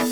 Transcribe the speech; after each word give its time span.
Butter 0.00 0.08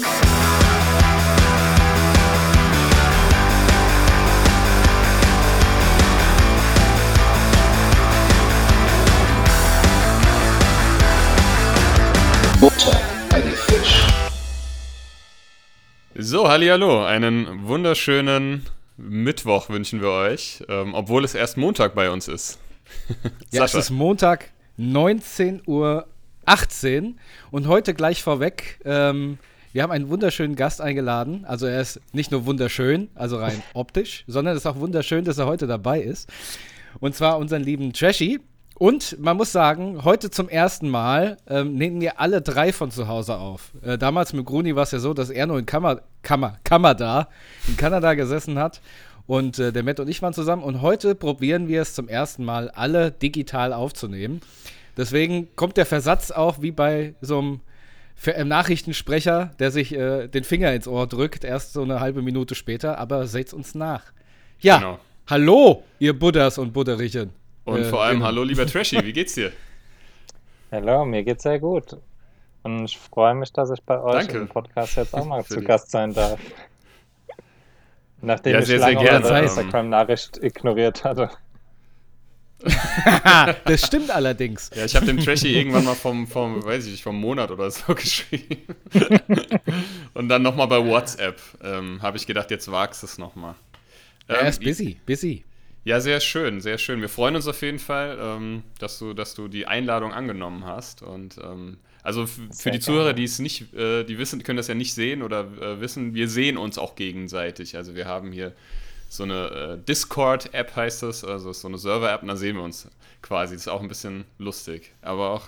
bei 13.30 13.40
die 13.40 13.48
Fisch. 13.48 14.06
So, 16.14 16.48
hallo, 16.48 17.02
einen 17.04 17.66
wunderschönen 17.66 18.66
Mittwoch 18.98 19.70
wünschen 19.70 20.02
wir 20.02 20.10
euch, 20.10 20.62
ähm, 20.68 20.92
obwohl 20.92 21.24
es 21.24 21.34
erst 21.34 21.56
Montag 21.56 21.94
bei 21.94 22.10
uns 22.10 22.28
ist. 22.28 22.58
Ja, 23.52 23.64
es 23.64 23.74
ist 23.74 23.88
Montag, 23.88 24.50
19.18 24.78 25.62
Uhr 25.66 26.06
und 27.50 27.66
heute 27.68 27.94
gleich 27.94 28.22
vorweg, 28.22 28.80
ähm, 28.84 29.38
wir 29.72 29.82
haben 29.82 29.90
einen 29.90 30.08
wunderschönen 30.08 30.56
Gast 30.56 30.80
eingeladen. 30.80 31.44
Also 31.44 31.66
er 31.66 31.80
ist 31.80 32.00
nicht 32.12 32.30
nur 32.30 32.46
wunderschön, 32.46 33.08
also 33.14 33.38
rein 33.38 33.62
optisch, 33.74 34.24
sondern 34.26 34.54
es 34.54 34.62
ist 34.62 34.66
auch 34.66 34.76
wunderschön, 34.76 35.24
dass 35.24 35.38
er 35.38 35.46
heute 35.46 35.66
dabei 35.66 36.00
ist. 36.00 36.28
Und 37.00 37.14
zwar 37.14 37.38
unseren 37.38 37.62
lieben 37.62 37.92
Trashy. 37.92 38.40
Und 38.78 39.18
man 39.18 39.36
muss 39.36 39.50
sagen, 39.50 40.04
heute 40.04 40.30
zum 40.30 40.48
ersten 40.48 40.88
Mal 40.88 41.36
ähm, 41.48 41.74
nehmen 41.74 42.00
wir 42.00 42.20
alle 42.20 42.40
drei 42.40 42.72
von 42.72 42.92
zu 42.92 43.08
Hause 43.08 43.36
auf. 43.36 43.72
Äh, 43.82 43.98
damals 43.98 44.32
mit 44.32 44.46
Gruni 44.46 44.76
war 44.76 44.84
es 44.84 44.92
ja 44.92 45.00
so, 45.00 45.14
dass 45.14 45.30
er 45.30 45.46
nur 45.46 45.58
in 45.58 45.66
Kammer, 45.66 46.02
Kammer, 46.22 46.58
Kanada, 46.62 47.28
in 47.66 47.76
Kanada 47.76 48.14
gesessen 48.14 48.56
hat. 48.58 48.80
Und 49.26 49.58
äh, 49.58 49.72
der 49.72 49.82
Matt 49.82 49.98
und 49.98 50.08
ich 50.08 50.22
waren 50.22 50.32
zusammen. 50.32 50.62
Und 50.62 50.80
heute 50.80 51.16
probieren 51.16 51.66
wir 51.66 51.82
es 51.82 51.94
zum 51.94 52.08
ersten 52.08 52.44
Mal, 52.44 52.70
alle 52.70 53.10
digital 53.10 53.72
aufzunehmen. 53.72 54.40
Deswegen 54.96 55.54
kommt 55.56 55.76
der 55.76 55.86
Versatz 55.86 56.30
auch 56.30 56.62
wie 56.62 56.72
bei 56.72 57.14
so 57.20 57.38
einem 57.38 57.60
Ver- 58.20 58.36
äh, 58.36 58.44
Nachrichtensprecher, 58.44 59.52
der 59.60 59.70
sich 59.70 59.94
äh, 59.94 60.26
den 60.26 60.42
Finger 60.44 60.72
ins 60.74 60.88
Ohr 60.88 61.06
drückt, 61.06 61.44
erst 61.44 61.72
so 61.72 61.82
eine 61.82 62.00
halbe 62.00 62.20
Minute 62.20 62.54
später. 62.56 62.98
Aber 62.98 63.26
seht's 63.26 63.52
uns 63.54 63.74
nach. 63.76 64.02
Ja, 64.60 64.78
Genau. 64.78 64.98
hallo, 65.28 65.84
ihr 66.00 66.18
Buddhas 66.18 66.58
und 66.58 66.72
Buddherichen. 66.72 67.30
Und 67.64 67.80
Äh, 67.82 67.84
vor 67.84 68.02
allem, 68.02 68.22
hallo 68.24 68.42
lieber 68.42 68.66
Trashy, 68.72 69.04
wie 69.04 69.12
geht's 69.12 69.34
dir? 69.34 69.52
Hallo, 70.72 71.04
mir 71.04 71.22
geht's 71.22 71.44
sehr 71.44 71.60
gut. 71.60 71.96
Und 72.64 72.84
ich 72.86 72.98
freue 72.98 73.34
mich, 73.34 73.52
dass 73.52 73.70
ich 73.70 73.80
bei 73.84 74.00
euch 74.00 74.26
Danke. 74.26 74.38
im 74.38 74.48
Podcast 74.48 74.96
jetzt 74.96 75.14
auch 75.14 75.24
mal 75.24 75.42
Für 75.44 75.54
zu 75.54 75.60
Gast 75.62 75.90
sein 75.92 76.12
darf. 76.12 76.38
Nachdem 78.20 78.54
Ja, 78.54 78.58
ich 78.58 78.66
sehr, 78.66 78.80
sehr 78.80 78.94
lange 78.94 79.06
gerne. 79.06 79.24
eure 79.26 79.38
Ähm, 79.38 79.44
Instagram-Nachricht 79.44 80.42
ignoriert 80.42 81.04
hatte. 81.04 81.30
das 83.64 83.86
stimmt 83.86 84.10
allerdings. 84.10 84.70
Ja, 84.74 84.84
ich 84.84 84.96
habe 84.96 85.06
dem 85.06 85.18
Trashy 85.18 85.54
irgendwann 85.56 85.84
mal 85.84 85.94
vom, 85.94 86.26
vom, 86.26 86.64
weiß 86.64 86.86
ich 86.86 86.92
nicht, 86.92 87.02
vom 87.02 87.20
Monat 87.20 87.50
oder 87.50 87.70
so 87.70 87.94
geschrieben. 87.94 88.64
Und 90.14 90.28
dann 90.28 90.42
nochmal 90.42 90.66
bei 90.66 90.84
WhatsApp 90.84 91.40
ähm, 91.62 92.02
habe 92.02 92.16
ich 92.16 92.26
gedacht, 92.26 92.50
jetzt 92.50 92.70
wagst 92.70 93.02
du 93.02 93.06
es 93.06 93.18
nochmal. 93.18 93.54
er 94.26 94.48
ist 94.48 94.60
busy, 94.60 94.98
busy. 95.06 95.44
Ja, 95.84 96.00
sehr 96.00 96.20
schön, 96.20 96.60
sehr 96.60 96.78
schön. 96.78 97.00
Wir 97.00 97.08
freuen 97.08 97.36
uns 97.36 97.46
auf 97.46 97.62
jeden 97.62 97.78
Fall, 97.78 98.18
ähm, 98.20 98.62
dass, 98.78 98.98
du, 98.98 99.14
dass 99.14 99.34
du 99.34 99.48
die 99.48 99.66
Einladung 99.66 100.12
angenommen 100.12 100.66
hast. 100.66 101.02
Und 101.02 101.38
ähm, 101.38 101.78
also 102.02 102.26
für 102.26 102.42
Sehr 102.50 102.72
die 102.72 102.80
Zuhörer, 102.80 103.12
die 103.12 103.24
es 103.24 103.38
nicht, 103.38 103.72
äh, 103.74 104.04
die 104.04 104.18
wissen, 104.18 104.42
können 104.42 104.56
das 104.56 104.68
ja 104.68 104.74
nicht 104.74 104.94
sehen 104.94 105.22
oder 105.22 105.40
äh, 105.60 105.80
wissen, 105.80 106.14
wir 106.14 106.28
sehen 106.28 106.56
uns 106.56 106.78
auch 106.78 106.94
gegenseitig. 106.94 107.76
Also 107.76 107.94
wir 107.94 108.06
haben 108.06 108.32
hier 108.32 108.52
so 109.08 109.22
eine 109.24 109.78
äh, 109.80 109.84
Discord-App 109.84 110.76
heißt 110.76 111.02
das, 111.02 111.24
also 111.24 111.52
so 111.52 111.68
eine 111.68 111.78
Server-App, 111.78 112.22
und 112.22 112.28
da 112.28 112.36
sehen 112.36 112.56
wir 112.56 112.62
uns 112.62 112.88
quasi. 113.22 113.54
Das 113.54 113.62
ist 113.62 113.68
auch 113.68 113.80
ein 113.80 113.88
bisschen 113.88 114.24
lustig, 114.38 114.92
aber 115.02 115.30
auch 115.30 115.42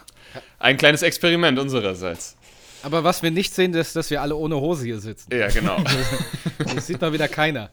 ein 0.59 0.77
kleines 0.77 1.03
Experiment 1.03 1.59
unsererseits. 1.59 2.37
Aber 2.83 3.05
was 3.05 3.23
wir 3.23 3.31
nicht 3.31 3.55
sehen, 3.55 3.75
ist, 3.75 3.95
dass 3.95 4.09
wir 4.11 4.23
alle 4.23 4.35
ohne 4.35 4.57
Hose 4.57 4.85
hier 4.87 4.99
sitzen. 5.01 5.35
Ja, 5.35 5.49
genau. 5.49 5.77
Das 6.75 6.87
sieht 6.87 7.01
mal 7.01 7.13
wieder 7.13 7.29
keiner. 7.29 7.71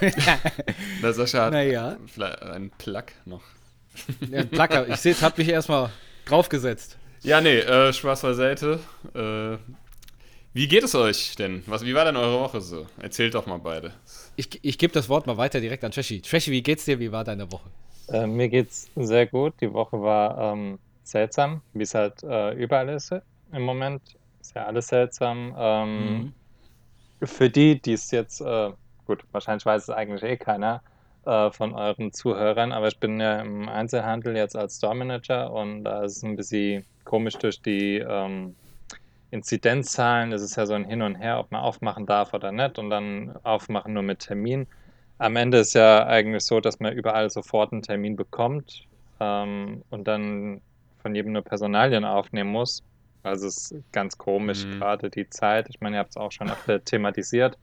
Der 1.02 1.12
Sascha 1.12 1.46
hat 1.46 1.52
Naja. 1.52 1.96
vielleicht 2.12 2.42
einen 2.42 2.70
Plug 2.70 3.04
noch. 3.24 3.42
Ja, 4.30 4.44
Placker, 4.44 4.88
ich 4.88 4.96
sehe, 4.96 5.14
hab 5.20 5.36
mich 5.38 5.48
erstmal 5.48 5.90
draufgesetzt. 6.26 6.96
Ja, 7.22 7.40
nee, 7.40 7.58
äh, 7.58 7.92
Spaß 7.92 8.22
beiseite. 8.22 8.78
Äh, 9.14 9.58
wie 10.52 10.68
geht 10.68 10.84
es 10.84 10.94
euch 10.94 11.34
denn? 11.36 11.62
Was, 11.66 11.84
wie 11.84 11.94
war 11.94 12.04
denn 12.04 12.16
eure 12.16 12.38
Woche 12.40 12.60
so? 12.60 12.86
Erzählt 13.00 13.34
doch 13.34 13.46
mal 13.46 13.58
beide. 13.58 13.92
Ich, 14.38 14.64
ich 14.64 14.78
gebe 14.78 14.92
das 14.92 15.08
Wort 15.08 15.26
mal 15.26 15.36
weiter 15.36 15.60
direkt 15.60 15.82
an 15.82 15.90
Trashy. 15.90 16.20
Trashy, 16.20 16.52
wie 16.52 16.62
geht's 16.62 16.84
dir? 16.84 17.00
Wie 17.00 17.10
war 17.10 17.24
deine 17.24 17.50
Woche? 17.50 17.68
Äh, 18.08 18.28
mir 18.28 18.48
geht's 18.48 18.88
sehr 18.94 19.26
gut. 19.26 19.54
Die 19.60 19.72
Woche 19.72 20.00
war 20.00 20.52
ähm, 20.52 20.78
seltsam, 21.02 21.60
wie 21.72 21.82
es 21.82 21.92
halt 21.92 22.22
äh, 22.22 22.52
überall 22.52 22.88
ist 22.88 23.12
im 23.52 23.62
Moment. 23.62 24.00
Ist 24.40 24.54
ja 24.54 24.64
alles 24.66 24.86
seltsam. 24.86 25.56
Ähm, 25.58 26.32
Für 27.20 27.50
die, 27.50 27.82
die 27.82 27.94
es 27.94 28.12
jetzt, 28.12 28.40
äh, 28.40 28.70
gut, 29.06 29.24
wahrscheinlich 29.32 29.66
weiß 29.66 29.82
es 29.82 29.90
eigentlich 29.90 30.22
eh 30.22 30.36
keiner 30.36 30.82
äh, 31.26 31.50
von 31.50 31.74
euren 31.74 32.12
Zuhörern, 32.12 32.70
aber 32.70 32.86
ich 32.86 33.00
bin 33.00 33.18
ja 33.18 33.40
im 33.40 33.68
Einzelhandel 33.68 34.36
jetzt 34.36 34.54
als 34.54 34.76
Store 34.76 34.94
Manager 34.94 35.52
und 35.52 35.82
da 35.82 36.04
ist 36.04 36.18
es 36.18 36.22
ein 36.22 36.36
bisschen 36.36 36.86
komisch 37.04 37.34
durch 37.38 37.60
die 37.60 37.96
ähm, 37.98 38.54
Inzidenzzahlen. 39.30 40.30
Das 40.30 40.42
ist 40.42 40.56
ja 40.56 40.66
so 40.66 40.74
ein 40.74 40.84
Hin 40.84 41.02
und 41.02 41.16
Her, 41.16 41.38
ob 41.38 41.50
man 41.52 41.60
aufmachen 41.62 42.06
darf 42.06 42.32
oder 42.34 42.52
nicht 42.52 42.78
und 42.78 42.90
dann 42.90 43.34
aufmachen 43.42 43.92
nur 43.94 44.02
mit 44.02 44.20
Termin. 44.20 44.66
Am 45.18 45.36
Ende 45.36 45.58
ist 45.58 45.74
ja 45.74 46.06
eigentlich 46.06 46.44
so, 46.44 46.60
dass 46.60 46.80
man 46.80 46.92
überall 46.92 47.28
sofort 47.30 47.72
einen 47.72 47.82
Termin 47.82 48.16
bekommt 48.16 48.86
ähm, 49.20 49.82
und 49.90 50.06
dann 50.08 50.60
von 51.02 51.14
jedem 51.14 51.32
nur 51.32 51.42
Personalien 51.42 52.04
aufnehmen 52.04 52.50
muss. 52.50 52.82
Also 53.24 53.48
es 53.48 53.72
ist 53.72 53.82
ganz 53.92 54.16
komisch, 54.16 54.64
Mhm. 54.64 54.78
gerade 54.78 55.10
die 55.10 55.28
Zeit. 55.28 55.68
Ich 55.70 55.80
meine, 55.80 55.96
ihr 55.96 56.00
habt 56.00 56.10
es 56.10 56.16
auch 56.16 56.32
schon 56.32 56.50
öfter 56.50 56.82
thematisiert. 56.84 57.58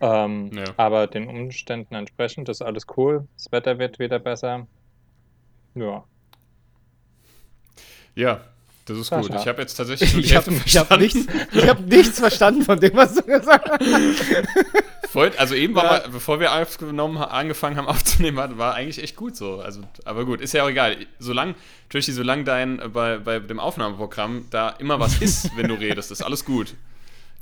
Ähm, 0.00 0.50
Ja. 0.54 0.64
Aber 0.76 1.06
den 1.08 1.28
Umständen 1.28 1.94
entsprechend 1.94 2.48
ist 2.48 2.62
alles 2.62 2.86
cool. 2.96 3.26
Das 3.36 3.50
Wetter 3.52 3.78
wird 3.78 3.98
wieder 3.98 4.18
besser. 4.18 4.66
Ja. 5.74 6.04
Ja, 8.14 8.40
das 8.86 8.98
ist 8.98 9.10
gut. 9.10 9.30
Ich 9.34 9.46
habe 9.46 9.60
jetzt 9.62 9.74
tatsächlich 9.74 10.12
nur 10.12 10.22
die 10.22 10.28
Ich 10.28 10.36
habe 10.36 10.50
Hälfte 10.50 10.78
hab 10.80 10.88
verstanden. 10.88 11.02
nichts, 11.02 11.26
ich 11.52 11.68
hab 11.68 11.80
nichts 11.80 12.18
verstanden 12.18 12.62
von 12.64 12.80
dem, 12.80 12.94
was 12.94 13.14
du 13.14 13.22
gesagt 13.22 13.68
hast. 13.70 13.80
Voll, 15.10 15.32
also 15.38 15.54
eben 15.56 15.74
war 15.74 15.84
Ja. 15.84 15.90
mal, 15.90 16.08
bevor 16.12 16.38
wir 16.38 16.52
aufgenommen, 16.54 17.18
angefangen 17.18 17.76
haben 17.76 17.88
aufzunehmen, 17.88 18.36
war, 18.36 18.56
war 18.58 18.74
eigentlich 18.74 19.02
echt 19.02 19.16
gut 19.16 19.36
so. 19.36 19.60
Also, 19.60 19.80
aber 20.04 20.24
gut, 20.24 20.40
ist 20.40 20.54
ja 20.54 20.62
auch 20.64 20.68
egal. 20.68 20.96
Solange, 21.18 21.54
Trashy, 21.88 22.12
solange 22.12 22.44
dein 22.44 22.78
äh, 22.78 22.88
bei, 22.88 23.18
bei 23.18 23.38
dem 23.40 23.58
Aufnahmeprogramm 23.58 24.46
da 24.50 24.68
immer 24.70 25.00
was 25.00 25.18
ist, 25.20 25.50
wenn 25.56 25.66
du 25.68 25.74
redest, 25.74 26.10
ist 26.12 26.22
alles 26.22 26.44
gut. 26.44 26.74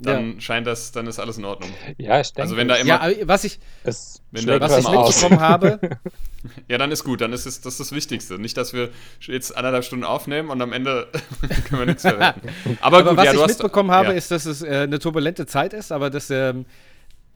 Dann 0.00 0.40
scheint 0.40 0.66
das, 0.66 0.92
dann 0.92 1.06
ist 1.08 1.18
alles 1.18 1.38
in 1.38 1.44
Ordnung. 1.44 1.70
Ja, 1.96 2.20
ich 2.20 2.28
denke, 2.28 2.42
Also 2.42 2.56
wenn 2.56 2.68
da 2.68 2.76
immer- 2.76 3.08
Ja, 3.10 3.26
was 3.28 3.42
ich, 3.44 3.58
es 3.82 4.22
Wenn 4.30 4.42
schlägt 4.42 4.62
da- 4.62 4.70
was 4.70 4.78
ich 4.78 4.88
mitbekommen 4.88 5.40
habe, 5.40 5.80
Ja, 6.68 6.78
dann 6.78 6.92
ist 6.92 7.02
gut, 7.02 7.20
dann 7.20 7.32
ist 7.32 7.46
es 7.46 7.60
das, 7.60 7.74
ist 7.74 7.80
das 7.80 7.92
Wichtigste. 7.92 8.38
Nicht, 8.38 8.56
dass 8.56 8.72
wir 8.72 8.90
jetzt 9.22 9.56
anderthalb 9.56 9.84
Stunden 9.84 10.04
aufnehmen 10.04 10.50
und 10.50 10.62
am 10.62 10.72
Ende 10.72 11.08
können 11.68 11.80
wir 11.80 11.86
nichts 11.86 12.04
mehr 12.04 12.18
retten. 12.18 12.48
Aber, 12.80 12.98
aber 12.98 13.08
gut, 13.10 13.16
was 13.18 13.24
ja, 13.24 13.30
ich 13.32 13.36
du 13.38 13.42
hast, 13.42 13.48
mitbekommen 13.58 13.90
habe, 13.90 14.10
ja. 14.10 14.14
ist, 14.14 14.30
dass 14.30 14.46
es 14.46 14.62
äh, 14.62 14.68
eine 14.84 15.00
turbulente 15.00 15.46
Zeit 15.46 15.72
ist, 15.72 15.90
aber 15.90 16.10
dass, 16.10 16.30
ähm, 16.30 16.64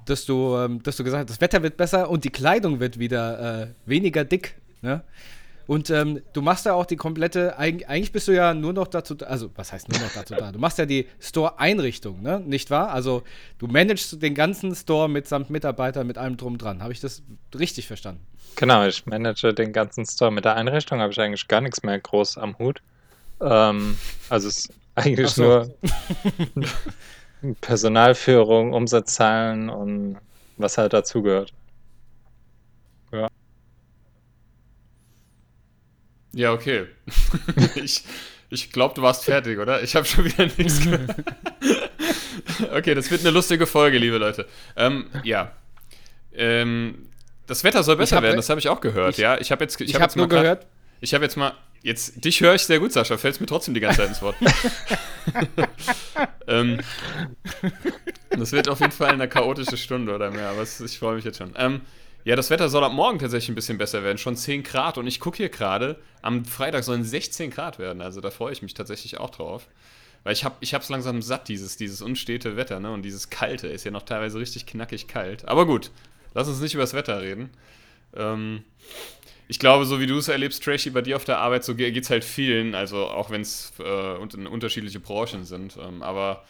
dass, 0.06 0.24
du, 0.24 0.56
ähm, 0.56 0.82
dass 0.84 0.96
du 0.96 1.02
gesagt 1.04 1.22
hast, 1.28 1.30
das 1.36 1.40
Wetter 1.40 1.62
wird 1.64 1.76
besser 1.76 2.08
und 2.10 2.22
die 2.22 2.30
Kleidung 2.30 2.78
wird 2.78 2.98
wieder 3.00 3.62
äh, 3.62 3.66
weniger 3.86 4.24
dick. 4.24 4.54
Ne? 4.82 5.02
Und 5.66 5.90
ähm, 5.90 6.20
du 6.32 6.42
machst 6.42 6.66
ja 6.66 6.74
auch 6.74 6.86
die 6.86 6.96
komplette, 6.96 7.58
eig 7.58 7.88
eigentlich 7.88 8.12
bist 8.12 8.28
du 8.28 8.32
ja 8.32 8.52
nur 8.54 8.72
noch 8.72 8.88
dazu, 8.88 9.14
da- 9.14 9.26
also 9.26 9.50
was 9.54 9.72
heißt 9.72 9.88
nur 9.88 10.00
noch 10.00 10.12
dazu 10.12 10.34
da? 10.34 10.50
Du 10.52 10.58
machst 10.58 10.78
ja 10.78 10.86
die 10.86 11.06
Store-Einrichtung, 11.20 12.20
ne? 12.22 12.40
nicht 12.40 12.70
wahr? 12.70 12.90
Also 12.90 13.22
du 13.58 13.66
managst 13.68 14.20
den 14.22 14.34
ganzen 14.34 14.74
Store 14.74 15.08
mitsamt 15.08 15.50
Mitarbeitern, 15.50 16.06
mit 16.06 16.18
allem 16.18 16.36
drum 16.36 16.58
dran. 16.58 16.82
Habe 16.82 16.92
ich 16.92 17.00
das 17.00 17.22
richtig 17.58 17.86
verstanden? 17.86 18.26
Genau, 18.56 18.86
ich 18.86 19.06
manage 19.06 19.54
den 19.54 19.72
ganzen 19.72 20.04
Store. 20.04 20.30
Mit 20.30 20.44
der 20.44 20.56
Einrichtung 20.56 21.00
habe 21.00 21.12
ich 21.12 21.20
eigentlich 21.20 21.48
gar 21.48 21.60
nichts 21.60 21.82
mehr 21.82 21.98
groß 21.98 22.38
am 22.38 22.58
Hut. 22.58 22.82
Ähm, 23.40 23.96
also 24.28 24.48
es 24.48 24.58
ist 24.58 24.70
eigentlich 24.94 25.28
so. 25.30 25.42
nur 25.42 25.74
Personalführung, 27.60 28.72
Umsatzzahlen 28.72 29.68
und 29.68 30.16
was 30.58 30.78
halt 30.78 30.92
dazugehört. 30.92 31.52
Ja, 36.34 36.52
okay. 36.52 36.86
ich 37.76 38.04
ich 38.50 38.70
glaube, 38.70 38.94
du 38.94 39.00
warst 39.02 39.24
fertig, 39.24 39.58
oder? 39.58 39.82
Ich 39.82 39.96
habe 39.96 40.04
schon 40.06 40.24
wieder 40.26 40.46
nichts 40.58 40.82
gehört. 40.84 41.14
okay, 42.74 42.94
das 42.94 43.10
wird 43.10 43.22
eine 43.22 43.30
lustige 43.30 43.66
Folge, 43.66 43.96
liebe 43.98 44.18
Leute. 44.18 44.46
Ähm, 44.76 45.06
ja. 45.24 45.52
Ähm, 46.34 47.06
das 47.46 47.64
Wetter 47.64 47.82
soll 47.82 47.96
besser 47.96 48.16
hab- 48.16 48.22
werden, 48.24 48.36
das 48.36 48.48
habe 48.50 48.60
ich 48.60 48.68
auch 48.68 48.80
gehört, 48.80 49.12
ich- 49.12 49.18
ja. 49.18 49.38
Ich 49.40 49.50
habe 49.52 49.64
jetzt, 49.64 49.80
ich 49.80 49.88
Ich, 49.88 49.94
hab 49.94 50.02
habe 50.02 50.10
jetzt 50.10 50.16
nur 50.16 50.26
mal 50.26 50.34
grad- 50.34 50.42
gehört, 50.42 50.66
Ich 51.00 51.14
habe 51.14 51.24
jetzt 51.24 51.36
mal. 51.36 51.54
Jetzt, 51.84 52.24
dich 52.24 52.40
höre 52.40 52.54
ich 52.54 52.62
sehr 52.62 52.78
gut, 52.78 52.92
Sascha. 52.92 53.16
Fällst 53.18 53.40
mir 53.40 53.48
trotzdem 53.48 53.74
die 53.74 53.80
ganze 53.80 53.98
Zeit 53.98 54.08
ins 54.10 54.22
Wort. 54.22 54.36
ähm, 56.46 56.78
das 58.30 58.52
wird 58.52 58.68
auf 58.68 58.80
jeden 58.80 58.92
Fall 58.92 59.10
eine 59.10 59.28
chaotische 59.28 59.76
Stunde 59.76 60.14
oder 60.14 60.30
mehr, 60.30 60.48
aber 60.50 60.62
es, 60.62 60.80
ich 60.80 60.98
freue 60.98 61.16
mich 61.16 61.24
jetzt 61.24 61.38
schon. 61.38 61.52
Ähm, 61.56 61.80
ja, 62.24 62.36
das 62.36 62.50
Wetter 62.50 62.68
soll 62.68 62.84
ab 62.84 62.92
morgen 62.92 63.18
tatsächlich 63.18 63.48
ein 63.48 63.54
bisschen 63.54 63.78
besser 63.78 64.02
werden. 64.02 64.18
Schon 64.18 64.36
10 64.36 64.62
Grad 64.62 64.98
und 64.98 65.06
ich 65.06 65.20
gucke 65.20 65.38
hier 65.38 65.48
gerade, 65.48 66.00
am 66.22 66.44
Freitag 66.44 66.84
sollen 66.84 67.04
16 67.04 67.50
Grad 67.50 67.78
werden. 67.78 68.00
Also 68.00 68.20
da 68.20 68.30
freue 68.30 68.52
ich 68.52 68.62
mich 68.62 68.74
tatsächlich 68.74 69.18
auch 69.18 69.30
drauf. 69.30 69.66
Weil 70.24 70.34
ich 70.34 70.44
habe 70.44 70.54
ich 70.60 70.72
hab's 70.72 70.88
langsam 70.88 71.20
satt, 71.20 71.48
dieses, 71.48 71.76
dieses 71.76 72.00
unstete 72.00 72.56
Wetter, 72.56 72.78
ne? 72.78 72.92
Und 72.92 73.02
dieses 73.02 73.28
Kalte 73.28 73.66
ist 73.66 73.84
ja 73.84 73.90
noch 73.90 74.02
teilweise 74.02 74.38
richtig 74.38 74.66
knackig 74.66 75.08
kalt. 75.08 75.48
Aber 75.48 75.66
gut, 75.66 75.90
lass 76.32 76.46
uns 76.46 76.60
nicht 76.60 76.74
über 76.74 76.84
das 76.84 76.94
Wetter 76.94 77.20
reden. 77.20 77.50
Ähm, 78.14 78.62
ich 79.48 79.58
glaube, 79.58 79.84
so 79.84 79.98
wie 79.98 80.06
du 80.06 80.18
es 80.18 80.28
erlebst, 80.28 80.62
Trashy, 80.62 80.90
bei 80.90 81.02
dir 81.02 81.16
auf 81.16 81.24
der 81.24 81.38
Arbeit, 81.38 81.64
so 81.64 81.74
geht 81.74 81.96
es 81.96 82.08
halt 82.08 82.24
vielen, 82.24 82.74
also 82.74 83.08
auch 83.08 83.30
wenn 83.30 83.40
es 83.40 83.72
äh, 83.80 84.14
unterschiedliche 84.46 85.00
Branchen 85.00 85.44
sind. 85.44 85.76
Ähm, 85.76 86.02
aber 86.02 86.44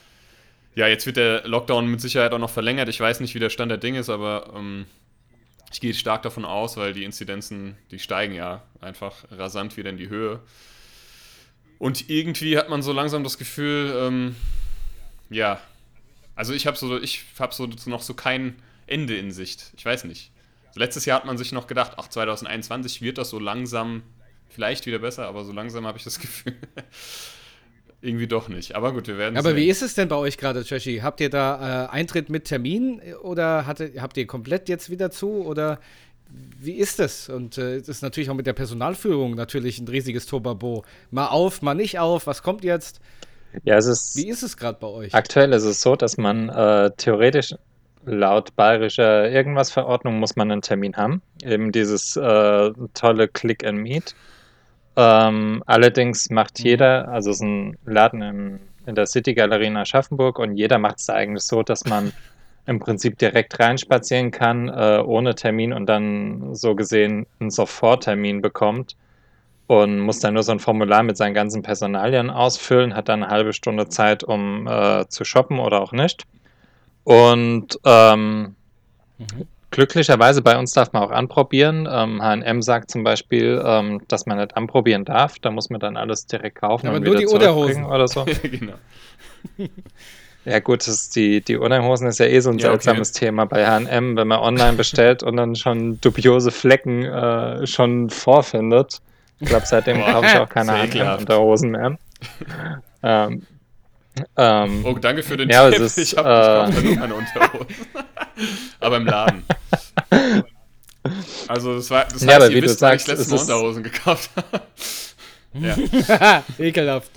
ja, 0.75 0.87
jetzt 0.87 1.07
wird 1.07 1.17
der 1.17 1.49
Lockdown 1.49 1.87
mit 1.87 2.01
Sicherheit 2.01 2.33
auch 2.33 2.39
noch 2.39 2.51
verlängert. 2.51 2.89
Ich 2.89 3.01
weiß 3.01 3.21
nicht, 3.21 3.35
wie 3.35 3.39
der 3.39 3.51
Stand 3.51 3.71
der 3.71 3.79
Dinge 3.79 4.01
ist, 4.01 4.11
aber 4.11 4.53
ähm, 4.55 4.87
ich 5.73 5.81
gehe 5.81 5.95
stark 5.95 6.23
davon 6.23 6.45
aus, 6.45 6.77
weil 6.77 6.93
die 6.93 7.05
Inzidenzen, 7.05 7.77
die 7.91 7.99
steigen 7.99 8.35
ja 8.35 8.63
einfach 8.81 9.25
rasant 9.31 9.77
wieder 9.77 9.91
in 9.91 9.97
die 9.97 10.09
Höhe. 10.09 10.41
Und 11.79 12.11
irgendwie 12.11 12.59
hat 12.59 12.69
man 12.69 12.83
so 12.83 12.93
langsam 12.93 13.25
das 13.25 13.39
Gefühl, 13.39 13.93
ähm, 13.97 14.37
ja, 15.31 15.61
also 16.37 16.53
ich 16.53 16.67
habe 16.67 16.77
so, 16.77 17.01
ich 17.01 17.25
habe 17.39 17.55
so 17.55 17.69
noch 17.87 18.03
so 18.03 18.15
kein 18.15 18.57
Ende 18.87 19.17
in 19.17 19.33
Sicht. 19.33 19.73
Ich 19.77 19.85
weiß 19.85 20.05
nicht. 20.05 20.31
Letztes 20.75 21.05
Jahr 21.05 21.19
hat 21.19 21.27
man 21.27 21.37
sich 21.37 21.53
noch 21.53 21.67
gedacht, 21.67 21.93
ach, 21.97 22.09
2021 22.09 23.03
wird 23.03 23.19
das 23.19 23.31
so 23.31 23.39
langsam 23.39 24.03
vielleicht 24.49 24.87
wieder 24.87 24.99
besser, 24.99 25.27
aber 25.27 25.45
so 25.45 25.53
langsam 25.53 25.87
habe 25.87 25.99
ich 25.99 26.05
das 26.05 26.19
Gefühl. 26.21 26.57
Irgendwie 28.03 28.27
doch 28.27 28.49
nicht. 28.49 28.75
Aber 28.75 28.93
gut, 28.93 29.07
wir 29.07 29.17
werden 29.17 29.37
Aber 29.37 29.51
sehen. 29.51 29.59
wie 29.59 29.69
ist 29.69 29.81
es 29.81 29.95
denn 29.95 30.09
bei 30.09 30.17
euch 30.17 30.37
gerade, 30.37 30.65
Trashy? 30.65 31.01
Habt 31.03 31.21
ihr 31.21 31.31
da 31.31 31.87
äh, 31.87 31.89
Eintritt 31.89 32.29
mit 32.29 32.45
Termin 32.45 33.01
oder 33.23 33.67
hatte, 33.67 33.93
habt 33.99 34.17
ihr 34.17 34.27
komplett 34.27 34.69
jetzt 34.69 34.91
wieder 34.91 35.11
zu 35.11 35.45
oder 35.45 35.79
wie 36.59 36.73
ist 36.73 37.01
es? 37.01 37.29
Und 37.29 37.59
äh, 37.59 37.77
es 37.77 37.89
ist 37.89 38.03
natürlich 38.03 38.31
auch 38.31 38.35
mit 38.35 38.47
der 38.47 38.55
Personalführung 38.55 39.35
natürlich 39.35 39.79
ein 39.79 39.89
riesiges 39.89 40.27
Tobabo. 40.27 40.85
Mal 41.11 41.29
auf, 41.29 41.63
mal 41.63 41.75
nicht 41.75 41.99
auf. 41.99 42.27
Was 42.27 42.43
kommt 42.43 42.65
jetzt? 42.65 43.01
Ja, 43.65 43.77
es 43.77 43.87
ist. 43.87 44.17
Wie 44.17 44.29
ist 44.29 44.43
es 44.43 44.57
gerade 44.57 44.79
bei 44.81 44.87
euch? 44.87 45.15
Aktuell 45.15 45.53
ist 45.53 45.65
es 45.65 45.81
so, 45.81 45.95
dass 45.95 46.17
man 46.17 46.49
äh, 46.49 46.91
theoretisch 46.97 47.55
laut 48.05 48.57
bayerischer 48.57 49.31
irgendwas 49.31 49.71
Verordnung 49.71 50.19
muss 50.19 50.35
man 50.37 50.51
einen 50.51 50.63
Termin 50.63 50.97
haben. 50.97 51.23
Eben 51.45 51.71
dieses 51.71 52.17
äh, 52.17 52.73
tolle 52.95 53.29
Click 53.29 53.65
and 53.65 53.79
Meet. 53.79 54.15
Ähm, 54.97 55.63
allerdings 55.67 56.31
macht 56.31 56.59
mhm. 56.61 56.65
jeder, 56.65 57.09
also 57.09 57.31
es 57.31 57.37
ist 57.37 57.43
ein 57.43 57.79
Laden 57.85 58.23
im, 58.23 58.61
in 58.87 58.95
der 58.95 59.07
City 59.07 59.35
Galerie 59.35 59.67
in 59.67 59.77
Aschaffenburg 59.77 60.39
und 60.39 60.57
jeder 60.57 60.79
macht 60.79 60.99
es 60.99 61.09
eigentlich 61.09 61.45
so, 61.45 61.63
dass 61.63 61.85
man 61.85 62.13
im 62.67 62.79
Prinzip 62.79 63.19
direkt 63.19 63.59
reinspazieren 63.59 64.31
kann, 64.31 64.69
äh, 64.69 65.03
ohne 65.05 65.35
Termin 65.35 65.73
und 65.73 65.87
dann 65.87 66.55
so 66.55 66.75
gesehen 66.75 67.27
einen 67.41 67.51
Soforttermin 67.51 68.41
bekommt 68.41 68.97
und 69.67 70.01
muss 70.01 70.21
dann 70.21 70.35
nur 70.35 70.43
so 70.43 70.53
ein 70.53 70.61
Formular 70.61 71.03
mit 71.03 71.17
seinen 71.17 71.35
ganzen 71.35 71.63
Personalien 71.63 72.31
ausfüllen, 72.31 72.95
hat 72.95 73.09
dann 73.09 73.23
eine 73.23 73.33
halbe 73.33 73.53
Stunde 73.53 73.89
Zeit, 73.89 74.23
um 74.23 74.67
äh, 74.67 75.07
zu 75.09 75.25
shoppen 75.25 75.59
oder 75.59 75.81
auch 75.81 75.93
nicht. 75.93 76.25
Und 77.05 77.79
ähm, 77.85 78.55
mhm. 79.19 79.49
Glücklicherweise 79.73 80.43
bei 80.43 80.57
uns 80.57 80.73
darf 80.73 80.93
man 80.93 81.03
auch 81.03 81.11
anprobieren. 81.11 81.89
Ähm, 81.91 82.23
HM 82.23 82.63
sagt 82.63 82.91
zum 82.91 83.03
Beispiel, 83.03 83.61
ähm, 83.65 84.03
dass 84.07 84.27
man 84.27 84.39
nicht 84.39 84.57
anprobieren 84.57 85.05
darf. 85.05 85.39
Da 85.41 85.51
muss 85.51 85.71
man 85.71 85.81
dann 85.81 85.97
alles 85.97 86.27
direkt 86.27 86.61
kaufen 86.61 86.87
Aber 86.87 86.99
und 86.99 87.03
nur 87.03 87.15
wieder 87.15 87.27
die 87.27 87.35
Unterhosen 87.35 87.85
oder 87.85 88.07
so. 88.07 88.25
genau. 88.43 88.75
Ja 90.45 90.59
gut, 90.59 90.89
das 90.89 91.09
die, 91.09 91.41
die 91.41 91.57
Unterhosen 91.57 92.09
ist 92.09 92.19
ja 92.19 92.27
eh 92.27 92.41
so 92.41 92.51
ein 92.51 92.59
ja, 92.59 92.71
seltsames 92.71 93.11
okay. 93.11 93.27
Thema 93.27 93.45
bei 93.45 93.65
H&M, 93.65 94.17
wenn 94.17 94.27
man 94.27 94.41
online 94.41 94.73
bestellt 94.73 95.23
und 95.23 95.37
dann 95.37 95.55
schon 95.55 96.01
dubiose 96.01 96.51
Flecken 96.51 97.05
äh, 97.05 97.65
schon 97.65 98.11
vorfindet. 98.11 99.01
Ich 99.39 99.49
glaube, 99.49 99.67
seitdem 99.67 100.05
kaufe 100.05 100.27
ich 100.27 100.37
auch 100.37 100.49
keine 100.49 100.73
H&M-Unterhosen 100.73 101.71
mehr. 101.71 101.97
ähm, 103.05 103.47
ähm, 104.37 104.85
oh, 104.85 104.95
danke 104.95 105.23
für 105.23 105.37
den 105.37 105.49
ja, 105.49 105.71
Tipp. 105.71 105.81
Ist, 105.81 105.99
ich 105.99 106.17
habe 106.17 106.73
äh, 106.73 106.83
nur 106.83 106.97
meine 106.97 107.15
Unterhosen. 107.15 107.67
Aber 108.81 108.97
im 108.97 109.07
Laden. 109.07 109.45
Also 111.49 111.77
das 111.77 111.91
war 111.91 112.05
das 112.05 112.23
ja, 112.23 112.29
heißt, 112.29 112.37
aber 112.37 112.51
ihr 112.51 112.63
wisst, 112.63 112.77
du 112.77 112.79
sagst, 112.79 113.09
ich 113.09 113.13
letztes 113.13 113.31
Mal 113.31 113.41
Unterhosen 113.41 113.83
gekauft 113.83 114.31
habe. 114.37 114.63
ja. 115.55 116.45
Ekelhaft. 116.59 117.11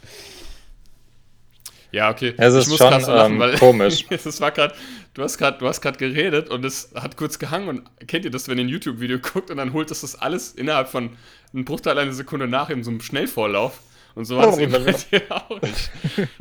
Ja, 1.92 2.10
okay. 2.10 2.34
Es 2.36 2.54
ist 2.54 2.64
ich 2.64 2.70
muss 2.72 2.78
schon 2.80 3.00
so 3.02 3.12
lachen, 3.12 3.34
ähm, 3.34 3.40
weil 3.40 3.58
komisch. 3.58 4.06
das 4.10 4.42
war 4.42 4.52
gerade, 4.52 4.74
du 5.14 5.24
hast 5.24 5.38
gerade, 5.38 5.58
du 5.60 5.68
hast 5.68 5.82
gerade 5.82 5.98
geredet 5.98 6.50
und 6.50 6.66
es 6.66 6.92
hat 6.96 7.16
kurz 7.16 7.40
gehangen 7.40 7.70
und 7.70 8.08
kennt 8.08 8.26
ihr 8.26 8.32
das, 8.32 8.48
wenn 8.50 8.58
ihr 8.58 8.66
ein 8.66 8.70
YouTube-Video 8.70 9.20
guckt 9.20 9.50
und 9.52 9.58
dann 9.58 9.72
holt 9.72 9.92
es 9.92 10.02
das 10.02 10.16
alles 10.16 10.52
innerhalb 10.52 10.90
von 10.90 11.12
einem 11.54 11.64
Bruchteil 11.64 11.98
einer 11.98 12.12
Sekunde 12.12 12.48
nach 12.48 12.70
in 12.70 12.84
so 12.84 12.92
einem 12.92 13.02
Schnellvorlauf. 13.02 13.80
Und 14.16 14.26
so 14.26 14.38
war 14.38 14.48
es 14.48 14.56
oh, 14.56 14.60
eben 14.60 14.72
bei 14.72 14.80
dir 14.80 15.22
auch 15.30 15.62
nicht. 15.62 15.92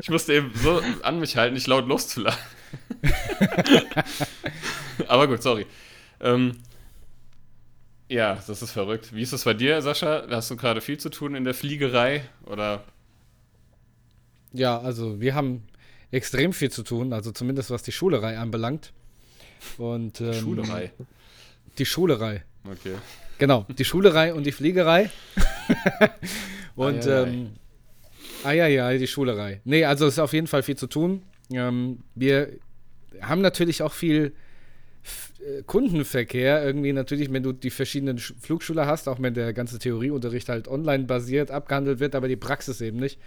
Ich 0.00 0.08
musste 0.08 0.32
eben 0.32 0.52
so 0.54 0.80
an 1.02 1.18
mich 1.18 1.36
halten, 1.36 1.54
nicht 1.54 1.66
laut 1.66 1.86
loszulachen. 1.88 2.38
Aber 5.08 5.26
gut, 5.28 5.42
sorry. 5.42 5.66
Ähm, 6.20 6.58
ja, 8.08 8.38
das 8.46 8.62
ist 8.62 8.72
verrückt. 8.72 9.14
Wie 9.14 9.22
ist 9.22 9.32
das 9.32 9.44
bei 9.44 9.54
dir, 9.54 9.80
Sascha? 9.82 10.26
Hast 10.30 10.50
du 10.50 10.56
gerade 10.56 10.80
viel 10.80 10.98
zu 10.98 11.10
tun 11.10 11.34
in 11.34 11.44
der 11.44 11.54
Fliegerei 11.54 12.24
oder 12.46 12.84
ja, 14.54 14.78
also 14.78 15.20
wir 15.20 15.34
haben 15.34 15.64
extrem 16.12 16.52
viel 16.52 16.70
zu 16.70 16.84
tun, 16.84 17.12
also 17.12 17.32
zumindest 17.32 17.70
was 17.70 17.82
die 17.82 17.90
Schulerei 17.90 18.38
anbelangt. 18.38 18.92
Und, 19.78 20.20
ähm, 20.20 20.32
Schulerei? 20.32 20.92
Die 21.76 21.84
Schulerei. 21.84 22.44
Okay. 22.64 22.94
Genau, 23.38 23.66
die 23.68 23.84
Schulerei 23.84 24.32
und 24.32 24.46
die 24.46 24.52
Fliegerei. 24.52 25.10
und, 26.76 27.04
ai, 27.04 27.22
ähm, 27.22 27.50
ah 28.44 28.52
ja, 28.52 28.68
ja, 28.68 28.96
die 28.96 29.08
Schulerei. 29.08 29.60
Nee, 29.64 29.84
also 29.84 30.06
es 30.06 30.14
ist 30.14 30.18
auf 30.20 30.32
jeden 30.32 30.46
Fall 30.46 30.62
viel 30.62 30.76
zu 30.76 30.86
tun. 30.86 31.22
Ähm, 31.52 32.04
wir 32.14 32.50
haben 33.20 33.40
natürlich 33.40 33.82
auch 33.82 33.92
viel 33.92 34.34
Kundenverkehr 35.66 36.64
irgendwie 36.64 36.92
natürlich, 36.92 37.32
wenn 37.32 37.42
du 37.42 37.52
die 37.52 37.70
verschiedenen 37.70 38.18
Flugschüler 38.18 38.86
hast, 38.86 39.08
auch 39.08 39.20
wenn 39.20 39.34
der 39.34 39.52
ganze 39.52 39.78
Theorieunterricht 39.78 40.48
halt 40.48 40.68
online 40.68 41.04
basiert 41.04 41.50
abgehandelt 41.50 42.00
wird, 42.00 42.14
aber 42.14 42.28
die 42.28 42.36
Praxis 42.36 42.80
eben 42.80 42.98
nicht 42.98 43.18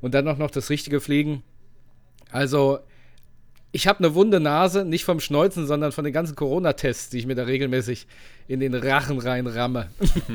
und 0.00 0.14
dann 0.14 0.26
auch 0.28 0.38
noch 0.38 0.50
das 0.50 0.70
richtige 0.70 1.00
Fliegen. 1.00 1.42
Also, 2.30 2.78
ich 3.72 3.86
habe 3.86 4.00
eine 4.00 4.14
wunde 4.14 4.40
Nase, 4.40 4.84
nicht 4.84 5.04
vom 5.04 5.20
Schneuzen, 5.20 5.66
sondern 5.66 5.92
von 5.92 6.04
den 6.04 6.12
ganzen 6.12 6.34
Corona-Tests, 6.34 7.10
die 7.10 7.18
ich 7.18 7.26
mir 7.26 7.34
da 7.34 7.44
regelmäßig 7.44 8.06
in 8.48 8.60
den 8.60 8.74
Rachen 8.74 9.18
reinramme. 9.18 9.90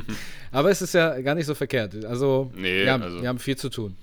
Aber 0.52 0.72
es 0.72 0.82
ist 0.82 0.94
ja 0.94 1.20
gar 1.22 1.36
nicht 1.36 1.46
so 1.46 1.56
verkehrt. 1.56 2.06
Also, 2.06 2.52
nee, 2.56 2.86
ja, 2.86 2.98
also. 2.98 3.22
wir 3.22 3.28
haben 3.28 3.40
viel 3.40 3.58
zu 3.58 3.70
tun. 3.70 3.96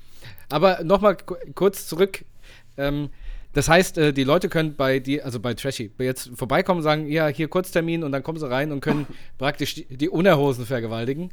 Aber 0.50 0.84
nochmal 0.84 1.16
kurz 1.54 1.86
zurück. 1.86 2.24
Ähm, 2.76 3.10
das 3.52 3.68
heißt, 3.68 3.98
äh, 3.98 4.12
die 4.12 4.24
Leute 4.24 4.48
können 4.48 4.76
bei 4.76 4.98
dir, 4.98 5.24
also 5.24 5.40
bei 5.40 5.54
Trashy, 5.54 5.90
jetzt 5.98 6.30
vorbeikommen 6.34 6.78
und 6.78 6.84
sagen, 6.84 7.06
ja, 7.06 7.28
hier 7.28 7.48
Kurztermin 7.48 8.02
und 8.02 8.12
dann 8.12 8.22
kommen 8.22 8.38
sie 8.38 8.48
rein 8.48 8.72
und 8.72 8.80
können 8.80 9.06
praktisch 9.38 9.74
die, 9.74 9.84
die 9.96 10.08
Unerhosen 10.08 10.66
vergewaltigen. 10.66 11.30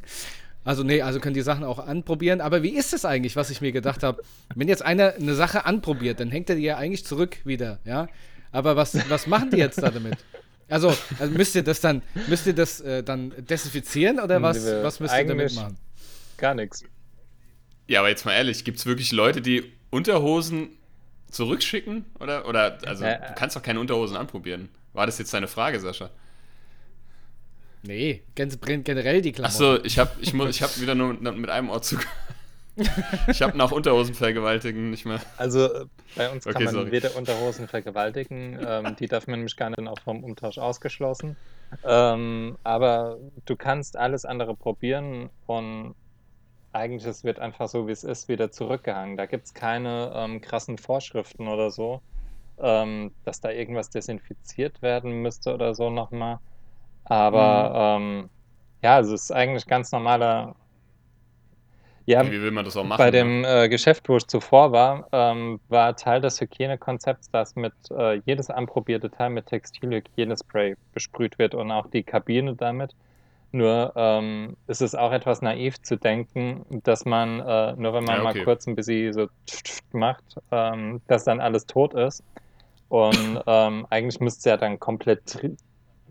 Also 0.65 0.83
nee, 0.83 1.01
also 1.01 1.19
können 1.19 1.33
die 1.33 1.41
Sachen 1.41 1.63
auch 1.63 1.79
anprobieren. 1.79 2.41
Aber 2.41 2.63
wie 2.63 2.75
ist 2.75 2.93
es 2.93 3.05
eigentlich, 3.05 3.35
was 3.35 3.49
ich 3.49 3.61
mir 3.61 3.71
gedacht 3.71 4.03
habe? 4.03 4.21
Wenn 4.53 4.67
jetzt 4.67 4.83
einer 4.83 5.13
eine 5.15 5.33
Sache 5.33 5.65
anprobiert, 5.65 6.19
dann 6.19 6.29
hängt 6.29 6.49
er 6.49 6.57
die 6.57 6.63
ja 6.63 6.77
eigentlich 6.77 7.05
zurück 7.05 7.37
wieder, 7.45 7.79
ja. 7.85 8.07
Aber 8.51 8.75
was, 8.75 8.97
was 9.09 9.27
machen 9.27 9.51
die 9.51 9.57
jetzt 9.57 9.81
da 9.81 9.89
damit? 9.89 10.17
Also, 10.67 10.95
also 11.17 11.33
müsst 11.33 11.55
ihr 11.55 11.63
das 11.63 11.81
dann, 11.81 12.01
müsst 12.27 12.45
ihr 12.45 12.53
das 12.53 12.81
äh, 12.81 13.03
dann 13.03 13.33
desinfizieren 13.37 14.19
oder 14.19 14.41
was, 14.41 14.63
was 14.65 14.99
müsst 14.99 15.15
ihr 15.17 15.25
damit 15.25 15.55
machen? 15.55 15.77
Gar 16.37 16.55
nichts. 16.55 16.83
Ja, 17.87 17.99
aber 17.99 18.09
jetzt 18.09 18.25
mal 18.25 18.33
ehrlich, 18.33 18.63
gibt 18.63 18.77
es 18.77 18.85
wirklich 18.85 19.11
Leute, 19.11 19.41
die 19.41 19.63
Unterhosen 19.89 20.69
zurückschicken? 21.31 22.05
Oder, 22.19 22.47
oder 22.47 22.77
also 22.85 23.03
äh, 23.05 23.19
du 23.19 23.33
kannst 23.35 23.55
doch 23.55 23.63
keine 23.63 23.79
Unterhosen 23.79 24.17
anprobieren. 24.17 24.69
War 24.93 25.05
das 25.05 25.17
jetzt 25.19 25.33
deine 25.33 25.47
Frage, 25.47 25.79
Sascha? 25.79 26.09
Nee, 27.83 28.23
generell 28.35 29.21
die 29.21 29.31
Klamotten. 29.31 29.53
Achso, 29.53 29.83
ich 29.83 29.97
habe 29.99 30.11
ich 30.19 30.33
ich 30.33 30.61
hab 30.61 30.81
wieder 30.81 30.95
nur 30.95 31.13
mit 31.13 31.49
einem 31.49 31.69
Ort 31.69 31.85
zu. 31.85 31.97
ich 33.27 33.41
habe 33.41 33.57
nach 33.57 33.71
Unterhosen 33.71 34.15
vergewaltigen 34.15 34.89
nicht 34.89 35.05
mehr. 35.05 35.21
Also 35.37 35.65
äh, 35.65 35.85
bei 36.15 36.29
uns 36.29 36.45
okay, 36.45 36.53
kann 36.53 36.63
man 36.65 36.73
sorry. 36.73 36.91
weder 36.91 37.15
Unterhosen 37.15 37.67
vergewaltigen, 37.67 38.59
ähm, 38.65 38.95
die 38.97 39.07
darf 39.07 39.27
man 39.27 39.39
nämlich 39.39 39.55
gar 39.55 39.69
nicht 39.69 39.87
auch 39.87 39.99
vom 39.99 40.23
Umtausch 40.23 40.57
ausgeschlossen. 40.57 41.35
Ähm, 41.83 42.57
aber 42.63 43.17
du 43.45 43.55
kannst 43.55 43.95
alles 43.95 44.25
andere 44.25 44.55
probieren 44.55 45.29
und 45.45 45.95
eigentlich 46.71 47.05
es 47.05 47.23
wird 47.23 47.39
einfach 47.39 47.67
so, 47.67 47.87
wie 47.87 47.91
es 47.91 48.03
ist, 48.03 48.27
wieder 48.27 48.51
zurückgehangen. 48.51 49.17
Da 49.17 49.25
gibt 49.25 49.45
es 49.45 49.53
keine 49.53 50.11
ähm, 50.15 50.41
krassen 50.41 50.77
Vorschriften 50.77 51.47
oder 51.47 51.71
so, 51.71 52.01
ähm, 52.59 53.11
dass 53.25 53.41
da 53.41 53.51
irgendwas 53.51 53.89
desinfiziert 53.89 54.81
werden 54.81 55.21
müsste 55.21 55.53
oder 55.53 55.73
so 55.73 55.89
nochmal. 55.89 56.39
Aber 57.05 57.97
mhm. 57.99 58.03
ähm, 58.03 58.29
ja, 58.81 58.95
also 58.95 59.13
es 59.13 59.23
ist 59.23 59.31
eigentlich 59.31 59.65
ganz 59.65 59.91
normaler. 59.91 60.55
Ja, 62.05 62.25
Wie 62.25 62.41
will 62.41 62.51
man 62.51 62.65
das 62.65 62.75
auch 62.75 62.83
machen? 62.83 62.97
Bei 62.97 63.11
dem 63.11 63.41
ne? 63.41 63.65
äh, 63.65 63.69
Geschäft, 63.69 64.09
wo 64.09 64.17
ich 64.17 64.25
zuvor 64.25 64.71
war, 64.71 65.07
ähm, 65.11 65.59
war 65.69 65.95
Teil 65.95 66.21
des 66.21 66.41
Hygienekonzepts, 66.41 67.29
dass 67.29 67.55
mit 67.55 67.73
äh, 67.91 68.15
jedes 68.25 68.49
anprobierte 68.49 69.11
Teil 69.11 69.29
mit 69.29 69.45
Textilhygienespray 69.45 70.75
besprüht 70.93 71.37
wird 71.37 71.53
und 71.53 71.71
auch 71.71 71.87
die 71.87 72.01
Kabine 72.01 72.55
damit. 72.55 72.95
Nur 73.51 73.93
ähm, 73.95 74.55
ist 74.67 74.81
es 74.81 74.95
auch 74.95 75.11
etwas 75.11 75.41
naiv 75.41 75.81
zu 75.81 75.97
denken, 75.97 76.65
dass 76.83 77.05
man, 77.05 77.39
äh, 77.39 77.73
nur 77.77 77.93
wenn 77.93 78.03
man 78.03 78.17
Ja, 78.17 78.23
mal 78.23 78.31
okay. 78.31 78.43
kurz 78.43 78.67
ein 78.67 78.75
bisschen 78.75 79.13
so 79.13 79.27
macht, 79.91 80.23
ähm, 80.51 81.01
dass 81.07 81.23
dann 81.25 81.41
alles 81.41 81.65
tot 81.65 81.93
ist. 81.95 82.23
Und 82.89 83.41
ähm, 83.47 83.87
eigentlich 83.89 84.19
müsste 84.19 84.39
es 84.39 84.45
ja 84.45 84.57
dann 84.57 84.79
komplett 84.79 85.25
tri 85.25 85.55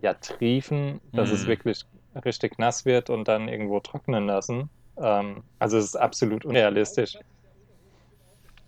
ja, 0.03 0.15
triefen, 0.15 1.01
dass 1.15 1.31
es 1.31 1.45
Mhm. 1.45 1.49
wirklich 1.49 1.83
richtig 2.25 2.59
nass 2.59 2.85
wird 2.85 3.11
und 3.11 3.29
dann 3.29 3.49
irgendwo 3.49 3.81
trocknen 3.81 4.27
lassen. 4.27 4.71
Ähm, 4.99 5.45
also 5.59 5.79
es 5.79 5.87
ist 5.87 5.97
absolut 5.97 6.45
unrealistisch. 6.45 7.19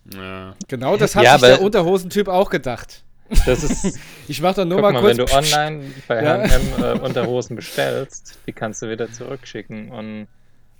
Ja. 0.05 0.55
Genau 0.67 0.97
das 0.97 1.15
hat 1.15 1.23
Ja, 1.25 1.33
sich 1.33 1.41
der 1.41 1.61
Unterhosentyp 1.61 2.27
auch 2.27 2.49
gedacht. 2.49 3.03
Das 3.45 3.63
ist, 3.63 3.99
Ich 4.27 4.41
mach 4.41 4.55
doch 4.55 4.65
nur 4.65 4.81
guck 4.81 4.93
mal 4.93 4.93
mal, 4.93 5.01
kurz. 5.01 5.17
wenn 5.17 5.25
du 5.25 5.33
online 5.33 5.91
bei 6.07 6.23
Ja. 6.23 6.39
H&M 6.39 6.83
äh, 6.83 6.99
Unterhosen 7.05 7.55
bestellst, 7.55 8.39
die 8.47 8.53
kannst 8.53 8.81
du 8.81 8.89
wieder 8.89 9.11
zurückschicken. 9.11 9.89
Und 9.91 10.27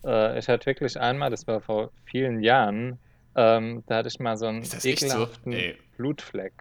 äh, 0.06 0.38
ich 0.40 0.48
hatte 0.48 0.66
wirklich 0.66 1.00
einmal, 1.00 1.30
das 1.30 1.48
war 1.48 1.62
vor 1.62 1.92
vielen 2.06 2.42
Jahren, 2.42 3.00
ähm, 3.36 3.84
da 3.88 3.98
hatte 3.98 4.10
ich 4.10 4.20
mal 4.20 4.38
so 4.38 4.48
einen 4.48 4.62
echt 4.64 4.82
so? 4.82 4.88
ekelhaften 4.90 5.54
Ey. 5.54 5.78
Blutfleck 5.98 6.54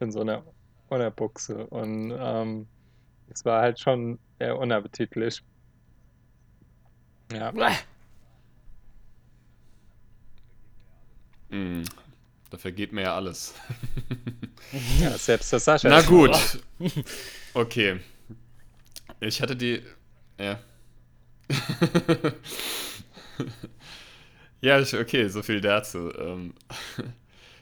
in 0.00 0.10
so 0.10 0.20
einer 0.20 0.42
Unterbuchse. 0.88 1.66
Und 1.66 2.12
ähm, 2.18 2.66
es 3.30 3.44
war 3.44 3.60
halt 3.62 3.78
schon 3.80 4.18
eher 4.38 4.58
unappetitlich. 4.58 5.42
Ja. 7.32 7.52
Mm. 11.50 11.82
Da 12.52 12.58
vergeht 12.58 12.92
mir 12.92 13.00
ja 13.02 13.16
alles. 13.16 13.54
ja, 15.00 15.16
selbst 15.16 15.50
der 15.52 15.58
Sascha. 15.58 15.88
Na 15.88 16.02
gut. 16.02 16.36
Okay. 17.54 18.00
Ich 19.20 19.40
hatte 19.42 19.56
die. 19.56 19.82
Ja. 20.38 20.58
ja, 24.60 24.78
okay, 24.78 25.28
so 25.28 25.42
viel 25.42 25.60
dazu. 25.60 26.12
Ähm, 26.18 26.54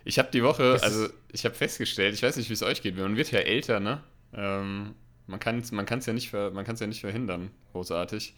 Ich 0.04 0.18
habe 0.18 0.30
die 0.32 0.42
Woche, 0.42 0.78
also 0.82 1.08
ich 1.32 1.44
habe 1.44 1.54
festgestellt, 1.54 2.14
ich 2.14 2.22
weiß 2.22 2.36
nicht, 2.36 2.48
wie 2.48 2.54
es 2.54 2.62
euch 2.62 2.82
geht, 2.82 2.96
man 2.96 3.16
wird 3.16 3.30
ja 3.30 3.40
älter, 3.40 3.80
ne? 3.80 4.02
Ähm, 4.32 4.94
man 5.26 5.38
kann 5.40 5.58
es 5.58 5.70
man 5.72 5.86
kann's 5.86 6.06
ja, 6.06 6.12
nicht 6.12 6.30
ver- 6.30 6.50
man 6.50 6.64
kann's 6.64 6.80
ja 6.80 6.86
nicht 6.86 7.00
verhindern, 7.00 7.50
großartig. 7.72 8.34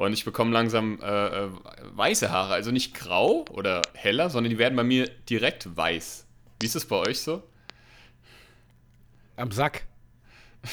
Und 0.00 0.14
ich 0.14 0.24
bekomme 0.24 0.50
langsam 0.52 0.98
äh, 1.02 1.26
äh, 1.44 1.48
weiße 1.94 2.30
Haare, 2.30 2.54
also 2.54 2.70
nicht 2.70 2.94
grau 2.94 3.44
oder 3.52 3.82
heller, 3.92 4.30
sondern 4.30 4.48
die 4.48 4.56
werden 4.56 4.74
bei 4.74 4.82
mir 4.82 5.06
direkt 5.28 5.76
weiß. 5.76 6.24
Wie 6.58 6.64
ist 6.66 6.74
es 6.74 6.86
bei 6.86 6.96
euch 6.96 7.20
so? 7.20 7.42
Am 9.36 9.52
Sack. 9.52 9.82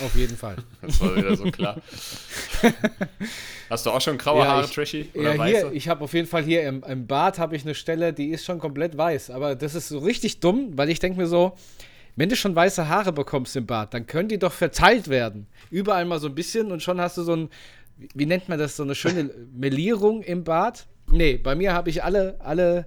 Auf 0.02 0.16
jeden 0.16 0.38
Fall. 0.38 0.56
Das 0.82 1.02
war 1.02 1.14
wieder 1.18 1.36
so 1.36 1.44
klar. 1.52 1.82
Hast 3.70 3.86
du 3.86 3.90
auch 3.92 4.00
schon 4.00 4.18
graue 4.18 4.44
Ja, 4.44 4.48
Haare, 4.48 4.64
ich- 4.66 4.72
Trashy? 4.72 5.10
Ja, 5.14 5.20
Oder 5.20 5.32
hier, 5.34 5.40
weiße? 5.40 5.72
ich 5.74 5.90
habe 5.90 6.06
auf 6.06 6.14
jeden 6.14 6.28
Fall 6.28 6.44
hier 6.44 6.64
im, 6.64 6.84
im 6.84 7.06
Bad 7.06 7.38
habe 7.38 7.56
ich 7.58 7.64
eine 7.64 7.76
Stelle, 7.76 8.14
die 8.14 8.30
ist 8.30 8.46
schon 8.46 8.60
komplett 8.60 8.98
weiß. 8.98 9.30
Aber 9.32 9.56
das 9.56 9.76
ist 9.76 9.90
so 9.90 10.00
richtig 10.00 10.40
dumm, 10.40 10.78
weil 10.78 10.90
ich 10.90 11.00
denke 11.00 11.20
mir 11.20 11.28
so, 11.28 11.58
wenn 12.16 12.30
du 12.30 12.38
schon 12.38 12.56
weiße 12.56 12.88
Haare 12.88 13.12
bekommst 13.12 13.58
im 13.58 13.66
Bad, 13.66 13.94
dann 13.94 14.08
können 14.08 14.30
die 14.30 14.40
doch 14.40 14.54
verteilt 14.54 15.10
werden. 15.10 15.48
Überall 15.70 16.06
mal 16.06 16.20
so 16.20 16.28
ein 16.28 16.36
bisschen 16.36 16.72
und 16.72 16.82
schon 16.82 17.02
hast 17.02 17.18
du 17.18 17.24
so 17.24 17.36
ein, 17.36 17.50
wie- 18.14 18.26
nennt 18.26 18.50
man 18.50 18.60
das, 18.60 18.76
so 18.76 18.84
eine 18.84 18.96
schöne 18.96 19.30
Melierung 19.54 20.22
im 20.22 20.44
Bad. 20.44 20.88
Nee, 21.12 21.38
bei 21.38 21.56
mir 21.56 21.74
habe 21.74 21.90
ich 21.90 22.04
alle, 22.04 22.36
alle 22.40 22.86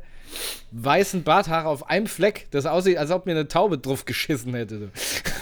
weißen 0.73 1.23
Barthaare 1.23 1.69
auf 1.69 1.89
einem 1.89 2.07
Fleck, 2.07 2.47
das 2.51 2.67
aussieht, 2.67 2.99
als 2.99 3.11
ob 3.11 3.27
mir 3.27 3.33
eine 3.33 3.49
Taube 3.49 3.79
drauf 3.79 4.05
geschissen 4.05 4.55
hätte. 4.55 4.91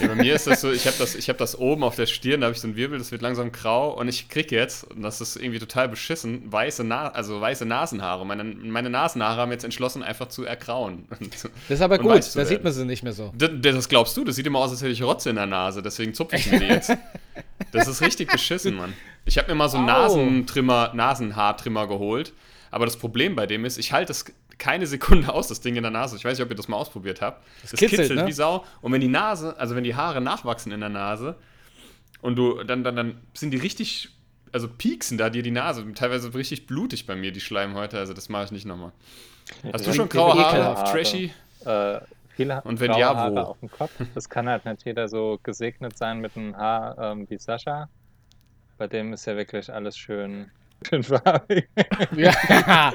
Ja, 0.00 0.06
bei 0.08 0.14
mir 0.14 0.34
ist 0.34 0.46
das 0.46 0.60
so, 0.60 0.70
ich 0.70 0.86
habe 0.86 0.96
das, 0.98 1.14
ich 1.14 1.28
hab 1.28 1.38
das 1.38 1.58
oben 1.58 1.82
auf 1.82 1.96
der 1.96 2.06
Stirn, 2.06 2.40
da 2.40 2.46
habe 2.46 2.54
ich 2.54 2.60
so 2.60 2.68
einen 2.68 2.76
Wirbel, 2.76 2.98
das 2.98 3.12
wird 3.12 3.22
langsam 3.22 3.52
grau 3.52 3.98
und 3.98 4.08
ich 4.08 4.28
krieg 4.28 4.50
jetzt, 4.50 4.84
und 4.84 5.02
das 5.02 5.20
ist 5.20 5.36
irgendwie 5.36 5.58
total 5.58 5.88
beschissen, 5.88 6.50
weiße, 6.50 6.84
Na 6.84 7.08
also 7.08 7.40
weiße 7.40 7.66
Nasenhaare. 7.66 8.24
Meine, 8.24 8.44
meine 8.44 8.90
Nasenhaare 8.90 9.42
haben 9.42 9.52
jetzt 9.52 9.64
entschlossen, 9.64 10.02
einfach 10.02 10.28
zu 10.28 10.44
ergrauen. 10.44 11.06
Das 11.30 11.44
ist 11.68 11.82
aber 11.82 11.98
gut, 11.98 12.34
da 12.34 12.44
sieht 12.44 12.64
man 12.64 12.72
sie 12.72 12.84
nicht 12.84 13.02
mehr 13.02 13.12
so. 13.12 13.32
Das, 13.36 13.50
das 13.60 13.88
glaubst 13.88 14.16
du, 14.16 14.24
das 14.24 14.36
sieht 14.36 14.46
immer 14.46 14.60
aus, 14.60 14.70
als 14.70 14.80
hätte 14.80 14.92
ich 14.92 15.02
Rotze 15.02 15.30
in 15.30 15.36
der 15.36 15.46
Nase, 15.46 15.82
deswegen 15.82 16.14
zupfe 16.14 16.36
ich 16.36 16.50
mir 16.50 16.60
die 16.60 16.66
jetzt. 16.66 16.92
Das 17.72 17.88
ist 17.88 18.00
richtig 18.00 18.30
beschissen, 18.30 18.76
Mann. 18.76 18.94
Ich 19.24 19.36
habe 19.36 19.48
mir 19.48 19.54
mal 19.54 19.68
so 19.68 19.76
einen. 19.76 19.86
Nasentrimmer, 19.86 20.92
Nasenhaartrimmer 20.94 21.86
geholt, 21.86 22.32
aber 22.70 22.86
das 22.86 22.96
Problem 22.96 23.34
bei 23.34 23.46
dem 23.46 23.64
ist, 23.64 23.78
ich 23.78 23.92
halte 23.92 24.12
es 24.12 24.24
keine 24.58 24.86
Sekunde 24.86 25.32
aus, 25.32 25.48
das 25.48 25.60
Ding 25.60 25.76
in 25.76 25.82
der 25.82 25.90
Nase. 25.90 26.16
Ich 26.16 26.24
weiß 26.24 26.36
nicht, 26.36 26.44
ob 26.44 26.50
ihr 26.50 26.56
das 26.56 26.68
mal 26.68 26.76
ausprobiert 26.76 27.20
habt. 27.20 27.44
Das, 27.62 27.72
kitzelt, 27.72 28.14
ne? 28.14 28.26
wie 28.26 28.32
Sau. 28.32 28.64
Und 28.80 28.92
wenn 28.92 29.00
die 29.00 29.08
Nase, 29.08 29.58
also 29.58 29.74
wenn 29.76 29.84
die 29.84 29.94
Haare 29.94 30.20
nachwachsen 30.20 30.72
in 30.72 30.80
der 30.80 30.88
Nase 30.88 31.36
und 32.20 32.36
du, 32.36 32.62
dann, 32.64 32.84
dann, 32.84 32.96
dann 32.96 33.20
sind 33.34 33.52
die 33.52 33.58
richtig, 33.58 34.10
also 34.52 34.68
pieksen 34.68 35.16
da 35.16 35.30
dir 35.30 35.42
die 35.42 35.50
Nase. 35.50 35.90
Teilweise 35.94 36.34
richtig 36.34 36.66
blutig 36.66 37.06
bei 37.06 37.14
mir, 37.14 37.32
die 37.32 37.40
Schleimhäute. 37.40 37.98
Also 37.98 38.12
das 38.14 38.28
mache 38.28 38.44
ich 38.44 38.50
nicht 38.50 38.66
nochmal. 38.66 38.92
Hast 39.72 39.86
du 39.86 39.92
schon 39.92 40.08
graue 40.08 40.34
Haare 40.34 40.68
auf 40.70 40.90
Trashy? 40.90 41.32
Äh, 41.64 42.00
viele 42.30 42.60
Und 42.62 42.80
wenn 42.80 42.90
graue 42.90 43.00
ja, 43.00 43.12
wo? 43.12 43.16
Haare 43.16 43.46
auf 43.46 43.60
dem 43.60 43.70
Kopf. 43.70 43.92
Das 44.14 44.28
kann 44.28 44.48
halt 44.48 44.64
nicht 44.64 44.84
jeder 44.84 45.08
so 45.08 45.38
gesegnet 45.42 45.96
sein 45.96 46.20
mit 46.20 46.36
einem 46.36 46.56
Haar 46.56 46.98
ähm, 46.98 47.30
wie 47.30 47.38
Sascha. 47.38 47.88
Bei 48.76 48.86
dem 48.86 49.12
ist 49.12 49.26
ja 49.26 49.36
wirklich 49.36 49.72
alles 49.72 49.96
schön, 49.96 50.50
schön 50.86 51.02
farbig. 51.02 51.68
Ja. 52.16 52.92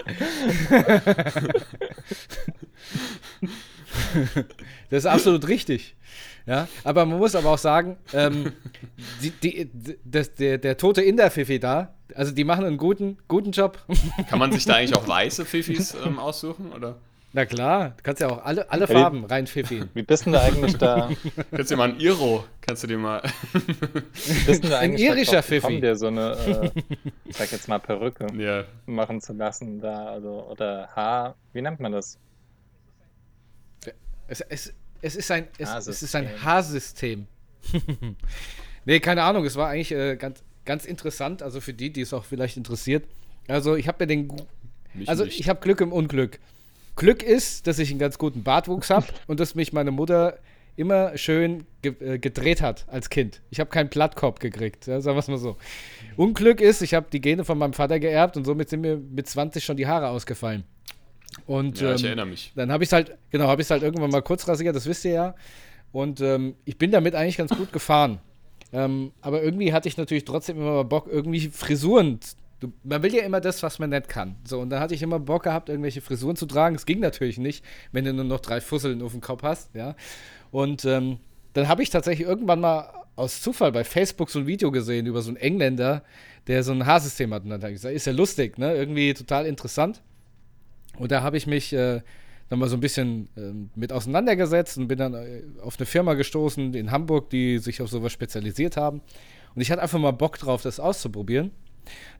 das 4.89 4.99
ist 4.99 5.05
absolut 5.05 5.47
richtig. 5.47 5.95
Ja, 6.45 6.67
aber 6.83 7.05
man 7.05 7.19
muss 7.19 7.35
aber 7.35 7.51
auch 7.51 7.57
sagen, 7.57 7.97
ähm, 8.13 8.51
die, 9.21 9.29
die, 9.31 9.97
das, 10.03 10.33
der, 10.35 10.57
der 10.57 10.75
tote 10.77 11.01
Inder-Fifi 11.01 11.59
da, 11.59 11.95
also 12.15 12.33
die 12.33 12.43
machen 12.43 12.65
einen 12.65 12.77
guten, 12.77 13.17
guten 13.27 13.51
Job. 13.51 13.85
Kann 14.29 14.39
man 14.39 14.51
sich 14.51 14.65
da 14.65 14.75
eigentlich 14.75 14.95
auch 14.95 15.07
weiße 15.07 15.45
Fifis 15.45 15.95
ähm, 16.05 16.19
aussuchen? 16.19 16.73
Oder? 16.73 16.97
Na 17.35 17.45
klar, 17.47 17.89
du 17.97 18.03
kannst 18.03 18.21
ja 18.21 18.29
auch 18.29 18.45
alle, 18.45 18.69
alle 18.69 18.85
die- 18.85 18.93
Farben 18.93 19.25
rein 19.25 19.47
Fifi. 19.47 19.83
Wie 19.95 20.03
bist 20.03 20.25
denn 20.27 20.33
du 20.33 20.41
eigentlich 20.41 20.77
da? 20.77 21.09
Kannst 21.51 21.71
du 21.71 21.75
dir 21.75 21.77
mal 21.77 21.89
ein 21.89 21.99
Iro, 21.99 22.43
kannst 22.61 22.83
du 22.83 22.87
dir 22.87 22.99
mal. 22.99 23.23
Bist 24.45 24.63
denn 24.63 24.69
du 24.69 24.77
Ein 24.77 24.95
irischer 24.97 25.41
Fifi. 25.41 25.81
dir 25.81 25.95
so 25.95 26.07
eine, 26.07 26.71
äh, 26.75 26.81
ich 27.25 27.35
sag 27.35 27.51
jetzt 27.51 27.67
mal 27.67 27.79
Perücke 27.79 28.27
ja, 28.37 28.65
machen 28.85 29.19
zu 29.19 29.33
lassen 29.33 29.79
da, 29.81 30.05
also 30.09 30.47
oder 30.51 30.89
Haar, 30.95 31.35
wie 31.53 31.61
nennt 31.63 31.79
man 31.79 31.91
das? 31.93 32.19
Es, 34.27 34.41
es, 34.41 34.73
es 35.01 35.15
ist 35.15 35.31
ein, 35.31 35.47
es, 35.57 35.69
es 35.69 35.69
Haarsystem. 35.69 36.05
ist 36.05 36.15
ein 36.15 36.43
Haarsystem. 36.43 37.27
nee, 38.85 38.99
keine 38.99 39.23
Ahnung, 39.23 39.43
es 39.45 39.55
war 39.55 39.69
eigentlich 39.69 39.91
äh, 39.91 40.15
ganz, 40.17 40.43
ganz 40.65 40.85
interessant, 40.85 41.41
also 41.41 41.59
für 41.61 41.73
die, 41.73 41.91
die 41.91 42.01
es 42.01 42.13
auch 42.13 42.25
vielleicht 42.25 42.57
interessiert. 42.57 43.05
Also 43.47 43.75
ich 43.75 43.87
habe 43.87 44.03
mir 44.03 44.07
den, 44.07 44.31
mich 44.93 45.09
also 45.09 45.25
nicht. 45.25 45.39
ich 45.39 45.49
habe 45.49 45.59
Glück 45.61 45.81
im 45.81 45.91
Unglück. 45.91 46.39
Glück 46.95 47.23
ist, 47.23 47.67
dass 47.67 47.79
ich 47.79 47.89
einen 47.89 47.99
ganz 47.99 48.17
guten 48.17 48.43
Bartwuchs 48.43 48.89
habe 48.89 49.07
und 49.27 49.39
dass 49.39 49.55
mich 49.55 49.73
meine 49.73 49.91
Mutter 49.91 50.37
immer 50.75 51.17
schön 51.17 51.65
ge 51.81 51.93
äh, 51.99 52.17
gedreht 52.17 52.61
hat 52.61 52.85
als 52.89 53.09
Kind. 53.09 53.41
Ich 53.51 53.59
habe 53.59 53.69
keinen 53.69 53.89
Plattkorb 53.89 54.39
gekriegt, 54.39 54.87
ja, 54.87 55.01
sagen 55.01 55.15
wir 55.15 55.19
es 55.19 55.27
mal 55.27 55.37
so. 55.37 55.57
Unglück 56.17 56.61
ist, 56.61 56.81
ich 56.81 56.93
habe 56.93 57.07
die 57.11 57.21
Gene 57.21 57.45
von 57.45 57.57
meinem 57.57 57.73
Vater 57.73 57.99
geerbt 57.99 58.37
und 58.37 58.45
somit 58.45 58.69
sind 58.69 58.81
mir 58.81 58.97
mit 58.97 59.27
20 59.27 59.63
schon 59.63 59.77
die 59.77 59.85
Haare 59.85 60.09
ausgefallen. 60.09 60.63
Und 61.45 61.79
ja, 61.79 61.93
ich 61.93 62.01
ähm, 62.01 62.07
erinnere 62.07 62.25
mich. 62.27 62.51
dann 62.55 62.71
habe 62.71 62.83
ich 62.83 62.89
es 62.89 62.93
halt, 62.93 63.17
genau, 63.31 63.47
habe 63.47 63.61
ich 63.61 63.69
halt 63.69 63.83
irgendwann 63.83 64.11
mal 64.11 64.21
kurz 64.21 64.47
rasiert, 64.47 64.75
das 64.75 64.85
wisst 64.85 65.05
ihr 65.05 65.11
ja. 65.11 65.35
Und 65.91 66.21
ähm, 66.21 66.55
ich 66.65 66.77
bin 66.77 66.91
damit 66.91 67.13
eigentlich 67.13 67.37
ganz 67.37 67.51
gut 67.51 67.71
gefahren. 67.71 68.19
Ähm, 68.71 69.11
aber 69.21 69.43
irgendwie 69.43 69.71
hatte 69.71 69.87
ich 69.87 69.97
natürlich 69.97 70.25
trotzdem 70.25 70.57
immer 70.57 70.71
mal 70.71 70.85
Bock, 70.85 71.07
irgendwie 71.09 71.49
Frisuren. 71.49 72.19
Du, 72.63 72.71
man 72.83 73.03
will 73.03 73.13
ja 73.13 73.23
immer 73.23 73.41
das, 73.41 73.61
was 73.61 73.77
man 73.77 73.89
nicht 73.89 74.07
kann. 74.07 74.37
So, 74.45 74.61
und 74.61 74.69
dann 74.69 74.79
hatte 74.79 74.93
ich 74.93 75.01
immer 75.01 75.19
Bock 75.19 75.43
gehabt, 75.43 75.67
irgendwelche 75.67 75.99
Frisuren 75.99 76.37
zu 76.37 76.45
tragen. 76.45 76.75
Es 76.75 76.85
ging 76.85 77.01
natürlich 77.01 77.37
nicht, 77.37 77.65
wenn 77.91 78.05
du 78.05 78.13
nur 78.13 78.23
noch 78.23 78.39
drei 78.39 78.61
Fusseln 78.61 79.01
auf 79.01 79.11
dem 79.11 79.19
Kopf 79.19 79.43
hast, 79.43 79.75
ja. 79.75 79.95
Und 80.49 80.85
ähm, 80.85 81.17
dann 81.53 81.67
habe 81.67 81.83
ich 81.83 81.89
tatsächlich 81.89 82.25
irgendwann 82.25 82.61
mal 82.61 82.89
aus 83.17 83.41
Zufall 83.41 83.73
bei 83.73 83.83
Facebook 83.83 84.29
so 84.29 84.39
ein 84.39 84.47
Video 84.47 84.71
gesehen 84.71 85.05
über 85.05 85.21
so 85.21 85.29
einen 85.29 85.37
Engländer, 85.37 86.03
der 86.47 86.63
so 86.63 86.71
ein 86.71 86.85
Haarsystem 86.85 87.33
hat. 87.33 87.43
Und 87.43 87.49
dann 87.49 87.61
habe 87.61 87.71
ich 87.71 87.75
gesagt, 87.75 87.93
ist 87.95 88.07
ja 88.07 88.13
lustig, 88.13 88.57
ne? 88.57 88.73
Irgendwie 88.73 89.13
total 89.13 89.45
interessant. 89.45 90.01
Und 90.97 91.11
da 91.11 91.21
habe 91.21 91.35
ich 91.35 91.45
mich 91.45 91.73
äh, 91.73 92.01
dann 92.47 92.59
mal 92.59 92.69
so 92.69 92.77
ein 92.77 92.81
bisschen 92.81 93.27
ähm, 93.35 93.71
mit 93.75 93.91
auseinandergesetzt 93.91 94.77
und 94.77 94.87
bin 94.87 94.99
dann 94.99 95.15
äh, 95.15 95.41
auf 95.61 95.77
eine 95.77 95.85
Firma 95.85 96.13
gestoßen 96.13 96.73
in 96.73 96.91
Hamburg, 96.91 97.29
die 97.29 97.57
sich 97.57 97.81
auf 97.81 97.89
sowas 97.89 98.13
spezialisiert 98.13 98.77
haben. 98.77 99.01
Und 99.53 99.61
ich 99.61 99.69
hatte 99.69 99.81
einfach 99.81 99.99
mal 99.99 100.11
Bock 100.11 100.37
drauf, 100.37 100.61
das 100.61 100.79
auszuprobieren. 100.79 101.51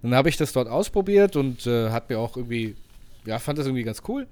Dann 0.02 0.14
habe 0.16 0.30
ich 0.30 0.38
das 0.38 0.54
dort 0.54 0.68
ausprobiert 0.68 1.36
und 1.36 1.66
äh, 1.68 1.90
hat 1.90 2.10
mir 2.10 2.20
auch 2.20 2.38
irgendwie, 2.38 2.76
ja, 3.26 3.40
fand 3.40 3.60
das 3.60 3.66
irgendwie 3.66 3.84
ganz 3.84 4.02
cool. 4.08 4.28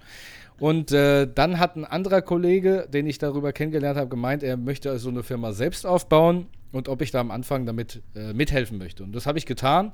Und 0.60 0.92
äh, 0.92 1.28
dann 1.34 1.58
hat 1.58 1.76
ein 1.76 1.86
anderer 1.86 2.22
Kollege, 2.22 2.88
den 2.92 3.08
ich 3.08 3.18
darüber 3.18 3.52
kennengelernt 3.52 3.98
habe, 3.98 4.10
gemeint, 4.10 4.44
er 4.44 4.58
möchte 4.58 4.98
so 5.00 5.10
eine 5.10 5.24
Firma 5.24 5.54
selbst 5.54 5.88
aufbauen 5.88 6.46
und 6.72 6.88
ob 6.88 7.02
ich 7.02 7.10
da 7.10 7.20
am 7.20 7.32
Anfang 7.32 7.66
damit 7.66 8.02
äh, 8.16 8.34
mithelfen 8.34 8.78
möchte. 8.78 9.04
Und 9.04 9.14
das 9.14 9.26
habe 9.26 9.40
ich 9.40 9.48
getan. 9.48 9.92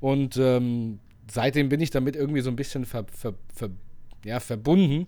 Und 0.00 0.36
ähm, 0.36 0.98
seitdem 1.30 1.70
bin 1.70 1.80
ich 1.80 1.90
damit 1.90 2.16
irgendwie 2.16 2.42
so 2.42 2.50
ein 2.50 2.56
bisschen 2.56 2.84
ver, 2.84 3.06
ver, 3.10 3.32
ver, 3.54 3.70
ja, 4.24 4.40
verbunden. 4.40 5.06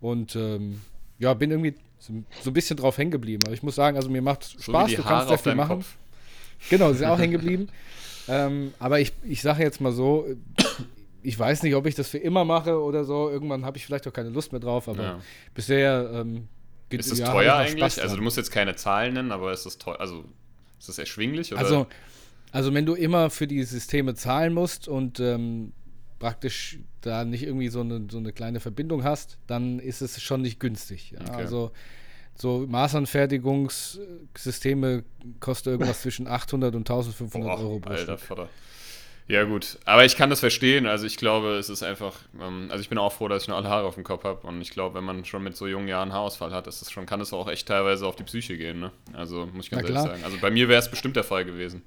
Und 0.00 0.36
ähm, 0.36 0.80
ja, 1.18 1.34
bin 1.34 1.50
irgendwie 1.50 1.74
so, 1.98 2.12
so 2.40 2.50
ein 2.50 2.54
bisschen 2.54 2.76
drauf 2.76 2.98
hängen 2.98 3.10
geblieben. 3.10 3.42
Aber 3.44 3.54
ich 3.54 3.62
muss 3.62 3.74
sagen, 3.74 3.96
also 3.96 4.10
mir 4.10 4.22
macht 4.22 4.44
So 4.44 4.60
Spaß, 4.60 4.90
die 4.90 4.96
du 4.96 5.02
kannst 5.02 5.28
sehr 5.28 5.38
viel 5.38 5.54
machen. 5.54 5.78
Kopf. 5.78 5.96
Genau, 6.68 6.92
sie 6.92 6.98
sind 6.98 7.08
auch 7.08 7.18
hängen 7.18 7.32
geblieben. 7.32 7.68
Ähm, 8.30 8.74
aber 8.78 9.00
ich, 9.00 9.12
ich 9.24 9.42
sage 9.42 9.62
jetzt 9.62 9.80
mal 9.80 9.92
so, 9.92 10.26
ich 11.22 11.38
weiß 11.38 11.62
nicht, 11.62 11.74
ob 11.74 11.86
ich 11.86 11.94
das 11.94 12.08
für 12.08 12.18
immer 12.18 12.44
mache 12.44 12.80
oder 12.80 13.04
so. 13.04 13.28
Irgendwann 13.28 13.64
habe 13.64 13.76
ich 13.76 13.84
vielleicht 13.84 14.06
auch 14.06 14.12
keine 14.12 14.30
Lust 14.30 14.52
mehr 14.52 14.60
drauf, 14.60 14.88
aber 14.88 15.02
ja. 15.02 15.20
bisher 15.54 16.10
ähm, 16.14 16.48
Ist 16.90 17.12
es 17.12 17.18
ja, 17.18 17.32
teuer 17.32 17.54
eigentlich? 17.54 18.00
Also 18.00 18.16
du 18.16 18.22
musst 18.22 18.36
jetzt 18.36 18.50
keine 18.50 18.76
Zahlen 18.76 19.14
nennen, 19.14 19.32
aber 19.32 19.52
ist 19.52 19.66
das 19.66 19.78
teuer? 19.78 20.00
Also 20.00 20.24
ist 20.78 20.88
das 20.88 20.98
erschwinglich? 20.98 21.52
Oder? 21.52 21.60
Also, 21.60 21.86
also 22.52 22.72
wenn 22.74 22.86
du 22.86 22.94
immer 22.94 23.30
für 23.30 23.46
die 23.46 23.62
Systeme 23.64 24.14
zahlen 24.14 24.54
musst 24.54 24.88
und 24.88 25.20
ähm, 25.20 25.72
praktisch 26.18 26.78
da 27.00 27.24
nicht 27.24 27.42
irgendwie 27.42 27.68
so 27.68 27.80
eine, 27.80 28.06
so 28.10 28.18
eine 28.18 28.32
kleine 28.32 28.60
Verbindung 28.60 29.04
hast, 29.04 29.38
dann 29.46 29.78
ist 29.78 30.00
es 30.02 30.22
schon 30.22 30.42
nicht 30.42 30.60
günstig. 30.60 31.12
Ja? 31.12 31.20
Okay. 31.20 31.32
Also 31.32 31.72
so 32.40 32.66
Maßanfertigungssysteme 32.68 35.04
kosten 35.40 35.70
irgendwas 35.70 36.02
zwischen 36.02 36.26
800 36.26 36.74
und 36.74 36.90
1500 36.90 37.48
oh, 37.48 37.52
Euro 37.62 37.78
pro 37.80 37.90
Alter, 37.90 38.18
Stück. 38.18 38.20
Vater. 38.20 38.48
Ja, 39.30 39.44
gut. 39.44 39.78
Aber 39.84 40.04
ich 40.04 40.16
kann 40.16 40.28
das 40.28 40.40
verstehen. 40.40 40.86
Also, 40.86 41.06
ich 41.06 41.16
glaube, 41.16 41.54
es 41.54 41.70
ist 41.70 41.84
einfach. 41.84 42.16
Ähm, 42.40 42.66
also, 42.68 42.82
ich 42.82 42.88
bin 42.88 42.98
auch 42.98 43.12
froh, 43.12 43.28
dass 43.28 43.42
ich 43.42 43.48
nur 43.48 43.56
alle 43.56 43.68
Haare 43.68 43.86
auf 43.86 43.94
dem 43.94 44.02
Kopf 44.02 44.24
habe. 44.24 44.44
Und 44.44 44.60
ich 44.60 44.70
glaube, 44.70 44.96
wenn 44.96 45.04
man 45.04 45.24
schon 45.24 45.44
mit 45.44 45.56
so 45.56 45.68
jungen 45.68 45.86
Jahren 45.86 46.12
Haarausfall 46.12 46.50
hat, 46.50 46.66
ist 46.66 46.80
das 46.80 46.90
schon, 46.90 47.06
kann 47.06 47.20
es 47.20 47.32
auch 47.32 47.48
echt 47.48 47.68
teilweise 47.68 48.06
auf 48.06 48.16
die 48.16 48.24
Psyche 48.24 48.56
gehen. 48.56 48.80
Ne? 48.80 48.90
Also, 49.12 49.48
muss 49.52 49.66
ich 49.66 49.70
ganz 49.70 49.84
ehrlich 49.84 50.02
sagen. 50.02 50.24
Also, 50.24 50.38
bei 50.40 50.50
mir 50.50 50.68
wäre 50.68 50.80
es 50.80 50.90
bestimmt 50.90 51.14
der 51.14 51.22
Fall 51.22 51.44
gewesen. 51.44 51.82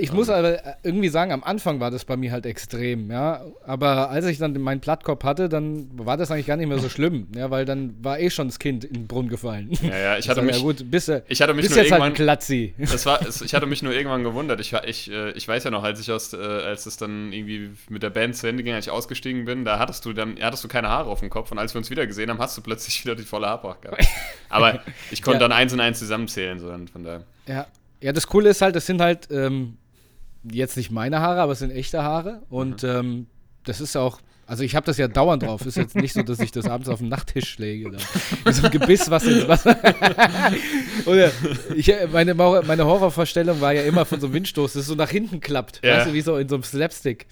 Ich 0.00 0.12
muss 0.12 0.28
aber 0.28 0.58
irgendwie 0.82 1.08
sagen, 1.08 1.30
am 1.30 1.44
Anfang 1.44 1.78
war 1.78 1.90
das 1.92 2.04
bei 2.04 2.16
mir 2.16 2.32
halt 2.32 2.46
extrem, 2.46 3.10
ja. 3.10 3.44
Aber 3.64 4.10
als 4.10 4.26
ich 4.26 4.38
dann 4.38 4.60
meinen 4.60 4.80
Plattkopf 4.80 5.22
hatte, 5.22 5.48
dann 5.48 5.88
war 5.94 6.16
das 6.16 6.30
eigentlich 6.30 6.46
gar 6.46 6.56
nicht 6.56 6.66
mehr 6.66 6.78
so 6.78 6.88
schlimm, 6.88 7.28
ja, 7.36 7.50
weil 7.50 7.64
dann 7.64 7.94
war 8.02 8.18
eh 8.18 8.30
schon 8.30 8.48
das 8.48 8.58
Kind 8.58 8.84
in 8.84 8.94
den 8.94 9.06
Brunnen 9.06 9.28
gefallen. 9.28 9.70
Ja, 9.82 9.96
ja, 9.96 10.18
ich 10.18 10.28
hatte 10.30 10.42
mich, 10.42 10.56
ja 10.56 10.62
gut, 10.62 10.90
bis, 10.90 11.08
ich 11.28 11.40
hatte 11.40 11.54
mich 11.54 11.66
bis 11.66 11.70
nur 11.70 11.82
jetzt 11.82 11.92
halt 11.92 12.02
irgendwann, 12.02 12.28
halt 12.28 12.50
ein 12.50 12.74
Das 12.80 13.06
war, 13.06 13.20
ich 13.44 13.54
hatte 13.54 13.66
mich 13.66 13.82
nur 13.82 13.92
irgendwann 13.92 14.24
gewundert. 14.24 14.60
Ich, 14.60 14.72
ich, 14.72 15.10
äh, 15.10 15.30
ich 15.32 15.46
weiß 15.46 15.62
ja 15.64 15.70
noch, 15.70 15.84
als 15.84 16.00
ich 16.00 16.10
aus, 16.10 16.32
äh, 16.32 16.38
als 16.38 16.86
es 16.86 16.96
dann 16.96 17.32
irgendwie 17.32 17.70
mit 17.88 18.02
der 18.02 18.10
Band 18.10 18.36
zu 18.36 18.48
Ende 18.48 18.64
ging, 18.64 18.74
als 18.74 18.86
ich 18.86 18.92
ausgestiegen 18.92 19.44
bin, 19.44 19.64
da 19.64 19.78
hattest 19.78 20.04
du 20.04 20.12
dann, 20.12 20.36
hattest 20.40 20.64
du 20.64 20.68
keine 20.68 20.88
Haare 20.88 21.08
auf 21.08 21.20
dem 21.20 21.30
Kopf 21.30 21.52
und 21.52 21.58
als 21.58 21.72
wir 21.74 21.78
uns 21.78 21.90
wieder 21.90 22.06
gesehen 22.06 22.30
haben, 22.30 22.38
hast 22.40 22.58
du 22.58 22.62
plötzlich 22.62 23.04
wieder 23.04 23.14
die 23.14 23.22
volle 23.22 23.46
Haarpracht 23.46 23.82
gehabt. 23.82 24.06
Aber 24.48 24.80
ich 25.10 25.22
konnte 25.22 25.40
ja. 25.40 25.48
dann 25.48 25.52
eins 25.52 25.72
und 25.72 25.80
eins 25.80 26.00
zusammenzählen, 26.00 26.58
so 26.58 26.68
von 26.92 27.04
daher. 27.04 27.22
Ja. 27.46 27.66
Ja, 28.02 28.12
das 28.12 28.26
Coole 28.26 28.50
ist 28.50 28.60
halt, 28.60 28.76
das 28.76 28.86
sind 28.86 29.00
halt 29.00 29.28
ähm, 29.30 29.78
jetzt 30.42 30.76
nicht 30.76 30.90
meine 30.90 31.20
Haare, 31.20 31.40
aber 31.40 31.52
es 31.52 31.60
sind 31.60 31.70
echte 31.70 32.02
Haare. 32.02 32.42
Und 32.50 32.82
mhm. 32.82 32.88
ähm, 32.88 33.26
das 33.64 33.80
ist 33.80 33.96
auch, 33.96 34.20
also 34.44 34.64
ich 34.64 34.74
habe 34.74 34.84
das 34.84 34.98
ja 34.98 35.06
dauernd 35.06 35.44
drauf. 35.44 35.64
Ist 35.64 35.76
jetzt 35.76 35.94
nicht 35.94 36.12
so, 36.12 36.22
dass 36.22 36.40
ich 36.40 36.50
das 36.50 36.66
abends 36.66 36.88
auf 36.88 36.98
den 36.98 37.08
Nachttisch 37.08 37.58
lege. 37.58 37.90
Mit 38.44 38.54
so 38.54 38.64
ein 38.64 38.70
Gebiss, 38.72 39.08
was 39.08 39.24
ins 39.24 39.46
Wasser. 39.46 39.78
Oder 41.06 41.30
ich, 41.76 41.92
meine, 42.12 42.34
meine 42.34 42.84
Horrorvorstellung 42.84 43.60
war 43.60 43.72
ja 43.72 43.82
immer 43.82 44.04
von 44.04 44.20
so 44.20 44.26
einem 44.26 44.34
Windstoß, 44.34 44.72
das 44.72 44.86
so 44.86 44.94
nach 44.96 45.10
hinten 45.10 45.40
klappt. 45.40 45.80
Ja. 45.84 45.98
Weißt 45.98 46.08
du, 46.08 46.12
wie 46.12 46.20
so 46.20 46.36
in 46.36 46.48
so 46.48 46.56
einem 46.56 46.64
Slapstick. 46.64 47.26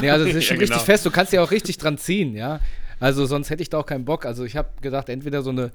Ja, 0.00 0.12
also 0.12 0.26
das 0.26 0.36
ist 0.36 0.44
schon 0.44 0.58
ja, 0.58 0.64
genau. 0.64 0.74
richtig 0.76 0.86
fest. 0.86 1.04
Du 1.04 1.10
kannst 1.10 1.32
ja 1.32 1.42
auch 1.42 1.50
richtig 1.50 1.76
dran 1.76 1.98
ziehen, 1.98 2.34
ja. 2.34 2.60
Also 3.00 3.26
sonst 3.26 3.50
hätte 3.50 3.62
ich 3.62 3.70
da 3.70 3.78
auch 3.78 3.86
keinen 3.86 4.04
Bock. 4.04 4.24
Also 4.24 4.44
ich 4.44 4.56
habe 4.56 4.68
gedacht, 4.80 5.08
entweder 5.08 5.42
so 5.42 5.50
eine 5.50 5.72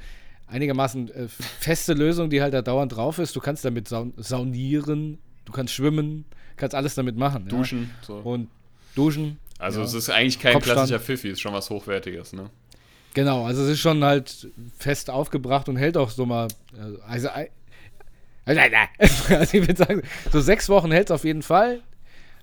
einigermaßen 0.53 1.09
äh, 1.09 1.27
feste 1.27 1.93
Lösung, 1.93 2.29
die 2.29 2.41
halt 2.41 2.53
da 2.53 2.61
dauernd 2.61 2.95
drauf 2.95 3.17
ist. 3.17 3.35
Du 3.35 3.39
kannst 3.39 3.65
damit 3.65 3.87
saun 3.87 4.13
saunieren, 4.17 5.17
du 5.45 5.51
kannst 5.51 5.73
schwimmen, 5.73 6.25
kannst 6.55 6.75
alles 6.75 6.95
damit 6.95 7.17
machen. 7.17 7.47
Duschen. 7.47 7.89
Ja. 8.01 8.05
So. 8.05 8.15
Und 8.17 8.49
duschen. 8.95 9.39
Also 9.57 9.79
ja. 9.79 9.85
es 9.85 9.93
ist 9.93 10.09
eigentlich 10.09 10.39
kein 10.39 10.53
Kopfstand. 10.53 10.77
klassischer 10.77 10.99
Pfiffi, 10.99 11.29
es 11.29 11.33
ist 11.33 11.41
schon 11.41 11.53
was 11.53 11.69
Hochwertiges, 11.69 12.33
ne? 12.33 12.49
Genau, 13.13 13.45
also 13.45 13.63
es 13.63 13.69
ist 13.69 13.79
schon 13.79 14.03
halt 14.03 14.47
fest 14.77 15.09
aufgebracht 15.09 15.69
und 15.69 15.75
hält 15.75 15.97
auch 15.97 16.09
so 16.09 16.25
mal, 16.25 16.47
also, 17.07 17.29
also, 18.45 18.59
also 19.29 19.57
ich 19.57 19.67
würde 19.67 19.75
sagen, 19.75 20.01
so 20.31 20.41
sechs 20.41 20.69
Wochen 20.69 20.91
hält 20.91 21.07
es 21.07 21.11
auf 21.11 21.23
jeden 21.23 21.43
Fall. 21.43 21.81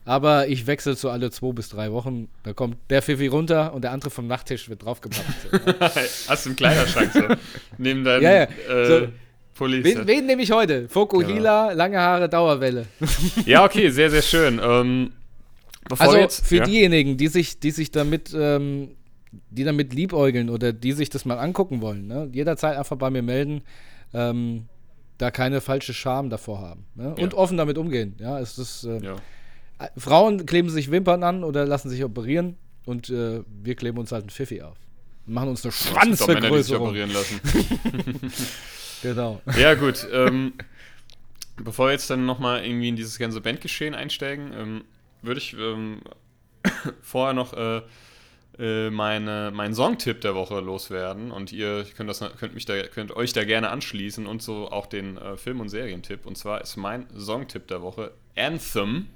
Aber 0.05 0.49
ich 0.49 0.67
wechsle 0.67 0.95
so 0.95 1.11
alle 1.11 1.31
zwei 1.31 1.53
bis 1.53 1.69
drei 1.69 1.93
Wochen. 1.93 2.29
Da 2.43 2.53
kommt 2.53 2.77
der 2.89 3.03
Pfiffi 3.03 3.27
runter 3.27 3.75
und 3.75 3.83
der 3.83 3.93
andere 3.93 4.11
vom 4.11 4.27
Nachttisch 4.27 4.69
wird 4.69 4.85
draufgepackt. 4.85 5.27
Hast 6.29 6.47
du 6.47 6.51
einen 6.51 6.57
Kleiderschrank 6.57 7.13
so? 7.13 7.23
Neben 7.79 8.03
deinem 8.05 8.23
ja, 8.23 8.33
ja. 8.33 8.43
Äh, 8.45 8.87
so, 8.87 9.09
Police. 9.55 9.85
Wen, 9.85 10.07
wen 10.07 10.27
nehme 10.27 10.43
ich 10.43 10.53
heute? 10.53 10.89
Fokuhila, 10.89 11.69
genau. 11.69 11.77
lange 11.77 11.99
Haare, 11.99 12.29
Dauerwelle. 12.29 12.87
ja, 13.45 13.65
okay, 13.65 13.91
sehr, 13.91 14.11
sehr 14.11 14.23
schön. 14.23 14.59
Ähm, 14.63 15.13
also 15.99 16.17
jetzt, 16.17 16.47
für 16.47 16.57
ja. 16.57 16.65
diejenigen, 16.65 17.17
die 17.17 17.29
sich, 17.29 17.61
die 17.61 17.71
sich 17.71 17.91
damit, 17.91 18.35
ähm, 18.35 18.93
die 19.51 19.65
damit 19.65 19.93
liebäugeln 19.93 20.49
oder 20.49 20.73
die 20.73 20.93
sich 20.93 21.11
das 21.11 21.25
mal 21.27 21.39
angucken 21.39 21.83
wollen, 21.83 22.07
ne? 22.07 22.29
jederzeit 22.33 22.77
einfach 22.79 22.97
bei 22.97 23.11
mir 23.11 23.23
melden. 23.23 23.63
Ähm, 24.15 24.65
da 25.19 25.31
keine 25.31 25.61
falsche 25.61 25.93
Scham 25.93 26.31
davor 26.31 26.61
haben. 26.61 26.87
Ne? 26.95 27.15
Und 27.15 27.33
ja. 27.35 27.39
offen 27.39 27.59
damit 27.59 27.77
umgehen. 27.77 28.17
Ja, 28.19 28.41
es 28.41 28.57
ist, 28.59 28.85
äh, 28.85 28.99
ja. 29.01 29.17
Frauen 29.97 30.47
kleben 30.47 30.69
sich 30.71 30.91
Wimpern 30.91 31.23
an 31.23 31.45
oder 31.45 31.67
lassen 31.67 31.89
sich 31.89 32.05
operieren 32.05 32.57
und 32.85 33.11
äh, 33.11 33.43
wir 33.63 33.75
kleben 33.75 33.99
uns 33.99 34.13
halt 34.13 34.27
ein 34.27 34.31
Pfiffi 34.31 34.63
auf. 34.63 34.77
Und 35.27 35.35
machen 35.35 35.51
uns 35.51 35.65
eine 35.65 35.73
Schwanzvergrößerung. 35.73 36.89
operieren 36.89 37.13
lassen. 37.13 37.41
Genau. 39.03 39.41
Ja, 39.59 39.75
gut. 39.75 40.07
Ähm, 40.13 40.53
bevor 41.57 41.87
wir 41.89 41.93
jetzt 41.93 42.11
dann 42.11 42.27
nochmal 42.27 42.65
irgendwie 42.65 42.89
in 42.89 42.97
dieses 42.97 43.19
ganze 43.19 43.41
Bandgeschehen 43.41 43.95
einsteigen, 43.95 44.53
ähm, 44.55 44.85
würde 45.23 45.41
ich 45.41 45.57
ähm, 45.59 46.03
vorher 47.03 47.33
noch 47.33 47.55
äh, 47.55 47.83
äh, 48.59 48.91
meine, 48.91 49.51
meinen 49.55 49.75
Songtipp 49.75 50.21
der 50.21 50.35
Woche 50.35 50.61
loswerden. 50.61 51.31
Und 51.31 51.53
ihr 51.53 51.87
könnt, 51.97 52.11
das, 52.11 52.23
könnt, 52.39 52.55
mich 52.55 52.67
da, 52.67 52.83
könnt 52.83 53.17
euch 53.17 53.33
da 53.33 53.45
gerne 53.45 53.71
anschließen 53.71 54.27
und 54.27 54.43
so 54.43 54.71
auch 54.71 54.87
den 54.87 55.17
äh, 55.17 55.37
Film- 55.37 55.61
und 55.61 55.71
Serientipp. 55.71 56.27
Und 56.27 56.37
zwar 56.37 56.61
ist 56.61 56.77
mein 56.77 57.07
Songtipp 57.19 57.69
der 57.69 57.83
Woche 57.83 58.13
Anthem. 58.37 59.07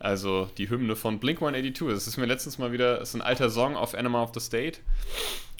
Also 0.00 0.48
die 0.56 0.70
Hymne 0.70 0.96
von 0.96 1.20
Blink 1.20 1.40
182. 1.40 1.94
Das 1.94 2.06
ist 2.06 2.16
mir 2.16 2.24
letztens 2.24 2.58
mal 2.58 2.72
wieder, 2.72 2.98
das 2.98 3.10
ist 3.10 3.14
ein 3.14 3.22
alter 3.22 3.50
Song 3.50 3.76
auf 3.76 3.94
Animal 3.94 4.24
of 4.24 4.30
the 4.34 4.40
State. 4.40 4.80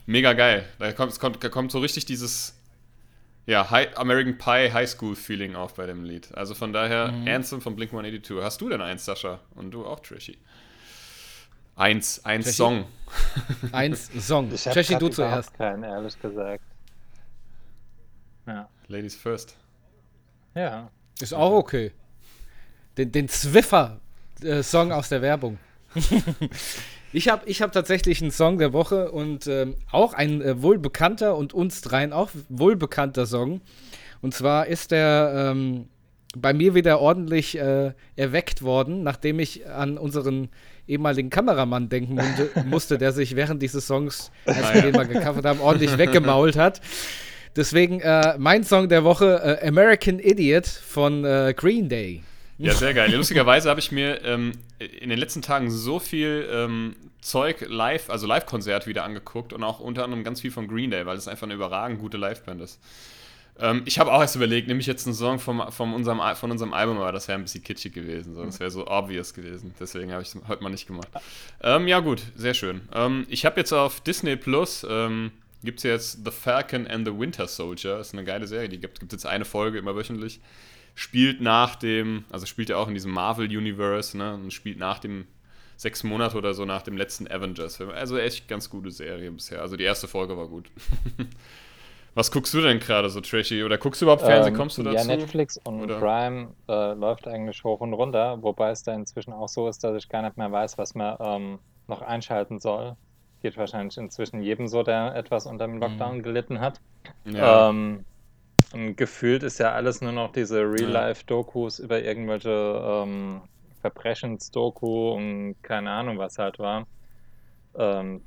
Mega 0.07 0.33
geil. 0.33 0.66
Da 0.79 0.92
kommt, 0.92 1.20
kommt, 1.20 1.44
da 1.44 1.50
kommt 1.50 1.70
so 1.70 1.79
richtig 1.79 2.07
dieses 2.07 2.59
ja, 3.46 3.70
High, 3.70 3.96
American 3.98 4.38
Pie 4.38 4.72
High 4.72 4.88
School 4.88 5.14
Feeling 5.14 5.57
auf 5.57 5.74
bei 5.74 5.85
dem 5.85 6.05
Lied. 6.05 6.35
Also 6.35 6.55
von 6.55 6.72
daher 6.72 7.12
mhm. 7.12 7.29
Anthem 7.29 7.61
von 7.61 7.76
Blink 7.76 7.92
182. 7.92 8.42
Hast 8.42 8.61
du 8.62 8.70
denn 8.70 8.81
eins, 8.81 9.05
Sascha? 9.05 9.40
Und 9.55 9.72
du 9.72 9.85
auch, 9.85 10.00
Trishy? 10.00 10.38
Eins, 11.76 12.24
eins 12.24 12.46
Trashy? 12.46 12.57
Song. 12.57 12.85
Eins 13.72 14.11
Song. 14.26 14.50
Ich 14.53 14.64
Trashy, 14.64 14.96
du 14.98 15.09
zuerst. 15.09 15.53
keinen, 15.55 15.83
ehrlich 15.83 16.18
gesagt. 16.20 16.64
Ja. 18.46 18.68
Ladies 18.88 19.16
first. 19.16 19.55
Ja. 20.55 20.90
Ist 21.20 21.35
auch 21.35 21.53
okay. 21.53 21.92
Den, 22.96 23.12
den 23.12 23.29
Zwiffer-Song 23.29 24.00
äh, 24.44 24.62
aus 24.92 25.09
der 25.09 25.22
Werbung. 25.22 25.59
Ich 27.12 27.29
habe 27.29 27.42
ich 27.46 27.61
hab 27.61 27.72
tatsächlich 27.72 28.22
einen 28.22 28.31
Song 28.31 28.59
der 28.59 28.72
Woche 28.72 29.11
und 29.11 29.48
ähm, 29.48 29.74
auch 29.90 30.14
ein 30.14 30.40
äh, 30.42 30.62
wohlbekannter 30.62 31.37
und 31.37 31.53
uns 31.53 31.81
dreien 31.81 32.12
auch 32.12 32.31
wohlbekannter 32.48 33.26
Song. 33.26 33.62
Und 34.22 34.33
zwar 34.33 34.68
ist 34.68 34.92
der 34.92 35.50
ähm, 35.50 35.88
bei 36.37 36.53
mir 36.53 36.74
wieder 36.76 37.00
ordentlich 37.00 37.59
äh, 37.59 37.92
erweckt 38.14 38.62
worden, 38.62 39.03
nachdem 39.03 39.40
ich 39.40 39.68
an 39.68 39.98
unseren 39.98 40.50
ehemaligen 40.87 41.31
Kameramann 41.31 41.88
denken 41.88 42.20
musste, 42.66 42.96
der 42.98 43.11
sich 43.11 43.35
während 43.35 43.61
dieses 43.61 43.88
Songs, 43.88 44.31
als 44.44 44.74
wir 44.74 44.83
den 44.83 44.94
mal 44.94 45.09
gecovert 45.09 45.44
haben, 45.44 45.61
ordentlich 45.61 45.98
weggemault 45.98 46.57
hat. 46.57 46.81
Deswegen 47.57 48.00
äh, 48.00 48.38
mein 48.38 48.62
Song 48.62 48.88
der 48.88 49.03
Woche, 49.03 49.59
äh, 49.61 49.66
American 49.66 50.20
Idiot 50.20 50.66
von 50.66 51.24
äh, 51.24 51.53
Green 51.57 51.88
Day. 51.88 52.22
Ja, 52.61 52.75
sehr 52.75 52.94
geil. 52.94 53.11
Lustigerweise 53.16 53.70
habe 53.70 53.81
ich 53.81 53.90
mir 53.90 54.23
ähm, 54.23 54.53
in 54.79 55.09
den 55.09 55.18
letzten 55.18 55.40
Tagen 55.40 55.70
so 55.70 55.99
viel 55.99 56.49
ähm, 56.53 56.94
Zeug 57.20 57.64
live, 57.68 58.11
also 58.11 58.27
Live-Konzert 58.27 58.87
wieder 58.87 59.05
angeguckt 59.05 59.53
und 59.53 59.62
auch 59.62 59.81
unter 59.81 60.05
anderem 60.05 60.25
ganz 60.25 60.40
viel 60.40 60.51
von 60.51 60.68
Green 60.68 60.90
Day, 60.90 61.07
weil 61.07 61.16
es 61.16 61.27
einfach 61.27 61.46
eine 61.46 61.55
überragend 61.55 62.01
gute 62.01 62.18
Liveband 62.18 62.61
ist. 62.61 62.79
Ähm, 63.59 63.83
ich 63.87 63.99
habe 63.99 64.12
auch 64.12 64.20
erst 64.20 64.37
überlegt, 64.37 64.68
nehme 64.68 64.81
ich 64.81 64.87
jetzt 64.87 65.07
einen 65.07 65.14
Song 65.14 65.38
vom, 65.38 65.62
vom 65.70 65.94
unserem, 65.94 66.20
von 66.37 66.51
unserem 66.51 66.75
Album, 66.75 66.99
aber 66.99 67.12
das 67.12 67.29
wäre 67.29 67.38
ein 67.38 67.42
bisschen 67.42 67.64
kitschig 67.64 67.94
gewesen. 67.94 68.35
So. 68.35 68.44
Das 68.44 68.61
wäre 68.61 68.70
so 68.70 68.87
obvious 68.87 69.33
gewesen. 69.33 69.75
Deswegen 69.81 70.12
habe 70.12 70.23
ich 70.23 70.29
es 70.29 70.38
heute 70.46 70.62
mal 70.62 70.70
nicht 70.70 70.87
gemacht. 70.87 71.09
Ähm, 71.62 71.88
ja, 71.88 72.01
gut, 72.01 72.23
sehr 72.37 72.55
schön. 72.55 72.83
Ähm, 72.94 73.27
ich 73.29 73.46
habe 73.46 73.59
jetzt 73.59 73.73
auf 73.73 74.01
Disney 74.01 74.37
Plus. 74.37 74.87
Ähm, 74.88 75.33
gibt 75.62 75.79
es 75.79 75.85
jetzt 75.85 76.25
The 76.25 76.31
Falcon 76.31 76.87
and 76.87 77.07
the 77.07 77.18
Winter 77.18 77.46
Soldier. 77.46 77.99
Das 77.99 78.09
ist 78.09 78.14
eine 78.14 78.25
geile 78.25 78.46
Serie. 78.46 78.68
Die 78.68 78.79
gibt 78.79 79.03
es 79.03 79.12
jetzt 79.12 79.27
eine 79.27 79.44
Folge 79.44 79.79
immer 79.79 79.94
wöchentlich 79.94 80.40
spielt 80.94 81.40
nach 81.40 81.76
dem, 81.76 82.24
also 82.31 82.46
spielt 82.46 82.68
ja 82.68 82.76
auch 82.76 82.88
in 82.88 82.94
diesem 82.94 83.12
Marvel-Universe, 83.12 84.16
ne, 84.16 84.35
und 84.35 84.53
spielt 84.53 84.79
nach 84.79 84.98
dem 84.98 85.26
sechs 85.76 86.05
Monate 86.05 86.37
oder 86.37 86.53
so 86.53 86.66
nach 86.66 86.83
dem 86.83 86.96
letzten 86.96 87.26
Avengers-Film. 87.26 87.90
Also 87.90 88.18
echt 88.18 88.48
ganz 88.48 88.68
gute 88.68 88.90
Serie 88.90 89.31
bisher. 89.31 89.62
Also 89.62 89.76
die 89.76 89.85
erste 89.85 90.09
Folge 90.09 90.37
war 90.37 90.46
gut. 90.46 90.70
Was 92.14 92.31
guckst 92.31 92.53
du 92.53 92.61
denn 92.61 92.81
gerade 92.81 93.09
so 93.09 93.20
trashy? 93.20 93.62
Oder 93.62 93.79
guckst 93.79 94.03
du 94.03 94.05
überhaupt 94.05 94.22
Fernsehen? 94.22 94.53
Ähm, 94.53 94.59
Kommst 94.59 94.76
du 94.76 94.83
dazu? 94.83 94.96
Ja, 94.96 95.05
Netflix 95.05 95.59
und 95.64 95.81
oder? 95.81 95.98
Prime 95.98 96.48
äh, 96.68 96.92
läuft 96.92 97.26
eigentlich 97.29 97.62
hoch 97.64 97.81
und 97.81 97.94
runter, 97.94 98.42
wobei 98.42 98.70
es 98.70 98.83
da 98.83 98.92
inzwischen 98.92 99.33
auch 99.33 99.48
so 99.48 99.68
ist, 99.68 99.83
dass 99.85 99.96
ich 99.96 100.09
gar 100.09 100.22
nicht 100.22 100.37
mehr 100.37 100.50
weiß, 100.50 100.76
was 100.76 100.94
man 100.94 101.16
ähm, 101.20 101.59
noch 101.87 102.03
einschalten 102.03 102.59
soll. 102.59 102.96
Geht 103.42 103.57
wahrscheinlich 103.57 103.96
inzwischen 103.96 104.42
jedem 104.42 104.66
so, 104.66 104.83
der 104.83 105.14
etwas 105.14 105.46
unter 105.46 105.66
dem 105.66 105.79
Lockdown 105.79 106.18
mhm. 106.18 106.22
gelitten 106.22 106.61
hat. 106.61 106.81
Ja. 107.24 107.70
Ähm, 107.70 108.05
gefühlt 108.72 109.42
ist 109.42 109.59
ja 109.59 109.72
alles 109.72 110.00
nur 110.00 110.12
noch 110.12 110.33
diese 110.33 110.61
Real-Life-Dokus 110.61 111.80
über 111.80 112.02
irgendwelche 112.02 112.50
ähm, 112.50 113.40
Verbrechensdoku 113.80 115.12
und 115.12 115.56
keine 115.62 115.90
Ahnung, 115.90 116.18
was 116.18 116.38
halt 116.38 116.59
war. 116.59 116.87
Ähm, 117.74 118.22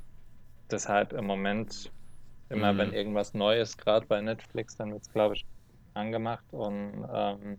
deshalb 0.70 1.12
im 1.12 1.26
Moment, 1.26 1.90
immer 2.50 2.72
mhm. 2.72 2.78
wenn 2.78 2.92
irgendwas 2.92 3.32
Neues, 3.32 3.76
gerade 3.76 4.06
bei 4.06 4.20
Netflix, 4.20 4.76
dann 4.76 4.92
wird 4.92 5.02
es, 5.02 5.12
glaube 5.12 5.34
ich, 5.34 5.46
angemacht. 5.94 6.44
Und 6.50 7.06
ähm, 7.12 7.58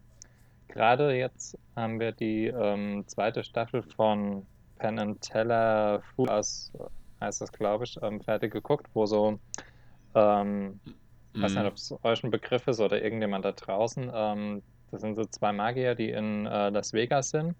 gerade 0.68 1.16
jetzt 1.16 1.58
haben 1.76 2.00
wir 2.00 2.12
die 2.12 2.48
ähm, 2.48 3.04
zweite 3.08 3.44
Staffel 3.44 3.82
von 3.82 4.46
Penn 4.78 5.00
and 5.00 5.22
Teller 5.22 6.02
Fool 6.16 6.30
Us, 6.30 6.72
heißt 7.22 7.42
das, 7.42 7.52
glaube 7.52 7.86
ich, 7.86 7.98
ähm, 8.04 8.22
fertig 8.22 8.52
geguckt, 8.54 8.88
wo 8.94 9.06
so, 9.06 9.40
ähm, 10.14 10.80
ich 11.36 11.42
weiß 11.42 11.54
nicht, 11.54 11.62
mhm. 11.62 11.68
ob 11.68 11.76
es 11.76 11.96
euch 12.04 12.24
ein 12.24 12.32
Begriff 12.32 12.68
ist 12.68 12.80
oder 12.80 13.02
irgendjemand 13.02 13.46
da 13.46 13.52
draußen, 13.52 14.12
ähm, 14.14 14.62
das 14.92 15.02
sind 15.02 15.16
so 15.16 15.26
zwei 15.26 15.52
Magier, 15.52 15.96
die 15.96 16.10
in 16.10 16.46
äh, 16.46 16.70
Las 16.70 16.94
Vegas 16.94 17.30
sind. 17.30 17.56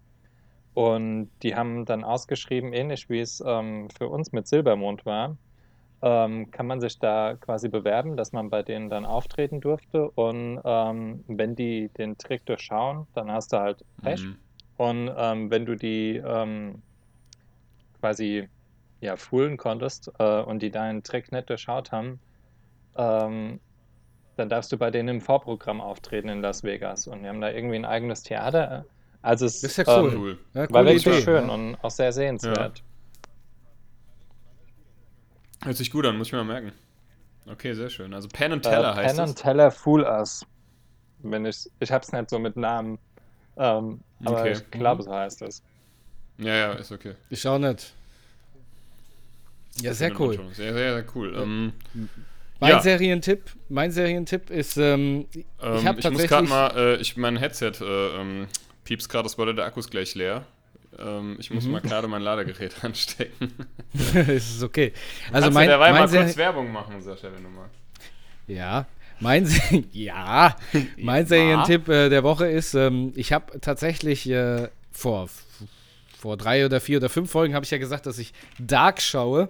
Und 0.74 1.30
die 1.42 1.54
haben 1.56 1.84
dann 1.84 2.04
ausgeschrieben, 2.04 2.72
ähnlich 2.72 3.08
wie 3.08 3.20
es 3.20 3.42
ähm, 3.44 3.88
für 3.96 4.08
uns 4.08 4.32
mit 4.32 4.46
Silbermond 4.46 5.06
war, 5.06 5.36
ähm, 6.02 6.50
kann 6.50 6.66
man 6.66 6.80
sich 6.80 6.98
da 6.98 7.34
quasi 7.34 7.68
bewerben, 7.68 8.16
dass 8.16 8.32
man 8.32 8.50
bei 8.50 8.62
denen 8.62 8.90
dann 8.90 9.06
auftreten 9.06 9.60
durfte. 9.60 10.10
Und 10.10 10.60
ähm, 10.64 11.24
wenn 11.28 11.56
die 11.56 11.88
den 11.96 12.18
Trick 12.18 12.44
durchschauen, 12.46 13.06
dann 13.14 13.30
hast 13.30 13.52
du 13.52 13.58
halt 13.58 13.84
Pech. 14.02 14.22
Mhm. 14.22 14.36
Und 14.76 15.10
ähm, 15.16 15.50
wenn 15.50 15.64
du 15.64 15.76
die 15.76 16.16
ähm, 16.16 16.82
quasi 18.00 18.48
ja, 19.00 19.16
foolen 19.16 19.56
konntest 19.56 20.12
äh, 20.18 20.42
und 20.42 20.62
die 20.62 20.70
deinen 20.70 21.02
Trick 21.02 21.32
nicht 21.32 21.48
durchschaut 21.48 21.92
haben, 21.92 22.20
ähm, 22.96 23.60
dann 24.36 24.48
darfst 24.48 24.70
du 24.70 24.76
bei 24.76 24.90
denen 24.90 25.08
im 25.08 25.20
Vorprogramm 25.20 25.80
auftreten 25.80 26.28
in 26.28 26.42
Las 26.42 26.62
Vegas. 26.62 27.06
Und 27.06 27.22
wir 27.22 27.30
haben 27.30 27.40
da 27.40 27.50
irgendwie 27.50 27.76
ein 27.76 27.84
eigenes 27.84 28.22
Theater. 28.22 28.84
Also 29.22 29.46
es 29.46 29.62
ist 29.64 29.78
ja 29.78 29.84
cool. 29.88 30.38
Ähm, 30.54 30.62
ja, 30.62 30.70
war 30.70 30.84
wirklich 30.84 31.06
Idee. 31.06 31.22
schön 31.22 31.50
und 31.50 31.76
auch 31.82 31.90
sehr 31.90 32.12
sehenswert. 32.12 32.78
Ja. 32.78 32.84
Hört 35.64 35.76
sich 35.76 35.90
gut 35.90 36.06
an, 36.06 36.16
muss 36.16 36.28
ich 36.28 36.32
mir 36.32 36.44
mal 36.44 36.60
merken. 36.60 36.72
Okay, 37.46 37.72
sehr 37.74 37.90
schön. 37.90 38.12
Also 38.12 38.28
Penn 38.28 38.52
and 38.52 38.62
Teller 38.62 38.92
äh, 38.92 38.96
heißt 38.96 39.16
Penn 39.16 39.28
and 39.28 39.36
Teller 39.38 39.70
Fool 39.70 40.02
Us. 40.02 40.44
Wenn 41.20 41.46
ich, 41.46 41.68
ich 41.80 41.90
hab's 41.90 42.12
nicht 42.12 42.30
so 42.30 42.38
mit 42.38 42.56
Namen, 42.56 42.98
ähm, 43.56 44.00
aber 44.24 44.40
okay. 44.40 44.52
ich 44.52 44.70
glaube, 44.70 45.02
so 45.02 45.12
heißt 45.12 45.42
es. 45.42 45.62
Ja, 46.38 46.54
ja, 46.54 46.72
ist 46.74 46.92
okay. 46.92 47.14
Ich 47.30 47.40
schau 47.40 47.58
nicht. 47.58 47.94
Ja, 49.80 49.94
sehr 49.94 50.18
cool. 50.20 50.36
Sehr, 50.52 50.72
sehr, 50.74 50.94
sehr 50.94 51.04
cool. 51.14 51.34
Ähm, 51.36 51.72
mein 52.60 52.70
ja. 52.70 52.80
Serientipp, 52.80 53.42
mein 53.68 53.90
Serientipp 53.90 54.50
ist, 54.50 54.76
ähm, 54.76 55.26
ich 55.32 55.44
ähm, 55.62 55.84
habe 55.84 56.00
tatsächlich... 56.00 56.02
Ich 56.02 56.12
muss 56.12 56.28
gerade 56.28 56.48
mal, 56.48 56.70
äh, 56.76 56.96
ich, 56.96 57.16
mein 57.16 57.36
Headset 57.36 57.72
äh, 57.80 58.20
ähm, 58.20 58.46
piepst 58.84 59.08
gerade, 59.08 59.24
das 59.24 59.36
wurde 59.38 59.54
der 59.54 59.66
Akku 59.66 59.80
ist 59.80 59.90
gleich 59.90 60.14
leer. 60.14 60.46
Ähm, 60.98 61.36
ich 61.38 61.50
muss 61.50 61.64
mhm. 61.64 61.72
mal 61.72 61.80
gerade 61.80 62.08
mein 62.08 62.22
Ladegerät 62.22 62.72
anstecken. 62.82 63.52
es 64.14 64.56
ist 64.56 64.62
okay. 64.62 64.92
Also 65.26 65.46
Kannst 65.46 65.54
mein, 65.54 65.66
du 65.66 65.72
derweil 65.72 65.92
mein 65.92 66.02
mal 66.02 66.08
Seri 66.08 66.24
kurz 66.24 66.36
Werbung 66.36 66.72
machen, 66.72 67.00
Sascha, 67.02 67.28
wenn 67.34 67.42
du 67.42 67.50
magst. 67.50 67.78
Ja, 68.46 68.86
mein, 69.20 69.48
ja, 69.92 70.56
mein 70.98 71.26
Serientipp 71.26 71.88
äh, 71.88 72.08
der 72.08 72.22
Woche 72.22 72.46
ist, 72.46 72.74
ähm, 72.74 73.12
ich 73.16 73.32
habe 73.32 73.60
tatsächlich 73.60 74.28
äh, 74.28 74.68
vor, 74.92 75.28
vor 76.18 76.36
drei 76.36 76.64
oder 76.64 76.80
vier 76.80 76.98
oder 76.98 77.08
fünf 77.08 77.30
Folgen 77.30 77.54
habe 77.54 77.64
ich 77.64 77.70
ja 77.70 77.78
gesagt, 77.78 78.06
dass 78.06 78.18
ich 78.18 78.32
Dark 78.58 79.00
schaue. 79.00 79.48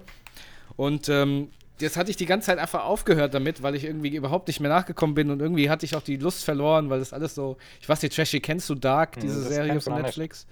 Und 0.77 1.09
ähm, 1.09 1.49
jetzt 1.81 1.97
hatte 1.97 2.11
ich 2.11 2.17
die 2.17 2.27
ganze 2.27 2.47
Zeit 2.47 2.59
einfach 2.59 2.85
aufgehört 2.85 3.35
damit, 3.35 3.63
weil 3.63 3.75
ich 3.75 3.85
irgendwie 3.85 4.15
überhaupt 4.15 4.49
nicht 4.49 4.61
mehr 4.61 4.71
nachgekommen 4.71 5.15
bin 5.15 5.31
und 5.31 5.41
irgendwie 5.41 5.69
hatte 5.71 5.85
ich 5.85 5.95
auch 5.97 6.03
die 6.03 6.17
Lust 6.17 6.45
verloren, 6.45 6.91
weil 6.91 6.99
das 6.99 7.13
alles 7.13 7.35
so. 7.35 7.57
Ich 7.81 7.89
weiß 7.89 8.03
nicht, 8.03 8.15
Trashy, 8.15 8.41
kennst 8.41 8.69
du 8.71 8.75
Dark, 8.75 9.17
hm, 9.17 9.23
diese 9.23 9.41
das 9.41 9.49
Serie 9.49 9.81
von 9.81 10.01
Netflix? 10.01 10.47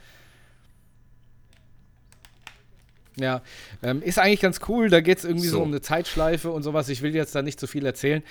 Ja, 3.17 3.43
ähm, 3.83 4.03
ist 4.03 4.19
eigentlich 4.19 4.41
ganz 4.41 4.61
cool. 4.69 4.89
Da 4.89 5.01
geht 5.01 5.19
es 5.19 5.25
irgendwie 5.25 5.47
so. 5.47 5.59
so. 5.59 5.63
um 5.63 5.69
eine 5.69 5.81
Zeitschleife 5.81 6.51
und 6.51 6.63
sowas. 6.63 6.89
Ich 6.89 7.01
will 7.01 7.15
jetzt 7.15 7.35
da 7.35 7.43
nicht 7.43 7.61
zu 7.61 7.67
so 7.67 7.71
viel 7.71 7.87
erzählen. 7.87 8.23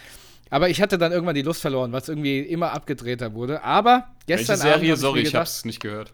Aber 0.50 0.70
ich 0.70 0.82
hatte 0.82 0.98
dann 0.98 1.12
irgendwann 1.12 1.36
die 1.36 1.42
Lust 1.42 1.62
verloren, 1.62 1.92
weil 1.94 2.02
es 2.02 2.10
irgendwie 2.10 2.40
immer 2.40 2.74
abgedrehter 2.74 3.34
wurde. 3.34 3.64
Aber 3.64 4.10
gestern 4.28 4.60
Welche 4.60 4.74
Serie? 4.74 4.92
Abend. 4.92 5.02
Sorry, 5.02 5.20
ich, 5.22 5.26
gedacht, 5.26 5.48
ich 5.48 5.54
hab's 5.54 5.66
nicht 5.66 5.80
gehört. 5.80 6.12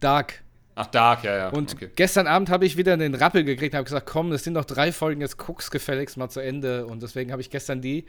Dark. 0.00 0.43
Ach, 0.76 0.86
Dark, 0.86 1.22
ja, 1.22 1.36
ja. 1.36 1.48
Und 1.50 1.74
okay. 1.74 1.90
gestern 1.94 2.26
Abend 2.26 2.50
habe 2.50 2.66
ich 2.66 2.76
wieder 2.76 2.96
den 2.96 3.14
Rappel 3.14 3.44
gekriegt 3.44 3.74
und 3.74 3.78
habe 3.78 3.84
gesagt, 3.84 4.06
komm, 4.06 4.30
das 4.30 4.42
sind 4.42 4.54
noch 4.54 4.64
drei 4.64 4.90
Folgen, 4.90 5.20
jetzt 5.20 5.36
guck's 5.36 5.70
gefälligst 5.70 6.16
mal 6.16 6.28
zu 6.28 6.40
Ende. 6.40 6.86
Und 6.86 7.02
deswegen 7.02 7.30
habe 7.30 7.40
ich 7.40 7.50
gestern 7.50 7.80
die 7.80 8.06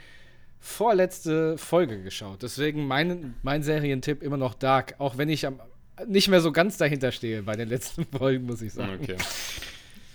vorletzte 0.59 1.57
Folge 1.59 2.01
geschaut. 2.01 2.41
Deswegen 2.41 2.87
mein, 2.87 3.35
mein 3.43 3.61
Serientipp 3.61 4.23
immer 4.23 4.37
noch 4.37 4.55
Dark, 4.55 4.95
auch 4.97 5.17
wenn 5.17 5.29
ich 5.29 5.45
am, 5.45 5.59
nicht 6.07 6.27
mehr 6.27 6.41
so 6.41 6.51
ganz 6.51 6.77
dahinter 6.77 7.11
stehe 7.11 7.43
bei 7.43 7.55
den 7.55 7.69
letzten 7.69 8.05
Folgen, 8.17 8.45
muss 8.47 8.61
ich 8.63 8.73
sagen. 8.73 8.99
Okay. 9.01 9.15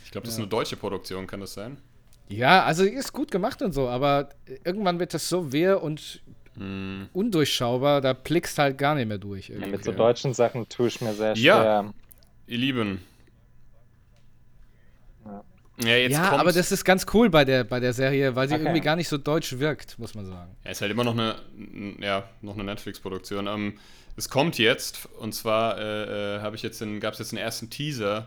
Ich 0.04 0.10
glaube, 0.10 0.26
das 0.26 0.34
ja. 0.34 0.38
ist 0.38 0.42
eine 0.42 0.48
deutsche 0.48 0.76
Produktion, 0.76 1.28
kann 1.28 1.40
das 1.40 1.54
sein? 1.54 1.76
Ja, 2.28 2.64
also 2.64 2.84
ist 2.84 3.12
gut 3.12 3.30
gemacht 3.30 3.62
und 3.62 3.72
so, 3.72 3.88
aber 3.88 4.30
irgendwann 4.64 4.98
wird 4.98 5.14
das 5.14 5.28
so 5.28 5.52
wehr 5.52 5.82
und 5.82 6.20
mm. 6.56 7.04
undurchschaubar, 7.12 8.00
da 8.00 8.12
blickst 8.12 8.58
halt 8.58 8.76
gar 8.76 8.96
nicht 8.96 9.06
mehr 9.06 9.18
durch. 9.18 9.48
Ja, 9.48 9.66
mit 9.66 9.84
so 9.84 9.92
deutschen 9.92 10.34
Sachen 10.34 10.68
tue 10.68 10.88
ich 10.88 11.00
mir 11.00 11.12
sehr 11.12 11.34
schwer. 11.34 11.44
Ja, 11.44 11.92
ihr 12.50 12.58
Lieben. 12.58 13.00
Ja, 15.82 15.96
ja 15.96 16.32
aber 16.32 16.52
das 16.52 16.72
ist 16.72 16.84
ganz 16.84 17.06
cool 17.14 17.30
bei 17.30 17.46
der, 17.46 17.64
bei 17.64 17.80
der 17.80 17.94
Serie, 17.94 18.36
weil 18.36 18.48
sie 18.48 18.54
okay. 18.54 18.64
irgendwie 18.64 18.82
gar 18.82 18.96
nicht 18.96 19.08
so 19.08 19.16
deutsch 19.16 19.58
wirkt, 19.58 19.98
muss 19.98 20.14
man 20.14 20.26
sagen. 20.26 20.54
Ja, 20.64 20.72
ist 20.72 20.82
halt 20.82 20.90
immer 20.90 21.04
noch 21.04 21.14
eine, 21.14 21.36
ja, 22.00 22.28
noch 22.42 22.54
eine 22.54 22.64
Netflix-Produktion. 22.64 23.46
Ähm, 23.46 23.78
es 24.16 24.28
kommt 24.28 24.58
jetzt, 24.58 25.08
und 25.18 25.34
zwar 25.34 25.78
äh, 25.78 26.36
äh, 26.36 26.54
ich 26.54 26.62
jetzt 26.62 26.84
gab 27.00 27.14
es 27.14 27.20
jetzt 27.20 27.32
den 27.32 27.38
ersten 27.38 27.70
Teaser 27.70 28.26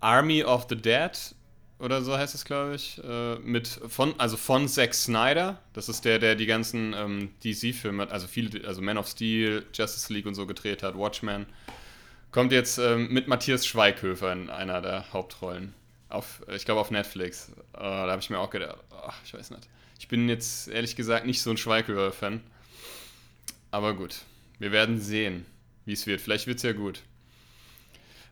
Army 0.00 0.42
of 0.42 0.66
the 0.68 0.76
Dead 0.76 1.12
oder 1.78 2.02
so 2.02 2.16
heißt 2.16 2.34
es, 2.34 2.44
glaube 2.44 2.74
ich, 2.74 3.00
äh, 3.04 3.36
mit 3.36 3.68
von, 3.68 4.18
also 4.18 4.36
von 4.36 4.68
Zack 4.68 4.94
Snyder. 4.94 5.60
Das 5.72 5.88
ist 5.88 6.04
der, 6.04 6.18
der 6.18 6.34
die 6.34 6.46
ganzen 6.46 6.94
ähm, 6.94 7.30
DC-Filme, 7.44 8.10
also 8.10 8.26
viele, 8.26 8.66
also 8.66 8.80
Man 8.80 8.98
of 8.98 9.06
Steel, 9.06 9.64
Justice 9.72 10.12
League 10.12 10.26
und 10.26 10.34
so 10.34 10.46
gedreht 10.46 10.82
hat, 10.82 10.96
Watchmen. 10.96 11.46
Kommt 12.34 12.50
jetzt 12.50 12.78
ähm, 12.78 13.12
mit 13.12 13.28
Matthias 13.28 13.64
Schweighöfer 13.64 14.32
in 14.32 14.50
einer 14.50 14.82
der 14.82 15.12
Hauptrollen. 15.12 15.72
Auf, 16.08 16.42
ich 16.48 16.64
glaube 16.64 16.80
auf 16.80 16.90
Netflix. 16.90 17.52
Uh, 17.72 17.78
da 17.78 18.10
habe 18.10 18.20
ich 18.20 18.28
mir 18.28 18.40
auch 18.40 18.50
gedacht, 18.50 18.78
oh, 18.90 19.12
ich 19.24 19.32
weiß 19.32 19.52
nicht. 19.52 19.68
Ich 20.00 20.08
bin 20.08 20.28
jetzt 20.28 20.66
ehrlich 20.66 20.96
gesagt 20.96 21.26
nicht 21.26 21.40
so 21.40 21.50
ein 21.50 21.56
Schweighöfer-Fan. 21.56 22.40
Aber 23.70 23.94
gut, 23.94 24.22
wir 24.58 24.72
werden 24.72 24.98
sehen, 24.98 25.46
wie 25.84 25.92
es 25.92 26.08
wird. 26.08 26.20
Vielleicht 26.20 26.48
wird 26.48 26.56
es 26.56 26.64
ja 26.64 26.72
gut. 26.72 27.02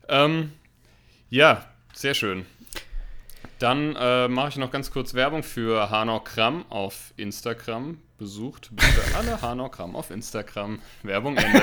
Ähm, 0.08 0.50
ja, 1.30 1.64
sehr 1.94 2.14
schön. 2.14 2.44
Dann 3.60 3.94
äh, 3.94 4.26
mache 4.26 4.48
ich 4.48 4.56
noch 4.56 4.72
ganz 4.72 4.90
kurz 4.90 5.14
Werbung 5.14 5.44
für 5.44 5.90
Hanau 5.90 6.18
Kram 6.18 6.68
auf 6.70 7.14
Instagram. 7.16 8.00
Besucht 8.22 8.70
bitte 8.70 9.16
alle 9.16 9.42
Hanau 9.42 9.68
Kram 9.68 9.96
auf 9.96 10.12
Instagram. 10.12 10.78
Werbung 11.02 11.36
Ende. 11.36 11.60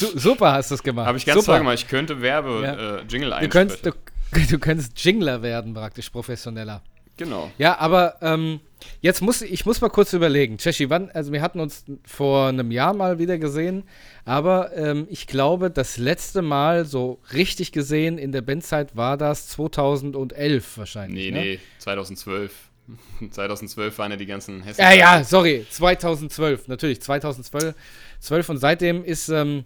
Super 0.14 0.52
hast 0.52 0.70
du 0.70 0.76
es 0.76 0.82
gemacht. 0.82 1.06
Habe 1.06 1.18
ich 1.18 1.26
ganz 1.26 1.44
Super. 1.44 1.58
gemacht. 1.58 1.74
Ich 1.74 1.86
könnte 1.86 2.22
Werbe-Jingle 2.22 3.28
ja. 3.28 3.40
äh, 3.40 3.40
einsprechen. 3.40 3.68
Du, 3.82 3.90
könntest, 3.90 4.40
du, 4.40 4.40
du 4.56 4.58
könntest 4.58 5.04
Jingler 5.04 5.42
werden, 5.42 5.74
praktisch 5.74 6.08
professioneller. 6.08 6.80
Genau. 7.18 7.50
Ja, 7.58 7.78
aber 7.78 8.16
ähm, 8.22 8.60
jetzt 9.02 9.20
muss 9.20 9.42
ich 9.42 9.66
muss 9.66 9.82
mal 9.82 9.90
kurz 9.90 10.14
überlegen. 10.14 10.56
Cheshi, 10.56 10.88
wann, 10.88 11.10
also 11.10 11.30
wir 11.30 11.42
hatten 11.42 11.60
uns 11.60 11.84
vor 12.06 12.48
einem 12.48 12.70
Jahr 12.70 12.94
mal 12.94 13.18
wieder 13.18 13.36
gesehen, 13.36 13.84
aber 14.24 14.74
ähm, 14.74 15.06
ich 15.10 15.26
glaube, 15.26 15.70
das 15.70 15.98
letzte 15.98 16.40
Mal 16.40 16.86
so 16.86 17.20
richtig 17.34 17.72
gesehen 17.72 18.16
in 18.16 18.32
der 18.32 18.40
Bandzeit 18.40 18.96
war 18.96 19.18
das 19.18 19.48
2011 19.48 20.78
wahrscheinlich. 20.78 21.30
Nee, 21.32 21.38
ne? 21.38 21.40
nee, 21.44 21.60
2012. 21.80 22.50
2012 23.30 23.98
waren 23.98 24.10
ja 24.10 24.16
die 24.16 24.26
ganzen 24.26 24.62
Hessen. 24.62 24.80
Ja, 24.80 24.92
ja, 24.92 25.24
sorry, 25.24 25.66
2012, 25.70 26.68
natürlich, 26.68 27.00
2012 27.00 27.74
12 28.22 28.48
und 28.50 28.58
seitdem 28.58 29.04
ist, 29.04 29.28
ähm, 29.28 29.64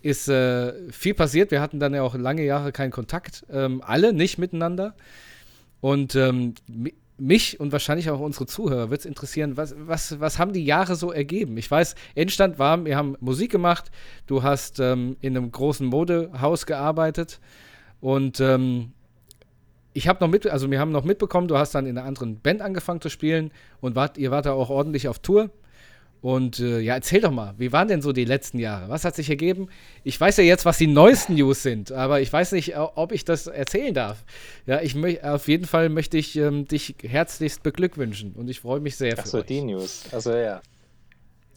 ist 0.00 0.28
äh, 0.28 0.72
viel 0.90 1.14
passiert. 1.14 1.50
Wir 1.50 1.60
hatten 1.60 1.78
dann 1.78 1.94
ja 1.94 2.02
auch 2.02 2.14
lange 2.14 2.44
Jahre 2.44 2.72
keinen 2.72 2.90
Kontakt, 2.90 3.44
ähm, 3.50 3.82
alle 3.84 4.12
nicht 4.12 4.38
miteinander. 4.38 4.94
Und 5.80 6.14
ähm, 6.14 6.54
mich 7.18 7.60
und 7.60 7.72
wahrscheinlich 7.72 8.10
auch 8.10 8.20
unsere 8.20 8.46
Zuhörer 8.46 8.90
wird 8.90 9.00
es 9.00 9.06
interessieren, 9.06 9.56
was, 9.56 9.74
was, 9.78 10.20
was 10.20 10.38
haben 10.38 10.54
die 10.54 10.64
Jahre 10.64 10.96
so 10.96 11.12
ergeben? 11.12 11.56
Ich 11.58 11.70
weiß, 11.70 11.94
Endstand 12.14 12.58
war, 12.58 12.82
wir 12.84 12.96
haben 12.96 13.16
Musik 13.20 13.52
gemacht, 13.52 13.90
du 14.26 14.42
hast 14.42 14.80
ähm, 14.80 15.16
in 15.20 15.36
einem 15.36 15.52
großen 15.52 15.86
Modehaus 15.86 16.64
gearbeitet 16.64 17.40
und 18.00 18.40
ähm, 18.40 18.92
ich 19.96 20.08
habe 20.08 20.22
noch 20.22 20.30
mit, 20.30 20.46
also 20.46 20.70
wir 20.70 20.78
haben 20.78 20.92
noch 20.92 21.04
mitbekommen, 21.04 21.48
du 21.48 21.56
hast 21.56 21.74
dann 21.74 21.86
in 21.86 21.96
einer 21.96 22.06
anderen 22.06 22.38
Band 22.40 22.60
angefangen 22.60 23.00
zu 23.00 23.08
spielen 23.08 23.50
und 23.80 23.96
wart, 23.96 24.18
ihr 24.18 24.30
wart 24.30 24.44
da 24.44 24.52
auch 24.52 24.68
ordentlich 24.68 25.08
auf 25.08 25.20
Tour. 25.20 25.50
Und 26.20 26.60
äh, 26.60 26.80
ja, 26.80 26.94
erzähl 26.94 27.20
doch 27.20 27.30
mal, 27.30 27.54
wie 27.56 27.72
waren 27.72 27.88
denn 27.88 28.02
so 28.02 28.12
die 28.12 28.24
letzten 28.24 28.58
Jahre? 28.58 28.88
Was 28.88 29.04
hat 29.04 29.14
sich 29.14 29.30
ergeben? 29.30 29.68
Ich 30.02 30.20
weiß 30.20 30.38
ja 30.38 30.44
jetzt, 30.44 30.64
was 30.64 30.76
die 30.76 30.86
neuesten 30.86 31.34
News 31.34 31.62
sind, 31.62 31.92
aber 31.92 32.20
ich 32.20 32.32
weiß 32.32 32.52
nicht, 32.52 32.76
ob 32.76 33.12
ich 33.12 33.24
das 33.24 33.46
erzählen 33.46 33.94
darf. 33.94 34.24
Ja, 34.66 34.80
ich 34.82 34.96
auf 35.24 35.48
jeden 35.48 35.66
Fall 35.66 35.88
möchte 35.88 36.18
ich 36.18 36.36
ähm, 36.36 36.66
dich 36.66 36.96
herzlichst 37.02 37.62
beglückwünschen 37.62 38.32
und 38.32 38.48
ich 38.48 38.60
freue 38.60 38.80
mich 38.80 38.96
sehr. 38.96 39.14
Ach 39.18 39.26
so, 39.26 39.42
die 39.42 39.62
News. 39.62 40.04
Also 40.12 40.32
ja. 40.32 40.60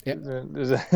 Ja, 0.05 0.15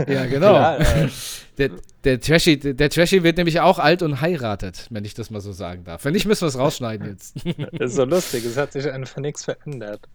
ja 0.08 0.26
genau. 0.26 0.54
Ja, 0.54 0.78
äh, 0.78 1.10
der, 1.58 1.72
der, 2.04 2.20
Trashy, 2.20 2.58
der 2.58 2.90
Trashy 2.90 3.24
wird 3.24 3.38
nämlich 3.38 3.60
auch 3.60 3.80
alt 3.80 4.02
und 4.02 4.22
heiratet, 4.22 4.88
wenn 4.90 5.06
ich 5.06 5.14
das 5.14 5.30
mal 5.30 5.42
so 5.42 5.52
sagen 5.52 5.84
darf. 5.84 6.06
Wenn 6.06 6.14
nicht, 6.14 6.26
müssen 6.26 6.42
wir 6.42 6.48
es 6.48 6.58
rausschneiden 6.58 7.08
jetzt. 7.08 7.36
Das 7.72 7.92
ist 7.92 7.96
so 7.96 8.06
lustig, 8.06 8.46
es 8.46 8.58
hat 8.58 8.72
sich 8.72 8.90
einfach 8.90 9.22
nichts 9.22 9.44
verändert. 9.44 10.08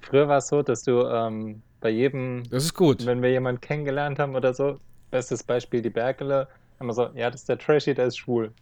Früher 0.00 0.28
war 0.28 0.38
es 0.38 0.48
so, 0.48 0.62
dass 0.62 0.82
du 0.82 1.06
ähm, 1.06 1.62
bei 1.80 1.90
jedem, 1.90 2.42
das 2.50 2.64
ist 2.64 2.74
gut. 2.74 3.06
wenn 3.06 3.22
wir 3.22 3.30
jemanden 3.30 3.60
kennengelernt 3.60 4.18
haben 4.18 4.34
oder 4.34 4.52
so, 4.52 4.78
bestes 5.10 5.42
Beispiel 5.42 5.80
die 5.80 5.90
Bergele, 5.90 6.48
immer 6.80 6.92
so, 6.92 7.08
ja, 7.14 7.30
das 7.30 7.42
ist 7.42 7.48
der 7.48 7.58
Trashy, 7.58 7.94
der 7.94 8.06
ist 8.06 8.18
schwul. 8.18 8.52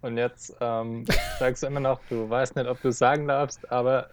Und 0.00 0.16
jetzt 0.16 0.54
ähm, 0.60 1.04
sagst 1.38 1.62
du 1.62 1.66
immer 1.68 1.80
noch, 1.80 2.00
du 2.08 2.28
weißt 2.28 2.56
nicht, 2.56 2.68
ob 2.68 2.80
du 2.82 2.88
es 2.88 2.98
sagen 2.98 3.28
darfst, 3.28 3.70
aber 3.70 4.08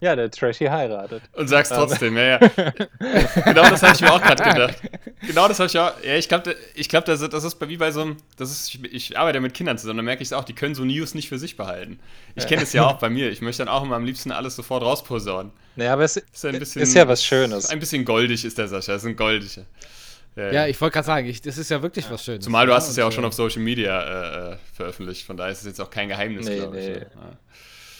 ja, 0.00 0.16
der 0.16 0.30
Trashy 0.30 0.66
heiratet. 0.66 1.22
Und 1.32 1.48
sagst 1.48 1.72
trotzdem, 1.72 2.16
ja, 2.16 2.24
ja. 2.24 2.38
genau 3.44 3.70
das 3.70 3.82
habe 3.82 3.94
ich 3.94 4.00
mir 4.00 4.12
auch 4.12 4.20
gerade 4.20 4.42
gedacht. 4.42 4.76
Genau 5.26 5.48
das 5.48 5.58
habe 5.58 5.68
ich 5.68 5.78
auch. 5.78 5.92
Ja, 6.04 6.16
ich 6.16 6.28
glaube, 6.28 6.56
ich 6.74 6.88
glaub, 6.88 7.04
das, 7.04 7.26
das 7.28 7.44
ist 7.44 7.68
wie 7.68 7.76
bei 7.76 7.90
so 7.90 8.02
einem. 8.02 8.16
Das 8.36 8.50
ist, 8.50 8.74
ich, 8.74 8.92
ich 8.92 9.18
arbeite 9.18 9.40
mit 9.40 9.54
Kindern 9.54 9.78
zusammen, 9.78 9.98
da 9.98 10.02
merke 10.02 10.22
ich 10.22 10.28
es 10.28 10.32
auch, 10.32 10.44
die 10.44 10.52
können 10.52 10.74
so 10.74 10.84
News 10.84 11.14
nicht 11.14 11.28
für 11.28 11.38
sich 11.38 11.56
behalten. 11.56 12.00
Ich 12.34 12.46
kenne 12.46 12.62
es 12.62 12.72
ja 12.72 12.86
auch 12.86 12.98
bei 12.98 13.08
mir. 13.08 13.30
Ich 13.30 13.40
möchte 13.40 13.64
dann 13.64 13.72
auch 13.72 13.82
immer 13.82 13.96
am 13.96 14.04
liebsten 14.04 14.32
alles 14.32 14.56
sofort 14.56 14.82
rausposaunen. 14.82 15.52
Naja, 15.76 15.92
aber 15.92 16.04
es 16.04 16.16
ist, 16.16 16.44
ein 16.44 16.58
bisschen, 16.58 16.82
ist 16.82 16.94
ja 16.94 17.08
was 17.08 17.24
Schönes. 17.24 17.70
Ein 17.70 17.80
bisschen 17.80 18.04
goldig 18.04 18.44
ist 18.44 18.58
der 18.58 18.68
Sascha, 18.68 18.92
das 18.92 19.02
ist 19.02 19.08
ein 19.08 19.16
goldiger. 19.16 19.64
Ja, 20.36 20.52
ja, 20.52 20.66
ich 20.66 20.80
wollte 20.80 20.94
gerade 20.94 21.06
sagen, 21.06 21.28
ich, 21.28 21.40
das 21.42 21.58
ist 21.58 21.70
ja 21.70 21.80
wirklich 21.80 22.06
ja. 22.06 22.10
was 22.10 22.24
Schönes. 22.24 22.44
Zumal 22.44 22.66
du 22.66 22.74
hast 22.74 22.88
es 22.88 22.96
ja 22.96 23.06
auch 23.06 23.12
schon 23.12 23.24
auf 23.24 23.34
Social 23.34 23.62
Media 23.62 24.02
äh, 24.02 24.52
äh, 24.52 24.56
veröffentlicht, 24.72 25.24
von 25.24 25.36
daher 25.36 25.52
ist 25.52 25.60
es 25.60 25.66
jetzt 25.66 25.80
auch 25.80 25.90
kein 25.90 26.08
Geheimnis, 26.08 26.46
nee, 26.46 26.56
glaube 26.56 26.80
ich. 26.80 27.00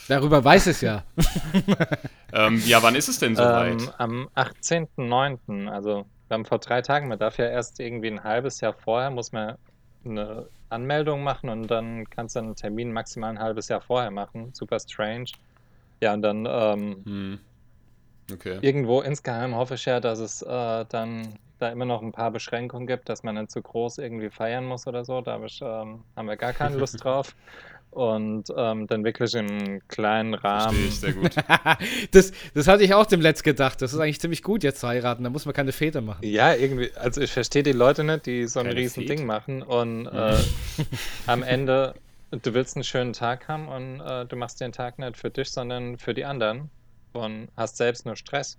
Darüber 0.08 0.44
weiß 0.44 0.66
es 0.66 0.80
ja. 0.80 1.04
ähm, 2.32 2.62
ja, 2.66 2.82
wann 2.82 2.94
ist 2.94 3.08
es 3.08 3.18
denn 3.18 3.36
soweit? 3.36 3.80
Ähm, 3.80 3.90
am 3.98 4.28
18.09., 4.36 5.68
also 5.68 6.04
wir 6.28 6.34
haben 6.34 6.44
vor 6.44 6.58
drei 6.58 6.82
Tagen, 6.82 7.08
man 7.08 7.18
darf 7.18 7.38
ja 7.38 7.46
erst 7.46 7.80
irgendwie 7.80 8.08
ein 8.08 8.22
halbes 8.22 8.60
Jahr 8.60 8.72
vorher, 8.72 9.10
muss 9.10 9.32
man 9.32 9.56
eine 10.04 10.46
Anmeldung 10.68 11.22
machen 11.22 11.48
und 11.48 11.68
dann 11.68 12.08
kannst 12.10 12.36
du 12.36 12.40
einen 12.40 12.56
Termin 12.56 12.92
maximal 12.92 13.30
ein 13.30 13.38
halbes 13.38 13.68
Jahr 13.68 13.80
vorher 13.80 14.10
machen. 14.10 14.50
Super 14.52 14.78
strange. 14.78 15.26
Ja, 16.00 16.12
und 16.12 16.22
dann 16.22 16.46
ähm, 16.46 17.02
hm. 17.04 17.38
okay. 18.32 18.58
irgendwo 18.60 19.00
insgeheim 19.00 19.54
hoffe 19.54 19.74
ich 19.74 19.84
ja, 19.86 20.00
dass 20.00 20.18
es 20.18 20.42
äh, 20.42 20.84
dann 20.88 21.38
da 21.58 21.68
immer 21.68 21.84
noch 21.84 22.02
ein 22.02 22.12
paar 22.12 22.30
Beschränkungen 22.30 22.86
gibt, 22.86 23.08
dass 23.08 23.22
man 23.22 23.36
nicht 23.36 23.50
zu 23.50 23.62
groß 23.62 23.98
irgendwie 23.98 24.28
feiern 24.28 24.66
muss 24.66 24.86
oder 24.86 25.04
so. 25.04 25.20
Da 25.20 25.34
hab 25.34 25.44
ich, 25.44 25.62
ähm, 25.62 26.02
haben 26.16 26.28
wir 26.28 26.36
gar 26.36 26.52
keine 26.52 26.76
Lust 26.76 26.96
drauf 27.04 27.34
und 27.94 28.46
ähm, 28.56 28.88
dann 28.88 29.04
wirklich 29.04 29.34
im 29.34 29.80
kleinen 29.86 30.34
Rahmen. 30.34 30.76
Verstehe 30.76 30.88
ich 30.88 31.00
sehr 31.00 31.12
gut. 31.12 31.36
das, 32.10 32.32
das 32.52 32.66
hatte 32.66 32.82
ich 32.82 32.92
auch 32.92 33.06
dem 33.06 33.20
Letzt 33.20 33.44
gedacht. 33.44 33.80
Das 33.80 33.92
ist 33.92 34.00
eigentlich 34.00 34.20
ziemlich 34.20 34.42
gut, 34.42 34.64
jetzt 34.64 34.80
zu 34.80 34.88
heiraten. 34.88 35.22
Da 35.22 35.30
muss 35.30 35.46
man 35.46 35.54
keine 35.54 35.70
Fete 35.70 36.00
machen. 36.00 36.18
Ja, 36.22 36.54
irgendwie. 36.54 36.90
Also, 36.96 37.20
ich 37.20 37.32
verstehe 37.32 37.62
die 37.62 37.72
Leute 37.72 38.02
nicht, 38.02 38.26
die 38.26 38.46
so 38.46 38.60
ein 38.60 38.66
keine 38.66 38.80
riesen 38.80 39.06
Ding 39.06 39.26
machen 39.26 39.62
und 39.62 40.06
äh, 40.06 40.36
am 41.26 41.44
Ende, 41.44 41.94
du 42.30 42.52
willst 42.52 42.76
einen 42.76 42.84
schönen 42.84 43.12
Tag 43.12 43.46
haben 43.46 43.68
und 43.68 44.00
äh, 44.00 44.26
du 44.26 44.34
machst 44.34 44.60
den 44.60 44.72
Tag 44.72 44.98
nicht 44.98 45.16
für 45.16 45.30
dich, 45.30 45.50
sondern 45.50 45.96
für 45.96 46.14
die 46.14 46.24
anderen 46.24 46.70
und 47.12 47.48
hast 47.56 47.76
selbst 47.76 48.06
nur 48.06 48.16
Stress. 48.16 48.58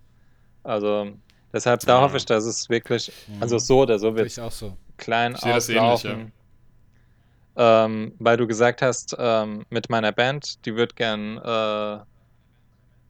Also, 0.63 1.11
deshalb, 1.51 1.81
da 1.81 1.95
ja. 1.95 2.01
hoffe 2.01 2.17
ich, 2.17 2.25
dass 2.25 2.45
es 2.45 2.69
wirklich, 2.69 3.11
also 3.41 3.57
so 3.57 3.81
oder 3.81 3.99
so 3.99 4.15
wird 4.15 4.27
ich 4.27 4.39
auch 4.39 4.51
so. 4.51 4.77
klein 4.97 5.35
auslaufen. 5.35 5.75
Ähnlich, 5.75 6.03
ja 6.03 6.34
ähm, 7.57 8.13
weil 8.19 8.37
du 8.37 8.47
gesagt 8.47 8.81
hast, 8.81 9.15
ähm, 9.17 9.65
mit 9.69 9.89
meiner 9.89 10.11
Band, 10.11 10.65
die 10.65 10.75
wird 10.75 10.95
gern 10.95 11.37
äh, 11.37 11.99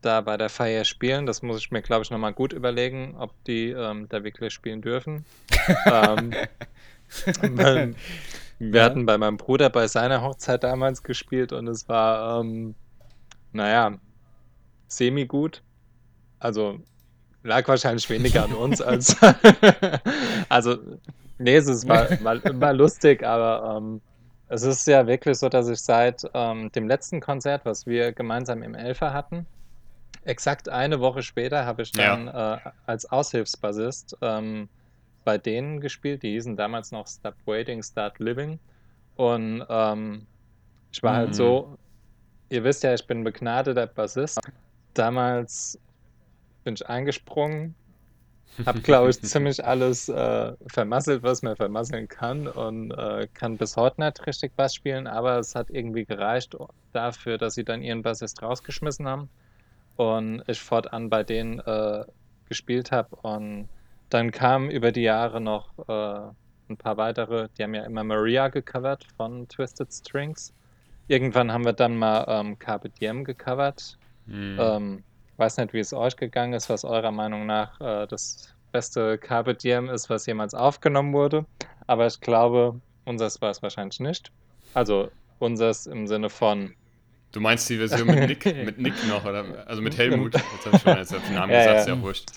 da 0.06 0.22
bei 0.22 0.38
der 0.38 0.50
Feier 0.50 0.86
spielen. 0.86 1.26
Das 1.26 1.42
muss 1.42 1.60
ich 1.60 1.72
mir, 1.72 1.82
glaube 1.82 2.04
ich, 2.04 2.12
nochmal 2.12 2.34
gut 2.34 2.54
überlegen, 2.54 3.16
ob 3.18 3.32
die 3.46 3.72
ähm, 3.72 4.08
da 4.10 4.24
wirklich 4.24 4.54
spielen 4.54 4.82
dürfen. 4.82 5.26
ähm, 5.86 6.34
mein, 7.52 7.96
wir 8.60 8.82
ja. 8.82 8.86
hatten 8.86 9.06
bei 9.06 9.18
meinem 9.18 9.38
Bruder 9.38 9.70
bei 9.70 9.88
seiner 9.88 10.22
Hochzeit 10.22 10.64
damals 10.64 11.04
gespielt 11.04 11.52
und 11.52 11.68
es 11.68 11.90
war, 11.90 12.40
ähm, 12.42 12.76
naja, 13.52 13.98
semi-gut. 14.88 15.62
Also 16.40 16.80
lag 17.44 17.68
wahrscheinlich 17.68 18.10
weniger 18.10 18.44
an 18.44 18.54
uns 18.54 18.82
als. 18.82 19.18
also, 20.50 20.78
nee, 21.38 21.56
es 21.56 21.88
war, 21.88 22.10
war, 22.24 22.40
war 22.60 22.74
lustig, 22.74 23.24
aber 23.24 23.78
ähm, 23.78 24.02
es 24.56 24.64
ist 24.64 24.88
ja 24.88 25.06
wirklich 25.08 25.38
so, 25.38 25.50
dass 25.50 25.68
ich 25.70 25.80
seit 25.80 26.24
ähm, 26.34 26.72
dem 26.72 26.88
letzten 26.88 27.20
Konzert, 27.20 27.66
was 27.66 27.86
wir 27.86 28.12
gemeinsam 28.12 28.64
im 28.64 28.74
Elfer 28.74 29.14
hatten, 29.14 29.46
exakt 30.24 30.70
eine 30.70 31.00
Woche 31.00 31.22
später 31.22 31.66
habe 31.66 31.84
ich 31.84 31.92
dann 31.92 32.28
ja. 32.28 32.56
äh, 32.56 32.60
als 32.86 33.10
Aushilfsbassist 33.12 34.18
ähm, 34.22 34.68
bei 35.24 35.38
denen 35.38 35.82
gespielt. 35.82 36.24
Die 36.24 36.32
hießen 36.32 36.56
damals 36.56 36.92
noch 36.92 37.08
Stop 37.08 37.36
Waiting, 37.46 37.84
Start 37.84 38.20
Living. 38.20 38.60
Und 39.16 39.66
ähm, 39.70 40.26
ich 40.92 41.04
war 41.04 41.14
mhm. 41.14 41.18
halt 41.18 41.36
so, 41.36 41.78
ihr 42.50 42.64
wisst 42.64 42.84
ja, 42.84 42.94
ich 42.94 43.06
bin 43.06 43.24
begnadeter 43.24 43.88
Bassist. 43.88 44.40
Damals 44.94 45.80
bin 46.64 46.76
ich 46.76 46.88
eingesprungen, 46.88 47.76
habe, 48.66 48.80
glaube 48.82 49.10
ich, 49.10 49.22
ziemlich 49.22 49.64
alles 49.66 50.10
äh, 50.10 50.54
vermasselt, 50.68 51.24
was 51.24 51.42
man 51.42 51.56
vermasseln 51.56 52.08
kann 52.08 52.48
und 52.48 52.92
äh, 52.92 53.28
kann 53.34 53.58
bis 53.58 53.76
heute 53.76 54.02
nicht 54.02 54.26
richtig 54.26 54.56
Bass 54.56 54.76
spielen, 54.76 55.08
aber 55.08 55.40
es 55.40 55.56
hat 55.56 55.70
irgendwie 55.70 56.06
gereicht 56.06 56.56
dafür, 56.94 57.38
dass 57.38 57.56
sie 57.56 57.64
dann 57.64 57.82
ihren 57.82 58.02
Bassist 58.02 58.42
rausgeschmissen 58.42 59.08
haben 59.08 59.30
und 59.98 60.44
ich 60.48 60.60
fortan 60.60 61.10
bei 61.10 61.24
denen 61.24 61.60
äh, 61.60 62.06
gespielt 62.48 62.92
habe 62.92 63.16
und 63.18 63.68
dann 64.10 64.32
kamen 64.32 64.70
über 64.70 64.92
die 64.92 65.02
Jahre 65.02 65.42
noch 65.42 65.70
äh, 65.88 66.32
ein 66.70 66.78
paar 66.78 66.98
weitere, 66.98 67.50
die 67.58 67.64
haben 67.64 67.74
ja 67.74 67.84
immer 67.84 68.04
Maria 68.04 68.48
gecovert 68.48 69.06
von 69.18 69.48
Twisted 69.48 69.92
Strings. 69.94 70.54
Irgendwann 71.08 71.52
haben 71.52 71.66
wir 71.66 71.74
dann 71.74 71.98
mal 71.98 72.26
ähm, 72.28 72.58
Carpe 72.58 72.90
Diem 72.90 73.24
gecovert. 73.24 73.98
Mhm. 74.26 74.58
Ähm, 74.60 75.04
weiß 75.38 75.58
nicht, 75.58 75.74
wie 75.74 75.80
es 75.80 75.94
euch 75.94 76.16
gegangen 76.16 76.54
ist, 76.54 76.70
was 76.70 76.86
eurer 76.86 77.12
Meinung 77.12 77.46
nach 77.46 77.80
äh, 77.82 78.08
das 78.08 78.54
beste 78.72 79.18
Carpe 79.18 79.56
Diem 79.56 79.90
ist, 79.90 80.10
was 80.10 80.26
jemals 80.26 80.54
aufgenommen 80.54 81.14
wurde. 81.14 81.46
Aber 81.88 82.08
ich 82.08 82.20
glaube, 82.20 82.80
unseres 83.06 83.42
war 83.42 83.52
es 83.52 83.62
wahrscheinlich 83.62 84.00
nicht. 84.00 84.32
Also 84.74 85.10
unseres 85.40 85.88
im 85.88 86.08
Sinne 86.08 86.30
von. 86.30 86.74
Du 87.32 87.40
meinst 87.40 87.70
die 87.70 87.78
Version 87.78 88.08
mit 88.08 88.28
Nick, 88.30 88.46
mit 88.66 88.78
Nick 88.80 88.94
noch, 89.08 89.26
oder? 89.26 89.68
Also 89.68 89.82
mit 89.82 89.98
Helmut. 89.98 90.34
Jetzt 90.34 90.66
habe 90.66 90.76
ich 90.76 90.82
schon 90.82 90.98
jetzt 90.98 91.12
den 91.12 91.36
Namen 91.36 91.52
ja, 91.52 91.60
gesagt, 91.60 91.88
ja. 91.88 91.96
ja 91.96 92.02
wurscht. 92.02 92.32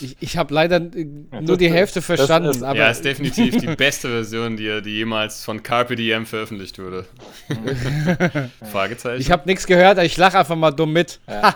Ich, 0.00 0.16
ich 0.20 0.36
habe 0.36 0.54
leider 0.54 0.76
äh, 0.76 1.06
nur 1.40 1.56
die 1.56 1.70
Hälfte 1.70 2.02
verstanden. 2.02 2.50
Ist, 2.50 2.62
aber 2.62 2.78
ja, 2.78 2.90
ist 2.90 3.04
definitiv 3.04 3.56
die 3.56 3.66
beste 3.76 4.08
Version, 4.08 4.56
die, 4.56 4.82
die 4.82 4.96
jemals 4.96 5.44
von 5.44 5.62
Carpe 5.62 5.96
Diem 5.96 6.26
veröffentlicht 6.26 6.78
wurde. 6.78 7.06
Fragezeichen. 8.70 9.20
Ich 9.20 9.30
habe 9.30 9.42
nichts 9.46 9.66
gehört, 9.66 9.98
ich 9.98 10.16
lache 10.16 10.38
einfach 10.38 10.56
mal 10.56 10.70
dumm 10.70 10.92
mit. 10.92 11.20
Ja. 11.28 11.54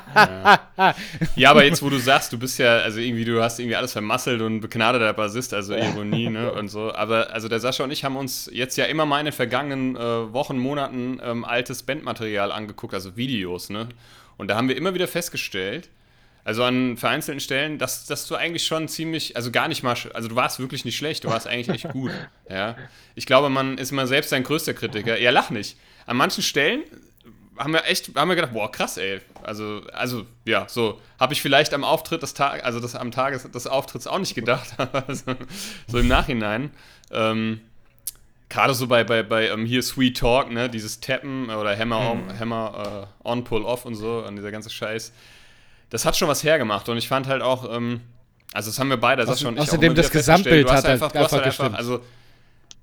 ja. 0.76 0.94
ja. 1.36 1.50
aber 1.50 1.64
jetzt, 1.64 1.82
wo 1.82 1.90
du 1.90 1.98
sagst, 1.98 2.32
du 2.32 2.38
bist 2.38 2.58
ja, 2.58 2.78
also 2.78 3.00
irgendwie, 3.00 3.24
du 3.24 3.42
hast 3.42 3.58
irgendwie 3.58 3.76
alles 3.76 3.92
vermasselt 3.92 4.40
und 4.40 4.60
begnadeter 4.60 5.12
Bassist, 5.12 5.54
also 5.54 5.74
Ironie, 5.74 6.28
ne, 6.28 6.52
und 6.58 6.68
so. 6.68 6.92
Aber 6.92 7.32
also 7.32 7.48
der 7.48 7.60
Sascha 7.60 7.84
und 7.84 7.90
ich 7.90 8.04
haben 8.04 8.16
uns 8.16 8.50
jetzt 8.52 8.76
ja 8.76 8.84
immer 8.86 9.06
mal 9.06 9.20
in 9.20 9.26
den 9.26 9.32
vergangenen 9.32 9.96
äh, 9.96 10.32
Wochen, 10.32 10.58
Monaten 10.58 11.20
ähm, 11.22 11.44
altes 11.44 11.82
Bandmaterial 11.82 12.52
angeguckt, 12.52 12.94
also 12.94 13.16
Videos, 13.16 13.70
ne. 13.70 13.88
Und 14.36 14.48
da 14.48 14.56
haben 14.56 14.68
wir 14.68 14.76
immer 14.76 14.94
wieder 14.94 15.06
festgestellt, 15.06 15.88
also 16.44 16.64
an 16.64 16.96
vereinzelten 16.96 17.40
Stellen, 17.40 17.78
dass, 17.78 18.06
dass 18.06 18.26
du 18.26 18.34
eigentlich 18.34 18.66
schon 18.66 18.88
ziemlich, 18.88 19.36
also 19.36 19.52
gar 19.52 19.68
nicht 19.68 19.82
mal, 19.82 19.96
also 20.12 20.28
du 20.28 20.34
warst 20.34 20.58
wirklich 20.58 20.84
nicht 20.84 20.96
schlecht, 20.96 21.24
du 21.24 21.28
warst 21.28 21.46
eigentlich 21.46 21.84
echt 21.84 21.88
gut. 21.92 22.10
Ja. 22.50 22.76
Ich 23.14 23.26
glaube, 23.26 23.48
man 23.48 23.78
ist 23.78 23.92
immer 23.92 24.06
selbst 24.06 24.30
sein 24.30 24.42
größter 24.42 24.74
Kritiker. 24.74 25.18
Ja, 25.18 25.30
lach 25.30 25.50
nicht. 25.50 25.76
An 26.06 26.16
manchen 26.16 26.42
Stellen 26.42 26.82
haben 27.56 27.72
wir 27.72 27.84
echt, 27.84 28.16
haben 28.16 28.28
wir 28.28 28.34
gedacht, 28.34 28.54
boah, 28.54 28.70
krass, 28.72 28.96
ey. 28.96 29.20
Also, 29.42 29.82
also, 29.92 30.26
ja, 30.44 30.66
so 30.68 31.00
habe 31.20 31.32
ich 31.32 31.42
vielleicht 31.42 31.74
am 31.74 31.84
Auftritt 31.84 32.22
des 32.22 32.34
Tages, 32.34 32.64
also 32.64 32.80
das 32.80 32.96
am 32.96 33.12
Tage 33.12 33.38
des 33.38 33.66
Auftritts 33.66 34.06
auch 34.06 34.18
nicht 34.18 34.34
gedacht, 34.34 34.68
also, 35.06 35.36
so 35.86 35.98
im 35.98 36.08
Nachhinein. 36.08 36.70
Ähm, 37.10 37.60
Gerade 38.48 38.74
so 38.74 38.86
bei, 38.86 39.02
bei, 39.02 39.22
bei 39.22 39.54
um, 39.54 39.60
ähm, 39.60 39.66
hier 39.66 39.82
Sweet 39.82 40.18
Talk, 40.18 40.50
ne, 40.50 40.68
dieses 40.68 41.00
Tappen 41.00 41.48
oder 41.48 41.74
Hammer, 41.78 42.14
mhm. 42.14 42.28
on, 42.28 42.38
Hammer 42.38 43.08
uh, 43.24 43.28
on, 43.28 43.44
Pull 43.44 43.64
off 43.64 43.86
und 43.86 43.94
so, 43.94 44.24
und 44.26 44.36
dieser 44.36 44.50
ganze 44.50 44.68
Scheiß 44.68 45.12
das 45.92 46.06
hat 46.06 46.16
schon 46.16 46.26
was 46.26 46.42
hergemacht 46.42 46.88
und 46.88 46.96
ich 46.96 47.06
fand 47.06 47.26
halt 47.26 47.42
auch, 47.42 47.70
ähm, 47.70 48.00
also 48.54 48.70
das 48.70 48.78
haben 48.78 48.88
wir 48.88 48.96
beide, 48.96 49.26
das 49.26 49.40
schon. 49.42 49.58
Außerdem 49.58 49.94
das 49.94 50.10
Gesamtbild 50.10 50.66
hat 50.70 50.76
halt 50.76 50.86
einfach, 50.86 51.14
einfach, 51.14 51.32
halt 51.32 51.44
einfach 51.44 51.74
also 51.74 52.00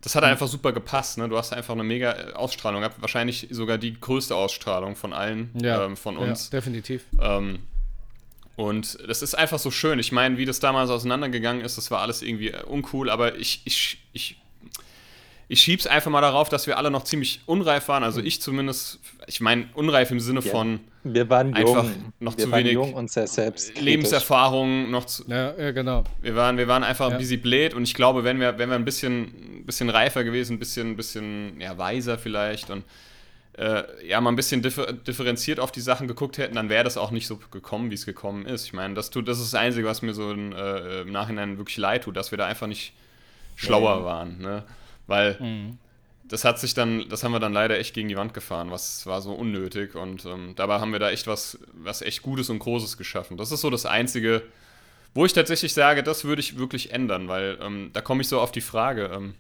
das 0.02 0.14
hat 0.14 0.24
einfach 0.24 0.48
super 0.48 0.72
gepasst, 0.74 1.18
ne? 1.18 1.28
Du 1.28 1.36
hast 1.36 1.52
einfach 1.52 1.74
eine 1.74 1.84
mega 1.84 2.12
äh, 2.12 2.34
Ausstrahlung 2.34 2.82
gehabt, 2.82 3.02
wahrscheinlich 3.02 3.48
sogar 3.50 3.80
die 3.80 4.00
größte 4.00 4.36
Ausstrahlung 4.36 4.96
von 4.96 5.12
allen 5.12 5.50
ja, 5.60 5.86
ähm, 5.86 5.98
von 5.98 6.18
uns. 6.18 6.52
Ja, 6.52 6.60
definitiv. 6.60 7.04
Ähm, 7.20 7.60
und 8.56 9.00
das 9.08 9.24
ist 9.24 9.34
einfach 9.34 9.58
so 9.58 9.72
schön. 9.72 9.98
Ich 9.98 10.12
meine, 10.12 10.38
wie 10.38 10.46
das 10.46 10.60
damals 10.60 10.92
auseinandergegangen 10.92 11.66
ist, 11.66 11.80
das 11.80 11.90
war 11.90 12.02
alles 12.02 12.22
irgendwie 12.22 12.50
äh, 12.50 12.62
uncool, 12.64 13.10
aber 13.10 13.38
ich, 13.38 13.62
ich, 13.66 13.98
ich 14.14 14.38
ich 15.48 15.62
schieb's 15.62 15.88
einfach 15.88 16.12
mal 16.12 16.22
darauf, 16.22 16.48
dass 16.48 16.68
wir 16.68 16.78
alle 16.78 16.92
noch 16.92 17.06
ziemlich 17.06 17.42
unreif 17.48 17.88
waren. 17.88 18.04
Also 18.04 18.22
ich 18.22 18.40
zumindest, 18.40 19.00
ich 19.26 19.42
meine, 19.42 19.68
unreif 19.74 20.12
im 20.12 20.20
Sinne 20.20 20.44
von 20.44 20.80
wir 21.04 21.30
waren 21.30 21.54
einfach 21.54 21.84
jung. 21.86 22.14
noch 22.20 22.38
wir 22.38 22.44
zu 22.46 22.52
waren 22.52 22.60
wenig 22.60 22.74
jung 22.74 22.94
und 22.94 23.10
sehr 23.10 23.28
selbst. 23.28 23.80
Lebenserfahrung, 23.80 24.92
noch 24.92 25.06
zu, 25.06 25.24
Ja, 25.28 25.54
ja 25.58 25.72
genau. 25.72 26.04
wir 26.22 26.36
waren, 26.36 26.58
wir 26.58 26.68
waren 26.68 26.84
einfach 26.84 27.08
Ja. 27.10 27.16
ein 27.16 27.20
bisschen 27.20 27.42
blöd 27.42 27.74
und 27.74 27.84
ich 27.84 27.94
glaube, 27.94 28.24
wenn 28.24 28.40
wir, 28.40 28.58
wenn 28.58 28.70
wir 28.70 28.76
ein 28.76 28.86
bisschen, 28.86 29.60
ein 29.62 29.66
bisschen 29.66 29.90
reifer 29.90 30.24
gewesen, 30.24 30.54
ein 30.56 30.60
bisschen, 30.60 30.92
ein 30.92 30.96
bisschen 30.98 31.60
ja, 31.62 31.78
weiser 31.78 32.18
vielleicht 32.18 32.70
und 32.70 32.84
äh, 33.58 33.84
ja, 34.08 34.22
mal 34.22 34.32
ein 34.32 34.36
bisschen 34.38 34.62
differ 34.62 34.94
differenziert 34.94 35.60
auf 35.60 35.72
die 35.72 35.82
Sachen 35.82 36.08
geguckt 36.08 36.38
hätten, 36.38 36.56
dann 36.56 36.70
wäre 36.70 36.84
das 36.86 36.96
auch 36.98 37.12
nicht 37.12 37.28
so 37.28 37.38
gekommen, 37.52 37.90
wie 37.92 37.96
es 37.96 38.06
gekommen 38.06 38.46
ist. 38.46 38.66
Ich 38.66 38.74
meine, 38.74 38.94
das, 38.94 39.10
tut, 39.10 39.28
das 39.28 39.40
ist 39.40 39.54
das 39.54 39.60
Einzige, 39.60 39.86
was 39.88 40.02
mir 40.02 40.14
so 40.14 40.32
in, 40.32 40.54
äh, 40.54 41.02
im 41.02 41.12
Nachhinein 41.12 41.58
wirklich 41.58 41.76
leid 41.78 42.04
tut, 42.06 42.16
dass 42.16 42.32
wir 42.32 42.38
da 42.38 42.46
einfach 42.46 42.68
nicht 42.68 42.94
schlauer 43.58 44.00
Nee. 44.00 44.06
waren. 44.06 44.38
Ne? 44.42 44.64
Weil 45.08 45.38
Mhm. 45.42 45.78
Das 46.30 46.46
hat 46.46 46.60
sich 46.60 46.74
dann, 46.74 47.10
das 47.10 47.24
haben 47.24 47.32
wir 47.32 47.40
dann 47.40 47.54
leider 47.54 47.78
echt 47.78 47.94
gegen 47.94 48.08
die 48.08 48.16
Wand 48.16 48.34
gefahren, 48.34 48.72
was 48.72 49.06
war 49.06 49.22
so 49.22 49.34
unnötig 49.34 49.96
und 49.96 50.26
ähm, 50.26 50.54
dabei 50.56 50.80
haben 50.80 50.92
wir 50.92 51.00
da 51.00 51.10
echt 51.10 51.28
was, 51.28 51.58
was 51.74 52.02
echt 52.02 52.22
Gutes 52.22 52.50
und 52.50 52.60
Großes 52.60 52.98
geschaffen. 52.98 53.36
Das 53.36 53.52
ist 53.52 53.62
so 53.62 53.70
das 53.70 53.86
Einzige, 53.86 54.44
wo 55.16 55.26
ich 55.26 55.34
tatsächlich 55.34 55.74
sage, 55.74 56.04
das 56.04 56.24
würde 56.24 56.40
ich 56.40 56.58
wirklich 56.58 56.92
ändern, 56.94 57.28
weil 57.28 57.58
ähm, 57.62 57.90
da 57.94 58.02
komme 58.02 58.22
ich 58.22 58.28
so 58.28 58.40
auf 58.40 58.52
die 58.52 58.62
Frage, 58.62 59.10
ähm, 59.14 59.34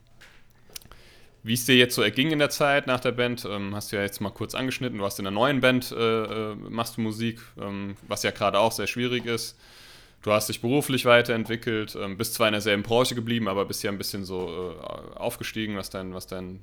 wie 1.43 1.53
es 1.53 1.65
dir 1.65 1.75
jetzt 1.75 1.95
so 1.95 2.01
erging 2.01 2.31
in 2.31 2.39
der 2.39 2.49
Zeit 2.49 2.87
nach 2.87 2.99
der 2.99 3.11
Band, 3.11 3.45
ähm, 3.45 3.75
hast 3.75 3.91
du 3.91 3.95
ja 3.95 4.01
jetzt 4.01 4.19
mal 4.19 4.31
kurz 4.31 4.55
angeschnitten, 4.55 4.97
du 4.97 5.05
hast 5.05 5.19
in 5.19 5.25
der 5.25 5.31
neuen 5.31 5.61
Band, 5.61 5.91
äh, 5.91 6.23
äh, 6.51 6.55
machst 6.55 6.97
du 6.97 7.01
Musik, 7.01 7.39
ähm, 7.61 7.95
was 8.07 8.23
ja 8.23 8.31
gerade 8.31 8.59
auch 8.59 8.71
sehr 8.71 8.87
schwierig 8.87 9.25
ist. 9.25 9.57
Du 10.21 10.31
hast 10.33 10.49
dich 10.49 10.59
beruflich 10.59 11.05
weiterentwickelt, 11.05 11.95
ähm, 11.95 12.17
bist 12.17 12.33
zwar 12.33 12.47
in 12.47 12.53
derselben 12.53 12.83
Branche 12.83 13.15
geblieben, 13.15 13.47
aber 13.47 13.63
bist 13.65 13.83
ja 13.83 13.91
ein 13.91 13.97
bisschen 13.97 14.25
so 14.25 14.75
äh, 14.75 15.17
aufgestiegen, 15.17 15.77
was 15.77 15.89
dein, 15.89 16.13
was 16.13 16.27
dein 16.27 16.59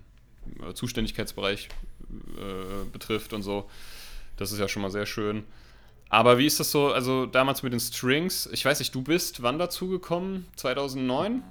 Zuständigkeitsbereich 0.74 1.68
äh, 2.08 2.84
betrifft 2.92 3.32
und 3.32 3.42
so. 3.42 3.68
Das 4.36 4.52
ist 4.52 4.58
ja 4.58 4.68
schon 4.68 4.82
mal 4.82 4.90
sehr 4.90 5.06
schön. 5.06 5.44
Aber 6.08 6.38
wie 6.38 6.46
ist 6.46 6.60
das 6.60 6.70
so, 6.70 6.92
also 6.92 7.26
damals 7.26 7.62
mit 7.62 7.72
den 7.72 7.80
Strings? 7.80 8.48
Ich 8.52 8.64
weiß 8.64 8.78
nicht, 8.78 8.94
du 8.94 9.02
bist 9.02 9.42
wann 9.42 9.58
dazu 9.58 9.88
gekommen? 9.88 10.46
2009? 10.56 11.42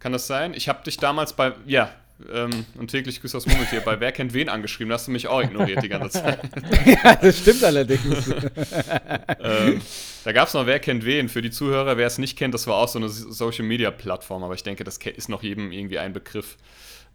Kann 0.00 0.12
das 0.12 0.26
sein? 0.26 0.54
Ich 0.54 0.68
habe 0.68 0.82
dich 0.82 0.96
damals 0.96 1.34
bei, 1.34 1.52
ja, 1.66 1.94
ähm, 2.32 2.66
und 2.78 2.88
täglich 2.88 3.20
grüßt 3.20 3.34
das 3.34 3.46
Murmeltier, 3.46 3.80
bei 3.80 3.98
Wer 4.00 4.12
kennt 4.12 4.34
wen 4.34 4.48
angeschrieben, 4.48 4.90
da 4.90 4.94
hast 4.94 5.06
du 5.06 5.10
mich 5.10 5.28
auch 5.28 5.42
ignoriert 5.42 5.82
die 5.82 5.88
ganze 5.88 6.22
Zeit. 6.22 6.40
ja, 6.86 7.14
das 7.16 7.38
stimmt 7.38 7.64
allerdings. 7.64 8.28
ähm, 9.40 9.80
da 10.24 10.32
gab 10.32 10.48
es 10.48 10.54
noch 10.54 10.66
Wer 10.66 10.80
kennt 10.80 11.04
wen. 11.04 11.28
Für 11.28 11.42
die 11.42 11.50
Zuhörer, 11.50 11.96
wer 11.96 12.06
es 12.06 12.18
nicht 12.18 12.36
kennt, 12.36 12.52
das 12.54 12.66
war 12.66 12.76
auch 12.76 12.88
so 12.88 12.98
eine 12.98 13.08
Social 13.08 13.64
Media 13.64 13.90
Plattform, 13.90 14.42
aber 14.42 14.54
ich 14.54 14.62
denke, 14.62 14.84
das 14.84 14.98
ist 14.98 15.28
noch 15.28 15.42
jedem 15.42 15.72
irgendwie 15.72 15.98
ein 15.98 16.12
Begriff. 16.12 16.56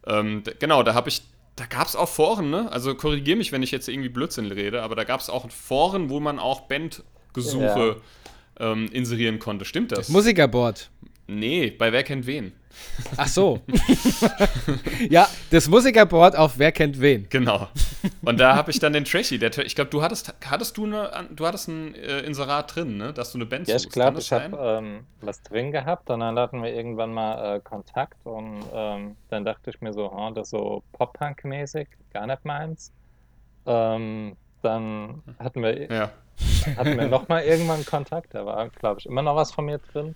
Ähm, 0.06 0.42
genau, 0.58 0.82
da 0.82 0.94
habe 0.94 1.08
ich, 1.08 1.22
da 1.56 1.66
gab 1.66 1.86
es 1.86 1.96
auch 1.96 2.08
Foren, 2.08 2.50
ne? 2.50 2.70
Also 2.70 2.94
korrigier 2.94 3.36
mich, 3.36 3.52
wenn 3.52 3.62
ich 3.62 3.70
jetzt 3.70 3.88
irgendwie 3.88 4.08
Blödsinn 4.08 4.50
rede, 4.50 4.82
aber 4.82 4.94
da 4.94 5.04
gab 5.04 5.20
es 5.20 5.30
auch 5.30 5.50
Foren, 5.50 6.10
wo 6.10 6.20
man 6.20 6.38
auch 6.38 6.62
Bandgesuche 6.62 8.00
ähm, 8.58 8.86
inserieren 8.92 9.38
konnte. 9.38 9.64
Stimmt 9.64 9.92
das? 9.92 10.08
Musikerboard. 10.08 10.90
nee, 11.26 11.70
bei 11.70 11.92
Wer 11.92 12.02
kennt 12.02 12.26
wen. 12.26 12.52
Ach 13.16 13.28
so. 13.28 13.60
ja, 15.10 15.28
das 15.50 15.68
Musikerboard 15.68 16.36
auf 16.36 16.58
Wer 16.58 16.72
kennt 16.72 17.00
wen. 17.00 17.26
Genau. 17.28 17.68
Und 18.22 18.40
da 18.40 18.56
habe 18.56 18.70
ich 18.70 18.78
dann 18.78 18.92
den 18.92 19.04
Trashy. 19.04 19.38
Der, 19.38 19.56
ich 19.58 19.74
glaube, 19.74 19.90
du 19.90 20.02
hattest, 20.02 20.34
hattest 20.48 20.76
du 20.76 20.84
eine, 20.86 21.28
du 21.30 21.46
hattest 21.46 21.68
ein 21.68 21.94
äh, 21.94 22.20
Inserat 22.20 22.74
drin, 22.74 22.96
ne? 22.96 23.12
Dass 23.12 23.32
du 23.32 23.38
eine 23.38 23.46
Band 23.46 23.68
Ja, 23.68 23.76
ich 23.76 23.82
suchst. 23.82 23.94
Glaube, 23.94 24.18
ich 24.20 24.32
habe 24.32 24.56
ähm, 24.58 25.06
was 25.20 25.42
drin 25.42 25.72
gehabt 25.72 26.08
und 26.10 26.20
dann 26.20 26.38
hatten 26.38 26.62
wir 26.62 26.72
irgendwann 26.72 27.12
mal 27.12 27.56
äh, 27.56 27.60
Kontakt 27.60 28.24
und 28.24 28.64
ähm, 28.72 29.16
dann 29.28 29.44
dachte 29.44 29.70
ich 29.70 29.80
mir 29.80 29.92
so, 29.92 30.10
oh, 30.10 30.30
das 30.30 30.48
ist 30.48 30.50
so 30.50 30.82
Pop-Punk-mäßig, 30.92 31.88
gar 32.12 32.26
nicht 32.26 32.44
meins. 32.44 32.92
Ähm, 33.66 34.36
dann 34.62 35.22
hatten 35.38 35.62
wir, 35.62 35.90
Ja. 35.92 36.10
hatten 36.76 36.98
wir 36.98 37.08
nochmal 37.08 37.44
irgendwann 37.44 37.84
Kontakt, 37.84 38.34
da 38.34 38.46
war, 38.46 38.68
glaube 38.70 39.00
ich, 39.00 39.06
immer 39.06 39.22
noch 39.22 39.36
was 39.36 39.52
von 39.52 39.66
mir 39.66 39.78
drin. 39.78 40.14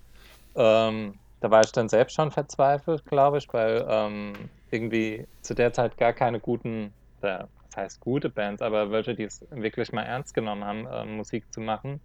Ähm, 0.57 1.15
da 1.41 1.51
war 1.51 1.63
ich 1.65 1.73
dann 1.73 1.89
selbst 1.89 2.15
schon 2.15 2.31
verzweifelt, 2.31 3.05
glaube 3.07 3.39
ich, 3.39 3.53
weil 3.53 3.85
ähm, 3.89 4.33
irgendwie 4.71 5.27
zu 5.43 5.55
der 5.55 5.73
Zeit 5.73 5.97
gar 5.97 6.13
keine 6.13 6.39
guten, 6.39 6.93
äh, 7.23 7.45
das 7.69 7.77
heißt 7.77 8.01
gute 8.01 8.29
Bands, 8.29 8.63
aber 8.63 8.91
welche, 8.91 9.15
die 9.15 9.25
es 9.25 9.45
wirklich 9.51 9.93
mal 9.93 10.03
ernst 10.03 10.35
genommen 10.35 10.65
haben, 10.65 10.87
ähm, 10.91 11.17
Musik 11.17 11.53
zu 11.53 11.61
machen, 11.61 12.01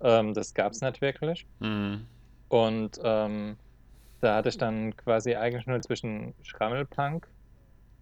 ähm, 0.00 0.32
das 0.34 0.54
gab 0.54 0.72
es 0.72 0.80
nicht 0.80 1.00
wirklich. 1.00 1.46
Mhm. 1.58 2.06
Und 2.48 3.00
ähm, 3.02 3.56
da 4.20 4.36
hatte 4.36 4.48
ich 4.48 4.58
dann 4.58 4.96
quasi 4.96 5.34
eigentlich 5.34 5.66
nur 5.66 5.80
zwischen 5.82 6.34
Schrammelpunk 6.42 7.28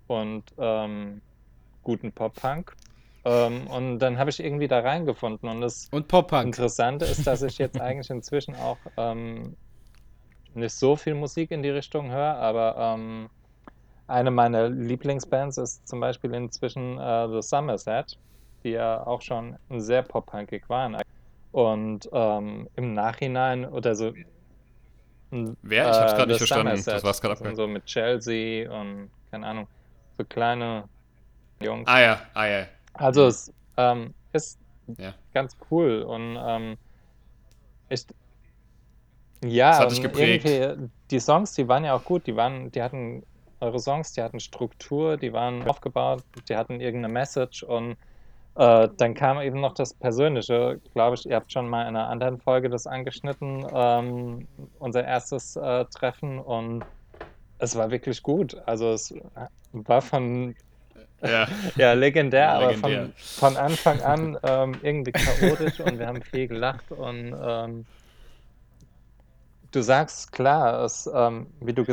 und 0.07 0.45
ähm, 0.59 1.21
guten 1.83 2.13
Pop-Punk. 2.13 2.75
Ähm, 3.25 3.67
und 3.67 3.99
dann 3.99 4.19
habe 4.19 4.31
ich 4.31 4.43
irgendwie 4.43 4.69
da 4.69 4.81
reingefunden. 4.81 5.49
Und 5.49 5.61
das 5.61 5.89
Und 5.91 6.07
Pop-Punk. 6.07 6.47
Interessante 6.47 7.07
ist, 7.07 7.27
dass 7.27 7.43
ich 7.43 7.59
jetzt 7.59 7.81
eigentlich 7.81 8.09
inzwischen 8.11 8.55
auch 8.55 8.79
ähm, 8.97 9.57
nicht 10.57 10.75
so 10.75 10.97
viel 10.97 11.15
Musik 11.15 11.51
in 11.51 11.63
die 11.63 11.71
Richtung 11.71 12.11
höre, 12.11 12.37
aber 12.37 12.77
ähm, 12.79 13.29
eine 14.07 14.31
meiner 14.31 14.69
Lieblingsbands 14.69 15.59
ist 15.59 15.87
zum 15.89 16.01
Beispiel 16.01 16.33
inzwischen 16.35 16.99
äh, 16.99 17.29
The 17.29 17.43
Somerset, 17.43 18.19
die 18.65 18.71
ja 18.71 19.07
auch 19.07 19.21
schon 19.23 19.57
sehr 19.71 20.03
pop-punkig 20.03 20.69
waren. 20.69 20.97
Und 21.53 22.09
ähm, 22.13 22.69
im 22.77 22.93
Nachhinein 22.93 23.65
oder 23.65 23.95
so. 23.95 24.13
Wer? 25.63 25.91
Ich 25.91 25.97
hab's 25.97 26.13
grad 26.15 26.21
The 26.23 26.27
nicht 26.29 26.39
verstanden. 26.39 26.67
Somerset. 26.77 26.95
Das 26.95 27.05
war's 27.05 27.21
grad 27.21 27.33
Das 27.33 27.39
sind 27.41 27.49
abge- 27.49 27.57
So 27.57 27.67
mit 27.67 27.85
Chelsea 27.87 28.71
und 28.71 29.11
keine 29.31 29.47
Ahnung, 29.47 29.69
so 30.19 30.25
kleine 30.25 30.89
Jungs. 31.63 31.89
Ah 31.89 32.01
ja, 32.01 32.21
ah 32.35 32.47
ja. 32.47 32.67
Also 32.95 33.27
es 33.27 33.53
ähm, 33.77 34.15
ist 34.33 34.59
Ja. 34.99 35.15
ganz 35.35 35.57
cool 35.71 36.03
und 36.03 36.37
ähm, 36.41 36.77
ich 37.89 38.05
ja, 39.45 39.71
Das 39.71 39.79
hat 39.81 39.91
dich 39.93 40.03
geprägt. 40.03 40.45
irgendwie 40.45 40.89
die 41.11 41.21
Songs, 41.21 41.53
die 41.55 41.69
waren 41.69 41.85
ja 41.85 41.95
auch 41.95 42.05
gut, 42.05 42.27
die 42.27 42.37
waren, 42.37 42.71
die 42.73 42.83
hatten 42.83 43.23
eure 43.61 43.79
Songs, 43.79 44.13
die 44.13 44.23
hatten 44.23 44.41
Struktur, 44.41 45.17
die 45.17 45.33
waren 45.33 45.67
aufgebaut, 45.69 46.23
die 46.49 46.57
hatten 46.57 46.81
irgendeine 46.81 47.13
Message 47.13 47.63
und 47.63 47.97
äh, 48.57 48.89
dann 48.97 49.15
kam 49.15 49.41
eben 49.41 49.61
noch 49.61 49.75
das 49.75 49.93
Persönliche, 49.95 50.81
glaube 50.95 51.17
ich, 51.17 51.27
ihr 51.29 51.37
habt 51.37 51.53
schon 51.53 51.69
mal 51.69 51.83
in 51.83 51.89
einer 51.89 52.09
anderen 52.09 52.39
Folge 52.39 52.71
das 52.71 52.87
angeschnitten, 52.87 53.67
ähm, 53.73 54.47
unser 54.79 55.05
erstes 55.05 55.57
äh, 55.57 55.85
Treffen 55.87 56.39
und 56.39 56.85
es 57.59 57.77
war 57.77 57.91
wirklich 57.91 58.23
gut. 58.23 58.57
Also 58.67 58.93
es 58.93 59.15
war 59.73 60.03
von 60.03 60.55
Ja. 61.23 61.47
ja, 61.77 61.93
legendär, 61.95 62.51
aber 62.53 62.69
Legendär. 62.69 63.11
von, 63.15 63.53
von 63.55 63.57
Anfang 63.57 64.01
an 64.03 64.39
ähm, 64.43 64.77
irgendwie 64.83 65.13
chaotisch 65.13 65.81
und 65.81 65.99
wir 65.99 66.07
haben 66.07 66.23
viel 66.23 66.47
gelacht 66.49 66.91
und 66.93 67.35
ähm, 67.43 67.87
du 69.77 69.83
sagst 69.83 70.33
klar, 70.33 70.83
es, 70.85 71.09
ähm, 71.13 71.47
wie 71.61 71.73
du 71.73 71.85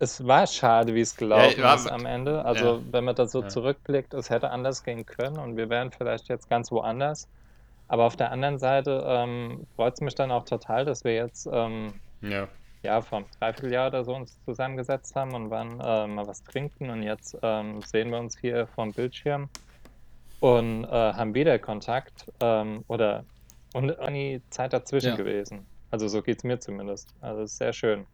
es 0.00 0.26
war 0.26 0.46
schade, 0.46 0.94
wie 0.94 1.00
es 1.00 1.16
gelaufen 1.16 1.60
Ja, 1.60 1.74
ist 1.74 1.90
am 1.90 2.06
Ende. 2.06 2.44
Also 2.44 2.76
ja. 2.76 2.80
wenn 2.92 3.04
man 3.04 3.14
da 3.16 3.26
so 3.26 3.42
Ja. 3.42 3.48
zurückblickt, 3.48 4.14
es 4.14 4.30
hätte 4.30 4.50
anders 4.50 4.84
gehen 4.84 5.04
können 5.04 5.38
und 5.38 5.56
wir 5.56 5.68
wären 5.70 5.90
vielleicht 5.90 6.28
jetzt 6.28 6.48
ganz 6.48 6.70
woanders. 6.70 7.28
Aber 7.88 8.04
auf 8.04 8.16
der 8.16 8.30
anderen 8.30 8.58
Seite 8.58 9.02
ähm, 9.06 9.66
freut 9.74 9.94
es 9.94 10.00
mich 10.00 10.14
dann 10.14 10.30
auch 10.30 10.44
total, 10.44 10.84
dass 10.84 11.04
wir 11.04 11.14
jetzt 11.14 11.48
ähm, 11.50 11.94
ja. 12.20 13.00
vor 13.00 13.18
einem 13.18 13.26
Dreivierteljahr 13.40 13.88
oder 13.88 14.04
so 14.04 14.14
uns 14.14 14.38
zusammengesetzt 14.44 15.16
haben 15.16 15.34
und 15.34 15.50
waren 15.50 15.80
äh, 15.80 16.06
mal 16.06 16.26
was 16.26 16.44
trinken 16.44 16.90
und 16.90 17.02
jetzt 17.02 17.36
ähm, 17.42 17.80
sehen 17.82 18.10
wir 18.10 18.18
uns 18.18 18.38
hier 18.38 18.66
vor 18.68 18.84
dem 18.84 18.92
Bildschirm 18.92 19.48
und 20.40 20.84
äh, 20.84 20.88
haben 20.88 21.34
wieder 21.34 21.58
Kontakt 21.58 22.30
ähm, 22.40 22.84
oder 22.88 23.24
und 23.74 23.98
nie 24.10 24.40
Zeit 24.50 24.72
dazwischen 24.72 25.16
gewesen. 25.16 25.66
Also 25.90 26.08
so 26.08 26.22
geht 26.22 26.38
es 26.38 26.44
mir 26.44 26.58
zumindest. 26.58 27.14
Also 27.20 27.42
ist 27.42 27.56
sehr 27.56 27.72
schön. 27.72 28.06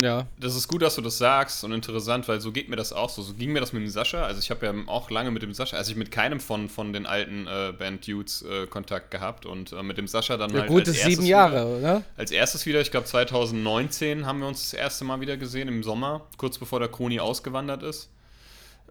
Ja. 0.00 0.26
Das 0.38 0.56
ist 0.56 0.68
gut, 0.68 0.82
dass 0.82 0.94
du 0.94 1.02
das 1.02 1.18
sagst 1.18 1.64
und 1.64 1.72
interessant, 1.72 2.28
weil 2.28 2.40
so 2.40 2.52
geht 2.52 2.68
mir 2.68 2.76
das 2.76 2.92
auch 2.92 3.10
so. 3.10 3.22
So 3.22 3.34
ging 3.34 3.52
mir 3.52 3.60
das 3.60 3.72
mit 3.72 3.82
dem 3.82 3.88
Sascha. 3.88 4.24
Also 4.24 4.40
ich 4.40 4.50
habe 4.50 4.66
ja 4.66 4.74
auch 4.86 5.10
lange 5.10 5.30
mit 5.30 5.42
dem 5.42 5.52
Sascha, 5.52 5.76
also 5.76 5.90
ich 5.90 5.96
mit 5.96 6.10
keinem 6.10 6.40
von, 6.40 6.68
von 6.68 6.92
den 6.92 7.06
alten 7.06 7.46
äh, 7.46 7.72
Band-Dudes 7.76 8.42
äh, 8.42 8.66
Kontakt 8.66 9.10
gehabt 9.10 9.46
und 9.46 9.72
äh, 9.72 9.82
mit 9.82 9.98
dem 9.98 10.06
Sascha 10.06 10.36
dann 10.36 10.50
ja 10.50 10.60
halt 10.60 10.68
gute 10.68 10.90
als 10.90 10.98
erstes 10.98 11.14
sieben 11.14 11.26
Jahre, 11.26 11.78
Wieder, 11.78 11.78
oder? 11.78 12.02
als 12.16 12.30
erstes 12.30 12.66
wieder, 12.66 12.80
ich 12.80 12.90
glaube 12.90 13.06
2019 13.06 14.26
haben 14.26 14.40
wir 14.40 14.48
uns 14.48 14.62
das 14.62 14.74
erste 14.74 15.04
Mal 15.04 15.20
wieder 15.20 15.36
gesehen 15.36 15.68
im 15.68 15.82
Sommer, 15.82 16.26
kurz 16.36 16.58
bevor 16.58 16.78
der 16.78 16.88
Kroni 16.88 17.20
ausgewandert 17.20 17.82
ist. 17.82 18.10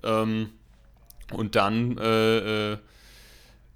Ähm, 0.03 0.51
und 1.31 1.55
dann 1.55 1.97
äh, 1.97 2.73
äh, 2.73 2.77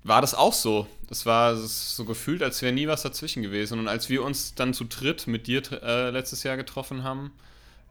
war 0.04 0.22
das 0.22 0.34
auch 0.34 0.54
so. 0.54 0.88
War 1.24 1.54
es 1.54 1.64
ist 1.64 1.95
so 1.95 2.06
gefühlt, 2.06 2.43
als 2.43 2.62
wäre 2.62 2.72
nie 2.72 2.88
was 2.88 3.02
dazwischen 3.02 3.41
gewesen. 3.41 3.80
Und 3.80 3.88
als 3.88 4.10
wir 4.10 4.24
uns 4.24 4.54
dann 4.56 4.74
zu 4.74 4.84
dritt 4.86 5.28
mit 5.28 5.47
dir 5.47 5.62
äh, 5.82 6.12
letztes 6.12 6.43
Jahr 6.43 6.56
getroffen 6.56 7.04
haben, 7.04 7.32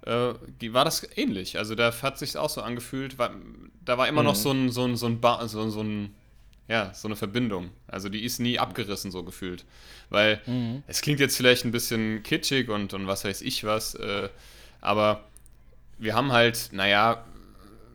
äh, 0.06 0.34
war 0.72 0.84
das 0.84 1.06
ähnlich. 1.16 1.58
Also 1.58 1.74
da 1.74 1.92
hat 2.02 2.18
sich 2.18 2.36
auch 2.36 2.50
so 2.50 2.62
angefühlt, 2.62 3.18
war, 3.18 3.32
da 3.84 3.98
war 3.98 4.08
immer 4.08 4.22
Mhm. 4.22 4.28
noch 4.28 4.36
so 4.36 4.52
ein, 4.52 4.70
so 4.70 4.84
ein, 4.84 4.96
so 4.96 5.06
ein, 5.06 5.20
ba 5.20 5.46
so, 5.48 5.68
so 5.70 5.82
ein 5.82 6.14
ja, 6.68 6.92
so 6.94 7.08
eine 7.08 7.16
Verbindung. 7.16 7.70
Also 7.86 8.08
die 8.10 8.24
ist 8.24 8.38
nie 8.40 8.58
abgerissen, 8.58 9.10
so 9.10 9.24
gefühlt. 9.24 9.64
Weil 10.10 10.40
mhm. 10.46 10.82
es 10.86 11.00
klingt 11.00 11.18
jetzt 11.18 11.36
vielleicht 11.36 11.64
ein 11.64 11.72
bisschen 11.72 12.22
kitschig 12.22 12.68
und, 12.68 12.92
und 12.94 13.06
was 13.06 13.24
weiß 13.24 13.40
ich 13.42 13.64
was, 13.64 13.94
äh, 13.94 14.28
aber 14.80 15.24
wir 15.98 16.14
haben 16.14 16.30
halt, 16.30 16.68
naja, 16.72 17.24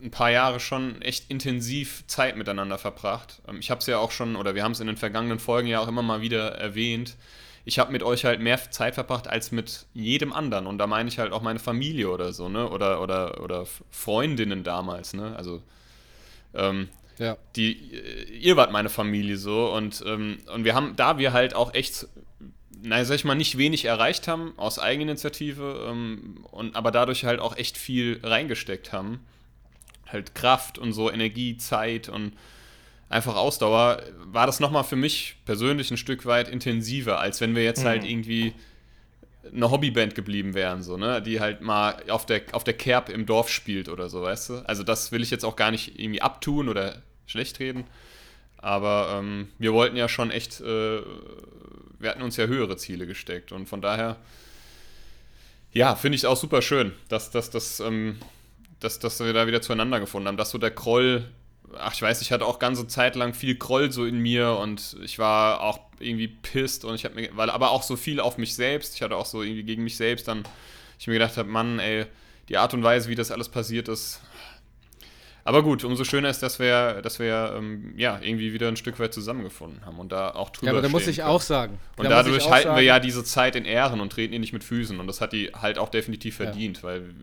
ein 0.02 0.10
paar 0.10 0.30
Jahre 0.30 0.60
schon 0.60 1.00
echt 1.02 1.30
intensiv 1.30 2.04
Zeit 2.06 2.36
miteinander 2.36 2.78
verbracht. 2.78 3.40
Ähm, 3.48 3.58
ich 3.60 3.70
habe 3.70 3.80
es 3.80 3.86
ja 3.86 3.98
auch 3.98 4.10
schon, 4.10 4.36
oder 4.36 4.54
wir 4.54 4.62
haben 4.62 4.72
es 4.72 4.80
in 4.80 4.86
den 4.86 4.96
vergangenen 4.96 5.38
Folgen 5.38 5.68
ja 5.68 5.80
auch 5.80 5.88
immer 5.88 6.02
mal 6.02 6.20
wieder 6.20 6.52
erwähnt. 6.52 7.16
Ich 7.64 7.78
habe 7.78 7.92
mit 7.92 8.02
euch 8.02 8.24
halt 8.24 8.40
mehr 8.40 8.58
Zeit 8.70 8.94
verbracht 8.94 9.26
als 9.26 9.50
mit 9.50 9.86
jedem 9.94 10.32
anderen. 10.32 10.66
Und 10.66 10.78
da 10.78 10.86
meine 10.86 11.08
ich 11.08 11.18
halt 11.18 11.32
auch 11.32 11.40
meine 11.40 11.58
Familie 11.58 12.10
oder 12.10 12.32
so, 12.32 12.48
ne? 12.48 12.68
Oder, 12.68 13.00
oder, 13.00 13.42
oder 13.42 13.64
Freundinnen 13.90 14.64
damals, 14.64 15.14
ne? 15.14 15.34
Also, 15.36 15.62
ähm, 16.52 16.88
ja. 17.18 17.38
die, 17.56 17.94
äh, 17.94 18.24
ihr 18.32 18.56
wart 18.56 18.70
meine 18.70 18.90
Familie 18.90 19.38
so. 19.38 19.72
Und, 19.72 20.04
ähm, 20.06 20.38
und 20.52 20.64
wir 20.64 20.74
haben, 20.74 20.94
da 20.96 21.16
wir 21.16 21.32
halt 21.32 21.54
auch 21.54 21.72
echt 21.72 22.06
naja, 22.84 23.04
sag 23.04 23.16
ich 23.16 23.24
mal, 23.24 23.34
nicht 23.34 23.56
wenig 23.56 23.86
erreicht 23.86 24.28
haben 24.28 24.52
aus 24.56 24.78
Eigeninitiative, 24.78 25.86
ähm, 25.88 26.44
und, 26.50 26.76
aber 26.76 26.90
dadurch 26.90 27.24
halt 27.24 27.40
auch 27.40 27.56
echt 27.56 27.78
viel 27.78 28.20
reingesteckt 28.22 28.92
haben, 28.92 29.20
halt 30.14 30.34
Kraft 30.34 30.78
und 30.78 30.92
so, 30.92 31.10
Energie, 31.10 31.58
Zeit 31.58 32.08
und 32.08 32.32
einfach 33.08 33.36
Ausdauer, 33.36 34.02
war 34.24 34.46
das 34.46 34.60
nochmal 34.60 34.84
für 34.84 34.96
mich 34.96 35.36
persönlich 35.44 35.90
ein 35.90 35.96
Stück 35.96 36.26
weit 36.26 36.48
intensiver, 36.48 37.20
als 37.20 37.40
wenn 37.40 37.54
wir 37.54 37.62
jetzt 37.62 37.82
mhm. 37.82 37.88
halt 37.88 38.04
irgendwie 38.04 38.54
eine 39.52 39.70
Hobbyband 39.70 40.14
geblieben 40.14 40.54
wären, 40.54 40.82
so, 40.82 40.96
ne, 40.96 41.20
die 41.20 41.40
halt 41.40 41.60
mal 41.60 42.02
auf 42.08 42.26
der, 42.26 42.42
auf 42.52 42.64
der 42.64 42.74
Kerb 42.74 43.08
im 43.08 43.26
Dorf 43.26 43.50
spielt 43.50 43.88
oder 43.88 44.08
so, 44.08 44.22
weißt 44.22 44.48
du? 44.48 44.54
Also 44.66 44.82
das 44.82 45.12
will 45.12 45.22
ich 45.22 45.30
jetzt 45.30 45.44
auch 45.44 45.56
gar 45.56 45.70
nicht 45.70 45.98
irgendwie 45.98 46.22
abtun 46.22 46.68
oder 46.68 47.02
schlecht 47.26 47.60
reden. 47.60 47.84
Aber 48.56 49.18
ähm, 49.18 49.48
wir 49.58 49.74
wollten 49.74 49.96
ja 49.96 50.08
schon 50.08 50.30
echt, 50.30 50.60
äh, 50.60 51.00
wir 51.98 52.10
hatten 52.10 52.22
uns 52.22 52.36
ja 52.36 52.46
höhere 52.46 52.76
Ziele 52.76 53.06
gesteckt 53.06 53.52
und 53.52 53.68
von 53.68 53.82
daher, 53.82 54.16
ja, 55.72 55.94
finde 55.96 56.16
ich 56.16 56.22
es 56.22 56.24
auch 56.24 56.36
super 56.36 56.62
schön, 56.62 56.92
dass, 57.08 57.30
dass, 57.30 57.50
dass 57.50 57.80
ähm, 57.80 58.18
dass, 58.84 58.98
dass 58.98 59.20
wir 59.20 59.32
da 59.32 59.46
wieder 59.46 59.62
zueinander 59.62 60.00
gefunden 60.00 60.28
haben. 60.28 60.36
Dass 60.36 60.50
so 60.50 60.58
der 60.58 60.70
Kroll, 60.70 61.24
ach, 61.78 61.94
ich 61.94 62.02
weiß, 62.02 62.20
ich 62.22 62.32
hatte 62.32 62.44
auch 62.44 62.58
ganze 62.58 62.86
Zeit 62.86 63.16
lang 63.16 63.34
viel 63.34 63.56
Kroll 63.56 63.90
so 63.90 64.04
in 64.04 64.18
mir 64.18 64.58
und 64.60 64.96
ich 65.02 65.18
war 65.18 65.60
auch 65.60 65.80
irgendwie 65.98 66.28
pisst 66.28 66.84
und 66.84 66.94
ich 66.94 67.04
habe 67.04 67.14
mir, 67.14 67.30
weil 67.34 67.50
aber 67.50 67.70
auch 67.70 67.82
so 67.82 67.96
viel 67.96 68.20
auf 68.20 68.38
mich 68.38 68.54
selbst. 68.54 68.94
Ich 68.94 69.02
hatte 69.02 69.16
auch 69.16 69.26
so 69.26 69.42
irgendwie 69.42 69.64
gegen 69.64 69.82
mich 69.82 69.96
selbst 69.96 70.28
dann, 70.28 70.44
ich 70.98 71.06
mir 71.06 71.14
gedacht 71.14 71.36
habe, 71.36 71.48
Mann, 71.48 71.78
ey, 71.78 72.06
die 72.48 72.58
Art 72.58 72.74
und 72.74 72.82
Weise, 72.82 73.08
wie 73.08 73.14
das 73.14 73.30
alles 73.30 73.48
passiert 73.48 73.88
ist. 73.88 74.20
Aber 75.46 75.62
gut, 75.62 75.84
umso 75.84 76.04
schöner 76.04 76.30
ist, 76.30 76.42
dass 76.42 76.58
wir, 76.58 77.02
dass 77.02 77.18
wir 77.18 77.54
ähm, 77.56 77.92
ja 77.98 78.18
irgendwie 78.22 78.54
wieder 78.54 78.66
ein 78.68 78.76
Stück 78.76 78.98
weit 78.98 79.12
zusammengefunden 79.12 79.84
haben 79.84 79.98
und 79.98 80.10
da 80.10 80.30
auch 80.30 80.48
drüber 80.48 80.66
Ja, 80.66 80.72
aber 80.72 80.80
da 80.80 80.88
muss 80.88 81.06
ich 81.06 81.18
können. 81.18 81.28
auch 81.28 81.42
sagen. 81.42 81.78
Und 81.98 82.04
da 82.04 82.10
dadurch 82.10 82.48
halten 82.48 82.68
sagen, 82.68 82.76
wir 82.76 82.82
ja 82.82 82.98
diese 82.98 83.24
Zeit 83.24 83.54
in 83.54 83.66
Ehren 83.66 84.00
und 84.00 84.10
treten 84.10 84.32
ihr 84.32 84.40
nicht 84.40 84.54
mit 84.54 84.64
Füßen 84.64 84.98
und 84.98 85.06
das 85.06 85.20
hat 85.20 85.34
die 85.34 85.50
halt 85.52 85.78
auch 85.78 85.90
definitiv 85.90 86.36
verdient, 86.36 86.78
ja. 86.78 86.82
weil 86.84 87.14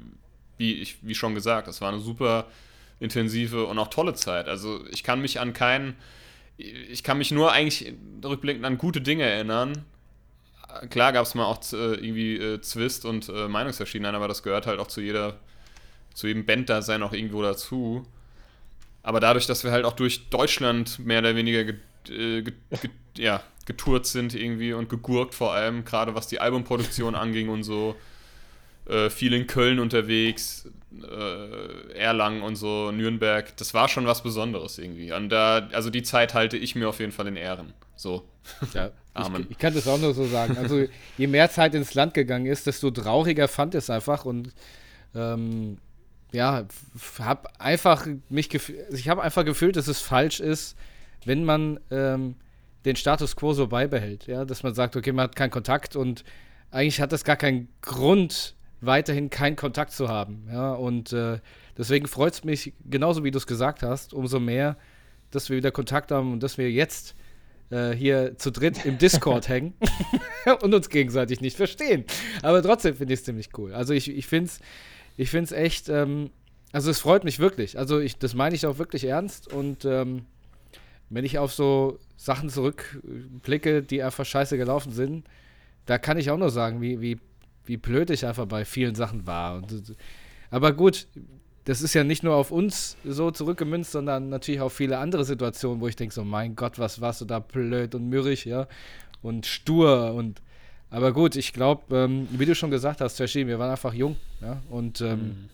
wie, 0.62 0.74
ich, 0.74 0.98
wie 1.02 1.16
schon 1.16 1.34
gesagt, 1.34 1.68
es 1.68 1.82
war 1.82 1.92
eine 1.92 2.00
super 2.00 2.46
intensive 3.00 3.66
und 3.66 3.80
auch 3.80 3.90
tolle 3.90 4.14
Zeit. 4.14 4.48
Also 4.48 4.86
ich 4.92 5.04
kann 5.04 5.20
mich 5.20 5.40
an 5.40 5.54
keinen, 5.54 5.96
ich 6.58 7.04
kann 7.04 7.18
mich 7.18 7.32
nur 7.32 7.52
eigentlich 7.52 7.94
rückblickend 8.24 8.64
an 8.64 8.78
gute 8.78 9.02
Dinge 9.02 9.24
erinnern. 9.24 9.84
Klar 10.92 11.12
gab 11.12 11.26
es 11.26 11.34
mal 11.34 11.46
auch 11.46 11.60
äh, 11.74 11.96
irgendwie 11.96 12.38
äh, 12.38 12.62
Zwist 12.62 13.06
und 13.06 13.28
äh, 13.28 13.48
Meinungsverschiedenheit, 13.48 14.14
aber 14.14 14.28
das 14.28 14.44
gehört 14.44 14.68
halt 14.68 14.80
auch 14.80 14.88
zu 14.88 15.02
jeder, 15.02 15.40
zu 16.14 16.28
jedem 16.28 16.46
Band-Dasein 16.46 17.02
auch 17.02 17.12
irgendwo 17.12 17.42
dazu. 17.42 18.06
Aber 19.04 19.20
dadurch, 19.20 19.48
dass 19.48 19.64
wir 19.64 19.72
halt 19.72 19.84
auch 19.84 19.94
durch 19.94 20.30
Deutschland 20.30 21.00
mehr 21.00 21.20
oder 21.20 21.36
weniger 21.36 21.64
get, 21.64 21.80
äh, 22.10 22.44
get, 22.44 22.54
get, 22.70 22.92
ja, 23.18 23.42
getourt 23.66 24.06
sind 24.06 24.36
irgendwie 24.36 24.74
und 24.74 24.90
gegurkt 24.90 25.34
vor 25.34 25.54
allem, 25.54 25.86
gerade 25.86 26.14
was 26.14 26.28
die 26.28 26.40
Albumproduktion 26.40 27.16
anging 27.16 27.50
und 27.50 27.64
so, 27.64 27.96
äh, 28.88 29.10
viel 29.10 29.34
in 29.34 29.48
Köln 29.48 29.80
unterwegs, 29.80 30.70
äh, 31.02 31.94
Erlangen 31.94 32.42
und 32.42 32.56
so, 32.56 32.92
Nürnberg. 32.92 33.56
Das 33.58 33.74
war 33.74 33.88
schon 33.88 34.06
was 34.06 34.24
Besonderes 34.24 34.78
irgendwie. 34.78 35.12
Und 35.14 35.30
da, 35.30 35.70
also 35.72 35.90
die 35.90 36.04
Zeit 36.04 36.34
halte 36.34 36.58
ich 36.58 36.76
mir 36.76 36.90
auf 36.90 37.00
jeden 37.00 37.12
Fall 37.12 37.28
in 37.28 37.36
Ehren. 37.36 37.74
So. 37.96 38.28
Ja, 38.74 38.92
Amen. 39.14 39.44
Ich, 39.44 39.52
ich, 39.52 39.58
kann 39.58 39.74
das 39.74 39.88
auch 39.88 40.00
nur 40.00 40.14
so 40.14 40.26
sagen. 40.26 40.58
Also 40.58 40.86
je 41.18 41.28
mehr 41.28 41.50
Zeit 41.52 41.76
ins 41.76 41.94
Land 41.94 42.14
gegangen 42.14 42.46
ist, 42.46 42.66
desto 42.66 42.90
trauriger 42.90 43.48
fand 43.48 43.76
es 43.76 43.90
einfach 43.90 44.26
und 44.26 44.52
ähm, 45.14 45.78
ja, 46.32 46.66
habe 47.20 47.50
einfach 47.60 48.08
mich 48.30 48.50
ich 48.54 49.10
habe 49.10 49.22
einfach 49.22 49.44
gefühlt, 49.44 49.76
dass 49.76 49.88
es 49.88 50.00
falsch 50.00 50.40
ist, 50.40 50.78
wenn 51.26 51.44
man 51.44 51.80
ähm, 51.92 52.36
den 52.86 52.96
Status 52.96 53.36
quo 53.36 53.54
so 53.54 53.68
beibehält, 53.68 54.28
ja, 54.28 54.46
dass 54.46 54.64
man 54.64 54.74
sagt, 54.74 54.96
okay, 54.96 55.12
man 55.12 55.24
hat 55.26 55.36
keinen 55.36 55.52
Kontakt 55.52 55.96
und 55.96 56.24
eigentlich 56.72 57.02
hat 57.02 57.12
das 57.12 57.24
gar 57.24 57.36
keinen 57.36 57.68
Grund, 57.82 58.56
weiterhin 58.82 59.30
keinen 59.30 59.56
Kontakt 59.56 59.92
zu 59.92 60.10
haben. 60.10 60.48
Ja, 60.52 60.74
und 60.74 61.14
äh, 61.14 61.40
deswegen 61.78 62.08
freut 62.08 62.34
es 62.34 62.44
mich, 62.44 62.74
genauso 62.90 63.24
wie 63.24 63.32
du 63.32 63.38
es 63.38 63.48
gesagt 63.48 63.84
hast, 63.84 64.14
umso 64.14 64.40
mehr, 64.40 64.78
dass 65.30 65.50
wir 65.50 65.58
wieder 65.58 65.72
Kontakt 65.72 66.12
haben 66.12 66.34
und 66.34 66.44
dass 66.44 66.58
wir 66.58 66.70
jetzt 66.72 67.16
äh, 67.70 67.92
hier 67.92 68.38
zu 68.38 68.52
dritt 68.52 68.86
im 68.86 68.98
Discord 68.98 69.48
hängen 69.48 69.74
und 70.62 70.74
uns 70.74 70.90
gegenseitig 70.90 71.42
nicht 71.42 71.56
verstehen. 71.56 72.06
Aber 72.42 72.62
trotzdem 72.62 72.96
finde 72.96 73.14
ich 73.14 73.22
es 73.22 73.26
ziemlich 73.26 73.50
cool. 73.58 73.74
Also 73.74 73.94
ich, 73.94 74.10
ich 74.10 74.28
finde 74.28 74.48
es 74.48 74.60
ich 75.18 75.30
find's 75.30 75.52
echt, 75.52 75.90
ähm, 75.90 76.32
also 76.72 76.90
es 76.90 77.00
freut 77.00 77.24
mich 77.24 77.40
wirklich. 77.40 77.78
Also 77.78 78.00
ich, 78.00 78.18
das 78.18 78.34
meine 78.34 78.56
ich 78.56 78.66
auch 78.66 78.78
wirklich 78.78 79.04
ernst 79.04 79.52
und 79.52 79.86
ähm, 79.86 80.26
wenn 81.10 81.26
ich 81.26 81.38
auf 81.38 81.54
so 81.54 82.00
Sachen 82.16 82.50
zurückblicke, 82.50 83.84
die 83.84 84.02
einfach 84.02 84.26
scheiße 84.26 84.58
gelaufen 84.58 84.92
sind, 84.92 85.26
da 85.86 85.98
kann 85.98 86.18
ich 86.18 86.32
auch 86.32 86.38
nur 86.38 86.50
sagen, 86.50 86.82
wie, 86.82 87.02
wie 87.02 87.20
wie 87.66 87.78
blöd 87.78 88.10
ich 88.10 88.26
einfach 88.26 88.46
bei 88.46 88.66
vielen 88.66 88.96
Sachen 88.96 89.28
war. 89.28 89.56
Und, 89.56 89.96
aber 90.50 90.74
gut, 90.74 91.08
das 91.66 91.82
ist 91.82 91.94
ja 91.94 92.04
nicht 92.04 92.24
nur 92.24 92.36
auf 92.36 92.52
uns 92.52 92.98
so 93.06 93.32
zurückgemünzt, 93.32 93.92
sondern 93.92 94.30
natürlich 94.30 94.62
auch 94.62 94.70
viele 94.70 94.98
andere 94.98 95.26
Situationen, 95.26 95.80
wo 95.80 95.88
ich 95.88 95.96
denke 95.96 96.14
so, 96.14 96.24
mein 96.24 96.56
Gott, 96.56 96.80
was 96.80 97.02
warst 97.02 97.22
du 97.22 97.26
da 97.26 97.40
blöd 97.40 97.94
und 97.96 98.10
mürrig, 98.10 98.46
ja, 98.46 98.68
und 99.22 99.46
stur 99.46 100.14
und 100.14 100.42
aber 100.90 101.14
gut, 101.14 101.38
ich 101.38 101.54
glaube, 101.54 101.96
ähm, 101.96 102.28
wie 102.32 102.46
du 102.46 102.54
schon 102.54 102.70
gesagt 102.70 103.00
hast, 103.00 103.16
Tashi, 103.16 103.48
wir 103.48 103.58
waren 103.60 103.72
einfach 103.72 103.94
jung, 103.94 104.18
ja, 104.42 104.62
und 104.70 105.00
ähm, 105.00 105.20
mhm. 105.20 105.50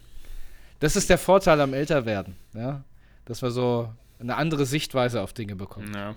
das 0.80 0.96
ist 0.96 1.10
der 1.10 1.20
Vorteil 1.20 1.62
am 1.62 1.74
Älterwerden, 1.74 2.36
ja, 2.56 2.84
dass 3.26 3.42
wir 3.42 3.52
so 3.52 3.90
eine 4.20 4.36
andere 4.36 4.66
Sichtweise 4.66 5.22
auf 5.22 5.34
Dinge 5.34 5.56
bekommen. 5.56 5.94
Ja. 5.94 6.16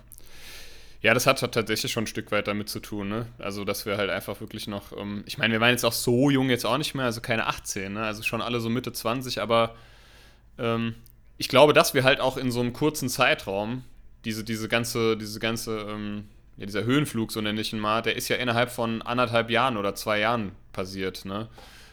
Ja, 1.03 1.15
das 1.15 1.27
hat 1.27 1.41
tatsächlich 1.41 1.91
schon 1.91 2.05
ein 2.05 2.07
Stück 2.07 2.31
weit 2.31 2.47
damit 2.47 2.69
zu 2.69 2.79
tun, 2.79 3.09
ne? 3.09 3.27
Also, 3.39 3.65
dass 3.65 3.87
wir 3.87 3.97
halt 3.97 4.11
einfach 4.11 4.41
wirklich 4.41 4.67
noch, 4.67 4.97
ähm, 4.97 5.25
ich 5.27 5.39
meine, 5.39 5.53
wir 5.53 5.61
waren 5.61 5.71
jetzt 5.71 5.85
auch 5.85 5.95
so 5.95 6.29
jung 6.29 6.51
jetzt 6.51 6.67
auch 6.67 6.77
nicht 6.77 6.95
mehr, 6.95 7.07
also 7.07 7.23
keine 7.23 7.47
18, 7.47 7.95
ne? 7.95 8.03
Also 8.03 8.23
schon 8.23 8.43
alle 8.43 8.61
so 8.61 8.69
Mitte 8.69 8.93
20, 8.93 9.41
aber 9.41 9.75
ähm, 10.59 10.95
ich 11.39 11.49
glaube, 11.49 11.73
dass 11.73 11.95
wir 11.95 12.05
halt 12.05 12.21
auch 12.21 12.37
in 12.37 12.51
so 12.51 12.61
einem 12.61 12.75
kurzen 12.75 13.09
Zeitraum 13.09 13.83
diese, 14.27 14.45
diese 14.45 14.69
ganze, 14.69 15.17
diese 15.17 15.41
ganze, 15.41 15.87
ähm, 15.89 16.25
ja, 16.59 16.67
dieser 16.67 16.85
Höhenflug, 16.85 17.33
so 17.33 17.41
nenne 17.41 17.63
ich 17.63 17.73
ihn 17.73 17.81
mal, 17.81 18.03
der 18.03 18.17
ist 18.17 18.29
ja 18.29 18.37
innerhalb 18.37 18.71
von 18.71 19.01
anderthalb 19.01 19.49
Jahren 19.49 19.79
oder 19.79 19.95
zwei 19.95 20.19
Jahren 20.19 20.53
passiert, 20.73 21.25
ne? 21.25 21.49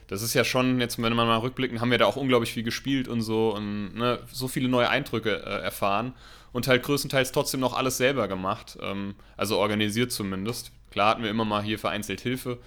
Das 0.08 0.22
ist 0.22 0.34
ja 0.34 0.43
schon, 0.43 0.80
jetzt, 0.80 1.01
wenn 1.01 1.14
man 1.14 1.28
mal 1.28 1.38
rückblicken, 1.38 1.82
haben 1.82 1.91
wir 1.91 1.97
da 1.97 2.05
auch 2.05 2.16
unglaublich 2.16 2.53
viel 2.53 2.64
gespielt 2.64 3.08
und 3.08 3.22
so 3.22 3.53
und 3.53 3.95
ne, 3.95 4.20
so 4.32 4.47
viele 4.47 4.70
neue 4.70 4.89
Eindrücke 4.89 5.36
äh, 5.36 5.62
erfahren 5.62 6.14
und 6.53 6.68
halt 6.68 6.84
größtenteils 6.84 7.34
trotzdem 7.34 7.60
noch 7.60 7.76
alles 7.76 7.97
selber 7.97 8.28
gemacht. 8.28 8.78
Ähm, 8.82 9.16
also 9.36 9.58
organisiert 9.58 10.12
zumindest. 10.12 10.72
Klar 10.91 11.12
hatten 11.12 11.24
wir 11.24 11.30
immer 11.30 11.45
mal 11.45 11.62
hier 11.62 11.78
vereinzelt 11.78 12.22
Hilfe 12.22 12.58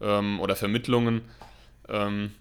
ähm, 0.00 0.38
oder 0.38 0.54
Vermittlungen. 0.54 1.22
Ähm, 1.88 2.32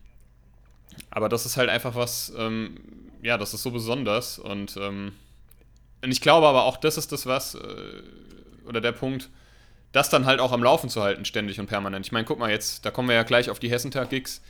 aber 1.10 1.28
das 1.28 1.46
ist 1.46 1.58
halt 1.58 1.70
einfach 1.70 1.96
was, 1.96 2.32
ähm, 2.38 2.78
ja, 3.22 3.38
das 3.38 3.54
ist 3.54 3.64
so 3.64 3.72
besonders. 3.72 4.38
Und, 4.38 4.78
ähm, 4.78 5.14
und 6.04 6.12
ich 6.12 6.22
glaube 6.22 6.48
aber 6.48 6.64
auch, 6.64 6.78
das 6.78 6.98
ist 6.98 7.12
das 7.12 7.26
was, 7.26 7.56
äh, 7.56 8.04
oder 8.68 8.80
der 8.80 8.92
Punkt, 8.92 9.30
das 9.92 10.10
dann 10.10 10.26
halt 10.26 10.40
auch 10.40 10.52
am 10.52 10.64
Laufen 10.64 10.90
zu 10.90 11.02
halten, 11.02 11.26
ständig 11.26 11.60
und 11.60 11.68
permanent. 11.68 12.06
Ich 12.06 12.12
meine, 12.12 12.26
guck 12.26 12.40
mal 12.40 12.52
jetzt, 12.52 12.86
da 12.86 12.92
kommen 12.92 13.10
wir 13.10 13.16
ja 13.16 13.24
gleich 13.24 13.50
auf 13.50 13.60
die 13.60 13.70
Hessentag-Gigs 13.70 14.42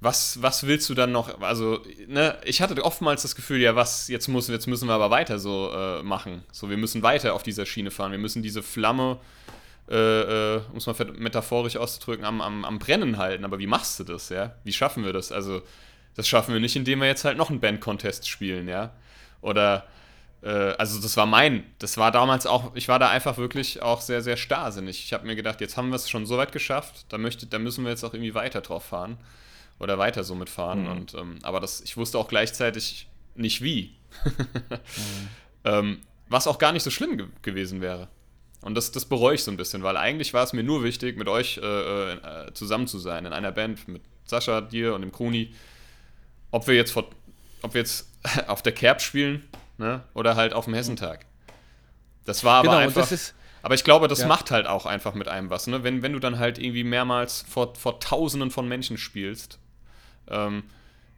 was, 0.00 0.40
was 0.42 0.66
willst 0.66 0.88
du 0.88 0.94
dann 0.94 1.10
noch? 1.10 1.40
Also, 1.40 1.80
ne, 2.06 2.38
ich 2.44 2.62
hatte 2.62 2.80
oftmals 2.84 3.22
das 3.22 3.34
Gefühl, 3.34 3.60
ja, 3.60 3.74
was, 3.74 4.08
jetzt, 4.08 4.28
muss, 4.28 4.48
jetzt 4.48 4.66
müssen 4.66 4.86
wir 4.88 4.94
aber 4.94 5.10
weiter 5.10 5.38
so 5.38 5.72
äh, 5.72 6.02
machen. 6.02 6.44
So, 6.52 6.70
wir 6.70 6.76
müssen 6.76 7.02
weiter 7.02 7.34
auf 7.34 7.42
dieser 7.42 7.66
Schiene 7.66 7.90
fahren. 7.90 8.12
Wir 8.12 8.18
müssen 8.18 8.42
diese 8.42 8.62
Flamme, 8.62 9.18
äh, 9.90 10.56
äh, 10.56 10.60
um 10.70 10.76
es 10.76 10.86
mal 10.86 10.94
metaphorisch 11.16 11.76
auszudrücken, 11.76 12.24
am, 12.24 12.40
am, 12.40 12.64
am 12.64 12.78
Brennen 12.78 13.18
halten. 13.18 13.44
Aber 13.44 13.58
wie 13.58 13.66
machst 13.66 13.98
du 13.98 14.04
das, 14.04 14.28
ja? 14.28 14.54
Wie 14.62 14.72
schaffen 14.72 15.04
wir 15.04 15.12
das? 15.12 15.32
Also, 15.32 15.62
das 16.14 16.28
schaffen 16.28 16.52
wir 16.52 16.60
nicht, 16.60 16.76
indem 16.76 17.00
wir 17.00 17.08
jetzt 17.08 17.24
halt 17.24 17.36
noch 17.36 17.50
einen 17.50 17.60
Band-Contest 17.60 18.28
spielen, 18.28 18.68
ja? 18.68 18.92
Oder, 19.40 19.84
also, 20.46 21.00
das 21.00 21.16
war 21.16 21.26
mein, 21.26 21.64
das 21.78 21.96
war 21.96 22.12
damals 22.12 22.46
auch, 22.46 22.74
ich 22.76 22.88
war 22.88 22.98
da 22.98 23.10
einfach 23.10 23.38
wirklich 23.38 23.82
auch 23.82 24.00
sehr, 24.00 24.22
sehr 24.22 24.36
starrsinnig. 24.36 25.04
Ich 25.04 25.12
habe 25.12 25.26
mir 25.26 25.34
gedacht, 25.34 25.60
jetzt 25.60 25.76
haben 25.76 25.88
wir 25.88 25.96
es 25.96 26.08
schon 26.08 26.26
so 26.26 26.36
weit 26.36 26.52
geschafft, 26.52 27.06
da, 27.08 27.18
möchte, 27.18 27.46
da 27.46 27.58
müssen 27.58 27.84
wir 27.84 27.90
jetzt 27.90 28.04
auch 28.04 28.14
irgendwie 28.14 28.34
weiter 28.34 28.60
drauf 28.60 28.84
fahren 28.84 29.18
oder 29.80 29.98
weiter 29.98 30.22
so 30.22 30.34
mitfahren. 30.34 30.82
Mhm. 30.82 30.90
Und, 30.90 31.14
ähm, 31.14 31.38
aber 31.42 31.60
das, 31.60 31.80
ich 31.80 31.96
wusste 31.96 32.18
auch 32.18 32.28
gleichzeitig 32.28 33.08
nicht 33.34 33.62
wie. 33.62 33.96
mhm. 34.24 34.78
ähm, 35.64 36.02
was 36.28 36.46
auch 36.46 36.58
gar 36.58 36.72
nicht 36.72 36.82
so 36.82 36.90
schlimm 36.90 37.16
ge 37.16 37.26
gewesen 37.42 37.80
wäre. 37.80 38.08
Und 38.60 38.74
das, 38.74 38.92
das 38.92 39.04
bereue 39.04 39.34
ich 39.34 39.44
so 39.44 39.50
ein 39.50 39.56
bisschen, 39.56 39.82
weil 39.82 39.96
eigentlich 39.96 40.34
war 40.34 40.42
es 40.42 40.52
mir 40.52 40.62
nur 40.62 40.82
wichtig, 40.82 41.16
mit 41.16 41.28
euch 41.28 41.58
äh, 41.58 42.12
äh, 42.12 42.52
zusammen 42.54 42.86
zu 42.86 42.98
sein, 42.98 43.24
in 43.24 43.32
einer 43.32 43.52
Band, 43.52 43.86
mit 43.88 44.02
Sascha, 44.24 44.60
dir 44.60 44.94
und 44.94 45.02
dem 45.02 45.12
Kruni. 45.12 45.54
Ob 46.50 46.66
wir 46.66 46.74
jetzt, 46.74 46.92
vor, 46.92 47.08
ob 47.62 47.74
wir 47.74 47.80
jetzt 47.80 48.08
auf 48.46 48.62
der 48.62 48.72
Kerb 48.72 49.00
spielen 49.00 49.48
ne? 49.78 50.02
oder 50.14 50.36
halt 50.36 50.52
auf 50.52 50.66
dem 50.66 50.74
Hessentag. 50.74 51.26
Das 52.24 52.44
war 52.44 52.58
aber 52.58 52.68
genau, 52.68 52.78
einfach. 52.78 53.10
Aber 53.62 53.74
ich 53.74 53.84
glaube, 53.84 54.06
das 54.06 54.20
ja. 54.20 54.26
macht 54.26 54.50
halt 54.50 54.66
auch 54.66 54.86
einfach 54.86 55.14
mit 55.14 55.28
einem 55.28 55.50
was. 55.50 55.66
Ne? 55.66 55.82
Wenn, 55.82 56.02
wenn 56.02 56.12
du 56.12 56.18
dann 56.20 56.38
halt 56.38 56.58
irgendwie 56.58 56.84
mehrmals 56.84 57.44
vor, 57.48 57.74
vor 57.74 57.98
Tausenden 58.00 58.50
von 58.50 58.68
Menschen 58.68 58.98
spielst. 58.98 59.58
Ähm, 60.28 60.64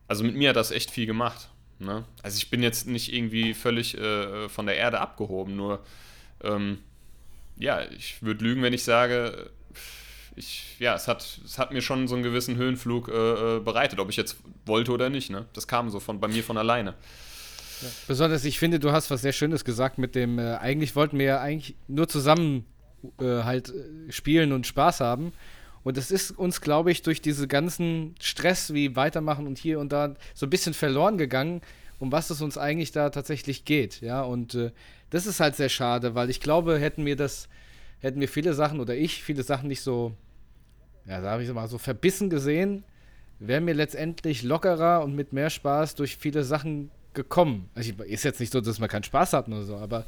also 0.08 0.24
mit 0.24 0.36
mir 0.36 0.50
hat 0.50 0.56
das 0.56 0.70
echt 0.70 0.90
viel 0.90 1.06
gemacht. 1.06 1.50
Ne? 1.78 2.04
Also 2.22 2.36
ich 2.38 2.50
bin 2.50 2.62
jetzt 2.62 2.86
nicht 2.86 3.12
irgendwie 3.12 3.54
völlig 3.54 3.96
äh, 3.98 4.48
von 4.48 4.66
der 4.66 4.76
Erde 4.76 5.00
abgehoben, 5.00 5.56
nur 5.56 5.80
ähm, 6.42 6.78
ja, 7.56 7.82
ich 7.90 8.22
würde 8.22 8.42
lügen, 8.42 8.62
wenn 8.62 8.72
ich 8.72 8.84
sage, 8.84 9.50
ich, 10.36 10.76
ja, 10.78 10.94
es 10.94 11.08
hat, 11.08 11.40
es 11.44 11.58
hat 11.58 11.72
mir 11.72 11.82
schon 11.82 12.08
so 12.08 12.14
einen 12.14 12.24
gewissen 12.24 12.56
Höhenflug 12.56 13.08
äh, 13.08 13.56
äh, 13.56 13.60
bereitet, 13.60 13.98
ob 13.98 14.08
ich 14.08 14.16
jetzt 14.16 14.36
wollte 14.66 14.92
oder 14.92 15.10
nicht. 15.10 15.30
Ne? 15.30 15.46
Das 15.52 15.68
kam 15.68 15.90
so 15.90 16.00
von, 16.00 16.20
bei 16.20 16.28
mir 16.28 16.42
von 16.42 16.56
alleine. 16.56 16.94
Besonders, 18.06 18.44
ich 18.44 18.58
finde, 18.58 18.78
du 18.78 18.92
hast 18.92 19.10
was 19.10 19.22
sehr 19.22 19.32
Schönes 19.32 19.64
gesagt 19.64 19.98
mit 19.98 20.14
dem, 20.14 20.38
äh, 20.38 20.56
eigentlich 20.56 20.96
wollten 20.96 21.18
wir 21.18 21.26
ja 21.26 21.40
eigentlich 21.40 21.76
nur 21.88 22.08
zusammen 22.08 22.64
äh, 23.20 23.42
halt 23.42 23.70
äh, 23.70 24.12
spielen 24.12 24.52
und 24.52 24.66
Spaß 24.66 25.00
haben. 25.00 25.32
Und 25.82 25.96
es 25.96 26.10
ist 26.10 26.32
uns, 26.32 26.60
glaube 26.60 26.90
ich, 26.90 27.02
durch 27.02 27.22
diese 27.22 27.48
ganzen 27.48 28.14
Stress 28.20 28.74
wie 28.74 28.96
weitermachen 28.96 29.46
und 29.46 29.58
hier 29.58 29.80
und 29.80 29.92
da 29.92 30.14
so 30.34 30.46
ein 30.46 30.50
bisschen 30.50 30.74
verloren 30.74 31.16
gegangen, 31.16 31.62
um 31.98 32.12
was 32.12 32.30
es 32.30 32.42
uns 32.42 32.58
eigentlich 32.58 32.92
da 32.92 33.10
tatsächlich 33.10 33.64
geht. 33.64 34.00
Ja, 34.00 34.22
und 34.22 34.54
äh, 34.54 34.72
das 35.10 35.26
ist 35.26 35.40
halt 35.40 35.56
sehr 35.56 35.68
schade, 35.68 36.14
weil 36.14 36.30
ich 36.30 36.40
glaube, 36.40 36.78
hätten 36.78 37.06
wir 37.06 37.16
das, 37.16 37.48
hätten 38.00 38.20
wir 38.20 38.28
viele 38.28 38.54
Sachen 38.54 38.80
oder 38.80 38.94
ich 38.94 39.22
viele 39.22 39.42
Sachen 39.42 39.68
nicht 39.68 39.80
so, 39.80 40.14
ja, 41.06 41.22
sag 41.22 41.40
ich 41.40 41.52
mal, 41.52 41.68
so 41.68 41.78
verbissen 41.78 42.28
gesehen, 42.30 42.84
wären 43.38 43.66
wir 43.66 43.74
letztendlich 43.74 44.42
lockerer 44.42 45.02
und 45.02 45.14
mit 45.14 45.32
mehr 45.32 45.50
Spaß 45.50 45.94
durch 45.94 46.16
viele 46.16 46.44
Sachen 46.44 46.90
gekommen. 47.14 47.68
Also 47.74 47.92
ist 48.04 48.24
jetzt 48.24 48.40
nicht 48.40 48.52
so, 48.52 48.60
dass 48.60 48.78
man 48.78 48.88
keinen 48.88 49.04
Spaß 49.04 49.32
hat 49.32 49.48
oder 49.48 49.64
so, 49.64 49.76
aber 49.76 50.06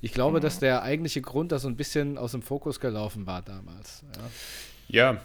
ich 0.00 0.12
glaube, 0.12 0.38
mhm. 0.38 0.42
dass 0.42 0.58
der 0.58 0.82
eigentliche 0.82 1.22
Grund 1.22 1.52
da 1.52 1.58
so 1.58 1.68
ein 1.68 1.76
bisschen 1.76 2.18
aus 2.18 2.32
dem 2.32 2.42
Fokus 2.42 2.80
gelaufen 2.80 3.26
war 3.26 3.42
damals. 3.42 4.02
Ja, 4.88 5.12
ja 5.12 5.20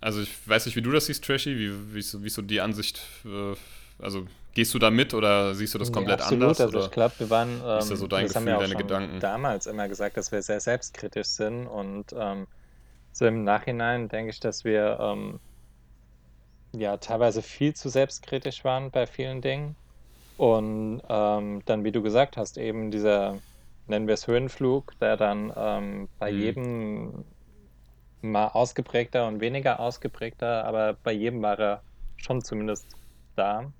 also 0.00 0.22
ich 0.22 0.30
weiß 0.46 0.66
nicht, 0.66 0.76
wie 0.76 0.82
du 0.82 0.90
das 0.90 1.06
siehst, 1.06 1.24
Trashy, 1.24 1.56
wie, 1.56 1.94
wie, 1.94 2.24
wie 2.24 2.28
so 2.28 2.42
die 2.42 2.60
Ansicht, 2.60 3.02
äh, 3.24 3.54
also 4.02 4.26
Gehst 4.52 4.74
du 4.74 4.80
da 4.80 4.90
mit 4.90 5.14
oder 5.14 5.54
siehst 5.54 5.74
du 5.74 5.78
das 5.78 5.92
komplett 5.92 6.18
nee, 6.18 6.24
absolut. 6.24 6.42
anders? 6.42 6.60
Also 6.60 6.80
ich 6.80 6.90
glaube, 6.90 7.14
wir 7.18 7.30
waren, 7.30 7.60
ähm, 7.64 7.78
ist 7.78 7.86
so 7.86 8.06
dein 8.08 8.24
das 8.24 8.34
Gefühl, 8.34 8.58
deine 8.58 8.74
Gedanken? 8.74 9.20
damals 9.20 9.66
immer 9.66 9.88
gesagt, 9.88 10.16
dass 10.16 10.32
wir 10.32 10.42
sehr 10.42 10.58
selbstkritisch 10.58 11.28
sind 11.28 11.68
und 11.68 12.06
ähm, 12.18 12.48
so 13.12 13.26
im 13.26 13.44
Nachhinein 13.44 14.08
denke 14.08 14.30
ich, 14.30 14.40
dass 14.40 14.64
wir 14.64 14.98
ähm, 15.00 15.38
ja 16.72 16.96
teilweise 16.96 17.42
viel 17.42 17.74
zu 17.74 17.88
selbstkritisch 17.88 18.64
waren 18.64 18.90
bei 18.90 19.06
vielen 19.06 19.40
Dingen 19.40 19.76
und 20.40 21.02
ähm, 21.06 21.60
dann, 21.66 21.84
wie 21.84 21.92
du 21.92 22.00
gesagt 22.00 22.38
hast, 22.38 22.56
eben 22.56 22.90
dieser, 22.90 23.36
nennen 23.88 24.06
wir 24.06 24.14
es 24.14 24.26
Höhenflug, 24.26 24.98
der 24.98 25.18
dann 25.18 25.52
ähm, 25.54 26.08
bei 26.18 26.32
mhm. 26.32 26.38
jedem 26.38 27.24
mal 28.22 28.48
ausgeprägter 28.48 29.28
und 29.28 29.42
weniger 29.42 29.80
ausgeprägter, 29.80 30.64
aber 30.64 30.96
bei 31.04 31.12
jedem 31.12 31.42
war 31.42 31.58
er 31.58 31.82
schon 32.16 32.40
zumindest 32.42 32.86
da. 33.36 33.70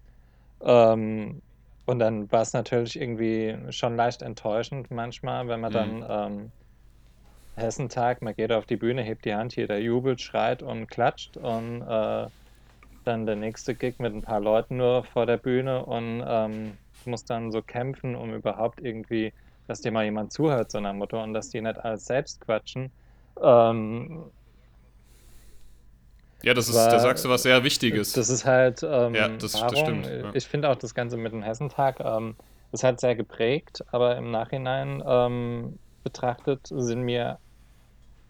Ähm, 0.61 1.41
und 1.87 1.99
dann 1.99 2.31
war 2.31 2.43
es 2.43 2.53
natürlich 2.53 3.01
irgendwie 3.01 3.57
schon 3.71 3.97
leicht 3.97 4.21
enttäuschend 4.21 4.91
manchmal, 4.91 5.49
wenn 5.49 5.61
man 5.61 5.73
mhm. 5.73 5.75
dann 5.75 6.07
ähm, 6.11 6.53
Hessentag, 7.57 8.21
man 8.21 8.35
geht 8.35 8.53
auf 8.53 8.67
die 8.67 8.77
Bühne, 8.77 9.03
hebt 9.03 9.25
die 9.25 9.35
Hand, 9.35 9.57
jeder 9.57 9.79
jubelt, 9.79 10.21
schreit 10.21 10.63
und 10.63 10.89
klatscht 10.89 11.39
und 11.39 11.81
äh, 11.81 12.27
dann 13.11 13.27
der 13.27 13.37
nächste 13.37 13.75
Gig 13.75 13.99
mit 13.99 14.15
ein 14.15 14.23
paar 14.23 14.41
Leuten 14.41 14.77
nur 14.77 15.05
vor 15.05 15.27
der 15.27 15.37
Bühne 15.37 15.85
und 15.85 16.23
ähm, 16.27 16.79
muss 17.05 17.25
dann 17.25 17.51
so 17.51 17.63
kämpfen, 17.63 18.15
um 18.15 18.35
überhaupt 18.35 18.81
irgendwie, 18.81 19.33
dass 19.67 19.81
dir 19.81 19.91
mal 19.93 20.05
jemand 20.05 20.33
zuhört, 20.33 20.71
so 20.71 20.79
einer 20.79 20.93
Motto, 20.93 21.23
und 21.23 21.35
dass 21.35 21.51
die 21.51 21.61
nicht 21.61 21.79
alles 21.79 22.05
selbst 22.05 22.41
quatschen. 22.41 22.91
Ähm, 23.43 24.25
ja, 26.43 26.55
das 26.55 26.69
ist, 26.69 26.75
War, 26.75 26.89
da 26.89 27.01
sagst 27.01 27.25
du 27.25 27.29
was 27.29 27.43
sehr 27.43 27.63
Wichtiges. 27.65 28.13
Das 28.13 28.31
ist 28.31 28.47
halt, 28.47 28.83
ähm, 28.83 29.15
ja, 29.15 29.29
das, 29.29 29.53
das 29.53 29.79
stimmt. 29.79 30.07
Ja. 30.07 30.31
Ich 30.33 30.47
finde 30.47 30.71
auch 30.71 30.77
das 30.77 30.95
Ganze 30.95 31.17
mit 31.17 31.33
dem 31.33 31.43
Hessentag, 31.43 32.01
ähm, 32.01 32.35
ist 32.73 32.85
halt 32.85 33.01
sehr 33.01 33.17
geprägt, 33.17 33.85
aber 33.91 34.17
im 34.17 34.31
Nachhinein 34.31 35.03
ähm, 35.05 35.79
betrachtet 36.05 36.61
sind 36.71 37.03
mir 37.03 37.39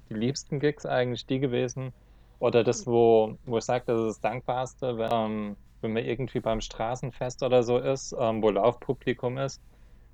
die 0.08 0.14
liebsten 0.14 0.58
Gigs 0.58 0.86
eigentlich 0.86 1.26
die 1.26 1.38
gewesen, 1.38 1.92
oder 2.40 2.64
das, 2.64 2.86
wo, 2.86 3.36
wo 3.46 3.58
ich 3.58 3.64
sage, 3.64 3.84
das 3.86 4.00
ist 4.00 4.06
das 4.06 4.20
Dankbarste, 4.20 4.98
wenn, 4.98 5.10
ähm, 5.12 5.56
wenn 5.82 5.92
man 5.92 6.04
irgendwie 6.04 6.40
beim 6.40 6.60
Straßenfest 6.60 7.42
oder 7.42 7.62
so 7.62 7.78
ist, 7.78 8.14
ähm, 8.18 8.42
wo 8.42 8.50
Laufpublikum 8.50 9.38
ist, 9.38 9.62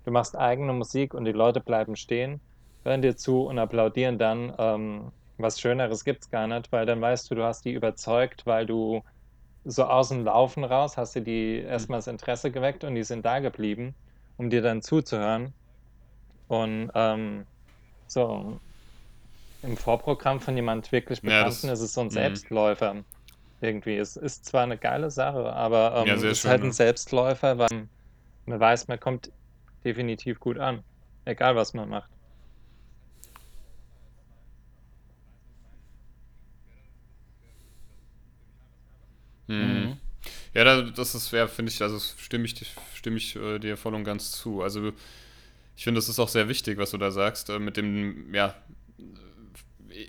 du 0.05 0.11
machst 0.11 0.37
eigene 0.37 0.75
Musik 0.75 1.15
und 1.15 1.25
die 1.25 1.33
Leute 1.33 1.61
bleiben 1.61 1.97
stehen, 1.97 2.41
hören 2.85 3.03
dir 3.03 3.17
zu 3.17 3.47
und 3.47 3.59
applaudieren 3.59 4.19
dann 4.19 4.53
ähm, 4.59 5.13
was 5.39 5.61
Schöneres 5.61 6.05
gibt 6.05 6.25
es 6.25 6.31
gar 6.31 6.47
nicht, 6.47 6.73
weil 6.73 6.87
dann 6.87 7.01
weißt 7.01 7.31
du, 7.31 7.35
du 7.35 7.45
hast 7.45 7.65
die 7.65 7.73
überzeugt, 7.73 8.47
weil 8.47 8.67
du 8.67 9.03
so 9.65 9.85
aus 9.85 10.09
dem 10.09 10.25
Laufen 10.25 10.65
raus 10.65 10.97
hast 10.97 11.17
du 11.17 11.23
die 11.23 11.61
mhm. 11.63 11.69
erstmal 11.69 11.99
das 11.99 12.07
Interesse 12.07 12.51
geweckt 12.51 12.85
und 12.85 12.95
die 12.95 13.03
sind 13.03 13.25
da 13.27 13.41
geblieben, 13.41 13.95
um 14.37 14.51
dir 14.51 14.63
dann 14.63 14.83
zuzuhören. 14.83 15.53
Und 16.49 16.91
ähm, 16.95 17.47
so 18.07 18.61
im 19.67 19.77
Vorprogramm 19.77 20.41
von 20.41 20.57
jemand 20.57 20.93
wirklich 20.93 21.21
Bekannten 21.21 21.67
ja, 21.67 21.73
ist 21.73 21.81
es 21.81 21.95
so 21.95 22.01
ein 22.01 22.07
mhm. 22.07 22.13
Selbstläufer. 22.13 22.95
Mh. 22.95 23.05
Irgendwie. 23.61 23.97
Es 23.97 24.17
ist 24.17 24.45
zwar 24.45 24.63
eine 24.63 24.77
geile 24.77 25.11
Sache, 25.11 25.53
aber 25.53 25.97
ähm, 25.97 26.07
ja, 26.07 26.15
es 26.15 26.23
ist 26.23 26.41
schön, 26.41 26.51
halt 26.51 26.63
ein 26.63 26.73
Selbstläufer, 26.73 27.59
weil 27.59 27.89
man 28.45 28.61
weiß, 28.61 28.89
man 28.89 29.01
kommt 29.01 29.31
definitiv 29.85 30.41
gut 30.41 30.59
an. 30.59 30.85
Egal 31.25 31.57
was 31.57 31.75
man 31.75 31.89
macht. 31.89 32.11
Mhm. 39.49 39.97
Ja, 40.55 40.83
das 40.83 41.15
ist, 41.15 41.31
ja, 41.33 41.47
finde 41.47 41.71
ich, 41.71 41.83
also 41.83 41.99
stimme 41.99 42.47
ich, 42.47 42.75
stimme 42.95 43.17
ich 43.17 43.37
äh, 43.37 43.59
dir 43.59 43.77
voll 43.77 43.95
und 43.95 44.05
ganz 44.05 44.33
zu. 44.33 44.63
Also 44.63 44.93
ich 45.77 45.85
finde, 45.85 45.99
das 45.99 46.09
ist 46.09 46.19
auch 46.19 46.29
sehr 46.29 46.49
wichtig, 46.49 46.79
was 46.79 46.91
du 46.91 46.99
da 46.99 47.11
sagst, 47.11 47.51
äh, 47.51 47.59
mit 47.59 47.77
dem, 47.77 48.35
ja, 48.35 48.55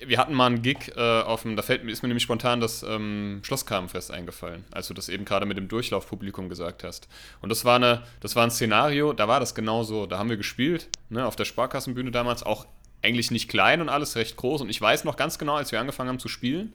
wir 0.06 0.18
hatten 0.18 0.34
mal 0.34 0.48
einen 0.48 0.62
Gig 0.62 0.92
äh, 0.96 1.22
auf 1.22 1.44
dem, 1.44 1.56
da 1.56 1.62
fällt, 1.62 1.84
ist 1.84 2.02
mir 2.02 2.10
nämlich 2.10 2.24
spontan 2.24 2.60
das 2.60 2.84
ähm, 2.84 3.42
Schlosskarmenfest 3.44 4.12
eingefallen, 4.12 4.66
als 4.72 4.88
du 4.88 4.94
das 4.94 5.10
eben 5.10 5.26
gerade 5.26 5.46
mit 5.46 5.58
dem 5.58 5.68
Durchlaufpublikum 5.68 6.50
gesagt 6.50 6.84
hast. 6.84 7.08
Und 7.42 7.50
das 7.50 7.66
war, 7.66 7.78
eine, 7.78 8.04
das 8.20 8.36
war 8.36 8.44
ein 8.44 8.52
Szenario, 8.52 9.14
da 9.14 9.28
war 9.28 9.40
das 9.40 9.56
genauso. 9.56 10.06
Da 10.06 10.18
haben 10.18 10.30
wir 10.30 10.38
gespielt, 10.38 10.90
ne, 11.10 11.26
auf 11.26 11.36
der 11.36 11.46
Sparkassenbühne 11.46 12.12
damals, 12.12 12.44
auch 12.44 12.66
eigentlich 13.02 13.32
nicht 13.32 13.50
klein 13.50 13.82
und 13.82 13.90
alles 13.90 14.16
recht 14.16 14.36
groß. 14.38 14.62
Und 14.62 14.70
ich 14.70 14.82
weiß 14.82 15.04
noch 15.04 15.16
ganz 15.16 15.38
genau, 15.40 15.56
als 15.56 15.72
wir 15.72 15.80
angefangen 15.80 16.10
haben 16.10 16.20
zu 16.20 16.28
spielen, 16.28 16.74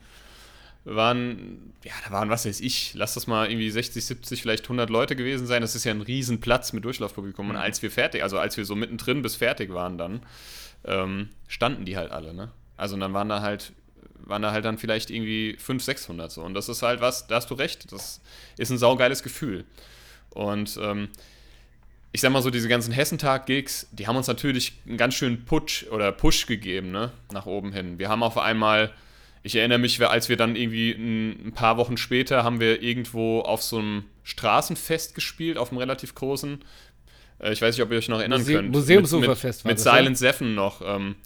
waren, 0.85 1.73
ja, 1.85 1.93
da 2.05 2.13
waren, 2.13 2.31
was 2.31 2.45
weiß 2.45 2.61
ich, 2.61 2.95
lass 2.95 3.15
das 3.15 3.27
mal 3.27 3.49
irgendwie 3.49 3.71
60, 3.71 4.05
70, 4.05 4.43
vielleicht 4.43 4.65
100 4.65 4.91
Leute 4.91 5.17
gewesen 5.17 5.47
sein. 5.47 5.63
Das 5.63 5.75
ist 5.75 5.85
ja 5.85 5.93
ein 5.93 6.01
Riesenplatz 6.01 6.73
mit 6.73 6.85
Durchlaufpublikum. 6.85 7.51
Und 7.51 7.57
mhm. 7.57 7.63
als 7.63 7.83
wir 7.83 7.91
fertig, 7.91 8.23
also 8.23 8.39
als 8.39 8.57
wir 8.57 8.65
so 8.65 8.75
mittendrin 8.75 9.23
bis 9.23 9.37
fertig 9.37 9.73
waren 9.73 9.99
dann, 9.99 10.23
ähm, 10.85 11.29
standen 11.47 11.85
die 11.85 11.97
halt 11.97 12.11
alle, 12.11 12.35
ne? 12.35 12.51
Also 12.83 12.97
dann 12.97 13.15
waren 13.15 13.29
da 13.29 13.41
halt, 13.43 13.73
waren 14.25 14.43
da 14.43 14.51
halt 14.51 14.65
dann 14.65 14.77
vielleicht 14.77 15.09
irgendwie 15.11 15.57
500, 15.57 15.83
600 15.85 16.33
so. 16.33 16.43
Und 16.43 16.55
das 16.55 16.69
ist 16.69 16.83
halt 16.83 17.01
was, 17.01 17.29
da 17.29 17.37
hast 17.37 17.49
du 17.49 17.55
recht, 17.55 17.93
das 17.93 18.21
ist 18.59 18.71
ein 18.71 18.79
saugeiles 18.79 19.23
Gefühl. 19.23 19.65
Und 20.31 20.77
ähm, 20.83 21.09
ich 22.11 22.21
sag 22.21 22.33
mal 22.33 22.43
so, 22.43 22.51
diese 22.51 22.69
ganzen 22.69 22.93
Hessentag-Gigs, 22.93 23.87
die 23.93 24.09
haben 24.09 24.17
uns 24.17 24.27
natürlich 24.27 24.73
einen 24.85 24.97
ganz 24.97 25.15
schönen 25.15 25.45
Putsch 25.45 25.85
oder 25.93 26.11
Push 26.11 26.47
gegeben, 26.47 26.91
ne? 26.91 27.13
Nach 27.33 27.47
oben 27.47 27.73
hin. 27.73 28.01
Wir 28.01 28.09
haben 28.09 28.25
auf 28.25 28.37
einmal 28.37 28.93
ich 29.45 29.57
erinnere 29.57 29.79
mich, 29.79 30.01
als 30.05 30.29
wir 30.29 30.37
dann 30.37 30.55
irgendwie 30.55 30.93
ein, 30.93 31.53
paar 31.53 31.77
Wochen 31.77 31.97
später 31.97 32.45
haben 32.45 32.61
wir 32.61 32.83
irgendwo 32.83 33.41
auf 33.41 33.63
so 33.63 33.79
einem 33.79 34.05
Straßenfest 34.23 35.15
gespielt, 35.15 35.59
auf 35.59 35.71
einem 35.71 35.79
relativ 35.79 36.15
großen. 36.15 36.65
Äh, 37.41 37.53
ich 37.53 37.61
weiß 37.61 37.77
nicht, 37.77 37.85
ob 37.85 37.91
ihr 37.91 37.99
euch 37.99 38.09
noch 38.09 38.21
erinnern 38.21 38.41
Muse 38.41 38.53
könnt. 38.53 38.71
Museumsuferfest 38.71 39.65
mit, 39.65 39.79
mit, 39.79 39.85
mit 39.85 39.95
Silent 39.95 40.19
Seven 40.19 40.55
noch. 40.55 40.81
Ähm, 40.85 41.17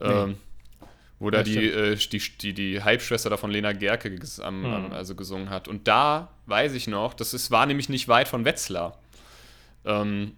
nee. 0.00 0.06
ähm, 0.06 0.36
wo 1.18 1.30
da 1.30 1.42
die, 1.42 1.56
äh, 1.56 1.96
die, 1.96 2.22
die, 2.40 2.52
die 2.52 2.82
Halbschwester 2.82 3.30
davon 3.30 3.50
Lena 3.50 3.72
Gerke 3.72 4.10
ges 4.14 4.40
am, 4.40 4.60
mhm. 4.60 4.66
am, 4.66 4.92
also 4.92 5.14
gesungen 5.14 5.50
hat. 5.50 5.68
Und 5.68 5.88
da 5.88 6.28
weiß 6.46 6.74
ich 6.74 6.86
noch, 6.86 7.14
das 7.14 7.34
ist, 7.34 7.50
war 7.50 7.66
nämlich 7.66 7.88
nicht 7.88 8.08
weit 8.08 8.28
von 8.28 8.44
Wetzlar. 8.44 8.98
Ähm, 9.84 10.32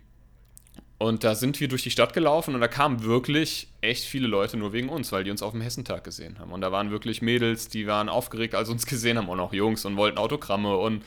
und 0.98 1.22
da 1.22 1.36
sind 1.36 1.60
wir 1.60 1.68
durch 1.68 1.84
die 1.84 1.92
Stadt 1.92 2.12
gelaufen 2.12 2.56
und 2.56 2.60
da 2.60 2.66
kamen 2.66 3.04
wirklich 3.04 3.68
echt 3.80 4.04
viele 4.04 4.26
Leute 4.26 4.56
nur 4.56 4.72
wegen 4.72 4.88
uns, 4.88 5.12
weil 5.12 5.22
die 5.22 5.30
uns 5.30 5.42
auf 5.42 5.52
dem 5.52 5.60
Hessentag 5.60 6.02
gesehen 6.02 6.40
haben. 6.40 6.50
Und 6.50 6.60
da 6.60 6.72
waren 6.72 6.90
wirklich 6.90 7.22
Mädels, 7.22 7.68
die 7.68 7.86
waren 7.86 8.08
aufgeregt, 8.08 8.56
als 8.56 8.66
sie 8.66 8.72
uns 8.72 8.84
gesehen 8.86 9.16
haben, 9.16 9.28
und 9.28 9.38
auch 9.38 9.52
Jungs 9.52 9.84
und 9.84 9.96
wollten 9.96 10.18
Autogramme 10.18 10.76
und 10.76 11.04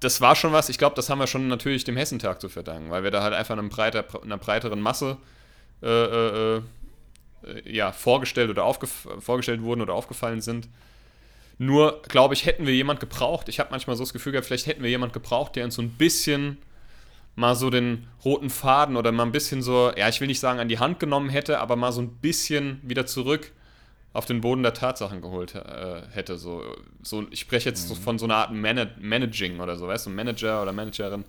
das 0.00 0.20
war 0.20 0.36
schon 0.36 0.52
was, 0.52 0.68
ich 0.68 0.78
glaube, 0.78 0.96
das 0.96 1.10
haben 1.10 1.18
wir 1.18 1.26
schon 1.26 1.48
natürlich 1.48 1.84
dem 1.84 1.96
Hessentag 1.96 2.40
zu 2.40 2.48
verdanken, 2.48 2.90
weil 2.90 3.02
wir 3.02 3.10
da 3.10 3.22
halt 3.22 3.34
einfach 3.34 3.56
einem 3.56 3.68
breiter, 3.68 4.04
einer 4.22 4.38
breiteren 4.38 4.80
Masse 4.80 5.18
äh, 5.82 5.86
äh, 6.56 6.62
äh, 7.44 7.70
ja, 7.70 7.92
vorgestellt 7.92 8.50
oder 8.50 8.72
vorgestellt 9.20 9.62
wurden 9.62 9.82
oder 9.82 9.94
aufgefallen 9.94 10.40
sind. 10.40 10.68
Nur, 11.58 12.02
glaube 12.08 12.34
ich, 12.34 12.44
hätten 12.44 12.66
wir 12.66 12.74
jemand 12.74 13.00
gebraucht. 13.00 13.48
Ich 13.48 13.60
habe 13.60 13.70
manchmal 13.70 13.96
so 13.96 14.02
das 14.02 14.12
Gefühl 14.12 14.32
gehabt, 14.32 14.46
vielleicht 14.46 14.66
hätten 14.66 14.82
wir 14.82 14.90
jemand 14.90 15.12
gebraucht, 15.12 15.56
der 15.56 15.64
uns 15.64 15.74
so 15.74 15.82
ein 15.82 15.90
bisschen 15.90 16.58
mal 17.34 17.54
so 17.54 17.70
den 17.70 18.06
roten 18.24 18.50
Faden 18.50 18.96
oder 18.96 19.12
mal 19.12 19.24
ein 19.24 19.32
bisschen 19.32 19.62
so, 19.62 19.92
ja, 19.96 20.08
ich 20.08 20.20
will 20.20 20.26
nicht 20.26 20.40
sagen 20.40 20.58
an 20.58 20.68
die 20.68 20.78
Hand 20.78 20.98
genommen 20.98 21.28
hätte, 21.28 21.60
aber 21.60 21.76
mal 21.76 21.92
so 21.92 22.00
ein 22.00 22.16
bisschen 22.16 22.80
wieder 22.82 23.06
zurück 23.06 23.52
auf 24.12 24.24
den 24.24 24.40
Boden 24.40 24.62
der 24.62 24.72
Tatsachen 24.72 25.20
geholt 25.20 25.54
äh, 25.54 26.02
hätte. 26.10 26.38
So, 26.38 26.62
so, 27.02 27.26
ich 27.30 27.40
spreche 27.40 27.68
jetzt 27.68 27.84
mhm. 27.84 27.94
so 27.94 28.00
von 28.00 28.18
so 28.18 28.24
einer 28.24 28.36
Art 28.36 28.52
Man 28.52 28.90
Managing 28.98 29.60
oder 29.60 29.76
so, 29.76 29.86
weißt 29.86 30.06
du, 30.06 30.10
Manager 30.10 30.62
oder 30.62 30.72
Managerin, 30.72 31.24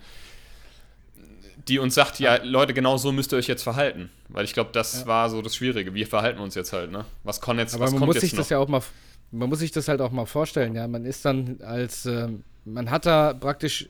die 1.68 1.80
uns 1.80 1.96
sagt, 1.96 2.20
ja, 2.20 2.42
Leute, 2.44 2.74
genau 2.74 2.98
so 2.98 3.12
müsst 3.12 3.34
ihr 3.34 3.38
euch 3.38 3.48
jetzt 3.48 3.64
verhalten. 3.64 4.10
Weil 4.30 4.46
ich 4.46 4.54
glaube, 4.54 4.70
das 4.74 5.02
ja. 5.02 5.08
war 5.08 5.30
so 5.30 5.42
das 5.42 5.56
Schwierige. 5.56 5.94
Wie 5.94 6.06
verhalten 6.06 6.40
wir 6.40 6.44
uns 6.44 6.56
jetzt 6.56 6.74
halt, 6.74 6.92
ne? 6.92 7.06
Was 7.24 7.42
kann 7.42 7.58
jetzt, 7.58 7.76
Aber 7.76 7.86
was 7.86 7.92
man 7.92 8.00
kommt 8.00 8.14
muss 8.14 8.22
sich 8.22 8.34
noch? 8.34 8.40
das 8.40 8.50
ja 8.50 8.60
auch 8.60 8.68
mal, 8.68 8.82
man 9.32 9.50
muss 9.50 9.60
sich 9.60 9.72
das 9.72 9.88
halt 9.88 10.02
auch 10.02 10.12
mal 10.12 10.26
vorstellen, 10.26 10.76
ja. 10.76 10.88
Man 10.88 11.06
ist 11.06 11.26
dann 11.26 11.60
als, 11.62 12.06
äh, 12.06 12.28
man 12.66 12.90
hat 12.92 13.06
da 13.06 13.34
praktisch 13.34 13.88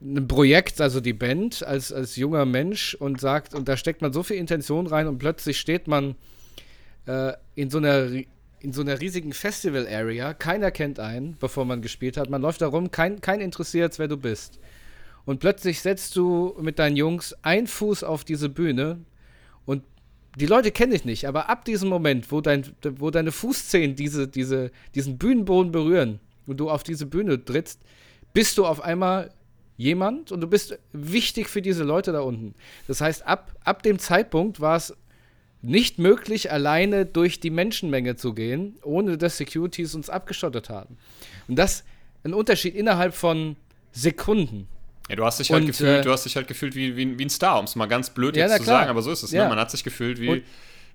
ein 0.00 0.28
Projekt, 0.28 0.80
also 0.80 1.00
die 1.00 1.12
Band, 1.12 1.64
als, 1.64 1.92
als 1.92 2.16
junger 2.16 2.44
Mensch 2.44 2.94
und 2.94 3.20
sagt, 3.20 3.54
und 3.54 3.68
da 3.68 3.76
steckt 3.76 4.02
man 4.02 4.12
so 4.12 4.22
viel 4.22 4.36
Intention 4.36 4.86
rein 4.86 5.08
und 5.08 5.18
plötzlich 5.18 5.58
steht 5.58 5.88
man 5.88 6.14
äh, 7.06 7.32
in 7.54 7.70
so 7.70 7.78
einer 7.78 8.08
in 8.60 8.72
so 8.72 8.80
einer 8.80 9.00
riesigen 9.00 9.32
Festival-Area. 9.32 10.34
Keiner 10.34 10.70
kennt 10.70 10.98
einen, 10.98 11.36
bevor 11.38 11.64
man 11.64 11.80
gespielt 11.80 12.16
hat. 12.16 12.28
Man 12.28 12.42
läuft 12.42 12.60
da 12.60 12.66
rum, 12.66 12.90
kein, 12.90 13.20
kein 13.20 13.40
interessiert, 13.40 13.98
wer 13.98 14.08
du 14.08 14.16
bist. 14.16 14.58
Und 15.28 15.40
plötzlich 15.40 15.82
setzt 15.82 16.16
du 16.16 16.56
mit 16.58 16.78
deinen 16.78 16.96
Jungs 16.96 17.34
einen 17.42 17.66
Fuß 17.66 18.02
auf 18.02 18.24
diese 18.24 18.48
Bühne 18.48 19.04
und 19.66 19.82
die 20.38 20.46
Leute 20.46 20.70
kennen 20.70 20.92
dich 20.92 21.04
nicht, 21.04 21.28
aber 21.28 21.50
ab 21.50 21.66
diesem 21.66 21.90
Moment, 21.90 22.32
wo, 22.32 22.40
dein, 22.40 22.64
wo 22.96 23.10
deine 23.10 23.30
Fußzehen 23.30 23.94
diese, 23.94 24.26
diese, 24.26 24.70
diesen 24.94 25.18
Bühnenboden 25.18 25.70
berühren 25.70 26.18
und 26.46 26.56
du 26.56 26.70
auf 26.70 26.82
diese 26.82 27.04
Bühne 27.04 27.44
trittst, 27.44 27.78
bist 28.32 28.56
du 28.56 28.64
auf 28.64 28.80
einmal 28.80 29.30
jemand 29.76 30.32
und 30.32 30.40
du 30.40 30.46
bist 30.46 30.78
wichtig 30.94 31.50
für 31.50 31.60
diese 31.60 31.84
Leute 31.84 32.12
da 32.12 32.20
unten. 32.20 32.54
Das 32.86 33.02
heißt, 33.02 33.26
ab, 33.26 33.54
ab 33.64 33.82
dem 33.82 33.98
Zeitpunkt 33.98 34.60
war 34.60 34.76
es 34.76 34.96
nicht 35.60 35.98
möglich, 35.98 36.50
alleine 36.50 37.04
durch 37.04 37.38
die 37.38 37.50
Menschenmenge 37.50 38.16
zu 38.16 38.32
gehen, 38.32 38.78
ohne 38.82 39.18
dass 39.18 39.36
Securities 39.36 39.94
uns 39.94 40.08
abgeschottet 40.08 40.70
haben. 40.70 40.96
Und 41.48 41.56
das 41.56 41.84
ein 42.24 42.32
Unterschied 42.32 42.74
innerhalb 42.74 43.12
von 43.12 43.56
Sekunden. 43.92 44.68
Ja, 45.08 45.16
du 45.16 45.24
hast 45.24 45.38
dich 45.38 45.50
halt 45.50 45.62
und, 45.62 45.68
gefühlt, 45.68 46.00
äh, 46.00 46.02
du 46.02 46.10
hast 46.12 46.24
dich 46.24 46.36
halt 46.36 46.48
gefühlt 46.48 46.74
wie, 46.74 46.96
wie, 46.96 47.18
wie 47.18 47.24
ein 47.24 47.30
Star, 47.30 47.58
um 47.58 47.64
es 47.64 47.76
mal 47.76 47.86
ganz 47.86 48.10
blöd 48.10 48.36
ja, 48.36 48.46
jetzt 48.46 48.58
zu 48.58 48.64
sagen, 48.64 48.90
aber 48.90 49.02
so 49.02 49.10
ist 49.10 49.22
es. 49.22 49.32
Ne? 49.32 49.38
Ja. 49.38 49.44
Ne? 49.44 49.50
Man 49.50 49.58
hat 49.58 49.70
sich 49.70 49.82
gefühlt 49.82 50.20
wie, 50.20 50.28
und, 50.28 50.42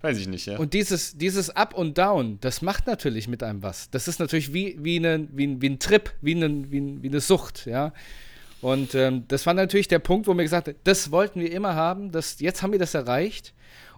weiß 0.01 0.18
ich 0.18 0.28
nicht, 0.28 0.45
ja. 0.45 0.57
Und 0.57 0.74
dieses, 0.74 1.18
dieses 1.18 1.49
Up 1.49 1.74
und 1.74 1.97
Down, 1.97 2.38
das 2.41 2.61
macht 2.61 2.86
natürlich 2.86 3.28
mit 3.28 3.41
einem 3.41 3.64
was. 3.64 3.89
Das 3.89 4.07
ist 4.07 4.20
natürlich 4.20 4.53
wie, 4.53 4.78
wie, 4.80 4.97
eine, 4.97 5.28
wie, 5.32 5.61
wie 5.61 5.70
ein 5.70 5.80
Trip, 5.80 6.11
wie 6.22 6.36
eine, 6.36 6.72
wie, 6.72 7.01
wie 7.01 7.07
eine 7.07 7.22
Sucht, 7.22 7.66
ja. 7.66 7.93
Und 8.61 8.95
ähm, 8.95 9.26
das 9.28 9.45
war 9.45 9.53
natürlich 9.53 9.89
der 9.89 9.99
Punkt, 9.99 10.28
wo 10.28 10.34
mir 10.34 10.43
gesagt 10.43 10.70
hat, 10.70 10.76
das 10.86 11.11
wollten 11.11 11.41
wir 11.41 11.51
immer 11.51 11.76
haben, 11.76 12.11
das, 12.11 12.39
jetzt 12.39 12.61
haben 12.61 12.72
wir 12.72 12.80
das 12.80 12.93
erreicht. 12.93 13.53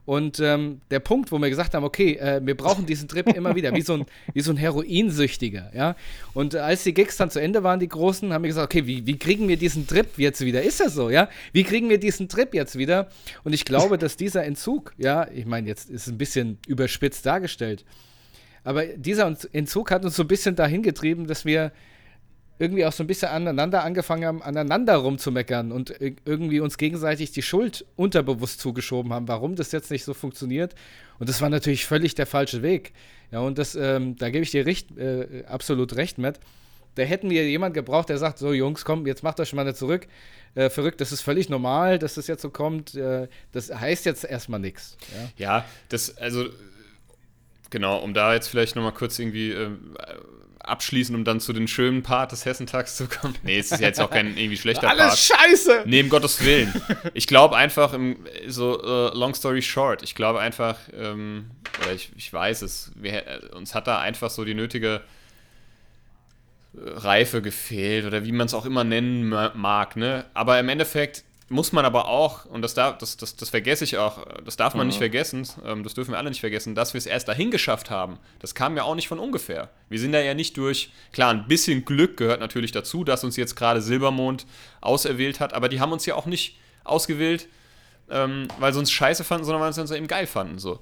Und 0.05 0.39
ähm, 0.39 0.81
der 0.91 0.99
Punkt, 0.99 1.31
wo 1.31 1.39
wir 1.39 1.49
gesagt 1.49 1.73
haben, 1.73 1.83
okay, 1.83 2.13
äh, 2.17 2.39
wir 2.43 2.55
brauchen 2.55 2.85
diesen 2.85 3.07
Trip 3.07 3.27
immer 3.35 3.55
wieder, 3.55 3.73
wie 3.73 3.81
so 3.81 3.93
ein, 3.93 4.05
wie 4.33 4.41
so 4.41 4.51
ein 4.51 4.57
Heroinsüchtiger, 4.57 5.71
ja. 5.75 5.95
Und 6.33 6.53
äh, 6.53 6.59
als 6.59 6.83
die 6.83 6.93
Gigs 6.93 7.17
dann 7.17 7.31
zu 7.31 7.39
Ende 7.39 7.63
waren, 7.63 7.79
die 7.79 7.87
großen, 7.87 8.31
haben 8.31 8.43
wir 8.43 8.49
gesagt, 8.49 8.65
okay, 8.65 8.85
wie, 8.85 9.05
wie 9.07 9.17
kriegen 9.17 9.47
wir 9.47 9.57
diesen 9.57 9.87
Trip 9.87 10.07
jetzt 10.17 10.41
wieder? 10.41 10.61
Ist 10.61 10.79
das 10.79 10.93
so, 10.93 11.09
ja? 11.09 11.27
Wie 11.53 11.63
kriegen 11.63 11.89
wir 11.89 11.97
diesen 11.97 12.29
Trip 12.29 12.53
jetzt 12.53 12.77
wieder? 12.77 13.09
Und 13.43 13.53
ich 13.53 13.65
glaube, 13.65 13.97
dass 13.97 14.15
dieser 14.15 14.43
Entzug, 14.43 14.93
ja, 14.97 15.27
ich 15.33 15.47
meine, 15.47 15.67
jetzt 15.67 15.89
ist 15.89 16.03
es 16.03 16.13
ein 16.13 16.19
bisschen 16.19 16.59
überspitzt 16.67 17.25
dargestellt, 17.25 17.83
aber 18.63 18.85
dieser 18.85 19.35
Entzug 19.53 19.91
hat 19.91 20.05
uns 20.05 20.15
so 20.15 20.23
ein 20.23 20.27
bisschen 20.27 20.55
dahin 20.55 20.81
getrieben, 20.83 21.27
dass 21.27 21.45
wir 21.45 21.71
irgendwie 22.57 22.85
auch 22.85 22.93
so 22.93 23.03
ein 23.03 23.07
bisschen 23.07 23.29
aneinander 23.29 23.83
angefangen 23.83 24.25
haben, 24.25 24.41
aneinander 24.41 24.95
rumzumeckern 24.95 25.71
und 25.71 25.93
irgendwie 25.99 26.61
uns 26.61 26.77
gegenseitig 26.77 27.31
die 27.31 27.41
Schuld 27.41 27.85
unterbewusst 27.95 28.61
zugeschoben 28.61 29.11
haben, 29.11 29.27
warum 29.27 29.55
das 29.55 29.71
jetzt 29.71 29.91
nicht 29.91 30.05
so 30.05 30.13
funktioniert. 30.13 30.73
Und 31.19 31.27
das 31.27 31.41
war 31.41 31.49
natürlich 31.49 31.85
völlig 31.85 32.15
der 32.15 32.25
falsche 32.25 32.61
Weg. 32.61 32.93
Ja, 33.31 33.39
und 33.39 33.57
das, 33.57 33.75
ähm, 33.75 34.15
da 34.15 34.29
gebe 34.29 34.43
ich 34.43 34.51
dir 34.51 34.65
recht, 34.65 34.97
äh, 34.97 35.43
absolut 35.47 35.95
recht 35.95 36.17
mit. 36.17 36.39
Da 36.95 37.03
hätten 37.03 37.29
wir 37.29 37.47
jemand 37.47 37.73
gebraucht, 37.73 38.07
der 38.07 38.17
sagt: 38.17 38.37
So, 38.37 38.53
Jungs, 38.53 38.85
komm, 38.85 39.05
jetzt 39.05 39.23
macht 39.23 39.39
euch 39.41 39.51
mal 39.53 39.65
nicht 39.65 39.77
zurück. 39.77 40.07
Äh, 40.55 40.69
verrückt, 40.69 41.01
das 41.01 41.11
ist 41.11 41.21
völlig 41.21 41.49
normal, 41.49 41.99
dass 41.99 42.13
das 42.13 42.27
jetzt 42.27 42.41
so 42.41 42.49
kommt. 42.49 42.95
Äh, 42.95 43.27
das 43.51 43.73
heißt 43.73 44.05
jetzt 44.05 44.23
erstmal 44.23 44.61
nichts. 44.61 44.95
Ja? 45.13 45.45
ja, 45.45 45.65
das, 45.89 46.17
also, 46.17 46.45
genau, 47.69 47.99
um 47.99 48.13
da 48.13 48.33
jetzt 48.33 48.47
vielleicht 48.47 48.77
nochmal 48.77 48.93
kurz 48.93 49.19
irgendwie 49.19 49.51
äh, 49.51 49.71
abschließen, 50.67 51.15
um 51.15 51.23
dann 51.23 51.39
zu 51.39 51.53
den 51.53 51.67
schönen 51.67 52.03
Part 52.03 52.31
des 52.31 52.45
Hessentags 52.45 52.95
zu 52.95 53.07
kommen. 53.07 53.35
Nee, 53.43 53.59
es 53.59 53.71
ist 53.71 53.79
jetzt 53.81 53.99
auch 53.99 54.09
kein 54.09 54.37
irgendwie 54.37 54.57
schlechter 54.57 54.89
Alles 54.89 55.27
Part. 55.27 55.41
Alles 55.41 55.65
scheiße! 55.65 55.83
Neben 55.85 56.09
Gottes 56.09 56.43
Willen. 56.43 56.73
Ich 57.13 57.27
glaube 57.27 57.55
einfach, 57.55 57.93
im, 57.93 58.17
so 58.47 58.81
uh, 58.81 59.17
long 59.17 59.33
story 59.33 59.61
short, 59.61 60.03
ich 60.03 60.15
glaube 60.15 60.39
einfach, 60.39 60.77
ähm, 60.93 61.51
oder 61.81 61.93
ich, 61.93 62.11
ich 62.15 62.31
weiß 62.31 62.61
es, 62.61 62.91
wir, 62.95 63.23
uns 63.53 63.75
hat 63.75 63.87
da 63.87 63.99
einfach 63.99 64.29
so 64.29 64.45
die 64.45 64.53
nötige 64.53 65.01
äh, 66.73 66.79
Reife 66.89 67.41
gefehlt 67.41 68.05
oder 68.05 68.25
wie 68.25 68.31
man 68.31 68.47
es 68.47 68.53
auch 68.53 68.65
immer 68.65 68.83
nennen 68.83 69.29
mag, 69.29 69.95
ne? 69.95 70.25
Aber 70.33 70.59
im 70.59 70.69
Endeffekt 70.69 71.23
muss 71.47 71.71
man 71.71 71.85
aber 71.85 72.07
auch, 72.07 72.45
und 72.45 72.63
das, 72.63 72.73
darf, 72.73 72.97
das, 72.97 73.17
das, 73.17 73.35
das 73.35 73.49
vergesse 73.49 73.83
ich 73.83 73.97
auch, 73.97 74.25
das 74.43 74.57
darf 74.57 74.73
man 74.73 74.85
mhm. 74.85 74.89
nicht 74.89 74.97
vergessen, 74.97 75.47
ähm, 75.63 75.83
das 75.83 75.93
dürfen 75.93 76.11
wir 76.11 76.17
alle 76.17 76.29
nicht 76.29 76.39
vergessen, 76.39 76.73
dass 76.73 76.93
wir 76.93 76.97
es 76.97 77.05
erst 77.05 77.27
dahin 77.27 77.51
geschafft 77.51 77.91
haben. 77.91 78.17
Das 78.39 78.55
kam 78.55 78.75
ja 78.75 78.83
auch 78.83 78.95
nicht 78.95 79.07
von 79.07 79.19
ungefähr. 79.19 79.69
Wir 79.87 79.99
sind 79.99 80.11
da 80.11 80.19
ja 80.19 80.33
nicht 80.33 80.57
durch, 80.57 80.91
klar, 81.11 81.31
ein 81.31 81.47
bisschen 81.47 81.85
Glück 81.85 82.17
gehört 82.17 82.39
natürlich 82.39 82.71
dazu, 82.71 83.03
dass 83.03 83.23
uns 83.23 83.37
jetzt 83.37 83.55
gerade 83.55 83.81
Silbermond 83.81 84.47
auserwählt 84.81 85.39
hat, 85.39 85.53
aber 85.53 85.69
die 85.69 85.79
haben 85.79 85.91
uns 85.91 86.05
ja 86.07 86.15
auch 86.15 86.25
nicht 86.25 86.57
ausgewählt, 86.83 87.47
ähm, 88.09 88.47
weil 88.59 88.73
sie 88.73 88.79
uns 88.79 88.91
scheiße 88.91 89.23
fanden, 89.23 89.45
sondern 89.45 89.61
weil 89.61 89.73
sie 89.73 89.81
uns 89.81 89.91
eben 89.91 90.07
geil 90.07 90.25
fanden. 90.25 90.57
So. 90.57 90.79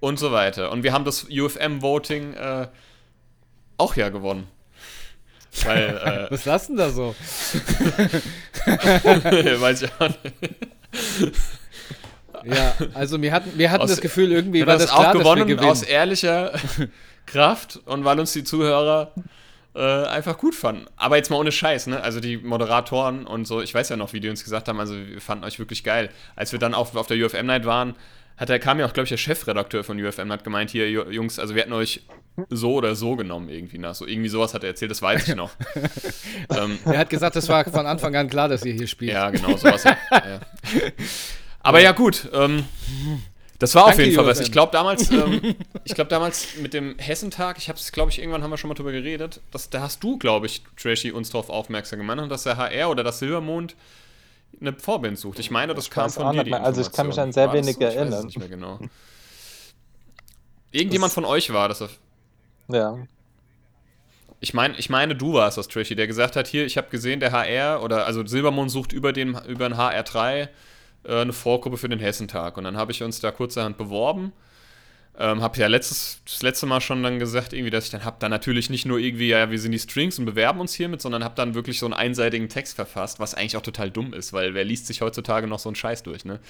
Und 0.00 0.18
so 0.18 0.32
weiter. 0.32 0.70
Und 0.70 0.82
wir 0.82 0.92
haben 0.92 1.06
das 1.06 1.24
UFM-Voting 1.30 2.34
äh, 2.34 2.68
auch 3.78 3.96
ja 3.96 4.10
gewonnen. 4.10 4.48
Weil, 5.62 6.26
äh, 6.30 6.30
Was 6.30 6.44
lassen 6.44 6.76
denn 6.76 6.86
da 6.86 6.90
so? 6.90 7.14
Weiß 9.60 9.82
ich 9.82 9.90
auch 9.98 10.08
nicht. 10.08 10.34
Ja, 12.44 12.74
also 12.94 13.20
wir 13.22 13.32
hatten, 13.32 13.56
wir 13.56 13.70
hatten 13.70 13.82
aus, 13.82 13.90
das 13.90 14.00
Gefühl, 14.00 14.32
irgendwie 14.32 14.66
war 14.66 14.74
das, 14.74 14.86
das 14.86 14.94
klar, 14.94 15.08
auch 15.08 15.12
gewonnen 15.12 15.58
aus 15.60 15.82
ehrlicher 15.82 16.52
Kraft 17.26 17.80
und 17.86 18.04
weil 18.04 18.20
uns 18.20 18.32
die 18.32 18.44
Zuhörer 18.44 19.12
äh, 19.74 19.80
einfach 19.80 20.36
gut 20.38 20.54
fanden. 20.54 20.86
Aber 20.96 21.16
jetzt 21.16 21.30
mal 21.30 21.36
ohne 21.36 21.52
Scheiß, 21.52 21.86
ne? 21.86 22.00
Also 22.02 22.20
die 22.20 22.36
Moderatoren 22.36 23.26
und 23.26 23.46
so, 23.46 23.62
ich 23.62 23.74
weiß 23.74 23.88
ja 23.88 23.96
noch, 23.96 24.12
wie 24.12 24.20
die 24.20 24.28
uns 24.28 24.44
gesagt 24.44 24.68
haben, 24.68 24.78
also 24.78 24.94
wir 24.94 25.20
fanden 25.20 25.44
euch 25.44 25.58
wirklich 25.58 25.84
geil. 25.84 26.10
Als 26.36 26.52
wir 26.52 26.58
dann 26.58 26.74
auf, 26.74 26.94
auf 26.96 27.06
der 27.06 27.16
UFM 27.24 27.46
Night 27.46 27.64
waren, 27.64 27.94
hat 28.36 28.50
er 28.50 28.58
kam 28.58 28.80
ja 28.80 28.86
auch, 28.86 28.92
glaube 28.92 29.04
ich, 29.04 29.10
der 29.10 29.16
Chefredakteur 29.16 29.84
von 29.84 30.02
UFM 30.02 30.30
hat 30.32 30.44
gemeint, 30.44 30.70
hier, 30.70 30.88
Jungs, 30.88 31.38
also 31.38 31.54
wir 31.54 31.62
hätten 31.62 31.72
euch 31.72 32.02
so 32.48 32.74
oder 32.74 32.96
so 32.96 33.14
genommen 33.14 33.48
irgendwie 33.48 33.78
nach. 33.78 33.94
So 33.94 34.06
irgendwie 34.06 34.28
sowas 34.28 34.54
hat 34.54 34.64
er 34.64 34.70
erzählt, 34.70 34.90
das 34.90 35.02
weiß 35.02 35.28
ich 35.28 35.36
noch. 35.36 35.52
ähm, 36.50 36.78
er 36.84 36.98
hat 36.98 37.10
gesagt, 37.10 37.36
das 37.36 37.48
war 37.48 37.64
von 37.64 37.86
Anfang 37.86 38.16
an 38.16 38.28
klar, 38.28 38.48
dass 38.48 38.64
ihr 38.64 38.72
hier 38.72 38.88
spielt. 38.88 39.12
Ja, 39.12 39.30
genau, 39.30 39.56
sowas. 39.56 39.84
ja. 39.84 40.40
Aber 41.60 41.80
ja, 41.80 41.92
gut. 41.92 42.28
Ähm, 42.32 42.64
das 43.58 43.74
war 43.74 43.84
Danke, 43.84 43.94
auf 43.94 44.04
jeden 44.04 44.16
Fall 44.16 44.26
was. 44.26 44.40
Ich 44.40 44.50
glaube 44.50 44.72
damals, 44.72 45.10
ähm, 45.10 45.54
ich 45.84 45.94
glaube 45.94 46.10
damals 46.10 46.56
mit 46.56 46.74
dem 46.74 46.98
Hessentag, 46.98 47.56
ich 47.58 47.68
habe 47.68 47.78
es, 47.78 47.92
glaube 47.92 48.10
ich, 48.10 48.18
irgendwann 48.18 48.42
haben 48.42 48.50
wir 48.50 48.58
schon 48.58 48.68
mal 48.68 48.74
drüber 48.74 48.92
geredet, 48.92 49.40
dass, 49.52 49.70
da 49.70 49.80
hast 49.80 50.02
du, 50.02 50.18
glaube 50.18 50.46
ich, 50.46 50.62
Trashy, 50.76 51.12
uns 51.12 51.30
darauf 51.30 51.50
aufmerksam 51.50 52.00
gemacht, 52.00 52.30
dass 52.30 52.42
der 52.42 52.56
HR 52.56 52.90
oder 52.90 53.04
das 53.04 53.20
Silbermond 53.20 53.76
eine 54.60 54.72
Vorband 54.74 55.18
sucht. 55.18 55.38
Ich 55.38 55.50
meine, 55.50 55.74
das 55.74 55.84
ich 55.84 55.90
kam 55.90 56.10
von 56.10 56.44
dir. 56.44 56.62
also 56.62 56.80
ich 56.80 56.92
kann 56.92 57.08
mich 57.08 57.18
an 57.18 57.32
sehr 57.32 57.52
wenig 57.52 57.80
erinnern. 57.80 58.08
Ich 58.08 58.14
weiß 58.14 58.24
nicht 58.24 58.38
mehr 58.38 58.48
genau. 58.48 58.78
Irgendjemand 60.72 61.10
das 61.10 61.14
von 61.14 61.24
euch 61.24 61.52
war 61.52 61.68
das. 61.68 61.84
Ja. 62.68 62.98
Ich 64.40 64.52
meine, 64.52 64.76
ich 64.76 64.90
meine, 64.90 65.14
du 65.14 65.34
warst 65.34 65.56
das, 65.56 65.68
Trashy, 65.68 65.94
der 65.94 66.06
gesagt 66.06 66.36
hat, 66.36 66.46
hier, 66.46 66.66
ich 66.66 66.76
habe 66.76 66.90
gesehen, 66.90 67.20
der 67.20 67.32
HR 67.32 67.82
oder 67.82 68.06
also 68.06 68.26
Silbermond 68.26 68.70
sucht 68.70 68.92
über 68.92 69.12
den 69.12 69.38
über 69.46 69.68
den 69.68 69.78
HR3 69.78 70.48
äh, 71.04 71.20
eine 71.20 71.32
Vorgruppe 71.32 71.76
für 71.76 71.88
den 71.88 71.98
Hessentag 71.98 72.56
und 72.56 72.64
dann 72.64 72.76
habe 72.76 72.92
ich 72.92 73.02
uns 73.02 73.20
da 73.20 73.30
kurzerhand 73.30 73.78
beworben. 73.78 74.32
Ähm, 75.16 75.42
habe 75.42 75.58
ja 75.58 75.68
letztes, 75.68 76.20
das 76.24 76.42
letzte 76.42 76.66
Mal 76.66 76.80
schon 76.80 77.02
dann 77.02 77.20
gesagt, 77.20 77.52
irgendwie, 77.52 77.70
dass 77.70 77.84
ich 77.84 77.90
dann 77.90 78.04
habe 78.04 78.16
dann 78.18 78.30
natürlich 78.30 78.68
nicht 78.68 78.84
nur 78.84 78.98
irgendwie, 78.98 79.28
ja, 79.28 79.48
wir 79.48 79.60
sind 79.60 79.70
die 79.70 79.78
Strings 79.78 80.18
und 80.18 80.24
bewerben 80.24 80.58
uns 80.58 80.74
hiermit, 80.74 81.00
sondern 81.00 81.22
habe 81.22 81.36
dann 81.36 81.54
wirklich 81.54 81.78
so 81.78 81.86
einen 81.86 81.94
einseitigen 81.94 82.48
Text 82.48 82.74
verfasst, 82.74 83.20
was 83.20 83.34
eigentlich 83.34 83.56
auch 83.56 83.62
total 83.62 83.90
dumm 83.90 84.12
ist, 84.12 84.32
weil 84.32 84.54
wer 84.54 84.64
liest 84.64 84.86
sich 84.88 85.02
heutzutage 85.02 85.46
noch 85.46 85.60
so 85.60 85.68
einen 85.68 85.76
Scheiß 85.76 86.02
durch, 86.02 86.24
ne? 86.24 86.40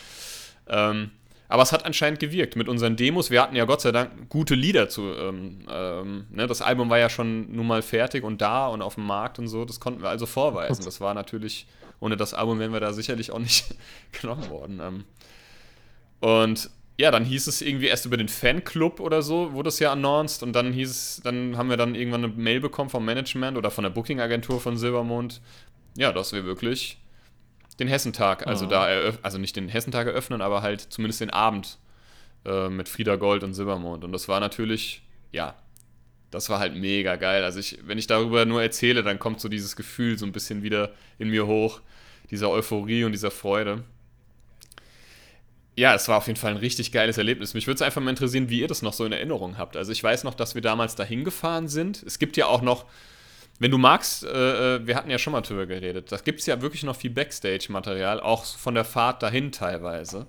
Ähm, 0.67 1.11
aber 1.49 1.63
es 1.63 1.73
hat 1.73 1.85
anscheinend 1.85 2.21
gewirkt 2.21 2.57
mit 2.57 2.69
unseren 2.69 2.97
Demos. 2.97 3.31
Wir 3.31 3.43
hatten 3.43 3.55
ja 3.55 3.65
Gott 3.67 3.83
sei 3.83 3.93
Dank 3.93 4.29
gute 4.31 4.55
Lieder 4.55 4.89
zu. 4.89 5.03
Ähm, 5.03 5.59
ähm, 5.71 6.27
ne? 6.31 6.47
Das 6.47 6.63
Album 6.63 6.89
war 6.89 6.99
ja 6.99 7.11
schon 7.11 7.55
nun 7.55 7.67
mal 7.67 7.83
fertig 7.83 8.25
und 8.25 8.41
da 8.41 8.67
und 8.69 8.81
auf 8.81 8.95
dem 8.95 9.05
Markt 9.05 9.39
und 9.39 9.49
so. 9.49 9.65
Das 9.65 9.79
konnten 9.79 10.03
wir 10.03 10.09
also 10.09 10.27
vorweisen. 10.27 10.85
Das 10.85 11.01
war 11.01 11.13
natürlich, 11.13 11.67
ohne 12.01 12.17
das 12.17 12.33
Album 12.33 12.59
wären 12.61 12.73
wir 12.73 12.81
da 12.81 12.93
sicherlich 12.93 13.31
auch 13.31 13.39
nicht 13.39 13.67
genommen 14.21 14.49
worden. 14.49 14.81
Ähm. 14.83 15.05
Und 16.21 16.71
ja, 16.97 17.11
dann 17.11 17.25
hieß 17.25 17.47
es 17.49 17.61
irgendwie 17.61 17.87
erst 17.87 18.07
über 18.07 18.17
den 18.17 18.29
Fanclub 18.29 19.01
oder 19.01 19.23
so, 19.23 19.53
wurde 19.53 19.69
es 19.69 19.79
ja 19.81 19.93
announced 19.93 20.43
und 20.43 20.53
dann 20.53 20.73
hieß 20.73 20.91
es, 20.91 21.21
dann 21.25 21.57
haben 21.57 21.69
wir 21.69 21.77
dann 21.77 21.95
irgendwann 21.95 22.25
eine 22.25 22.33
Mail 22.33 22.61
bekommen 22.61 22.91
vom 22.91 23.05
Management 23.05 23.57
oder 23.57 23.71
von 23.71 23.83
der 23.83 23.91
Booking-Agentur 23.91 24.61
von 24.61 24.77
Silbermond, 24.77 25.41
ja, 25.97 26.13
dass 26.13 26.33
wir 26.33 26.45
wirklich 26.45 26.99
den 27.81 27.89
Hessentag, 27.89 28.47
also 28.47 28.67
oh. 28.67 28.69
da, 28.69 28.87
also 29.23 29.39
nicht 29.39 29.57
den 29.57 29.69
Hessentag 29.69 30.07
eröffnen, 30.07 30.41
aber 30.41 30.63
halt 30.63 30.81
zumindest 30.81 31.21
den 31.21 31.31
Abend 31.31 31.79
äh, 32.45 32.69
mit 32.69 32.89
Frieda 32.89 33.17
Gold 33.17 33.43
und 33.43 33.55
Silbermond. 33.55 34.05
Und 34.05 34.13
das 34.13 34.29
war 34.29 34.39
natürlich, 34.39 35.03
ja, 35.33 35.57
das 36.31 36.49
war 36.51 36.61
halt 36.61 36.77
mega 36.77 37.17
geil. 37.17 37.43
Also 37.43 37.59
ich, 37.59 37.79
wenn 37.85 37.99
ich 37.99 38.07
darüber 38.07 38.45
nur 38.45 38.63
erzähle, 38.63 39.03
dann 39.03 39.19
kommt 39.19 39.41
so 39.41 39.49
dieses 39.49 39.75
Gefühl 39.75 40.19
so 40.19 40.27
ein 40.27 40.33
bisschen 40.33 40.63
wieder 40.63 40.93
in 41.19 41.31
mir 41.31 41.47
hoch, 41.47 41.81
dieser 42.31 42.51
Euphorie 42.51 43.05
und 43.05 43.13
dieser 43.13 43.33
Freude. 43.33 43.83
Ja, 45.77 45.95
es 45.95 46.07
war 46.09 46.19
auf 46.19 46.27
jeden 46.29 46.39
Fall 46.39 46.53
ein 46.53 46.57
richtig 46.57 46.93
geiles 46.93 47.19
Erlebnis. 47.19 47.55
Mich 47.55 47.67
würde 47.67 47.77
es 47.77 47.83
einfach 47.83 48.01
mal 48.01 48.11
interessieren, 48.11 48.49
wie 48.49 48.61
ihr 48.61 48.69
das 48.69 48.83
noch 48.83 48.93
so 48.93 49.05
in 49.05 49.13
Erinnerung 49.13 49.59
habt. 49.59 49.77
Also 49.77 49.91
ich 49.91 50.03
weiß 50.03 50.23
noch, 50.23 50.35
dass 50.35 50.55
wir 50.55 50.63
damals 50.63 50.95
dahin 50.95 51.25
gefahren 51.25 51.69
sind. 51.69 52.03
Es 52.05 52.19
gibt 52.19 52.37
ja 52.37 52.47
auch 52.47 52.63
noch 52.63 52.87
wenn 53.59 53.71
du 53.71 53.79
magst, 53.79 54.25
äh, 54.25 54.77
äh, 54.77 54.87
wir 54.87 54.97
hatten 54.97 55.11
ja 55.11 55.19
schon 55.19 55.33
mal 55.33 55.41
drüber 55.41 55.67
geredet, 55.67 56.11
da 56.11 56.17
gibt 56.17 56.41
es 56.41 56.47
ja 56.47 56.61
wirklich 56.61 56.83
noch 56.83 56.97
viel 56.97 57.11
Backstage-Material, 57.11 58.21
auch 58.21 58.45
von 58.45 58.75
der 58.75 58.85
Fahrt 58.85 59.23
dahin 59.23 59.53
teilweise, 59.53 60.27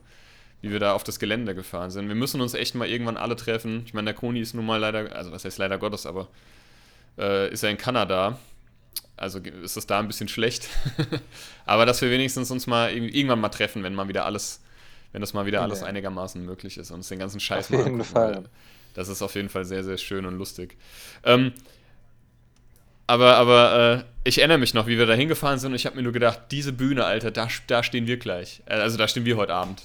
wie 0.61 0.71
wir 0.71 0.79
da 0.79 0.93
auf 0.93 1.03
das 1.03 1.17
Gelände 1.17 1.55
gefahren 1.55 1.89
sind. 1.89 2.07
Wir 2.07 2.15
müssen 2.15 2.39
uns 2.39 2.53
echt 2.53 2.75
mal 2.75 2.87
irgendwann 2.87 3.17
alle 3.17 3.35
treffen. 3.35 3.83
Ich 3.85 3.93
meine, 3.93 4.05
der 4.05 4.13
Koni 4.13 4.41
ist 4.41 4.53
nun 4.53 4.65
mal 4.65 4.77
leider, 4.79 5.15
also 5.15 5.31
was 5.31 5.43
heißt 5.43 5.57
leider 5.57 5.79
Gottes, 5.79 6.05
aber 6.05 6.27
äh, 7.17 7.51
ist 7.51 7.63
er 7.63 7.71
in 7.71 7.77
Kanada. 7.77 8.37
Also 9.17 9.39
ist 9.39 9.77
das 9.77 9.87
da 9.87 9.99
ein 9.99 10.07
bisschen 10.07 10.27
schlecht. 10.27 10.67
aber 11.65 11.85
dass 11.85 12.01
wir 12.01 12.11
wenigstens 12.11 12.51
uns 12.51 12.67
mal 12.67 12.91
irgendwann 12.91 13.39
mal 13.39 13.49
treffen, 13.49 13.81
wenn 13.81 13.95
mal 13.95 14.07
wieder 14.07 14.25
alles, 14.25 14.61
wenn 15.15 15.21
das 15.21 15.33
mal 15.33 15.45
wieder 15.45 15.61
alles 15.61 15.79
okay. 15.79 15.87
einigermaßen 15.87 16.45
möglich 16.45 16.77
ist 16.77 16.91
und 16.91 16.97
uns 16.97 17.07
den 17.07 17.19
ganzen 17.19 17.39
Scheiß 17.39 17.67
auf 17.67 17.69
mal 17.71 17.85
jeden 17.85 18.03
Fall. 18.03 18.43
Das 18.95 19.07
ist 19.07 19.21
auf 19.21 19.33
jeden 19.35 19.47
Fall 19.47 19.63
sehr, 19.63 19.81
sehr 19.81 19.97
schön 19.97 20.25
und 20.25 20.37
lustig. 20.37 20.75
Ähm, 21.23 21.53
aber, 23.07 23.37
aber 23.37 24.03
äh, 24.03 24.27
ich 24.27 24.39
erinnere 24.39 24.57
mich 24.57 24.73
noch, 24.73 24.87
wie 24.87 24.97
wir 24.97 25.05
da 25.05 25.13
hingefahren 25.13 25.57
sind 25.57 25.71
und 25.71 25.77
ich 25.77 25.85
habe 25.85 25.95
mir 25.95 26.01
nur 26.01 26.11
gedacht, 26.11 26.41
diese 26.51 26.73
Bühne, 26.73 27.05
Alter, 27.05 27.31
da, 27.31 27.47
da 27.67 27.81
stehen 27.81 28.07
wir 28.07 28.17
gleich. 28.17 28.61
Äh, 28.65 28.73
also 28.73 28.97
da 28.97 29.07
stehen 29.07 29.23
wir 29.23 29.37
heute 29.37 29.53
Abend. 29.53 29.83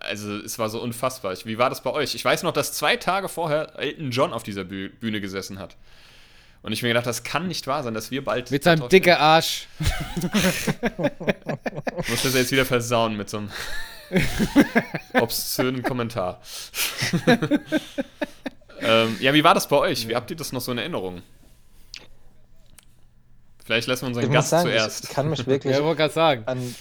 Also 0.00 0.36
es 0.38 0.58
war 0.58 0.68
so 0.70 0.82
unfassbar. 0.82 1.36
Wie 1.44 1.58
war 1.58 1.70
das 1.70 1.84
bei 1.84 1.92
euch? 1.92 2.16
Ich 2.16 2.24
weiß 2.24 2.42
noch, 2.42 2.52
dass 2.52 2.72
zwei 2.72 2.96
Tage 2.96 3.28
vorher 3.28 3.78
Elton 3.78 4.10
John 4.10 4.32
auf 4.32 4.42
dieser 4.42 4.64
Bühne 4.64 5.20
gesessen 5.20 5.60
hat. 5.60 5.76
Und 6.62 6.72
ich 6.72 6.82
mir 6.82 6.88
gedacht, 6.88 7.06
das 7.06 7.22
kann 7.22 7.46
nicht 7.46 7.68
wahr 7.68 7.84
sein, 7.84 7.94
dass 7.94 8.10
wir 8.10 8.24
bald. 8.24 8.50
Mit 8.50 8.64
seinem 8.64 8.88
dicken 8.88 9.14
Arsch. 9.14 9.68
ich 12.00 12.08
muss 12.08 12.22
das 12.24 12.34
jetzt 12.34 12.50
wieder 12.50 12.64
versauen 12.64 13.16
mit 13.16 13.30
so 13.30 13.38
einem 13.38 13.50
obszönen 15.14 15.82
Kommentar. 15.82 16.40
ähm, 18.80 19.16
ja, 19.20 19.34
wie 19.34 19.44
war 19.44 19.54
das 19.54 19.68
bei 19.68 19.76
euch? 19.76 20.08
Wie 20.08 20.16
habt 20.16 20.30
ihr 20.30 20.36
das 20.36 20.52
noch 20.52 20.60
so 20.60 20.72
in 20.72 20.78
Erinnerung? 20.78 21.22
Vielleicht 23.64 23.86
lassen 23.86 24.02
wir 24.02 24.08
unseren 24.08 24.24
ich 24.24 24.32
Gast 24.32 24.50
sagen, 24.50 24.68
zuerst. 24.68 25.04
Ich 25.04 25.10
kann 25.10 25.28
mich 25.28 25.46
wirklich 25.46 25.76
ja, 25.98 26.08
sagen. 26.08 26.42
an 26.46 26.74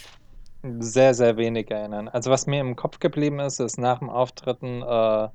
sehr, 0.80 1.14
sehr 1.14 1.38
wenig 1.38 1.70
erinnern. 1.70 2.08
Also 2.08 2.32
was 2.32 2.48
mir 2.48 2.62
im 2.62 2.76
Kopf 2.76 3.00
geblieben 3.00 3.40
ist, 3.40 3.60
ist 3.60 3.78
nach 3.78 4.00
dem 4.00 4.10
Auftritten 4.10 4.82
äh, 4.82 5.28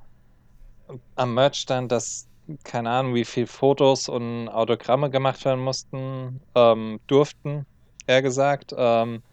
am 1.15 1.33
Merchstand, 1.33 1.91
dass 1.91 2.27
keine 2.63 2.89
Ahnung, 2.89 3.15
wie 3.15 3.25
viele 3.25 3.47
Fotos 3.47 4.09
und 4.09 4.49
Autogramme 4.49 5.09
gemacht 5.09 5.43
werden 5.45 5.63
mussten, 5.63 6.41
ähm, 6.55 6.99
durften, 7.07 7.65
eher 8.05 8.21
gesagt. 8.21 8.73
Ähm, 8.75 9.23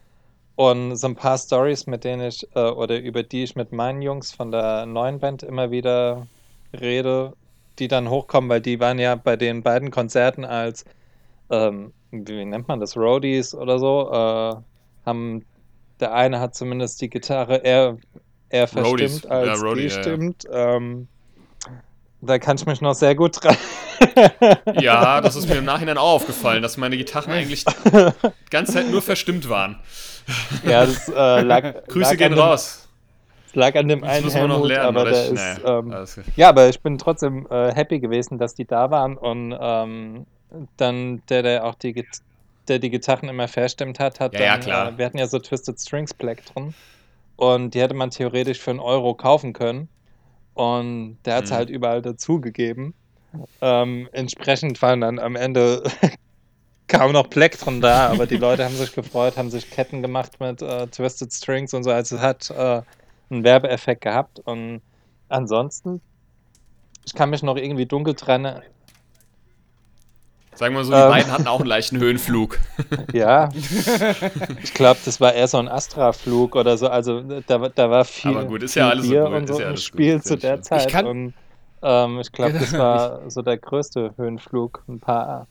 und 0.61 0.94
so 0.96 1.06
ein 1.06 1.16
paar 1.16 1.38
Stories, 1.38 1.86
mit 1.86 2.04
denen 2.04 2.28
ich 2.28 2.46
äh, 2.54 2.61
oder 2.61 3.00
über 3.00 3.22
die 3.22 3.44
ich 3.44 3.56
mit 3.56 3.72
meinen 3.72 4.02
Jungs 4.02 4.30
von 4.30 4.50
der 4.50 4.84
neuen 4.84 5.18
Band 5.18 5.42
immer 5.42 5.70
wieder 5.70 6.26
rede, 6.78 7.32
die 7.78 7.88
dann 7.88 8.11
hochkommen, 8.11 8.50
weil 8.50 8.61
die 8.61 8.78
waren 8.78 8.98
ja 8.98 9.14
bei 9.14 9.36
den 9.36 9.62
beiden 9.62 9.90
Konzerten 9.90 10.44
als 10.44 10.84
ähm, 11.48 11.94
wie 12.11 12.44
nennt 12.44 12.68
man 12.68 12.78
das, 12.78 12.94
Roadies 12.94 13.54
oder 13.54 13.78
so, 13.78 14.11
äh, 14.12 15.06
haben, 15.06 15.46
der 15.98 16.12
eine 16.12 16.40
hat 16.40 16.54
zumindest 16.54 17.00
die 17.00 17.08
Gitarre 17.08 17.56
eher, 17.56 17.96
eher 18.50 18.68
verstimmt 18.68 19.24
Roadies. 19.24 19.26
als 19.26 19.46
ja, 19.46 19.66
Roadie, 19.66 19.82
gestimmt. 19.84 20.44
Ja, 20.44 20.50
ja. 20.50 20.76
Ähm, 20.76 21.08
da 22.23 22.39
kann 22.39 22.57
ich 22.57 22.66
mich 22.66 22.81
noch 22.81 22.95
sehr 22.95 23.14
gut 23.14 23.43
dran. 23.43 23.57
ja, 24.81 25.21
das 25.21 25.37
ist 25.37 25.49
mir 25.49 25.57
im 25.57 25.64
Nachhinein 25.64 25.99
auch 25.99 26.14
aufgefallen, 26.14 26.62
dass 26.62 26.77
meine 26.77 26.97
Gitarren 26.97 27.33
eigentlich 27.33 27.64
die 27.64 28.51
ganze 28.51 28.73
Zeit 28.73 28.91
nur 28.91 29.03
verstimmt 29.03 29.49
waren. 29.49 29.79
Ja, 30.64 30.87
das 30.87 31.09
äh, 31.09 31.12
lag. 31.41 31.87
Grüße 31.87 32.11
lag 32.11 32.16
gehen 32.16 32.35
raus. 32.35 32.89
Es 33.49 33.55
lag 33.57 33.75
an 33.75 33.89
dem 33.89 34.05
einen 34.05 34.31
Helmut, 34.31 34.68
lernen, 34.68 34.97
aber 34.97 35.11
der 35.11 35.25
ich, 35.25 35.33
ist. 35.33 35.64
Nee, 35.64 35.68
ähm, 35.68 36.05
ja, 36.37 36.51
aber 36.51 36.68
ich 36.68 36.81
bin 36.81 36.99
trotzdem 36.99 37.49
äh, 37.51 37.75
happy 37.75 37.99
gewesen, 37.99 38.39
dass 38.39 38.55
die 38.55 38.64
da 38.64 38.91
waren 38.91 39.16
und 39.16 39.57
ähm, 39.59 40.27
dann 40.77 41.23
der, 41.29 41.43
der 41.43 41.64
auch 41.64 41.75
die, 41.75 42.07
der 42.68 42.79
die 42.79 42.91
Gitarren 42.91 43.29
immer 43.29 43.49
verstimmt 43.49 43.99
hat, 43.99 44.21
hat 44.21 44.35
ja, 44.35 44.39
dann, 44.39 44.49
ja, 44.49 44.59
klar. 44.59 44.89
Äh, 44.89 44.99
wir 44.99 45.07
hatten 45.07 45.18
ja 45.18 45.27
so 45.27 45.41
Twisted 45.41 45.81
Strings 45.81 46.14
Plektren 46.14 46.75
und 47.35 47.75
die 47.75 47.81
hätte 47.81 47.95
man 47.95 48.11
theoretisch 48.11 48.61
für 48.61 48.71
einen 48.71 48.81
Euro 48.81 49.14
kaufen 49.14 49.53
können 49.53 49.89
und 50.61 51.16
der 51.24 51.36
hat 51.36 51.44
es 51.44 51.50
mhm. 51.50 51.54
halt 51.54 51.70
überall 51.70 52.02
dazugegeben. 52.02 52.92
Ähm, 53.62 54.11
entsprechend 54.12 54.82
waren 54.82 55.00
dann 55.00 55.18
am 55.18 55.34
Ende 55.34 55.82
kaum 56.86 57.12
noch 57.12 57.30
Plektron 57.30 57.80
da, 57.80 58.08
aber 58.08 58.26
die 58.26 58.36
Leute 58.36 58.66
haben 58.66 58.74
sich 58.74 58.92
gefreut, 58.92 59.38
haben 59.38 59.50
sich 59.50 59.70
Ketten 59.70 60.02
gemacht 60.02 60.38
mit 60.38 60.61
äh, 60.61 60.86
Twisted 60.88 61.32
Strings 61.32 61.72
und 61.72 61.84
so. 61.84 61.90
Also 61.90 62.16
es 62.16 62.22
hat 62.22 62.50
äh, 62.50 62.82
einen 63.30 63.42
Werbeeffekt 63.42 64.02
gehabt. 64.02 64.40
Und 64.40 64.82
ansonsten, 65.30 66.02
ich 67.06 67.14
kann 67.14 67.30
mich 67.30 67.42
noch 67.42 67.56
irgendwie 67.56 67.86
dunkel 67.86 68.14
trennen, 68.14 68.61
Sagen 70.61 70.74
wir 70.74 70.84
so, 70.84 70.92
die 70.92 70.98
ähm, 70.98 71.08
beiden 71.08 71.32
hatten 71.32 71.46
auch 71.46 71.61
einen 71.61 71.68
leichten 71.70 71.98
Höhenflug. 71.98 72.58
Ja, 73.14 73.48
ich 74.62 74.74
glaube, 74.74 75.00
das 75.06 75.18
war 75.18 75.32
eher 75.32 75.48
so 75.48 75.56
ein 75.56 75.68
Astra-Flug 75.68 76.54
oder 76.54 76.76
so. 76.76 76.88
Also 76.88 77.22
da, 77.22 77.68
da 77.70 77.90
war 77.90 78.04
viel, 78.04 78.32
Aber 78.32 78.44
gut, 78.44 78.62
ist 78.62 78.74
ja 78.74 78.90
alles 78.90 79.08
Bier 79.08 79.22
so 79.22 79.28
und 79.30 79.46
so 79.46 79.58
ja 79.58 79.70
im 79.70 79.76
Spiel 79.78 80.16
gut, 80.16 80.24
zu 80.24 80.36
der 80.36 80.56
schön. 80.56 80.62
Zeit. 80.62 80.86
Ich, 80.86 80.92
kann, 80.92 81.06
und, 81.06 81.34
ähm, 81.82 82.20
ich 82.20 82.30
glaube, 82.30 82.58
das 82.58 82.74
war 82.74 83.30
so 83.30 83.40
der 83.40 83.56
größte 83.56 84.12
Höhenflug. 84.18 84.84
Ein 84.86 85.00
paar, 85.00 85.46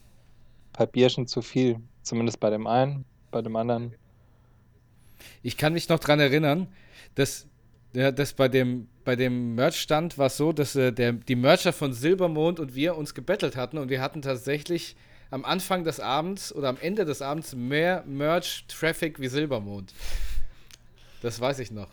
paar 0.72 0.86
Bierchen 0.86 1.26
zu 1.26 1.42
viel. 1.42 1.80
Zumindest 2.02 2.38
bei 2.38 2.50
dem 2.50 2.68
einen, 2.68 3.04
bei 3.32 3.42
dem 3.42 3.56
anderen. 3.56 3.94
Ich 5.42 5.56
kann 5.56 5.72
mich 5.72 5.88
noch 5.88 5.98
daran 5.98 6.20
erinnern, 6.20 6.68
dass 7.16 7.48
ja, 7.94 8.12
das 8.12 8.32
bei 8.32 8.46
dem, 8.46 8.86
bei 9.10 9.16
dem 9.16 9.56
Merch-Stand 9.56 10.18
war 10.18 10.26
es 10.26 10.36
so, 10.36 10.52
dass 10.52 10.76
äh, 10.76 10.92
der, 10.92 11.10
die 11.10 11.34
Mercher 11.34 11.72
von 11.72 11.92
Silbermond 11.92 12.60
und 12.60 12.76
wir 12.76 12.96
uns 12.96 13.12
gebettelt 13.12 13.56
hatten 13.56 13.76
und 13.76 13.88
wir 13.88 14.00
hatten 14.00 14.22
tatsächlich 14.22 14.94
am 15.32 15.44
Anfang 15.44 15.82
des 15.82 15.98
Abends 15.98 16.54
oder 16.54 16.68
am 16.68 16.76
Ende 16.80 17.04
des 17.04 17.20
Abends 17.20 17.56
mehr 17.56 18.04
Merch-Traffic 18.06 19.18
wie 19.18 19.26
Silbermond. 19.26 19.92
Das 21.22 21.40
weiß 21.40 21.58
ich 21.58 21.72
noch. 21.72 21.88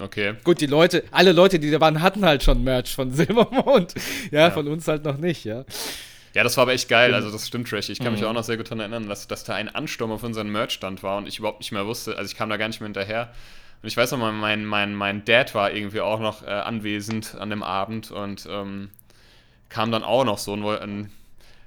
Okay. 0.00 0.32
Gut, 0.42 0.62
die 0.62 0.66
Leute, 0.68 1.04
alle 1.10 1.32
Leute, 1.32 1.58
die 1.58 1.70
da 1.70 1.82
waren, 1.82 2.00
hatten 2.00 2.24
halt 2.24 2.42
schon 2.42 2.64
Merch 2.64 2.94
von 2.94 3.12
Silbermond. 3.12 3.92
Ja, 4.30 4.40
ja. 4.40 4.50
von 4.52 4.66
uns 4.68 4.88
halt 4.88 5.04
noch 5.04 5.18
nicht, 5.18 5.44
ja. 5.44 5.66
Ja, 6.32 6.44
das 6.44 6.56
war 6.56 6.62
aber 6.62 6.72
echt 6.72 6.88
geil. 6.88 7.12
Also, 7.12 7.30
das 7.30 7.46
stimmt, 7.46 7.68
Trash. 7.68 7.90
Ich 7.90 7.98
kann 7.98 8.14
mhm. 8.14 8.20
mich 8.20 8.24
auch 8.24 8.32
noch 8.32 8.44
sehr 8.44 8.56
gut 8.56 8.68
daran 8.68 8.80
erinnern, 8.80 9.06
dass, 9.06 9.28
dass 9.28 9.44
da 9.44 9.54
ein 9.54 9.68
Ansturm 9.68 10.12
auf 10.12 10.22
unseren 10.22 10.48
Merch-Stand 10.48 11.02
war 11.02 11.18
und 11.18 11.28
ich 11.28 11.40
überhaupt 11.40 11.60
nicht 11.60 11.72
mehr 11.72 11.84
wusste. 11.84 12.16
Also, 12.16 12.30
ich 12.30 12.38
kam 12.38 12.48
da 12.48 12.56
gar 12.56 12.68
nicht 12.68 12.80
mehr 12.80 12.86
hinterher. 12.86 13.34
Und 13.82 13.88
ich 13.88 13.96
weiß 13.96 14.12
noch 14.12 14.18
mal, 14.18 14.32
mein, 14.32 14.64
mein, 14.64 14.94
mein 14.94 15.24
Dad 15.24 15.54
war 15.54 15.72
irgendwie 15.72 16.00
auch 16.00 16.20
noch 16.20 16.44
äh, 16.44 16.50
anwesend 16.50 17.34
an 17.34 17.50
dem 17.50 17.64
Abend 17.64 18.12
und 18.12 18.46
ähm, 18.48 18.90
kam 19.68 19.90
dann 19.90 20.04
auch 20.04 20.24
noch 20.24 20.38
so 20.38 20.52
und 20.52 20.62
wollte, 20.62 21.08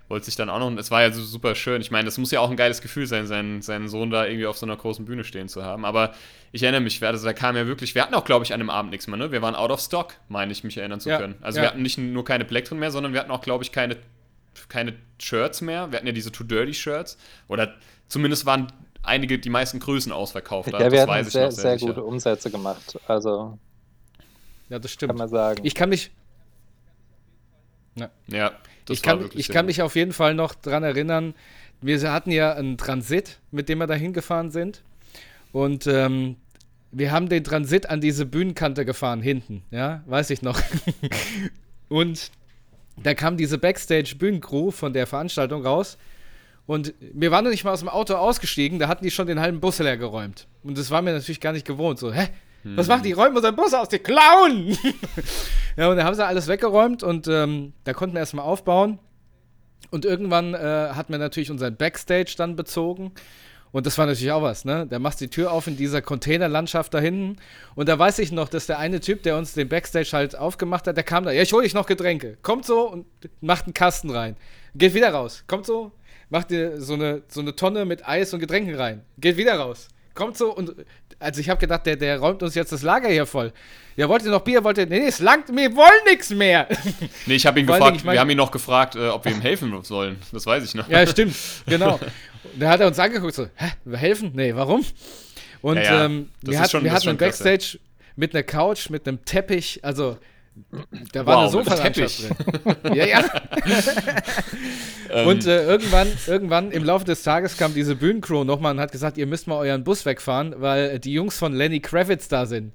wollte 0.07 0.25
sich 0.25 0.37
dann 0.37 0.49
auch 0.49 0.59
noch. 0.59 0.67
Und 0.67 0.79
es 0.79 0.91
war 0.91 1.01
ja 1.01 1.11
so 1.11 1.21
super 1.21 1.55
schön. 1.55 1.81
Ich 1.81 1.91
meine, 1.91 2.05
das 2.05 2.17
muss 2.17 2.31
ja 2.31 2.39
auch 2.39 2.49
ein 2.49 2.55
geiles 2.55 2.81
Gefühl 2.81 3.05
sein, 3.05 3.27
seinen, 3.27 3.61
seinen 3.61 3.89
Sohn 3.89 4.11
da 4.11 4.25
irgendwie 4.25 4.45
auf 4.45 4.57
so 4.57 4.65
einer 4.65 4.77
großen 4.77 5.03
Bühne 5.03 5.25
stehen 5.25 5.49
zu 5.49 5.63
haben. 5.63 5.83
Aber 5.83 6.13
ich 6.53 6.63
erinnere 6.63 6.81
mich, 6.81 7.03
also 7.03 7.25
da 7.25 7.33
kam 7.33 7.57
ja 7.57 7.67
wirklich, 7.67 7.95
wir 7.95 8.03
hatten 8.03 8.13
auch, 8.13 8.23
glaube 8.23 8.45
ich, 8.45 8.53
an 8.53 8.59
dem 8.59 8.69
Abend 8.69 8.91
nichts 8.91 9.07
mehr, 9.07 9.17
ne? 9.17 9.33
Wir 9.33 9.41
waren 9.41 9.55
out 9.55 9.71
of 9.71 9.81
stock, 9.81 10.13
meine 10.29 10.53
ich 10.53 10.63
mich 10.63 10.77
erinnern 10.77 11.01
zu 11.01 11.09
ja, 11.09 11.17
können. 11.17 11.35
Also 11.41 11.57
ja. 11.57 11.63
wir 11.63 11.69
hatten 11.69 11.81
nicht 11.81 11.97
nur 11.97 12.23
keine 12.23 12.45
Black 12.45 12.63
drin 12.63 12.79
mehr, 12.79 12.91
sondern 12.91 13.11
wir 13.11 13.19
hatten 13.19 13.31
auch, 13.31 13.41
glaube 13.41 13.65
ich, 13.65 13.73
keine, 13.73 13.97
keine 14.69 14.93
Shirts 15.19 15.59
mehr. 15.59 15.91
Wir 15.91 15.97
hatten 15.97 16.07
ja 16.07 16.13
diese 16.13 16.31
Too 16.31 16.45
Dirty 16.45 16.73
Shirts. 16.73 17.17
Oder 17.49 17.73
zumindest 18.07 18.45
waren 18.45 18.71
einige, 19.07 19.39
die 19.39 19.49
meisten 19.49 19.79
Größen 19.79 20.11
ausverkauft 20.11 20.73
hat. 20.73 20.81
Ja, 20.81 20.91
wir 20.91 21.01
haben 21.01 21.23
sehr, 21.23 21.51
sehr, 21.51 21.77
sehr 21.77 21.77
gute 21.77 22.03
Umsätze 22.03 22.51
gemacht. 22.51 22.99
Also. 23.07 23.57
Ja, 24.69 24.79
das 24.79 24.91
stimmt. 24.91 25.11
Kann 25.11 25.17
man 25.17 25.29
sagen. 25.29 25.61
Ich 25.63 25.75
kann 25.75 25.89
mich. 25.89 26.11
Ja, 27.95 28.09
ja 28.27 28.51
ich 28.89 29.01
kann, 29.01 29.29
ich 29.33 29.49
kann 29.49 29.65
mich 29.65 29.81
auf 29.81 29.95
jeden 29.95 30.13
Fall 30.13 30.33
noch 30.33 30.53
dran 30.53 30.83
erinnern. 30.83 31.33
Wir 31.81 32.11
hatten 32.11 32.31
ja 32.31 32.53
einen 32.53 32.77
Transit, 32.77 33.39
mit 33.51 33.69
dem 33.69 33.79
wir 33.79 33.87
da 33.87 33.93
hingefahren 33.93 34.51
sind. 34.51 34.83
Und 35.51 35.87
ähm, 35.87 36.37
wir 36.91 37.11
haben 37.11 37.29
den 37.29 37.43
Transit 37.43 37.89
an 37.89 38.01
diese 38.01 38.25
Bühnenkante 38.25 38.85
gefahren, 38.85 39.21
hinten, 39.21 39.63
ja, 39.71 40.03
weiß 40.05 40.29
ich 40.29 40.41
noch. 40.41 40.59
und 41.89 42.31
da 42.97 43.13
kam 43.13 43.37
diese 43.37 43.57
Backstage-Bühnencrew 43.57 44.71
von 44.71 44.93
der 44.93 45.07
Veranstaltung 45.07 45.65
raus. 45.65 45.97
Und 46.67 46.93
wir 46.99 47.31
waren 47.31 47.43
noch 47.43 47.51
nicht 47.51 47.63
mal 47.63 47.71
aus 47.71 47.79
dem 47.79 47.89
Auto 47.89 48.15
ausgestiegen, 48.15 48.79
da 48.79 48.87
hatten 48.87 49.03
die 49.03 49.11
schon 49.11 49.27
den 49.27 49.39
halben 49.39 49.59
Bus 49.59 49.79
leer 49.79 49.97
geräumt. 49.97 50.47
Und 50.63 50.77
das 50.77 50.89
war 50.89 51.01
mir 51.01 51.13
natürlich 51.13 51.39
gar 51.39 51.53
nicht 51.53 51.67
gewohnt. 51.67 51.99
So, 51.99 52.11
hä? 52.11 52.29
Was 52.65 52.87
machen 52.87 53.03
die? 53.03 53.11
Räumen 53.11 53.35
unseren 53.35 53.55
Bus 53.55 53.75
aus, 53.75 53.89
die 53.89 53.99
klauen! 53.99 54.75
ja, 55.77 55.87
und 55.87 55.97
da 55.97 56.03
haben 56.03 56.15
sie 56.15 56.25
alles 56.25 56.47
weggeräumt 56.47 57.03
und 57.03 57.27
ähm, 57.27 57.73
da 57.83 57.93
konnten 57.93 58.15
wir 58.15 58.21
erstmal 58.21 58.45
aufbauen. 58.45 58.97
Und 59.91 60.03
irgendwann 60.03 60.55
äh, 60.55 60.57
hatten 60.57 61.13
wir 61.13 61.19
natürlich 61.19 61.51
unseren 61.51 61.75
Backstage 61.75 62.33
dann 62.35 62.55
bezogen. 62.55 63.11
Und 63.71 63.85
das 63.85 63.97
war 63.97 64.07
natürlich 64.07 64.31
auch 64.31 64.41
was, 64.41 64.65
ne? 64.65 64.87
Da 64.89 64.97
machst 64.99 65.21
du 65.21 65.25
die 65.25 65.29
Tür 65.29 65.51
auf 65.51 65.67
in 65.67 65.77
dieser 65.77 66.01
Containerlandschaft 66.01 66.93
da 66.93 66.99
hinten. 66.99 67.35
Und 67.75 67.87
da 67.87 67.99
weiß 67.99 68.19
ich 68.19 68.31
noch, 68.31 68.49
dass 68.49 68.65
der 68.65 68.79
eine 68.79 68.99
Typ, 68.99 69.21
der 69.23 69.37
uns 69.37 69.53
den 69.53 69.69
Backstage 69.69 70.09
halt 70.13 70.35
aufgemacht 70.35 70.87
hat, 70.87 70.97
der 70.97 71.03
kam 71.03 71.25
da, 71.25 71.31
ja, 71.31 71.43
ich 71.43 71.53
hole 71.53 71.63
dich 71.63 71.73
noch 71.73 71.85
Getränke. 71.85 72.37
Kommt 72.41 72.65
so 72.65 72.89
und 72.89 73.05
macht 73.41 73.65
einen 73.65 73.73
Kasten 73.73 74.09
rein. 74.09 74.37
Geht 74.73 74.93
wieder 74.95 75.09
raus. 75.09 75.43
Kommt 75.45 75.65
so, 75.67 75.91
macht 76.29 76.51
dir 76.51 76.81
so 76.81 76.93
eine, 76.93 77.23
so 77.27 77.41
eine 77.41 77.55
Tonne 77.55 77.85
mit 77.85 78.07
Eis 78.07 78.33
und 78.33 78.39
Getränken 78.39 78.75
rein. 78.75 79.01
Geht 79.17 79.37
wieder 79.37 79.55
raus. 79.55 79.87
Kommt 80.13 80.37
so 80.37 80.55
und 80.55 80.73
also 81.19 81.41
ich 81.41 81.49
habe 81.49 81.59
gedacht, 81.59 81.85
der, 81.85 81.95
der 81.95 82.19
räumt 82.19 82.43
uns 82.43 82.55
jetzt 82.55 82.71
das 82.71 82.81
Lager 82.81 83.09
hier 83.09 83.25
voll. 83.25 83.51
Ja, 83.95 84.09
wollt 84.09 84.23
ihr 84.23 84.31
noch 84.31 84.41
Bier? 84.41 84.63
Wollt 84.63 84.77
ihr. 84.77 84.85
Nee, 84.85 85.07
es 85.07 85.19
langt, 85.19 85.49
wir 85.49 85.75
wollen 85.75 86.03
nichts 86.09 86.29
mehr. 86.29 86.67
Nee, 87.25 87.35
ich 87.35 87.45
habe 87.45 87.59
ihn 87.59 87.65
gefragt, 87.65 87.97
ich 87.97 88.03
mein, 88.03 88.13
wir 88.13 88.19
haben 88.19 88.29
ihn 88.29 88.37
noch 88.37 88.51
gefragt, 88.51 88.95
äh, 88.95 89.07
ob 89.07 89.25
wir 89.25 89.31
ihm 89.31 89.41
helfen 89.41 89.81
sollen. 89.83 90.17
Das 90.31 90.45
weiß 90.45 90.63
ich 90.63 90.75
noch. 90.75 90.87
Ja, 90.89 91.05
stimmt, 91.07 91.35
genau. 91.65 91.99
da 92.57 92.69
hat 92.69 92.81
er 92.81 92.87
uns 92.87 92.99
angeguckt, 92.99 93.33
so, 93.33 93.47
hä, 93.55 93.71
wir 93.83 93.97
helfen? 93.97 94.31
Nee, 94.35 94.53
warum? 94.55 94.85
Und 95.61 95.77
ja, 95.77 95.83
ja, 95.83 96.05
ähm, 96.05 96.29
wir, 96.41 96.59
hat, 96.59 96.69
schon, 96.69 96.83
wir 96.83 96.91
hatten 96.91 97.09
einen 97.09 97.17
Backstage 97.17 97.79
mit 98.15 98.35
einer 98.35 98.43
Couch, 98.43 98.89
mit 98.89 99.07
einem 99.07 99.23
Teppich, 99.25 99.79
also 99.83 100.17
da 101.11 101.25
war 101.25 101.35
wow, 101.35 101.43
eine 101.43 101.51
Sofalandschaft 101.51 102.23
drin. 102.23 102.95
ja, 102.95 103.05
ja. 103.05 103.23
und 105.25 105.45
äh, 105.45 105.65
irgendwann, 105.65 106.07
irgendwann 106.27 106.71
im 106.71 106.83
Laufe 106.83 107.05
des 107.05 107.23
Tages 107.23 107.57
kam 107.57 107.73
diese 107.73 107.95
Bühnencrew 107.95 108.43
nochmal 108.43 108.73
und 108.73 108.79
hat 108.79 108.91
gesagt, 108.91 109.17
ihr 109.17 109.27
müsst 109.27 109.47
mal 109.47 109.57
euren 109.57 109.83
Bus 109.83 110.05
wegfahren, 110.05 110.55
weil 110.57 110.99
die 110.99 111.13
Jungs 111.13 111.37
von 111.37 111.53
Lenny 111.53 111.79
Kravitz 111.79 112.27
da 112.27 112.45
sind. 112.45 112.73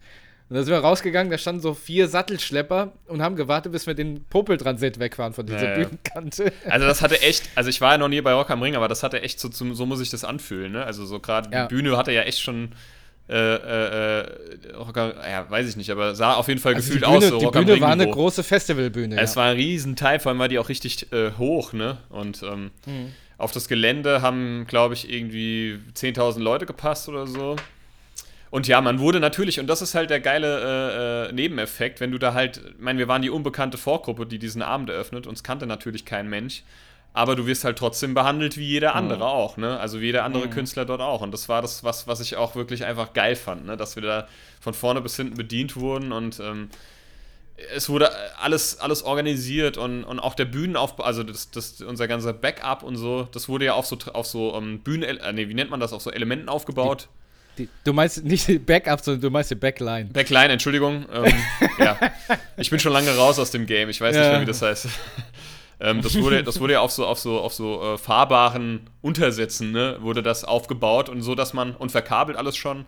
Und 0.51 0.57
da 0.57 0.65
sind 0.65 0.73
wir 0.73 0.81
rausgegangen, 0.81 1.31
da 1.31 1.39
standen 1.39 1.61
so 1.61 1.75
vier 1.75 2.09
Sattelschlepper 2.09 2.93
und 3.07 3.23
haben 3.23 3.37
gewartet, 3.37 3.71
bis 3.71 3.87
wir 3.87 3.95
den 3.95 4.25
Popeltransit 4.25 4.99
wegfahren 4.99 5.33
von 5.33 5.47
dieser 5.47 5.69
ja, 5.69 5.75
Bühnenkante. 5.77 6.53
Also 6.69 6.89
das 6.89 7.03
hatte 7.03 7.23
echt, 7.23 7.49
also 7.55 7.71
ich 7.71 7.81
war 7.81 7.93
ja 7.93 7.99
noch 7.99 8.09
nie 8.09 8.21
bei 8.21 8.33
Rock 8.33 8.51
am 8.51 8.61
Ring, 8.61 8.75
aber 8.75 8.89
das 8.89 9.05
hatte 9.05 9.23
echt 9.23 9.39
so, 9.39 9.49
so 9.53 9.87
muss 9.87 10.01
ich 10.01 10.11
das 10.11 10.25
anfühlen, 10.25 10.73
ne? 10.73 10.85
Also 10.85 11.07
so 11.07 11.21
gerade 11.21 11.51
ja. 11.53 11.67
die 11.67 11.75
Bühne 11.75 11.97
hatte 11.97 12.11
ja 12.11 12.23
echt 12.23 12.41
schon 12.41 12.71
äh, 13.31 14.21
äh, 14.21 14.27
Rocker, 14.77 15.15
ja, 15.29 15.49
weiß 15.49 15.69
ich 15.69 15.77
nicht, 15.77 15.91
aber 15.91 16.15
sah 16.15 16.35
auf 16.35 16.49
jeden 16.49 16.61
Fall 16.61 16.75
also 16.75 16.87
gefühlt 16.87 17.05
Bühne, 17.05 17.17
aus. 17.17 17.29
So 17.29 17.39
die 17.39 17.47
Bühne 17.47 17.81
war 17.81 17.93
eine 17.93 18.09
große 18.11 18.43
Festivalbühne. 18.43 19.21
Es 19.21 19.35
ja. 19.35 19.41
war 19.41 19.51
ein 19.51 19.57
Riesenteil, 19.57 20.19
vor 20.19 20.31
allem 20.31 20.41
war 20.41 20.49
die 20.49 20.59
auch 20.59 20.69
richtig 20.69 21.13
äh, 21.13 21.31
hoch, 21.39 21.73
ne? 21.73 21.99
Und 22.09 22.43
ähm, 22.43 22.71
mhm. 22.87 23.13
auf 23.39 23.53
das 23.53 23.69
Gelände 23.69 24.21
haben, 24.23 24.67
glaube 24.67 24.95
ich, 24.95 25.11
irgendwie 25.11 25.79
10.000 25.95 26.41
Leute 26.41 26.67
gepasst 26.67 27.09
oder 27.09 27.27
so. 27.27 27.57
Und 28.51 28.67
ja, 28.67 28.81
man 28.81 28.99
wurde 28.99 29.21
natürlich, 29.21 29.61
und 29.61 29.69
das 29.69 29.81
ist 29.81 29.95
halt 29.95 30.11
der 30.11 30.19
geile 30.19 31.29
äh, 31.29 31.29
äh, 31.29 31.33
Nebeneffekt, 31.33 32.01
wenn 32.01 32.11
du 32.11 32.19
da 32.19 32.35
halt, 32.35 32.61
ich 32.67 32.81
meine, 32.81 32.99
wir 32.99 33.07
waren 33.07 33.23
die 33.23 33.31
unbekannte 33.31 33.79
Vorgruppe, 33.79 34.27
die 34.27 34.41
diesen 34.41 34.61
Abend 34.61 34.91
eröffnet, 34.91 35.29
uns 35.29 35.45
kannte 35.45 35.67
natürlich 35.67 36.05
kein 36.05 36.29
Mensch, 36.29 36.65
aber 37.13 37.37
du 37.37 37.47
wirst 37.47 37.65
halt 37.65 37.79
trotzdem 37.79 38.15
behandelt 38.15 38.57
wie 38.57 38.67
jeder 38.67 38.95
andere 38.95 39.19
mhm. 39.19 39.25
auch, 39.25 39.57
ne? 39.57 39.79
Also 39.81 40.01
wie 40.01 40.07
jeder 40.07 40.25
andere 40.25 40.47
mhm. 40.47 40.51
Künstler 40.51 40.85
dort 40.85 41.01
auch. 41.01 41.21
Und 41.21 41.33
das 41.33 41.49
war 41.49 41.61
das, 41.63 41.83
was, 41.83 42.07
was 42.07 42.21
ich 42.21 42.37
auch 42.37 42.55
wirklich 42.55 42.85
einfach 42.85 43.13
geil 43.13 43.37
fand, 43.37 43.67
ne? 43.67 43.77
Dass 43.77 43.97
wir 43.97 44.03
da 44.03 44.29
von 44.61 44.75
vorne 44.75 45.01
bis 45.01 45.17
hinten 45.17 45.37
bedient 45.37 45.77
wurden 45.77 46.13
und 46.13 46.41
ähm, 46.41 46.69
es 47.75 47.89
wurde 47.89 48.11
alles, 48.41 48.81
alles 48.81 49.03
organisiert 49.03 49.77
und, 49.77 50.05
und 50.05 50.19
auch 50.19 50.35
der 50.35 50.47
Bühnenaufbau, 50.47 51.05
also 51.05 51.23
das, 51.23 51.51
das, 51.51 51.83
unser 51.83 52.09
ganzer 52.09 52.33
Backup 52.33 52.83
und 52.83 52.97
so, 52.97 53.29
das 53.33 53.49
wurde 53.49 53.67
ja 53.67 53.75
auf 53.75 53.87
so, 53.87 53.99
auf 54.13 54.27
so 54.27 54.55
um, 54.55 54.65
ähm, 54.65 54.81
Bühnen, 54.81 55.19
äh, 55.19 55.33
nee, 55.33 55.49
wie 55.49 55.55
nennt 55.55 55.71
man 55.71 55.81
das, 55.81 55.93
auf 55.93 56.01
so 56.01 56.11
Elementen 56.11 56.49
aufgebaut. 56.49 57.09
Die 57.13 57.21
die, 57.59 57.69
du 57.85 57.93
meinst 57.93 58.25
nicht 58.25 58.65
Backup, 58.65 59.01
sondern 59.01 59.21
du 59.21 59.31
meinst 59.31 59.51
die 59.51 59.57
Backline. 59.57 60.07
Backline, 60.07 60.49
Entschuldigung. 60.53 61.05
Ähm, 61.13 61.35
ja. 61.79 61.99
Ich 62.57 62.71
bin 62.71 62.79
schon 62.79 62.93
lange 62.93 63.15
raus 63.17 63.39
aus 63.39 63.51
dem 63.51 63.67
Game. 63.67 63.89
Ich 63.91 64.01
weiß 64.01 64.15
ja. 64.15 64.23
nicht 64.23 64.31
mehr, 64.31 64.41
wie 64.41 64.47
das 64.47 64.63
heißt. 64.63 64.89
Ähm, 65.81 66.03
das, 66.03 66.21
wurde, 66.21 66.45
das 66.45 66.61
wurde 66.61 66.75
ja 66.75 66.81
auf 66.81 66.93
so, 66.93 67.07
auf 67.07 67.19
so, 67.19 67.41
auf 67.41 67.55
so 67.55 67.83
äh, 67.83 67.99
fahrbaren 67.99 68.89
Untersätzen, 69.01 69.73
ne, 69.73 69.97
wurde 70.01 70.23
das 70.23 70.45
aufgebaut 70.45 71.09
und 71.09 71.23
so, 71.23 71.35
dass 71.35 71.55
man, 71.55 71.75
und 71.75 71.91
verkabelt 71.91 72.37
alles 72.37 72.57
schon, 72.57 72.85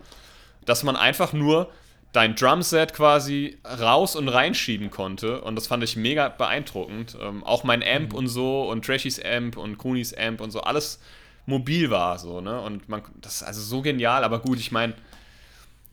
dass 0.64 0.82
man 0.82 0.96
einfach 0.96 1.32
nur 1.32 1.70
dein 2.12 2.34
Drumset 2.34 2.92
quasi 2.92 3.58
raus 3.64 4.16
und 4.16 4.28
reinschieben 4.28 4.90
konnte. 4.90 5.40
Und 5.40 5.56
das 5.56 5.66
fand 5.66 5.82
ich 5.82 5.96
mega 5.96 6.28
beeindruckend. 6.28 7.16
Ähm, 7.20 7.42
auch 7.42 7.64
mein 7.64 7.82
Amp 7.82 8.12
mhm. 8.12 8.18
und 8.18 8.28
so 8.28 8.68
und 8.70 8.84
Trashys 8.84 9.20
Amp 9.24 9.56
und 9.56 9.78
Kunis 9.78 10.14
Amp 10.14 10.40
und 10.40 10.50
so, 10.50 10.60
alles 10.60 11.00
mobil 11.46 11.90
war, 11.90 12.18
so, 12.18 12.40
ne? 12.40 12.60
Und 12.60 12.88
man, 12.88 13.02
das 13.20 13.36
ist 13.36 13.42
also 13.42 13.60
so 13.60 13.82
genial, 13.82 14.22
aber 14.22 14.38
gut, 14.38 14.60
ich 14.60 14.70
meine, 14.70 14.94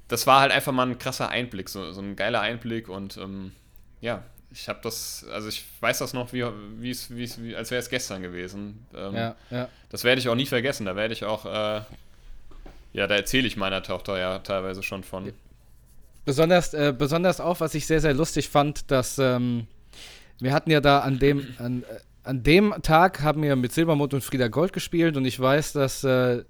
das 0.07 0.27
war 0.27 0.41
halt 0.41 0.51
einfach 0.51 0.71
mal 0.73 0.87
ein 0.87 0.99
krasser 0.99 1.29
Einblick, 1.29 1.69
so, 1.69 1.91
so 1.91 2.01
ein 2.01 2.15
geiler 2.15 2.41
Einblick 2.41 2.89
und 2.89 3.17
ähm, 3.17 3.53
ja, 4.01 4.23
ich 4.51 4.67
habe 4.67 4.79
das, 4.81 5.25
also 5.31 5.47
ich 5.47 5.63
weiß 5.79 5.99
das 5.99 6.13
noch, 6.13 6.33
wie, 6.33 6.43
wie's, 6.77 7.09
wie's, 7.11 7.41
wie 7.41 7.55
als 7.55 7.71
wäre 7.71 7.79
es 7.79 7.89
gestern 7.89 8.21
gewesen. 8.21 8.85
Ähm, 8.95 9.15
ja, 9.15 9.35
ja. 9.51 9.69
Das 9.89 10.03
werde 10.03 10.19
ich 10.19 10.29
auch 10.29 10.35
nie 10.35 10.45
vergessen, 10.45 10.85
da 10.85 10.95
werde 10.95 11.13
ich 11.13 11.23
auch, 11.23 11.45
äh, 11.45 11.81
ja, 12.93 13.07
da 13.07 13.15
erzähle 13.15 13.47
ich 13.47 13.57
meiner 13.57 13.83
Tochter 13.83 14.17
ja 14.17 14.39
teilweise 14.39 14.81
schon 14.81 15.03
von. 15.03 15.31
Besonders, 16.25 16.73
äh, 16.73 16.93
besonders 16.97 17.39
auch, 17.39 17.59
was 17.59 17.75
ich 17.75 17.85
sehr, 17.85 18.01
sehr 18.01 18.13
lustig 18.13 18.49
fand, 18.49 18.89
dass 18.91 19.19
ähm, 19.19 19.67
wir 20.39 20.53
hatten 20.53 20.71
ja 20.71 20.81
da 20.81 20.99
an 20.99 21.19
dem, 21.19 21.47
an, 21.59 21.83
äh, 21.83 21.99
an 22.23 22.43
dem 22.43 22.73
Tag 22.81 23.21
haben 23.21 23.43
wir 23.43 23.55
mit 23.55 23.71
Silbermond 23.71 24.13
und 24.13 24.23
Frieda 24.23 24.47
Gold 24.47 24.73
gespielt 24.73 25.15
und 25.15 25.25
ich 25.25 25.39
weiß, 25.39 25.73
dass 25.73 26.03
äh, 26.03 26.43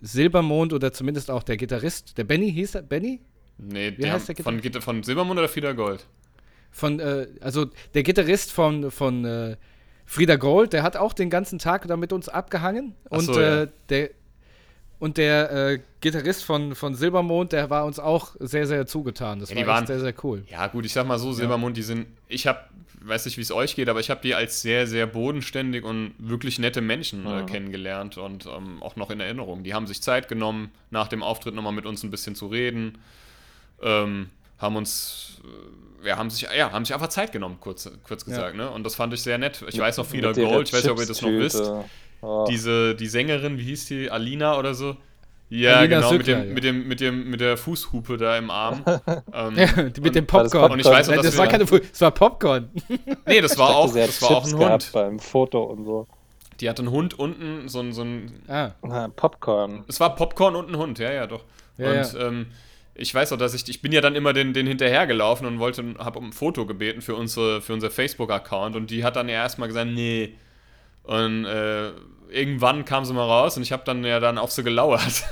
Silbermond 0.00 0.72
oder 0.72 0.92
zumindest 0.92 1.30
auch 1.30 1.42
der 1.42 1.56
Gitarrist, 1.58 2.16
der 2.16 2.24
Benny 2.24 2.50
hieß 2.50 2.76
er, 2.76 2.82
Benny? 2.82 3.20
Nee, 3.58 3.90
der, 3.90 4.14
heißt 4.14 4.28
der 4.28 4.34
Gitarrist? 4.34 4.64
Von, 4.64 4.82
von 4.82 5.02
Silbermond 5.02 5.38
oder 5.38 5.48
Frieda 5.48 5.72
Gold? 5.72 6.06
Von, 6.76 7.00
äh, 7.00 7.26
also 7.40 7.66
der 7.94 8.02
Gitarrist 8.02 8.52
von, 8.52 8.90
von 8.90 9.24
äh, 9.24 9.56
Frieda 10.04 10.36
Gold, 10.36 10.72
der 10.72 10.82
hat 10.82 10.96
auch 10.96 11.12
den 11.14 11.30
ganzen 11.30 11.58
Tag 11.58 11.86
da 11.88 11.96
mit 11.96 12.12
uns 12.12 12.28
abgehangen 12.28 12.94
und 13.08 13.22
so, 13.22 13.40
ja. 13.40 13.62
Äh, 13.62 13.68
der 13.88 14.10
und 14.98 15.18
der 15.18 15.52
äh, 15.52 15.80
Gitarrist 16.00 16.44
von, 16.44 16.74
von 16.74 16.94
Silbermond, 16.94 17.52
der 17.52 17.68
war 17.68 17.84
uns 17.84 17.98
auch 17.98 18.34
sehr, 18.40 18.66
sehr 18.66 18.86
zugetan. 18.86 19.40
Das 19.40 19.50
ja, 19.50 19.56
war 19.58 19.66
waren, 19.66 19.86
sehr, 19.86 20.00
sehr 20.00 20.14
cool. 20.24 20.42
Ja, 20.48 20.68
gut, 20.68 20.86
ich 20.86 20.92
sag 20.94 21.06
mal 21.06 21.18
so, 21.18 21.32
Silbermond, 21.32 21.76
ja. 21.76 21.80
die 21.80 21.86
sind, 21.86 22.06
ich 22.28 22.46
habe 22.46 22.60
weiß 23.08 23.24
nicht, 23.24 23.36
wie 23.36 23.42
es 23.42 23.52
euch 23.52 23.76
geht, 23.76 23.88
aber 23.88 24.00
ich 24.00 24.10
habe 24.10 24.20
die 24.22 24.34
als 24.34 24.62
sehr, 24.62 24.86
sehr 24.86 25.06
bodenständig 25.06 25.84
und 25.84 26.14
wirklich 26.18 26.58
nette 26.58 26.80
Menschen 26.80 27.26
äh, 27.26 27.44
kennengelernt 27.44 28.18
und 28.18 28.46
ähm, 28.46 28.82
auch 28.82 28.96
noch 28.96 29.10
in 29.10 29.20
Erinnerung. 29.20 29.64
Die 29.64 29.74
haben 29.74 29.86
sich 29.86 30.02
Zeit 30.02 30.28
genommen, 30.28 30.72
nach 30.90 31.08
dem 31.08 31.22
Auftritt 31.22 31.54
nochmal 31.54 31.72
mit 31.72 31.86
uns 31.86 32.02
ein 32.02 32.10
bisschen 32.10 32.34
zu 32.34 32.48
reden, 32.48 32.98
ähm, 33.82 34.30
haben 34.58 34.76
uns, 34.76 35.40
äh, 35.44 35.46
ja, 36.04 36.16
haben 36.16 36.30
sich, 36.30 36.46
ja, 36.56 36.72
haben 36.72 36.84
sich 36.84 36.94
einfach 36.94 37.08
Zeit 37.08 37.32
genommen, 37.32 37.58
kurz, 37.60 37.90
kurz 38.06 38.24
gesagt, 38.24 38.56
ja. 38.56 38.64
ne? 38.64 38.70
Und 38.70 38.84
das 38.84 38.94
fand 38.94 39.12
ich 39.14 39.22
sehr 39.22 39.38
nett. 39.38 39.64
Ich 39.68 39.78
weiß 39.78 39.96
noch, 39.96 40.06
Frieda 40.06 40.32
Gold, 40.32 40.68
ich 40.68 40.74
weiß 40.74 40.84
nicht, 40.84 40.92
ob 40.92 40.98
ihr 40.98 41.06
das 41.06 41.22
noch 41.22 41.30
wisst. 41.30 41.62
Oh. 42.22 42.46
Diese, 42.48 42.94
die 42.94 43.06
Sängerin, 43.06 43.58
wie 43.58 43.64
hieß 43.64 43.86
die, 43.86 44.10
Alina 44.10 44.58
oder 44.58 44.74
so, 44.74 44.96
ja, 45.48 45.76
Alina 45.76 45.96
genau, 45.96 46.10
Söckler, 46.10 46.38
mit, 46.38 46.46
dem, 46.46 46.48
ja. 46.48 46.54
mit, 46.54 46.64
dem, 46.64 46.88
mit, 46.88 47.00
dem, 47.00 47.30
mit 47.30 47.40
der 47.40 47.56
Fußhupe 47.56 48.16
da 48.16 48.36
im 48.36 48.50
Arm. 48.50 48.82
ähm, 49.32 49.56
ja, 49.56 49.66
mit 49.76 49.98
und, 49.98 50.14
dem 50.14 50.26
Popcorn. 50.26 50.72
Und 50.72 50.80
ich 50.80 50.86
weiß 50.86 51.08
noch, 51.08 51.22
das 51.22 51.36
war 51.36 51.46
keine 51.46 51.66
Fuß, 51.66 51.80
das 51.90 52.00
war 52.00 52.10
Popcorn. 52.10 52.70
nee, 53.26 53.40
das 53.40 53.56
war 53.56 53.76
auch, 53.76 53.94
das 53.94 54.20
war 54.22 54.30
auch 54.30 54.46
ein 54.46 54.56
Hund. 54.56 54.90
beim 54.92 55.18
Foto 55.20 55.62
und 55.62 55.84
so. 55.84 56.08
Die 56.60 56.68
hatte 56.68 56.82
einen 56.82 56.90
Hund 56.90 57.18
unten, 57.18 57.68
so 57.68 57.80
ein. 57.80 57.92
So 57.92 58.02
ein 58.02 58.42
ah. 58.48 58.70
Popcorn. 59.14 59.84
Es 59.88 60.00
war 60.00 60.16
Popcorn 60.16 60.56
und 60.56 60.70
ein 60.70 60.76
Hund, 60.76 60.98
ja, 60.98 61.12
ja, 61.12 61.26
doch. 61.26 61.44
Ja, 61.76 61.90
und 61.90 62.12
ja. 62.12 62.26
Ähm, 62.26 62.46
ich 62.98 63.14
weiß 63.14 63.32
auch, 63.32 63.36
dass 63.36 63.54
ich, 63.54 63.68
ich 63.68 63.82
bin 63.82 63.92
ja 63.92 64.00
dann 64.00 64.14
immer 64.14 64.32
den, 64.32 64.52
den 64.52 64.66
hinterhergelaufen 64.66 65.46
und 65.46 65.58
wollte, 65.58 65.94
habe 65.98 66.18
um 66.18 66.28
ein 66.28 66.32
Foto 66.32 66.66
gebeten 66.66 67.02
für, 67.02 67.14
unsere, 67.14 67.60
für 67.60 67.72
unser 67.72 67.90
Facebook-Account 67.90 68.76
und 68.76 68.90
die 68.90 69.04
hat 69.04 69.16
dann 69.16 69.28
ja 69.28 69.36
erstmal 69.36 69.68
gesagt, 69.68 69.90
nee. 69.90 70.34
Und 71.02 71.44
äh, 71.44 71.90
irgendwann 72.30 72.84
kam 72.84 73.04
sie 73.04 73.12
mal 73.12 73.24
raus 73.24 73.56
und 73.56 73.62
ich 73.62 73.72
habe 73.72 73.84
dann 73.84 74.04
ja 74.04 74.18
dann 74.18 74.38
auf 74.38 74.50
sie 74.50 74.62
gelauert. 74.62 75.24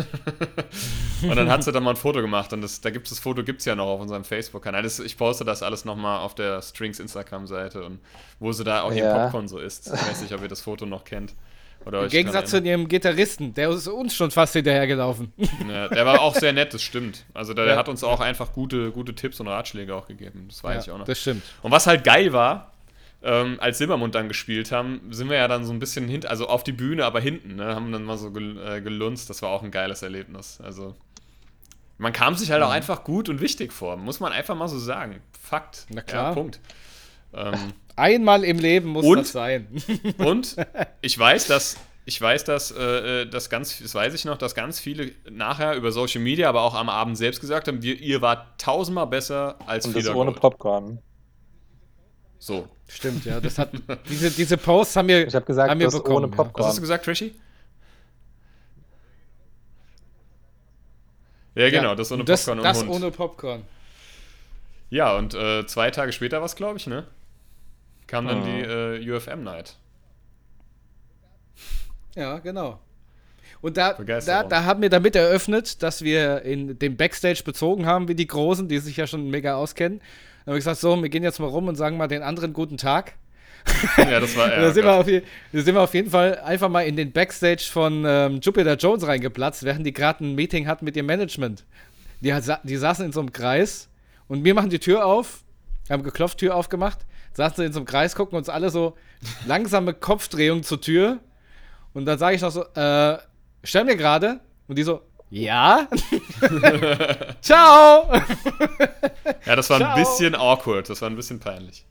und 1.23 1.37
dann 1.37 1.51
hat 1.51 1.65
sie 1.65 1.73
dann 1.73 1.83
mal 1.83 1.91
ein 1.91 1.97
Foto 1.97 2.21
gemacht 2.21 2.53
und 2.53 2.61
das, 2.61 2.81
da 2.81 2.91
gibt 2.91 3.11
das 3.11 3.19
Foto, 3.19 3.43
gibt 3.43 3.61
es 3.61 3.65
ja 3.65 3.75
noch 3.75 3.87
auf 3.87 4.01
unserem 4.01 4.25
Facebook-Kanal. 4.25 4.85
Ich 4.85 5.17
poste 5.17 5.45
das 5.45 5.63
alles 5.63 5.85
nochmal 5.85 6.21
auf 6.21 6.35
der 6.35 6.63
Strings 6.63 7.01
Instagram-Seite 7.01 7.85
und 7.85 7.99
wo 8.39 8.53
sie 8.53 8.65
da 8.65 8.83
auch 8.83 8.93
ja. 8.93 9.05
ihr 9.05 9.25
Popcorn 9.25 9.49
so 9.49 9.59
isst. 9.59 9.87
Ich 9.87 9.93
weiß 9.93 10.23
nicht, 10.23 10.35
ob 10.35 10.43
ihr 10.43 10.49
das 10.49 10.61
Foto 10.61 10.87
noch 10.87 11.05
kennt. 11.05 11.35
Im 11.87 12.09
Gegensatz 12.09 12.51
zu 12.51 12.61
ihrem 12.61 12.89
Gitarristen, 12.89 13.53
der 13.55 13.71
ist 13.71 13.87
uns 13.89 14.15
schon 14.15 14.31
fast 14.31 14.55
hinterhergelaufen. 14.55 15.33
Ja, 15.69 15.89
der 15.89 16.07
war 16.07 16.21
auch 16.21 16.35
sehr 16.35 16.53
nett, 16.53 16.73
das 16.73 16.83
stimmt. 16.83 17.25
Also 17.35 17.53
der, 17.53 17.65
der 17.65 17.77
hat 17.77 17.89
uns 17.89 18.05
auch 18.05 18.21
einfach 18.21 18.53
gute, 18.53 18.91
gute 18.91 19.15
Tipps 19.15 19.41
und 19.41 19.49
Ratschläge 19.49 19.95
auch 19.95 20.07
gegeben. 20.07 20.47
Das 20.49 20.63
weiß 20.63 20.75
ja, 20.75 20.81
ich 20.83 20.91
auch 20.91 20.99
noch. 20.99 21.05
Das 21.05 21.21
stimmt. 21.21 21.43
Und 21.63 21.73
was 21.73 21.87
halt 21.87 22.05
geil 22.05 22.33
war, 22.33 22.73
ähm, 23.23 23.57
als 23.61 23.79
Silbermund 23.79 24.15
dann 24.15 24.29
gespielt 24.29 24.71
haben, 24.71 25.01
sind 25.11 25.31
wir 25.31 25.37
ja 25.37 25.49
dann 25.49 25.65
so 25.65 25.73
ein 25.73 25.79
bisschen 25.79 26.07
hinten, 26.09 26.27
also 26.27 26.47
auf 26.47 26.63
die 26.63 26.73
Bühne, 26.73 27.05
aber 27.05 27.21
hinten, 27.21 27.57
ne, 27.57 27.75
haben 27.75 27.91
dann 27.91 28.05
mal 28.05 28.19
so 28.19 28.31
gel 28.31 28.59
äh, 28.59 28.81
gelunzt. 28.81 29.31
Das 29.31 29.43
war 29.43 29.51
auch 29.51 29.63
ein 29.63 29.71
geiles 29.71 30.03
Erlebnis. 30.03 30.61
Also 30.63 30.95
Man 31.97 32.13
kam 32.13 32.35
sich 32.35 32.51
halt 32.51 32.61
mhm. 32.61 32.69
auch 32.69 32.73
einfach 32.73 33.05
gut 33.05 33.29
und 33.29 33.41
wichtig 33.41 33.73
vor, 33.73 33.97
muss 33.97 34.21
man 34.21 34.33
einfach 34.33 34.55
mal 34.55 34.69
so 34.69 34.79
sagen. 34.79 35.21
Fakt. 35.41 35.87
Na 35.89 36.03
klar. 36.03 36.29
Ja, 36.29 36.33
Punkt. 36.35 36.61
Ähm, 37.35 37.73
Einmal 37.97 38.45
im 38.45 38.59
Leben 38.59 38.89
muss 38.89 39.05
und, 39.05 39.19
das 39.19 39.33
sein. 39.33 39.69
und 40.19 40.57
ich 41.01 41.19
weiß, 41.19 41.47
dass 41.47 41.77
ich 42.07 42.21
weiß, 42.21 42.45
dass 42.45 42.71
äh, 42.71 43.23
äh, 43.23 43.27
das 43.27 43.49
ganz, 43.49 43.79
das 43.79 43.95
weiß 43.95 44.13
ich 44.15 44.25
noch, 44.25 44.37
dass 44.37 44.55
ganz 44.55 44.79
viele 44.79 45.13
nachher 45.31 45.75
über 45.75 45.91
Social 45.91 46.21
Media, 46.21 46.49
aber 46.49 46.63
auch 46.63 46.75
am 46.75 46.89
Abend 46.89 47.17
selbst 47.17 47.41
gesagt 47.41 47.67
haben, 47.69 47.83
wir, 47.83 47.99
ihr 47.99 48.21
wart 48.21 48.61
tausendmal 48.61 49.07
besser 49.07 49.59
als 49.67 49.87
Und 49.87 49.97
das 49.97 50.09
ohne 50.09 50.33
Popcorn. 50.33 50.99
So. 52.39 52.69
Stimmt, 52.87 53.25
ja. 53.25 53.41
Das 53.41 53.59
hat, 53.59 53.71
diese, 54.11 54.31
diese 54.31 54.59
Posts 54.59 54.97
haben 54.97 55.09
wir, 55.09 55.27
ich 55.27 55.35
hab 55.35 55.47
gesagt, 55.47 55.71
haben 55.71 55.81
wir 55.81 55.91
bekommen. 55.91 56.17
Ohne 56.17 56.29
Popcorn. 56.29 56.63
Was 56.63 56.67
hast 56.67 56.77
du 56.77 56.83
gesagt, 56.83 57.07
Trashy? 57.07 57.35
Ja, 61.55 61.71
genau, 61.71 61.91
ja, 61.91 61.95
das 61.95 62.13
ohne 62.13 62.25
das, 62.25 62.45
Popcorn 62.45 62.63
das 62.63 62.83
und 62.83 62.89
Das 62.89 62.97
ohne 62.97 63.11
Popcorn. 63.11 63.63
Ja, 64.91 65.17
und 65.17 65.35
äh, 65.35 65.67
zwei 65.67 65.91
Tage 65.91 66.13
später 66.13 66.39
war 66.39 66.47
es, 66.47 66.57
glaube 66.57 66.79
ich, 66.79 66.87
ne? 66.87 67.07
Kam 68.07 68.27
dann 68.27 68.45
die 68.45 68.61
äh, 68.61 69.11
UFM 69.11 69.43
Night. 69.43 69.77
Ja, 72.15 72.39
genau. 72.39 72.81
Und 73.61 73.79
da, 73.79 73.95
da, 73.95 74.43
da 74.43 74.65
haben 74.65 74.83
wir 74.83 74.91
damit 74.91 75.17
eröffnet, 75.17 75.83
dass 75.83 76.03
wir 76.03 76.43
in 76.43 76.79
den 76.79 76.99
Backstage 76.99 77.43
bezogen 77.45 77.87
haben, 77.87 78.09
wie 78.09 78.15
die 78.15 78.27
Großen, 78.27 78.69
die 78.69 78.79
sich 78.79 78.99
ja 78.99 79.07
schon 79.07 79.31
mega 79.31 79.55
auskennen. 79.55 80.01
Dann 80.01 80.53
habe 80.53 80.59
ich 80.59 80.65
gesagt, 80.65 80.81
so, 80.81 81.03
wir 81.03 81.09
gehen 81.09 81.23
jetzt 81.23 81.41
mal 81.41 81.49
rum 81.49 81.69
und 81.69 81.77
sagen 81.77 81.97
mal 81.97 82.07
den 82.07 82.23
anderen 82.23 82.53
guten 82.53 82.77
Tag. 82.77 83.15
Ja, 83.97 84.21
das 84.21 84.37
war 84.37 84.49
ja. 84.51 84.61
da, 84.61 84.71
sind 84.71 84.85
wir 84.85 84.93
auf, 84.93 85.07
da 85.07 85.61
sind 85.63 85.75
wir 85.75 85.81
auf 85.81 85.95
jeden 85.95 86.11
Fall 86.11 86.39
einfach 86.41 86.69
mal 86.69 86.83
in 86.83 86.97
den 86.97 87.13
Backstage 87.13 87.67
von 87.71 88.05
ähm, 88.07 88.41
Jupiter 88.43 88.77
Jones 88.77 89.07
reingeplatzt, 89.07 89.63
während 89.63 89.87
die 89.87 89.95
gerade 89.95 90.23
ein 90.23 90.35
Meeting 90.35 90.67
hatten 90.67 90.85
mit 90.85 90.95
ihrem 90.97 91.07
Management. 91.07 91.65
Die, 92.21 92.35
die 92.65 92.77
saßen 92.77 93.07
in 93.07 93.13
so 93.13 93.21
einem 93.21 93.33
Kreis 93.33 93.89
und 94.29 94.45
wir 94.45 94.53
machen 94.53 94.69
die 94.69 94.79
Tür 94.79 95.07
auf, 95.07 95.43
haben 95.89 96.03
geklopft, 96.03 96.37
Tür 96.37 96.55
aufgemacht, 96.55 96.99
saßen 97.35 97.65
in 97.65 97.73
so 97.73 97.81
einem 97.81 97.87
Kreis, 97.87 98.15
gucken 98.17 98.37
uns 98.39 98.49
alle 98.49 98.71
so 98.71 98.97
langsame 99.47 99.95
Kopfdrehungen 99.95 100.63
zur 100.63 100.81
Tür 100.81 101.19
und 101.93 102.07
dann 102.07 102.19
sage 102.19 102.37
ich 102.37 102.43
noch 102.43 102.51
so, 102.51 102.65
äh, 102.75 103.19
stell 103.63 103.85
mir 103.85 103.97
gerade. 103.97 104.41
Und 104.67 104.77
die 104.79 104.83
so, 104.83 105.03
ja. 105.31 105.89
Ciao. 107.41 108.13
ja, 109.47 109.57
das 109.57 109.71
war 109.71 109.79
Ciao. 109.79 109.91
ein 109.91 109.95
bisschen 109.97 110.35
awkward. 110.35 110.89
Das 110.89 111.03
war 111.03 111.11
ein 111.11 111.17
bisschen 111.17 111.41
peinlich. 111.41 111.87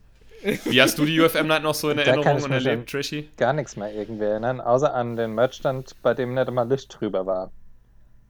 Wie 0.66 0.82
hast 0.82 0.98
du 0.98 1.06
die 1.06 1.20
UFM 1.22 1.48
Night 1.48 1.64
noch 1.64 1.74
so 1.74 1.90
in 1.90 1.98
Erinnerung 1.98 2.44
und 2.44 2.52
erlebt, 2.52 2.90
Trishy? 2.90 3.30
Gar 3.38 3.54
nichts 3.54 3.78
mehr 3.78 3.94
irgendwie 3.94 4.26
erinnern, 4.26 4.60
außer 4.60 4.94
an 4.94 5.16
den 5.16 5.36
Merchstand, 5.36 5.96
bei 6.02 6.14
dem 6.14 6.34
nicht 6.34 6.50
immer 6.50 6.66
Licht 6.66 7.00
drüber 7.00 7.26
war. 7.26 7.52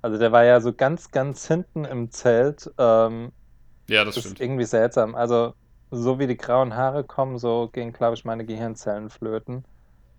Also 0.04 0.20
der 0.20 0.32
war 0.32 0.44
ja 0.44 0.62
so 0.62 0.74
ganz, 0.74 1.10
ganz 1.12 1.48
hinten 1.48 1.86
im 1.86 2.12
Zelt. 2.12 2.70
Ähm, 2.78 3.32
ja, 3.88 4.06
das, 4.06 4.16
das 4.16 4.24
stimmt. 4.24 4.40
Ist 4.40 4.44
irgendwie 4.44 4.66
seltsam. 4.66 5.16
Also 5.16 5.56
so 5.94 6.20
wie 6.20 6.28
die 6.28 6.38
grauen 6.38 6.76
Haare 6.76 7.04
kommen, 7.04 7.38
so 7.38 7.70
gehen, 7.72 7.94
glaube 7.94 8.16
ich, 8.16 8.26
meine 8.26 8.46
Gehirnzellen 8.46 9.10
flöten. 9.10 9.64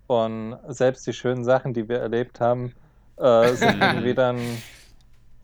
Und 0.07 0.57
selbst 0.69 1.07
die 1.07 1.13
schönen 1.13 1.45
Sachen, 1.45 1.75
die 1.75 1.89
wir 1.89 1.99
erlebt 1.99 2.41
haben, 2.41 2.73
äh, 3.17 3.53
sind 3.55 3.81
irgendwie 3.83 4.15
dann, 4.15 4.39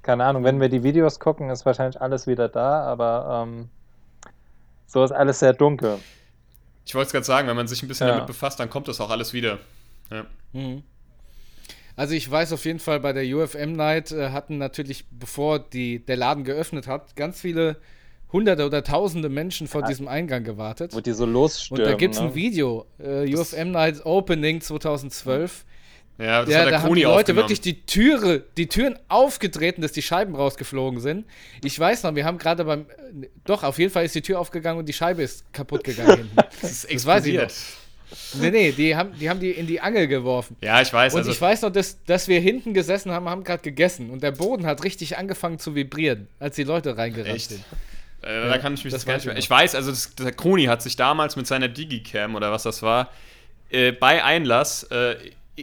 keine 0.02 0.24
Ahnung, 0.24 0.44
wenn 0.44 0.60
wir 0.60 0.68
die 0.68 0.82
Videos 0.82 1.18
gucken, 1.18 1.50
ist 1.50 1.66
wahrscheinlich 1.66 2.00
alles 2.00 2.26
wieder 2.26 2.48
da, 2.48 2.82
aber 2.82 3.44
ähm, 3.46 3.68
so 4.86 5.02
ist 5.04 5.12
alles 5.12 5.38
sehr 5.38 5.52
dunkel. 5.52 5.98
Ich 6.84 6.94
wollte 6.94 7.06
es 7.06 7.12
gerade 7.12 7.26
sagen, 7.26 7.48
wenn 7.48 7.56
man 7.56 7.68
sich 7.68 7.82
ein 7.82 7.88
bisschen 7.88 8.08
ja. 8.08 8.14
damit 8.14 8.26
befasst, 8.26 8.58
dann 8.60 8.70
kommt 8.70 8.88
das 8.88 9.00
auch 9.00 9.10
alles 9.10 9.32
wieder. 9.32 9.58
Ja. 10.10 10.26
Mhm. 10.52 10.82
Also 11.96 12.14
ich 12.14 12.30
weiß 12.30 12.52
auf 12.52 12.64
jeden 12.64 12.78
Fall, 12.78 13.00
bei 13.00 13.12
der 13.12 13.24
UFM 13.24 13.72
Night 13.72 14.10
äh, 14.12 14.30
hatten 14.30 14.58
natürlich, 14.58 15.04
bevor 15.10 15.58
die, 15.58 16.04
der 16.04 16.16
Laden 16.16 16.44
geöffnet 16.44 16.86
hat, 16.86 17.14
ganz 17.14 17.40
viele 17.40 17.76
Hunderte 18.32 18.66
oder 18.66 18.84
Tausende 18.84 19.28
Menschen 19.28 19.66
vor 19.66 19.82
ja. 19.82 19.88
diesem 19.88 20.08
Eingang 20.08 20.44
gewartet. 20.44 20.94
Wo 20.94 21.00
die 21.00 21.12
so 21.12 21.26
losstürmen. 21.26 21.84
Und 21.84 21.92
da 21.92 21.96
gibt 21.96 22.14
es 22.14 22.20
ne? 22.20 22.28
ein 22.28 22.34
Video, 22.34 22.86
äh, 22.98 23.34
UFM 23.34 23.72
Night 23.72 24.04
Opening 24.04 24.60
2012. 24.60 25.64
Ja, 26.18 26.42
das 26.42 26.50
ja, 26.50 26.58
hat 26.58 26.64
der 26.66 26.70
da 26.72 26.82
haben 26.82 26.94
die 26.94 27.02
Leute 27.02 27.34
wirklich 27.34 27.62
die 27.62 27.86
Türe, 27.86 28.44
die 28.58 28.66
Türen 28.66 28.98
aufgetreten, 29.08 29.80
dass 29.80 29.92
die 29.92 30.02
Scheiben 30.02 30.34
rausgeflogen 30.34 31.00
sind. 31.00 31.24
Ich 31.64 31.78
weiß 31.78 32.02
noch, 32.02 32.14
wir 32.14 32.26
haben 32.26 32.36
gerade 32.36 32.64
beim, 32.64 32.84
doch, 33.46 33.62
auf 33.62 33.78
jeden 33.78 33.90
Fall 33.90 34.04
ist 34.04 34.14
die 34.14 34.20
Tür 34.20 34.38
aufgegangen 34.38 34.78
und 34.78 34.86
die 34.86 34.92
Scheibe 34.92 35.22
ist 35.22 35.50
kaputt 35.54 35.82
gegangen 35.82 36.16
hinten. 36.16 36.36
das 36.60 36.70
ist 36.70 36.84
explodiert. 36.84 37.44
Das 37.44 37.76
Nee, 38.34 38.50
nee, 38.50 38.72
die 38.72 38.96
haben, 38.96 39.12
die 39.18 39.30
haben 39.30 39.40
die 39.40 39.50
in 39.50 39.66
die 39.66 39.80
Angel 39.80 40.08
geworfen. 40.08 40.56
Ja, 40.60 40.80
ich 40.80 40.92
weiß. 40.92 41.14
Und 41.14 41.20
also 41.20 41.30
ich 41.30 41.40
weiß 41.40 41.62
noch, 41.62 41.70
dass, 41.70 42.02
dass 42.04 42.28
wir 42.28 42.40
hinten 42.40 42.74
gesessen 42.74 43.12
haben, 43.12 43.28
haben 43.28 43.44
gerade 43.44 43.62
gegessen 43.62 44.10
und 44.10 44.22
der 44.22 44.32
Boden 44.32 44.66
hat 44.66 44.82
richtig 44.84 45.16
angefangen 45.16 45.58
zu 45.58 45.74
vibrieren, 45.74 46.28
als 46.38 46.56
die 46.56 46.64
Leute 46.64 46.96
reingerannt 46.96 47.40
sind. 47.40 47.64
Äh, 48.22 48.40
ja, 48.40 48.48
da 48.48 48.58
kann 48.58 48.74
ich 48.74 48.84
mich 48.84 48.92
das 48.92 49.06
gar 49.06 49.14
nicht 49.14 49.26
mehr. 49.26 49.36
Ich 49.36 49.48
weiß, 49.48 49.74
also 49.74 49.90
das, 49.90 50.14
der 50.14 50.32
Kroni 50.32 50.64
hat 50.64 50.82
sich 50.82 50.96
damals 50.96 51.36
mit 51.36 51.46
seiner 51.46 51.68
Digicam 51.68 52.34
oder 52.34 52.52
was 52.52 52.62
das 52.62 52.82
war, 52.82 53.10
äh, 53.70 53.92
bei 53.92 54.22
Einlass 54.24 54.84
äh, 54.84 55.16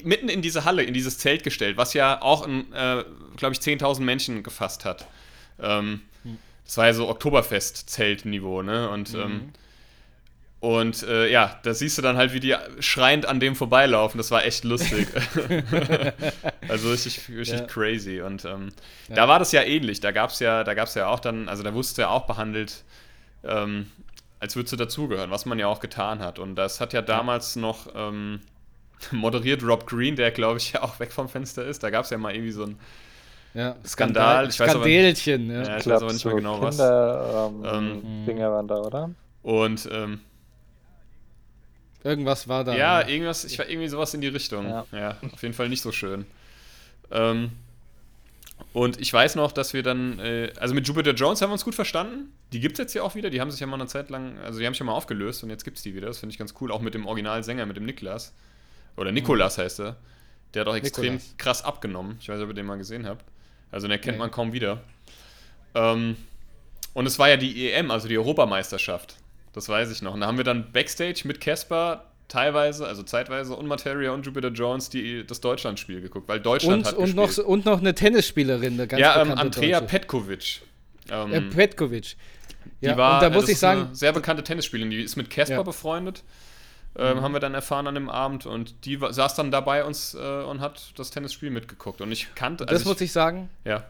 mitten 0.03 0.29
in 0.29 0.41
diese 0.41 0.65
Halle, 0.65 0.83
in 0.83 0.93
dieses 0.93 1.17
Zelt 1.17 1.43
gestellt, 1.43 1.77
was 1.77 1.93
ja 1.93 2.21
auch, 2.21 2.47
äh, 2.47 3.03
glaube 3.35 3.53
ich, 3.53 3.59
10.000 3.59 4.01
Menschen 4.01 4.43
gefasst 4.43 4.85
hat. 4.85 5.07
Ähm, 5.61 6.01
hm. 6.23 6.37
Das 6.65 6.77
war 6.77 6.85
ja 6.85 6.93
so 6.93 7.07
Oktoberfest-Zeltniveau, 7.09 8.61
ne? 8.61 8.89
Und 8.89 9.13
mhm. 9.13 9.19
ähm, 9.19 9.53
und 10.67 11.03
äh, 11.03 11.31
ja, 11.31 11.57
da 11.63 11.73
siehst 11.73 11.97
du 11.97 12.01
dann 12.01 12.17
halt, 12.17 12.33
wie 12.33 12.41
die 12.41 12.53
schreiend 12.81 13.25
an 13.25 13.39
dem 13.39 13.55
vorbeilaufen. 13.55 14.17
Das 14.17 14.31
war 14.31 14.43
echt 14.43 14.65
lustig. 14.65 15.07
also 16.67 16.91
richtig, 16.91 17.21
richtig 17.29 17.59
ja. 17.61 17.65
crazy. 17.65 18.19
Und 18.19 18.43
ähm, 18.43 18.73
ja. 19.07 19.15
da 19.15 19.29
war 19.29 19.39
das 19.39 19.53
ja 19.53 19.61
ähnlich. 19.61 20.01
Da 20.01 20.11
gab 20.11 20.31
es 20.31 20.39
ja, 20.41 20.65
da 20.65 20.73
gab's 20.73 20.93
ja 20.95 21.07
auch 21.07 21.21
dann, 21.21 21.47
also 21.47 21.63
da 21.63 21.73
wusste 21.73 22.01
ja 22.01 22.09
auch 22.09 22.27
behandelt, 22.27 22.83
ähm, 23.45 23.89
als 24.41 24.57
würdest 24.57 24.73
du 24.73 24.75
dazugehören, 24.75 25.31
was 25.31 25.45
man 25.45 25.57
ja 25.57 25.67
auch 25.67 25.79
getan 25.79 26.19
hat. 26.19 26.37
Und 26.37 26.55
das 26.55 26.81
hat 26.81 26.91
ja 26.91 27.01
damals 27.01 27.55
ja. 27.55 27.61
noch 27.61 27.87
ähm, 27.95 28.41
moderiert 29.11 29.63
Rob 29.63 29.87
Green, 29.87 30.17
der 30.17 30.31
glaube 30.31 30.57
ich 30.57 30.71
ja 30.73 30.83
auch 30.83 30.99
weg 30.99 31.13
vom 31.13 31.29
Fenster 31.29 31.63
ist. 31.63 31.81
Da 31.81 31.91
gab 31.91 32.03
es 32.03 32.09
ja 32.09 32.17
mal 32.17 32.35
irgendwie 32.35 32.51
so 32.51 32.63
ein 32.63 32.77
ja, 33.53 33.77
Skandal. 33.85 34.49
Ich 34.49 34.55
Skandälchen, 34.55 35.47
weiß 35.47 35.69
aber, 35.69 35.69
ja. 35.69 35.77
ich 35.77 35.87
weiß 35.87 36.01
aber 36.01 36.11
nicht 36.11 36.25
mehr 36.25 36.35
genau 36.35 36.59
Kinder, 36.59 37.51
was. 37.63 37.71
Ähm, 37.71 38.01
ähm, 38.03 38.25
Dinge 38.25 38.51
waren 38.51 38.67
da, 38.67 38.75
oder? 38.79 39.11
Und 39.43 39.87
ähm, 39.93 40.19
Irgendwas 42.03 42.47
war 42.47 42.63
da. 42.63 42.75
Ja, 42.75 43.07
irgendwas, 43.07 43.43
ich 43.43 43.57
war 43.59 43.67
irgendwie 43.67 43.87
sowas 43.87 44.13
in 44.13 44.21
die 44.21 44.27
Richtung. 44.27 44.67
Ja, 44.67 44.85
ja 44.91 45.17
auf 45.31 45.41
jeden 45.41 45.53
Fall 45.53 45.69
nicht 45.69 45.81
so 45.81 45.91
schön. 45.91 46.25
Ähm, 47.11 47.51
und 48.73 48.99
ich 48.99 49.11
weiß 49.11 49.35
noch, 49.35 49.51
dass 49.51 49.73
wir 49.73 49.83
dann, 49.83 50.19
äh, 50.19 50.51
also 50.59 50.73
mit 50.73 50.87
Jupiter 50.87 51.11
Jones 51.13 51.41
haben 51.41 51.49
wir 51.49 51.53
uns 51.53 51.63
gut 51.63 51.75
verstanden. 51.75 52.33
Die 52.53 52.59
gibt 52.59 52.73
es 52.73 52.79
jetzt 52.79 52.93
ja 52.93 53.03
auch 53.03 53.15
wieder. 53.15 53.29
Die 53.29 53.41
haben 53.41 53.51
sich 53.51 53.59
ja 53.59 53.67
mal 53.67 53.75
eine 53.75 53.87
Zeit 53.87 54.09
lang, 54.09 54.37
also 54.39 54.59
die 54.59 54.65
haben 54.65 54.73
sich 54.73 54.79
ja 54.79 54.85
mal 54.85 54.93
aufgelöst 54.93 55.43
und 55.43 55.49
jetzt 55.49 55.63
gibt 55.63 55.77
es 55.77 55.83
die 55.83 55.95
wieder. 55.95 56.07
Das 56.07 56.19
finde 56.19 56.33
ich 56.33 56.39
ganz 56.39 56.53
cool. 56.61 56.71
Auch 56.71 56.81
mit 56.81 56.93
dem 56.93 57.05
Originalsänger, 57.05 57.65
mit 57.65 57.77
dem 57.77 57.85
Niklas. 57.85 58.33
Oder 58.95 59.11
Nikolas 59.11 59.57
mhm. 59.57 59.61
heißt 59.61 59.79
er. 59.81 59.95
Der 60.53 60.61
hat 60.61 60.67
auch 60.67 60.75
extrem 60.75 61.13
Nikolas. 61.15 61.35
krass 61.37 61.63
abgenommen. 61.63 62.17
Ich 62.19 62.29
weiß 62.29 62.37
nicht, 62.37 62.43
ob 62.43 62.49
ihr 62.51 62.55
den 62.55 62.65
mal 62.65 62.77
gesehen 62.77 63.05
habt. 63.05 63.25
Also 63.71 63.87
den 63.87 63.91
erkennt 63.91 64.17
nee. 64.17 64.19
man 64.19 64.31
kaum 64.31 64.53
wieder. 64.53 64.81
Ähm, 65.75 66.15
und 66.93 67.05
es 67.05 67.19
war 67.19 67.29
ja 67.29 67.37
die 67.37 67.71
EM, 67.71 67.91
also 67.91 68.07
die 68.07 68.17
Europameisterschaft. 68.17 69.17
Das 69.57 69.69
weiß 69.69 69.89
ich 69.89 70.03
noch. 70.03 70.13
Und 70.13 70.21
da 70.21 70.27
haben 70.27 70.37
wir 70.37 70.43
dann 70.43 70.71
Backstage 70.71 71.21
mit 71.23 71.41
Casper 71.41 72.05
teilweise, 72.27 72.85
also 72.85 73.01
zeitweise 73.01 73.55
und 73.55 73.65
Materia 73.65 74.11
und 74.11 74.23
Jupiter 74.23 74.49
Jones 74.49 74.89
die, 74.91 75.25
das 75.25 75.41
Deutschlandspiel 75.41 75.99
geguckt, 75.99 76.27
weil 76.27 76.39
Deutschland 76.39 76.81
und, 76.81 76.85
hat 76.85 76.93
und 76.93 77.15
gespielt. 77.15 77.37
Noch, 77.37 77.45
und 77.45 77.65
noch 77.65 77.79
eine 77.79 77.95
Tennisspielerin, 77.95 78.73
eine 78.73 78.85
ganz 78.85 79.01
Ja, 79.01 79.19
ähm, 79.19 79.31
Andrea 79.31 79.79
Deutsche. 79.79 79.89
Petkovic. 79.89 80.61
Ähm, 81.09 81.33
äh, 81.33 81.41
Petkovic. 81.41 82.15
Ja, 82.81 82.91
die 82.91 82.97
war, 82.99 83.15
und 83.15 83.23
da 83.23 83.29
muss 83.31 83.49
ich 83.49 83.57
sagen, 83.57 83.85
eine 83.85 83.95
sehr 83.95 84.13
bekannte 84.13 84.43
Tennisspielerin, 84.43 84.91
die 84.91 85.01
ist 85.01 85.15
mit 85.15 85.31
Casper 85.31 85.55
ja. 85.55 85.63
befreundet. 85.63 86.23
Ähm, 86.95 87.17
mhm. 87.17 87.21
Haben 87.23 87.33
wir 87.33 87.39
dann 87.39 87.55
erfahren 87.55 87.87
an 87.87 87.95
dem 87.95 88.09
Abend 88.09 88.45
und 88.45 88.85
die 88.85 88.99
saß 89.09 89.33
dann 89.33 89.49
dabei 89.49 89.85
uns 89.85 90.13
äh, 90.13 90.43
und 90.43 90.61
hat 90.61 90.91
das 90.97 91.09
Tennisspiel 91.09 91.49
mitgeguckt. 91.49 92.01
Und 92.01 92.11
ich 92.11 92.35
kannte. 92.35 92.65
Also 92.65 92.73
das 92.73 92.81
ich, 92.83 92.87
muss 92.87 93.01
ich 93.01 93.11
sagen. 93.11 93.49
Ja. 93.65 93.85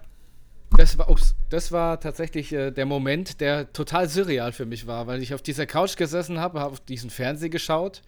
Das 0.75 0.97
war, 0.97 1.09
ups, 1.09 1.35
das 1.49 1.71
war 1.71 1.99
tatsächlich 1.99 2.51
äh, 2.51 2.71
der 2.71 2.85
Moment, 2.85 3.39
der 3.39 3.71
total 3.71 4.09
surreal 4.09 4.51
für 4.51 4.65
mich 4.65 4.85
war, 4.85 5.07
weil 5.07 5.21
ich 5.21 5.33
auf 5.33 5.41
dieser 5.41 5.65
Couch 5.65 5.95
gesessen 5.95 6.39
habe, 6.39 6.59
habe 6.59 6.73
auf 6.73 6.79
diesen 6.81 7.09
Fernseher 7.09 7.49
geschaut 7.49 8.01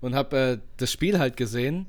und 0.00 0.14
habe 0.14 0.36
äh, 0.36 0.58
das 0.76 0.90
Spiel 0.90 1.18
halt 1.18 1.36
gesehen. 1.36 1.86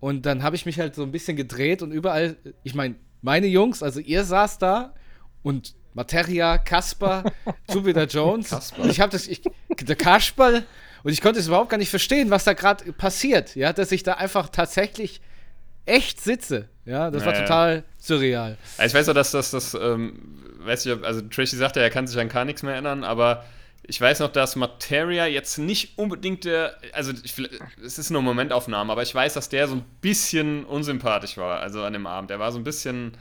Und 0.00 0.26
dann 0.26 0.42
habe 0.42 0.54
ich 0.54 0.66
mich 0.66 0.78
halt 0.78 0.94
so 0.94 1.02
ein 1.02 1.10
bisschen 1.10 1.36
gedreht 1.36 1.82
und 1.82 1.92
überall, 1.92 2.36
ich 2.62 2.74
meine, 2.74 2.96
meine 3.22 3.46
Jungs, 3.46 3.82
also 3.82 4.00
ihr 4.00 4.24
saß 4.24 4.58
da 4.58 4.94
und 5.42 5.74
Materia, 5.94 6.58
Kasper, 6.58 7.24
Jupiter 7.72 8.04
Jones. 8.06 8.50
Kasper. 8.50 8.82
Und 8.82 8.90
ich 8.90 9.00
habe 9.00 9.10
das, 9.10 9.26
ich, 9.26 9.42
der 9.80 9.96
Kasper, 9.96 10.62
und 11.02 11.12
ich 11.12 11.20
konnte 11.20 11.40
es 11.40 11.46
überhaupt 11.46 11.70
gar 11.70 11.78
nicht 11.78 11.90
verstehen, 11.90 12.30
was 12.30 12.44
da 12.44 12.52
gerade 12.52 12.92
passiert. 12.92 13.56
Ja, 13.56 13.72
dass 13.72 13.92
ich 13.92 14.02
da 14.02 14.14
einfach 14.14 14.48
tatsächlich 14.48 15.20
echt 15.88 16.20
sitze. 16.20 16.68
Ja, 16.84 17.10
das 17.10 17.24
war 17.24 17.32
naja. 17.32 17.44
total 17.44 17.84
surreal. 17.98 18.56
Ich 18.84 18.94
weiß 18.94 19.08
auch, 19.08 19.14
dass 19.14 19.30
das, 19.30 19.50
das, 19.50 19.74
ähm, 19.74 20.38
weiß 20.60 20.86
ich, 20.86 21.04
also 21.04 21.20
Tracy 21.22 21.56
sagte, 21.56 21.80
er 21.80 21.90
kann 21.90 22.06
sich 22.06 22.18
an 22.18 22.28
gar 22.28 22.44
nichts 22.44 22.62
mehr 22.62 22.72
erinnern, 22.72 23.04
aber 23.04 23.44
ich 23.82 24.00
weiß 24.00 24.20
noch, 24.20 24.30
dass 24.30 24.56
Materia 24.56 25.26
jetzt 25.26 25.58
nicht 25.58 25.98
unbedingt 25.98 26.44
der, 26.44 26.76
also 26.92 27.12
ich, 27.24 27.34
es 27.82 27.98
ist 27.98 28.10
nur 28.10 28.22
Momentaufnahme, 28.22 28.92
aber 28.92 29.02
ich 29.02 29.14
weiß, 29.14 29.34
dass 29.34 29.48
der 29.48 29.66
so 29.66 29.76
ein 29.76 29.84
bisschen 30.00 30.64
unsympathisch 30.64 31.36
war, 31.38 31.60
also 31.60 31.82
an 31.82 31.94
dem 31.94 32.06
Abend. 32.06 32.30
Er 32.30 32.38
war 32.38 32.52
so 32.52 32.58
ein 32.58 32.64
bisschen, 32.64 33.12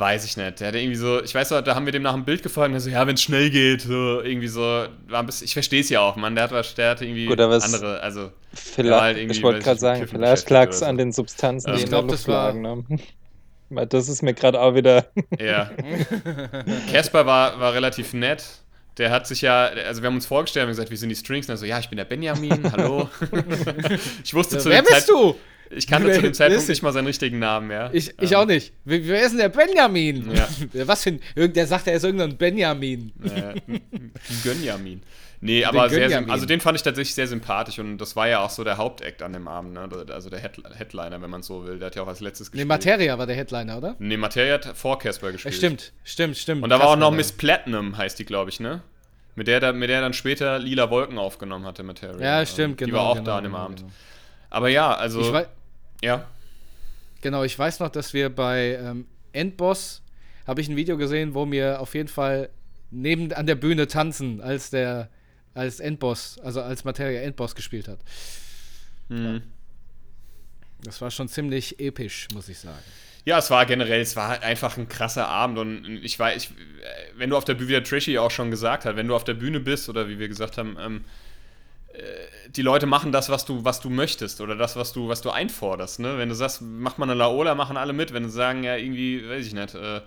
Weiß 0.00 0.24
ich 0.24 0.36
nicht. 0.38 0.60
Der 0.60 0.68
hatte 0.68 0.78
irgendwie 0.78 0.96
so, 0.96 1.22
ich 1.22 1.34
weiß 1.34 1.50
noch, 1.50 1.60
da 1.60 1.74
haben 1.74 1.84
wir 1.84 1.92
dem 1.92 2.00
nach 2.02 2.14
einem 2.14 2.24
Bild 2.24 2.42
gefragt 2.42 2.68
und 2.70 2.74
er 2.74 2.80
so, 2.80 2.88
ja, 2.88 3.06
wenn 3.06 3.16
es 3.16 3.22
schnell 3.22 3.50
geht, 3.50 3.82
so, 3.82 4.22
irgendwie 4.22 4.48
so, 4.48 4.60
war 4.62 4.88
ein 5.20 5.26
bisschen, 5.26 5.44
ich 5.44 5.52
verstehe 5.52 5.82
es 5.82 5.90
ja 5.90 6.00
auch, 6.00 6.16
Mann, 6.16 6.34
der 6.34 6.44
hat, 6.44 6.52
was, 6.52 6.74
der 6.74 6.90
hatte 6.92 7.04
irgendwie 7.04 7.26
Gut, 7.26 7.38
andere, 7.38 8.00
also, 8.00 8.32
Vielleicht, 8.54 8.98
halt 9.00 9.18
irgendwie, 9.18 9.36
ich 9.36 9.42
wollte 9.42 9.60
gerade 9.60 9.78
sagen, 9.78 10.00
Kiffen 10.00 10.16
vielleicht 10.18 10.48
lag 10.48 10.70
es 10.70 10.78
oder 10.78 10.88
an 10.88 10.96
so. 10.96 10.98
den 10.98 11.12
Substanzen, 11.12 11.68
Ähm, 11.68 11.74
die 11.76 11.80
ich 11.80 11.84
in 11.84 11.90
der 11.90 12.00
Luft 12.00 12.14
das 12.14 12.28
war- 12.28 12.46
lagen. 12.46 12.62
Ne? 12.62 12.84
Weil 13.72 13.86
das 13.86 14.08
ist 14.08 14.22
mir 14.22 14.32
gerade 14.34 14.58
auch 14.60 14.74
wieder. 14.74 15.06
ja. 15.38 15.70
Casper 16.90 17.26
war, 17.26 17.60
war 17.60 17.72
relativ 17.74 18.14
nett. 18.14 18.42
Der 18.98 19.10
hat 19.10 19.26
sich 19.26 19.42
ja, 19.42 19.66
also 19.86 20.02
wir 20.02 20.08
haben 20.08 20.16
uns 20.16 20.26
vorgestellt 20.26 20.64
und 20.64 20.70
gesagt, 20.70 20.90
wie 20.90 20.96
sind 20.96 21.08
die 21.10 21.14
Strings? 21.14 21.46
Und 21.48 21.54
er 21.54 21.56
so, 21.56 21.66
ja, 21.66 21.78
ich 21.78 21.88
bin 21.88 21.96
der 21.96 22.04
Benjamin, 22.04 22.72
hallo. 22.72 23.08
ich 24.24 24.34
wusste 24.34 24.58
zu 24.58 24.70
Wer 24.70 24.82
dem 24.82 24.86
bist 24.86 25.06
Zeit, 25.06 25.08
du? 25.08 25.36
Ich 25.70 25.86
kannte 25.86 26.08
Wer 26.08 26.16
zu 26.16 26.22
dem 26.22 26.34
Zeitpunkt 26.34 26.68
nicht 26.68 26.82
mal 26.82 26.92
seinen 26.92 27.06
richtigen 27.06 27.38
Namen, 27.38 27.70
ja. 27.70 27.90
Ich, 27.92 28.12
ich 28.20 28.32
Ähm, 28.32 28.36
auch 28.38 28.46
nicht. 28.46 28.72
Wer, 28.84 29.06
wer 29.06 29.22
ist 29.22 29.30
denn 29.30 29.38
der 29.38 29.48
Benjamin? 29.48 30.30
Ja. 30.34 30.48
Was 30.86 31.02
für 31.04 31.10
ein. 31.36 31.52
Der 31.52 31.66
sagt, 31.66 31.86
er 31.86 31.94
ist 31.94 32.04
irgendein 32.04 32.36
Benjamin. 32.36 33.12
Äh, 33.24 33.60
Gönjamin. 34.44 35.02
Nee, 35.42 35.64
aber 35.64 35.88
sehr, 35.88 36.00
Gönjamin. 36.00 36.28
sym- 36.28 36.32
also 36.32 36.44
den 36.44 36.60
fand 36.60 36.76
ich 36.76 36.82
tatsächlich 36.82 37.14
sehr 37.14 37.26
sympathisch 37.26 37.78
und 37.78 37.96
das 37.96 38.14
war 38.14 38.28
ja 38.28 38.40
auch 38.40 38.50
so 38.50 38.62
der 38.62 38.76
Hauptakt 38.76 39.22
an 39.22 39.32
dem 39.32 39.48
Abend, 39.48 39.72
ne? 39.72 39.88
also 40.12 40.28
der 40.28 40.38
Head 40.40 40.60
Headliner, 40.76 41.22
wenn 41.22 41.30
man 41.30 41.42
so 41.42 41.64
will. 41.64 41.78
Der 41.78 41.86
hat 41.86 41.96
ja 41.96 42.02
auch 42.02 42.08
als 42.08 42.20
letztes 42.20 42.48
Nee, 42.48 42.52
gespielt. 42.64 42.68
Materia 42.68 43.16
war 43.18 43.26
der 43.26 43.36
Headliner, 43.36 43.78
oder? 43.78 43.96
Nee, 43.98 44.18
Materia 44.18 44.54
hat 44.54 44.76
vor 44.76 44.98
Casper 44.98 45.32
gespielt. 45.32 45.54
stimmt, 45.54 45.92
stimmt, 46.04 46.36
stimmt. 46.36 46.62
Und 46.62 46.68
da 46.68 46.78
war 46.78 46.88
auch 46.88 46.96
noch 46.96 47.10
Miss 47.10 47.32
Platinum, 47.32 47.96
heißt 47.96 48.18
die, 48.18 48.26
glaube 48.26 48.50
ich, 48.50 48.60
ne? 48.60 48.82
Mit 49.34 49.46
der, 49.46 49.60
da- 49.60 49.72
mit 49.72 49.88
der 49.88 50.02
dann 50.02 50.12
später 50.12 50.58
Lila 50.58 50.90
Wolken 50.90 51.16
aufgenommen 51.18 51.64
hatte, 51.64 51.84
Materia. 51.84 52.40
Ja, 52.40 52.44
stimmt, 52.44 52.76
genau. 52.76 52.86
Die 52.88 52.92
war 52.92 53.02
auch 53.06 53.14
genau, 53.14 53.24
da 53.26 53.36
an 53.38 53.44
dem 53.44 53.52
genau, 53.52 53.64
Abend. 53.64 53.78
Genau. 53.78 53.90
Aber 54.50 54.68
ja, 54.68 54.92
also, 54.94 55.20
Ich 55.22 55.32
ja. 56.02 56.26
genau, 57.20 57.44
ich 57.44 57.58
weiß 57.58 57.80
noch, 57.80 57.90
dass 57.90 58.12
wir 58.14 58.28
bei 58.28 58.78
ähm, 58.80 59.06
Endboss 59.32 60.02
habe 60.46 60.60
ich 60.60 60.68
ein 60.68 60.76
Video 60.76 60.96
gesehen, 60.96 61.34
wo 61.34 61.46
mir 61.46 61.80
auf 61.80 61.94
jeden 61.94 62.08
Fall 62.08 62.50
neben 62.90 63.32
an 63.32 63.46
der 63.46 63.54
Bühne 63.54 63.86
tanzen, 63.86 64.40
als 64.40 64.70
der 64.70 65.08
als 65.54 65.80
Endboss, 65.80 66.38
also 66.42 66.62
als 66.62 66.84
Materia 66.84 67.22
Endboss 67.22 67.54
gespielt 67.54 67.88
hat. 67.88 67.98
Hm. 69.08 69.42
Das 70.82 71.00
war 71.00 71.10
schon 71.10 71.28
ziemlich 71.28 71.80
episch, 71.80 72.28
muss 72.32 72.48
ich 72.48 72.58
sagen. 72.58 72.78
Ja, 73.24 73.38
es 73.38 73.50
war 73.50 73.66
generell, 73.66 74.00
es 74.00 74.16
war 74.16 74.28
halt 74.28 74.42
einfach 74.42 74.78
ein 74.78 74.88
krasser 74.88 75.28
Abend 75.28 75.58
und 75.58 75.84
ich 76.02 76.18
weiß, 76.18 76.36
ich, 76.36 76.50
wenn 77.16 77.30
du 77.30 77.36
auf 77.36 77.44
der 77.44 77.54
Bühne, 77.54 77.68
wie 77.68 77.72
der 77.72 77.84
Trashy 77.84 78.16
auch 78.18 78.30
schon 78.30 78.50
gesagt 78.50 78.84
hat, 78.86 78.96
wenn 78.96 79.08
du 79.08 79.14
auf 79.14 79.24
der 79.24 79.34
Bühne 79.34 79.60
bist 79.60 79.88
oder 79.88 80.08
wie 80.08 80.18
wir 80.18 80.28
gesagt 80.28 80.56
haben, 80.56 80.76
ähm, 80.80 80.96
äh, 80.96 81.02
die 82.48 82.62
Leute 82.62 82.86
machen 82.86 83.12
das, 83.12 83.28
was 83.28 83.44
du, 83.44 83.64
was 83.64 83.80
du 83.80 83.90
möchtest 83.90 84.40
oder 84.40 84.56
das, 84.56 84.76
was 84.76 84.92
du, 84.92 85.08
was 85.08 85.22
du 85.22 85.30
einforderst. 85.30 86.00
Ne? 86.00 86.18
Wenn 86.18 86.28
du 86.28 86.34
sagst, 86.34 86.62
mach 86.62 86.98
mal 86.98 87.04
eine 87.04 87.14
Laola, 87.14 87.54
machen 87.54 87.76
alle 87.76 87.92
mit. 87.92 88.12
Wenn 88.12 88.24
du 88.24 88.28
sagen, 88.28 88.64
ja, 88.64 88.76
irgendwie, 88.76 89.28
weiß 89.28 89.46
ich 89.46 89.54
nicht, 89.54 89.74
äh, 89.74 90.00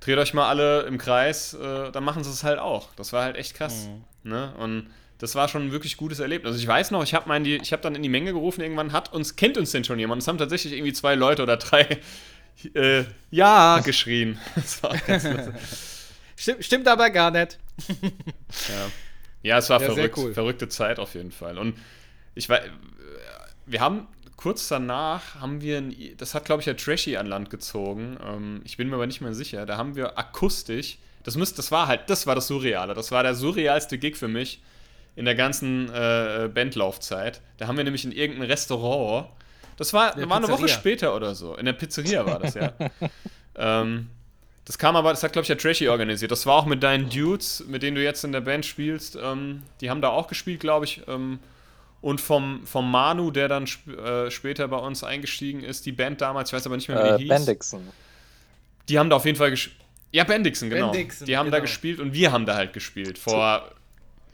dreht 0.00 0.18
euch 0.18 0.34
mal 0.34 0.48
alle 0.48 0.82
im 0.82 0.98
Kreis, 0.98 1.54
äh, 1.54 1.90
dann 1.90 2.04
machen 2.04 2.24
sie 2.24 2.30
es 2.30 2.44
halt 2.44 2.58
auch. 2.58 2.88
Das 2.96 3.12
war 3.12 3.24
halt 3.24 3.36
echt 3.36 3.54
krass. 3.54 3.88
Ne? 4.22 4.52
Und 4.58 4.88
das 5.18 5.34
war 5.34 5.48
schon 5.48 5.66
ein 5.66 5.72
wirklich 5.72 5.96
gutes 5.96 6.20
Erlebnis. 6.20 6.52
Also 6.52 6.62
ich 6.62 6.68
weiß 6.68 6.90
noch, 6.92 7.02
ich 7.02 7.14
habe 7.14 7.32
hab 7.32 7.82
dann 7.82 7.94
in 7.94 8.02
die 8.02 8.08
Menge 8.08 8.32
gerufen, 8.32 8.60
irgendwann 8.60 8.92
hat 8.92 9.12
uns, 9.12 9.36
kennt 9.36 9.58
uns 9.58 9.72
denn 9.72 9.84
schon 9.84 9.98
jemand? 9.98 10.22
Es 10.22 10.28
haben 10.28 10.38
tatsächlich 10.38 10.72
irgendwie 10.72 10.92
zwei 10.92 11.14
Leute 11.14 11.42
oder 11.42 11.56
drei 11.56 11.98
äh, 12.74 13.04
Ja 13.30 13.80
geschrien. 13.84 14.38
Das 14.54 14.82
war 14.82 14.96
ganz 14.98 15.26
stimmt 16.60 16.86
aber 16.86 17.10
gar 17.10 17.32
nicht. 17.32 17.58
ja. 18.02 18.90
Ja, 19.42 19.58
es 19.58 19.70
war 19.70 19.80
Ja, 19.80 19.86
verrückt. 19.86 20.16
cool. 20.16 20.34
Verrückte 20.34 20.68
Zeit 20.68 20.98
auf 20.98 21.14
jeden 21.14 21.32
Fall. 21.32 21.58
Und 21.58 21.76
ich 22.34 22.48
weiß, 22.48 22.62
wir 23.66 23.80
haben 23.80 24.06
kurz 24.36 24.68
danach 24.68 25.34
haben 25.40 25.60
wir, 25.60 25.78
ein, 25.78 25.94
das 26.16 26.34
hat 26.34 26.44
glaube 26.44 26.60
ich 26.60 26.64
der 26.64 26.76
Trashy 26.76 27.16
an 27.16 27.26
Land 27.26 27.50
gezogen. 27.50 28.16
Ähm, 28.24 28.60
ich 28.64 28.76
bin 28.76 28.88
mir 28.88 28.94
aber 28.94 29.06
nicht 29.06 29.20
mehr 29.20 29.34
sicher. 29.34 29.66
Da 29.66 29.76
haben 29.76 29.96
wir 29.96 30.18
akustisch, 30.18 30.98
das 31.24 31.36
müsste, 31.36 31.56
das 31.56 31.70
war 31.70 31.88
halt, 31.88 32.08
das 32.08 32.26
war 32.26 32.34
das 32.34 32.46
Surreale. 32.46 32.94
Das 32.94 33.10
war 33.10 33.22
der 33.22 33.34
surrealste 33.34 33.98
Gig 33.98 34.16
für 34.16 34.28
mich 34.28 34.62
in 35.16 35.24
der 35.24 35.34
ganzen 35.34 35.92
äh, 35.92 36.48
Bandlaufzeit. 36.52 37.40
Da 37.56 37.66
haben 37.66 37.76
wir 37.76 37.84
nämlich 37.84 38.04
in 38.04 38.12
irgendeinem 38.12 38.48
Restaurant, 38.48 39.26
das 39.76 39.92
war, 39.92 40.16
war 40.28 40.36
eine 40.36 40.48
Woche 40.48 40.68
später 40.68 41.14
oder 41.14 41.34
so, 41.34 41.56
in 41.56 41.66
der 41.66 41.72
Pizzeria 41.72 42.24
war 42.24 42.38
das, 42.38 42.54
ja. 42.54 42.72
ähm, 43.56 44.08
das 44.68 44.76
kam 44.76 44.96
aber, 44.96 45.08
das 45.08 45.22
hat, 45.22 45.32
glaube 45.32 45.44
ich, 45.44 45.46
der 45.46 45.56
Trashy 45.56 45.88
organisiert. 45.88 46.30
Das 46.30 46.44
war 46.44 46.56
auch 46.56 46.66
mit 46.66 46.82
deinen 46.82 47.08
Dudes, 47.08 47.64
mit 47.68 47.82
denen 47.82 47.94
du 47.94 48.04
jetzt 48.04 48.22
in 48.22 48.32
der 48.32 48.42
Band 48.42 48.66
spielst. 48.66 49.16
Ähm, 49.16 49.62
die 49.80 49.88
haben 49.88 50.02
da 50.02 50.10
auch 50.10 50.28
gespielt, 50.28 50.60
glaube 50.60 50.84
ich. 50.84 51.00
Ähm, 51.08 51.38
und 52.02 52.20
vom, 52.20 52.66
vom 52.66 52.90
Manu, 52.90 53.30
der 53.30 53.48
dann 53.48 53.64
sp 53.64 53.88
äh, 53.96 54.30
später 54.30 54.68
bei 54.68 54.76
uns 54.76 55.02
eingestiegen 55.02 55.64
ist, 55.64 55.86
die 55.86 55.92
Band 55.92 56.20
damals, 56.20 56.50
ich 56.50 56.52
weiß 56.52 56.66
aber 56.66 56.76
nicht 56.76 56.86
mehr, 56.86 57.02
wie 57.02 57.08
Äh, 57.08 57.16
die 57.16 57.22
hieß. 57.24 57.28
Bendixen. 57.30 57.88
Die 58.90 58.98
haben 58.98 59.08
da 59.08 59.16
auf 59.16 59.24
jeden 59.24 59.38
Fall 59.38 59.48
gespielt. 59.48 59.78
Ja, 60.12 60.24
Bendixen, 60.24 60.68
genau. 60.68 60.90
Bendixen, 60.90 61.26
die 61.26 61.38
haben 61.38 61.50
da 61.50 61.56
genau. 61.56 61.62
gespielt 61.62 61.98
und 61.98 62.12
wir 62.12 62.30
haben 62.30 62.44
da 62.44 62.54
halt 62.54 62.74
gespielt. 62.74 63.16
Vor, 63.16 63.72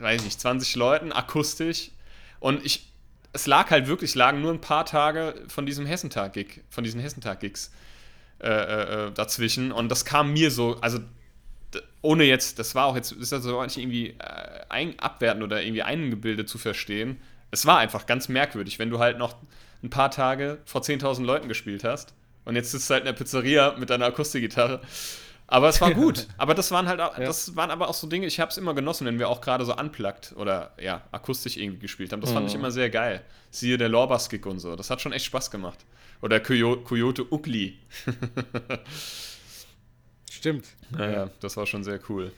weiß 0.01 0.17
ich 0.17 0.25
nicht, 0.25 0.41
20 0.41 0.75
Leuten, 0.75 1.13
akustisch. 1.13 1.93
Und 2.41 2.67
ich, 2.67 2.91
es 3.33 3.47
lag 3.47 3.71
halt 3.71 3.87
wirklich, 3.87 4.11
es 4.11 4.15
lagen 4.17 4.43
nur 4.43 4.53
ein 4.53 4.61
paar 4.61 4.85
Tage 4.85 5.37
von 5.47 5.65
diesem 5.65 5.87
Hessentag-Gig, 5.87 6.63
von 6.71 6.83
diesen 6.83 7.01
Hessentag-Gigs 7.01 7.71
äh, 8.41 8.49
äh, 8.49 9.07
äh, 9.07 9.13
dazwischen. 9.13 9.73
Und 9.73 9.89
das 9.89 10.05
kam 10.05 10.33
mir 10.33 10.51
so, 10.51 10.77
also 10.81 10.99
ohne 12.03 12.25
jetzt, 12.25 12.59
das 12.59 12.75
war 12.75 12.87
auch 12.87 12.97
jetzt, 12.97 13.13
ist 13.13 13.33
das 13.33 13.43
so 13.43 13.63
nicht 13.63 13.79
irgendwie 13.79 14.15
ein, 14.69 14.99
abwertend 14.99 15.43
oder 15.43 15.63
irgendwie 15.63 15.83
eingebildet 15.83 16.49
zu 16.49 16.59
verstehen. 16.59 17.21
Es 17.51 17.67
war 17.67 17.79
einfach 17.79 18.07
ganz 18.07 18.29
merkwürdig, 18.29 18.79
wenn 18.79 18.91
du 18.91 18.99
halt 18.99 19.19
noch 19.19 19.37
ein 19.83 19.91
paar 19.91 20.11
Tage 20.11 20.59
vor 20.65 20.83
10.000 20.83 21.25
Leuten 21.25 21.49
gespielt 21.49 21.85
hast 21.85 22.15
und 22.45 22.57
jetzt 22.57 22.73
sitzt 22.73 22.91
du 22.91 22.95
halt 22.95 23.03
in 23.03 23.07
der 23.07 23.13
Pizzeria 23.15 23.75
mit 23.79 23.91
deiner 23.91 24.07
Akustikgitarre. 24.07 24.81
Aber 25.47 25.69
es 25.69 25.81
war 25.81 25.91
gut. 25.95 26.27
aber 26.39 26.55
das 26.55 26.71
waren 26.71 26.89
halt 26.89 27.01
auch, 27.01 27.19
Ja. 27.19 27.25
das 27.25 27.55
waren 27.57 27.71
aber 27.71 27.89
auch 27.89 27.95
so 27.95 28.07
Dinge, 28.07 28.27
ich 28.27 28.41
habe 28.41 28.51
es 28.51 28.57
immer 28.57 28.75
genossen, 28.75 29.07
wenn 29.07 29.19
wir 29.19 29.29
auch 29.29 29.41
gerade 29.41 29.65
so 29.65 29.77
unplugged 29.77 30.33
oder 30.37 30.73
ja, 30.81 31.03
akustisch 31.13 31.57
irgendwie 31.57 31.81
gespielt 31.81 32.13
haben. 32.13 32.21
Das 32.21 32.33
fand 32.33 32.49
ich 32.49 32.55
immer 32.55 32.71
sehr 32.71 32.91
geil. 32.91 33.23
Siehe 33.51 33.77
der 33.79 33.89
Lorbas-Gig 33.89 34.45
und 34.47 34.59
so. 34.59 34.75
Das 34.77 34.91
hat 34.91 35.01
schon 35.01 35.13
echt 35.13 35.27
Spaß 35.27 35.51
gemacht. 35.51 35.79
Oder 36.23 36.41
Coyo 36.41 36.77
Coyote 36.83 37.25
Ugly. 37.31 37.79
Stimmt. 40.31 40.67
Naja, 40.91 41.31
das 41.41 41.57
war 41.57 41.67
schon 41.67 41.85
sehr 41.85 42.01
cool. 42.09 42.33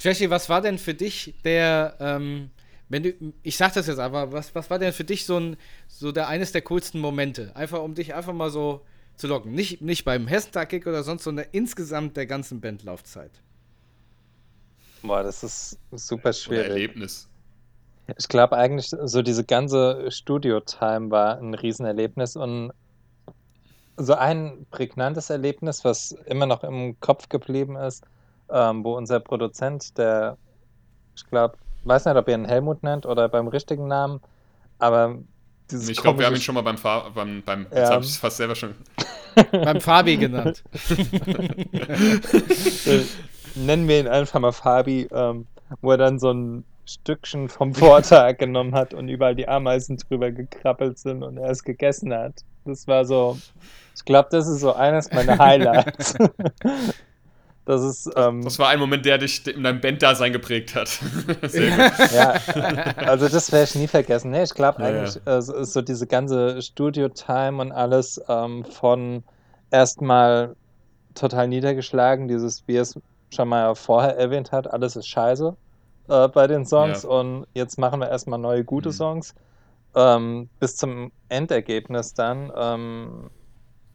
Jesse, 0.00 0.30
was 0.30 0.48
war 0.48 0.60
denn 0.60 0.78
für 0.78 0.94
dich 0.94 1.34
der, 1.44 1.96
ähm, 2.00 2.50
wenn 2.88 3.02
du, 3.04 3.12
ich 3.42 3.56
sag 3.56 3.72
das 3.74 3.86
jetzt 3.86 3.98
einfach, 3.98 4.30
was, 4.32 4.54
was 4.54 4.68
war 4.68 4.78
denn 4.78 4.92
für 4.92 5.04
dich 5.04 5.24
so 5.24 5.38
ein, 5.38 5.56
so 5.88 6.12
der 6.12 6.28
eines 6.28 6.52
der 6.52 6.62
coolsten 6.62 6.98
Momente? 7.00 7.54
Einfach 7.56 7.80
um 7.82 7.94
dich 7.94 8.14
einfach 8.14 8.32
mal 8.32 8.50
so 8.50 8.84
zu 9.22 9.28
locken. 9.28 9.52
Nicht, 9.52 9.80
nicht 9.80 10.04
beim 10.04 10.26
Hessentag-Gig 10.26 10.86
oder 10.86 11.04
sonst, 11.04 11.22
sondern 11.22 11.46
insgesamt 11.52 12.16
der 12.16 12.26
ganzen 12.26 12.60
Bandlaufzeit. 12.60 13.30
Boah, 15.02 15.22
das 15.22 15.44
ist 15.44 15.78
super 15.92 16.24
Oder 16.24 16.32
schwierig. 16.32 16.68
Erlebnis. 16.68 17.28
Ich 18.18 18.26
glaube 18.28 18.56
eigentlich, 18.56 18.88
so 18.88 19.22
diese 19.22 19.44
ganze 19.44 20.10
Studio-Time 20.10 21.12
war 21.12 21.38
ein 21.38 21.54
Riesenerlebnis 21.54 22.34
und 22.36 22.72
so 23.96 24.14
ein 24.14 24.66
prägnantes 24.72 25.30
Erlebnis, 25.30 25.84
was 25.84 26.12
immer 26.26 26.46
noch 26.46 26.64
im 26.64 26.98
Kopf 26.98 27.28
geblieben 27.28 27.76
ist, 27.76 28.04
ähm, 28.50 28.82
wo 28.82 28.96
unser 28.96 29.20
Produzent, 29.20 29.96
der, 29.98 30.36
ich 31.14 31.24
glaube, 31.26 31.56
weiß 31.84 32.06
nicht, 32.06 32.16
ob 32.16 32.26
ihr 32.26 32.34
ihn 32.34 32.44
Helmut 32.44 32.82
nennt 32.82 33.06
oder 33.06 33.28
beim 33.28 33.46
richtigen 33.46 33.86
Namen, 33.86 34.20
aber 34.80 35.18
dieses 35.72 35.88
Ich 35.88 36.00
glaube, 36.00 36.20
wir 36.20 36.26
haben 36.26 36.34
ihn 36.34 36.40
schon 36.40 36.54
mal 36.54 36.62
beim 36.62 36.78
Fahr 36.78 37.10
beim, 37.14 37.42
beim 37.44 37.66
Ja. 37.72 37.78
jetzt 37.78 37.90
habe 37.90 38.04
ich 38.04 38.10
es 38.10 38.16
fast 38.16 38.36
selber 38.36 38.54
schon. 38.54 38.74
beim 39.52 39.80
Fabi 39.80 40.16
genannt. 40.16 40.62
nennen 43.54 43.88
wir 43.88 44.00
ihn 44.00 44.08
einfach 44.08 44.40
mal 44.40 44.52
Fabi, 44.52 45.08
ähm, 45.12 45.46
wo 45.80 45.90
er 45.90 45.98
dann 45.98 46.18
so 46.18 46.30
ein 46.32 46.64
Stückchen 46.84 47.48
vom 47.48 47.74
Vortag 47.74 48.38
genommen 48.38 48.74
hat 48.74 48.92
und 48.94 49.08
überall 49.08 49.34
die 49.34 49.48
Ameisen 49.48 49.96
drüber 49.96 50.30
gekrabbelt 50.30 50.98
sind 50.98 51.22
und 51.22 51.38
er 51.38 51.50
es 51.50 51.62
gegessen 51.64 52.12
hat. 52.12 52.34
Das 52.64 52.86
war 52.86 53.04
so, 53.04 53.38
ich 53.96 54.04
glaube, 54.04 54.28
das 54.30 54.48
ist 54.48 54.60
so 54.60 54.74
eines 54.74 55.10
meiner 55.12 55.38
Highlights. 55.38 56.14
Das 57.64 57.82
ist, 57.82 58.10
ähm, 58.16 58.42
Das 58.42 58.58
war 58.58 58.68
ein 58.68 58.80
Moment, 58.80 59.04
der 59.06 59.18
dich 59.18 59.46
in 59.46 59.62
deinem 59.62 59.80
Banddasein 59.80 60.32
geprägt 60.32 60.74
hat. 60.74 60.88
Sehr 61.42 61.70
gut. 61.70 62.10
ja, 62.12 62.32
also 63.06 63.28
das 63.28 63.52
werde 63.52 63.64
ich 63.64 63.74
nie 63.76 63.86
vergessen. 63.88 64.30
Nee, 64.32 64.42
ich 64.44 64.54
glaube 64.54 64.82
Ja, 64.82 64.88
eigentlich, 64.88 65.20
äh, 65.26 65.40
so, 65.42 65.54
ist 65.54 65.72
so 65.72 65.82
diese 65.82 66.06
ganze 66.06 66.60
Studio-Time 66.60 67.60
und 67.60 67.72
alles 67.72 68.20
ähm, 68.28 68.64
von 68.64 69.24
erstmal 69.70 70.56
total 71.14 71.48
niedergeschlagen, 71.48 72.28
dieses, 72.28 72.66
wie 72.66 72.76
es 72.76 72.98
schon 73.34 73.48
mal 73.48 73.74
vorher 73.76 74.16
erwähnt 74.18 74.52
hat, 74.52 74.70
alles 74.70 74.96
ist 74.96 75.08
scheiße 75.08 75.56
äh, 76.08 76.28
bei 76.28 76.46
den 76.46 76.66
Songs 76.66 77.04
Ja. 77.04 77.10
und 77.10 77.46
jetzt 77.54 77.78
machen 77.78 78.00
wir 78.00 78.08
erstmal 78.10 78.38
neue 78.38 78.64
gute 78.64 78.90
Mhm. 78.90 78.92
Songs 78.94 79.34
ähm, 79.94 80.50
bis 80.60 80.76
zum 80.76 81.12
Endergebnis 81.28 82.14
dann 82.14 82.52
ähm, 82.56 83.30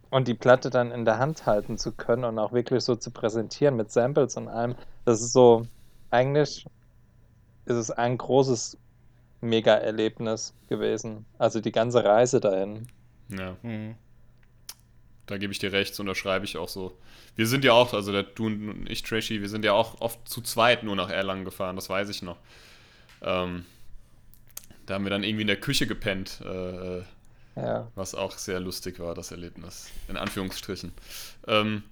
und 0.09 0.27
die 0.27 0.34
Platte 0.34 0.69
dann 0.69 0.91
in 0.91 1.05
der 1.05 1.19
Hand 1.19 1.45
halten 1.45 1.77
zu 1.77 1.91
können 1.91 2.23
und 2.23 2.39
auch 2.39 2.53
wirklich 2.53 2.84
so 2.84 2.95
zu 2.95 3.11
präsentieren 3.11 3.75
mit 3.75 3.91
Samples 3.91 4.38
und 4.38 4.47
allem. 4.47 4.75
Das 5.05 5.21
ist 5.21 5.34
so, 5.34 5.67
eigentlich 6.11 6.65
ist 7.65 7.75
es 7.75 7.91
ein 7.91 8.17
großes 8.17 8.77
Mega-Erlebnis 9.41 10.53
gewesen. 10.69 11.25
Also 11.38 11.59
die 11.59 11.71
ganze 11.71 12.03
Reise 12.03 12.39
dahin. 12.39 12.88
Ja. 13.29 13.57
Mhm. 13.61 13.95
da 15.25 15.38
gebe 15.38 15.51
ich 15.51 15.59
dir 15.59 15.73
recht, 15.73 15.93
so 15.93 16.13
schreibe 16.13 16.45
ich 16.45 16.55
auch 16.55 16.69
so. 16.69 16.97
Wir 17.35 17.45
sind 17.45 17.65
ja 17.65 17.73
auch, 17.73 17.93
also 17.93 18.13
der 18.13 18.23
du 18.23 18.45
und 18.45 18.89
ich, 18.89 19.03
Trashy, 19.03 19.41
wir 19.41 19.49
sind 19.49 19.65
ja 19.65 19.73
auch 19.73 19.99
oft 19.99 20.27
zu 20.29 20.41
zweit 20.41 20.84
nur 20.84 20.95
nach 20.95 21.09
Erlangen 21.09 21.43
gefahren, 21.43 21.75
das 21.75 21.89
weiß 21.89 22.07
ich 22.07 22.21
noch. 22.21 22.38
Ähm, 23.21 23.65
da 24.85 24.93
haben 24.93 25.03
wir 25.03 25.09
dann 25.09 25.23
irgendwie 25.23 25.41
in 25.41 25.47
der 25.47 25.59
Küche 25.59 25.85
gepennt, 25.85 26.39
äh, 26.45 27.01
ja. 27.57 27.88
was 27.95 28.15
auch 28.15 28.38
sehr 28.38 28.59
lustig 28.59 28.99
war, 28.99 29.15
das 29.15 29.31
Erlebnis, 29.31 29.89
in 30.07 30.17
Anführungsstrichen. 30.17 30.91
Ähm, 31.47 31.84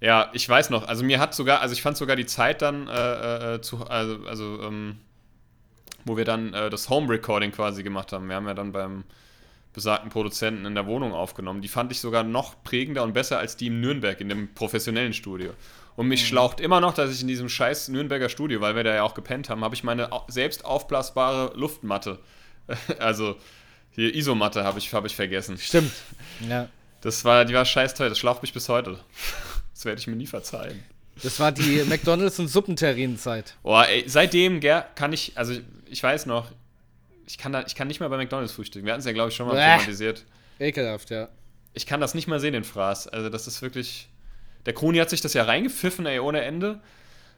ja, 0.00 0.30
ich 0.32 0.48
weiß 0.48 0.70
noch, 0.70 0.86
also 0.86 1.04
mir 1.04 1.18
hat 1.18 1.34
sogar, 1.34 1.60
also 1.60 1.72
ich 1.72 1.82
fand 1.82 1.96
sogar 1.96 2.16
die 2.16 2.26
Zeit 2.26 2.62
dann 2.62 2.88
äh, 2.88 3.54
äh, 3.54 3.60
zu, 3.60 3.86
also, 3.86 4.26
also 4.26 4.62
ähm, 4.62 4.98
wo 6.04 6.16
wir 6.16 6.24
dann 6.24 6.52
äh, 6.52 6.70
das 6.70 6.90
Home 6.90 7.08
Recording 7.08 7.52
quasi 7.52 7.82
gemacht 7.82 8.12
haben. 8.12 8.28
Wir 8.28 8.36
haben 8.36 8.46
ja 8.46 8.54
dann 8.54 8.72
beim 8.72 9.04
besagten 9.72 10.10
Produzenten 10.10 10.66
in 10.66 10.74
der 10.74 10.86
Wohnung 10.86 11.12
aufgenommen. 11.12 11.60
Die 11.60 11.68
fand 11.68 11.90
ich 11.90 12.00
sogar 12.00 12.22
noch 12.22 12.62
prägender 12.62 13.02
und 13.02 13.12
besser 13.12 13.38
als 13.38 13.56
die 13.56 13.66
in 13.66 13.80
Nürnberg, 13.80 14.20
in 14.20 14.28
dem 14.28 14.54
professionellen 14.54 15.12
Studio. 15.12 15.52
Und 15.96 16.08
mich 16.08 16.22
mhm. 16.22 16.26
schlaucht 16.26 16.60
immer 16.60 16.80
noch, 16.80 16.94
dass 16.94 17.12
ich 17.12 17.22
in 17.22 17.28
diesem 17.28 17.48
scheiß 17.48 17.88
Nürnberger 17.88 18.28
Studio, 18.28 18.60
weil 18.60 18.76
wir 18.76 18.84
da 18.84 18.94
ja 18.94 19.02
auch 19.02 19.14
gepennt 19.14 19.48
haben, 19.48 19.64
habe 19.64 19.74
ich 19.74 19.84
meine 19.84 20.10
selbst 20.28 20.64
aufblasbare 20.64 21.56
Luftmatte, 21.56 22.18
also 22.98 23.36
hier 23.94 24.14
Isomatte 24.14 24.64
habe 24.64 24.78
ich, 24.78 24.92
hab 24.92 25.04
ich 25.04 25.14
vergessen. 25.16 25.58
Stimmt. 25.58 25.92
Ja. 26.48 26.68
Das 27.00 27.24
war, 27.24 27.44
die 27.44 27.54
war 27.54 27.64
scheiß 27.64 27.94
teuer, 27.94 28.08
das 28.08 28.18
schlaucht 28.18 28.42
mich 28.42 28.52
bis 28.52 28.68
heute. 28.68 28.98
Das 29.72 29.84
werde 29.84 30.00
ich 30.00 30.06
mir 30.08 30.16
nie 30.16 30.26
verzeihen. 30.26 30.82
Das 31.22 31.38
war 31.38 31.52
die 31.52 31.82
McDonalds- 31.88 32.40
und 32.40 32.48
Suppenterrinenzeit. 32.48 33.54
Boah, 33.62 33.86
ey, 33.86 34.02
seitdem, 34.06 34.58
gell, 34.58 34.84
kann 34.96 35.12
ich, 35.12 35.32
also 35.36 35.54
ich 35.86 36.02
weiß 36.02 36.26
noch, 36.26 36.50
ich 37.26 37.38
kann, 37.38 37.52
da, 37.52 37.62
ich 37.66 37.74
kann 37.74 37.88
nicht 37.88 38.00
mehr 38.00 38.08
bei 38.08 38.16
McDonalds 38.16 38.52
frühstücken. 38.52 38.84
Wir 38.86 38.92
hatten 38.94 39.00
es 39.00 39.06
ja, 39.06 39.12
glaube 39.12 39.30
ich, 39.30 39.36
schon 39.36 39.46
mal 39.46 39.54
Bäh. 39.54 39.60
thematisiert. 39.60 40.24
Ekelhaft, 40.58 41.10
ja. 41.10 41.28
Ich 41.72 41.86
kann 41.86 42.00
das 42.00 42.14
nicht 42.14 42.26
mal 42.26 42.40
sehen, 42.40 42.52
den 42.52 42.64
Fraß. 42.64 43.08
Also, 43.08 43.28
das 43.28 43.46
ist 43.46 43.62
wirklich. 43.62 44.08
Der 44.66 44.72
Kroni 44.72 44.98
hat 44.98 45.10
sich 45.10 45.20
das 45.20 45.34
ja 45.34 45.44
reingepfiffen, 45.44 46.06
ey, 46.06 46.18
ohne 46.18 46.40
Ende. 46.40 46.80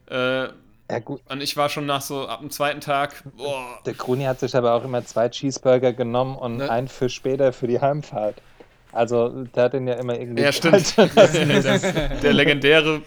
Äh, 0.06 0.48
ja, 0.90 0.98
gut. 1.00 1.20
Und 1.28 1.42
ich 1.42 1.56
war 1.56 1.68
schon 1.68 1.86
nach 1.86 2.02
so 2.02 2.28
ab 2.28 2.40
dem 2.40 2.50
zweiten 2.50 2.80
Tag. 2.80 3.22
Boah. 3.36 3.80
Der 3.84 3.94
Kroni 3.94 4.24
hat 4.24 4.40
sich 4.40 4.54
aber 4.54 4.74
auch 4.74 4.84
immer 4.84 5.04
zwei 5.04 5.28
Cheeseburger 5.28 5.92
genommen 5.92 6.36
und 6.36 6.58
ne? 6.58 6.70
einen 6.70 6.88
für 6.88 7.08
später 7.08 7.52
für 7.52 7.66
die 7.66 7.80
Heimfahrt. 7.80 8.36
Also, 8.92 9.44
der 9.54 9.64
hat 9.64 9.74
den 9.74 9.86
ja 9.86 9.94
immer 9.94 10.18
irgendwie. 10.18 10.42
Ja, 10.42 10.52
stimmt. 10.52 10.96
der 12.22 12.32
legendäre 12.32 13.02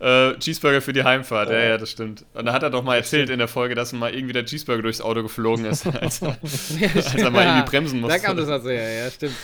äh, 0.00 0.34
Cheeseburger 0.38 0.80
für 0.80 0.92
die 0.92 1.04
Heimfahrt. 1.04 1.50
Ja, 1.50 1.60
ja, 1.60 1.78
das 1.78 1.90
stimmt. 1.90 2.24
Und 2.34 2.46
da 2.46 2.52
hat 2.52 2.62
er 2.62 2.70
doch 2.70 2.82
mal 2.82 2.96
erzählt 2.96 3.30
in 3.30 3.38
der 3.38 3.46
Folge, 3.46 3.74
dass 3.74 3.92
mal 3.92 4.12
irgendwie 4.12 4.32
der 4.32 4.46
Cheeseburger 4.46 4.82
durchs 4.82 5.00
Auto 5.00 5.22
geflogen 5.22 5.66
ist, 5.66 5.86
als 6.00 6.22
er, 6.22 6.38
als 6.40 7.14
er 7.14 7.30
mal 7.30 7.44
irgendwie 7.44 7.70
bremsen 7.70 8.00
musste. 8.00 8.18
Da 8.18 8.26
kam 8.26 8.36
das 8.36 8.48
also 8.48 8.70
her, 8.70 9.04
ja, 9.04 9.10
stimmt. 9.10 9.34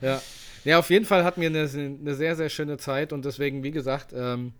ja. 0.00 0.20
ja, 0.64 0.78
auf 0.78 0.90
jeden 0.90 1.04
Fall 1.04 1.22
hatten 1.22 1.40
wir 1.40 1.48
eine, 1.48 1.68
eine 1.68 2.14
sehr, 2.14 2.34
sehr 2.34 2.48
schöne 2.48 2.78
Zeit 2.78 3.12
und 3.12 3.24
deswegen, 3.24 3.62
wie 3.62 3.70
gesagt, 3.72 4.12
ähm, 4.16 4.52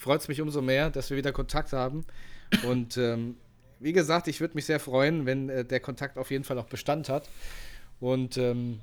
freut 0.00 0.22
es 0.22 0.28
mich 0.28 0.40
umso 0.40 0.62
mehr, 0.62 0.90
dass 0.90 1.10
wir 1.10 1.16
wieder 1.16 1.32
Kontakt 1.32 1.72
haben. 1.72 2.04
Und 2.66 2.96
ähm, 2.96 3.36
wie 3.78 3.92
gesagt, 3.92 4.28
ich 4.28 4.40
würde 4.40 4.54
mich 4.54 4.64
sehr 4.64 4.80
freuen, 4.80 5.26
wenn 5.26 5.50
äh, 5.50 5.64
der 5.64 5.80
Kontakt 5.80 6.16
auf 6.16 6.30
jeden 6.30 6.42
Fall 6.42 6.58
auch 6.58 6.66
Bestand 6.66 7.08
hat. 7.10 7.28
Und 8.00 8.38
ähm, 8.38 8.80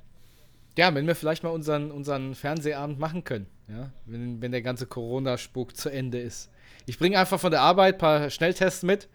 ja, 0.78 0.94
wenn 0.94 1.08
wir 1.08 1.16
vielleicht 1.16 1.44
mal 1.44 1.50
unseren, 1.50 1.90
unseren 1.90 2.36
Fernsehabend 2.36 3.00
machen 3.00 3.24
können, 3.24 3.48
ja, 3.68 3.92
wenn, 4.06 4.42
wenn 4.42 4.52
der 4.52 4.62
ganze 4.62 4.86
Corona-Spuk 4.86 5.76
zu 5.76 5.90
Ende 5.90 6.20
ist. 6.20 6.52
Ich 6.86 7.00
bringe 7.00 7.20
einfach 7.20 7.40
von 7.40 7.52
der 7.52 7.62
Arbeit 7.62 7.96
ein 7.96 8.00
paar 8.00 8.30
Schnelltests 8.30 8.84
mit, 8.84 9.10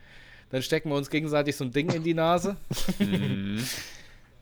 dann 0.51 0.61
stecken 0.61 0.91
wir 0.91 0.97
uns 0.97 1.09
gegenseitig 1.09 1.57
so 1.57 1.65
ein 1.65 1.71
Ding 1.71 1.89
in 1.91 2.03
die 2.03 2.15
Nase. 2.15 2.57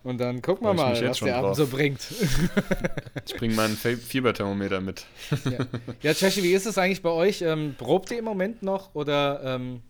Und 0.02 0.18
dann 0.18 0.40
gucken 0.40 0.66
wir 0.66 0.72
mal, 0.72 0.92
was 1.02 1.18
der 1.20 1.36
Abend 1.36 1.56
so 1.56 1.66
bringt. 1.66 2.00
ich 3.26 3.36
bringe 3.36 3.54
meinen 3.54 3.76
Fieberthermometer 3.76 4.80
mit. 4.80 5.04
ja, 5.44 6.12
ja 6.12 6.36
wie 6.36 6.52
ist 6.52 6.66
es 6.66 6.78
eigentlich 6.78 7.02
bei 7.02 7.10
euch? 7.10 7.42
Ähm, 7.42 7.74
probt 7.76 8.10
ihr 8.10 8.18
im 8.18 8.24
Moment 8.24 8.62
noch 8.62 8.94
oder 8.94 9.42
ähm, 9.44 9.82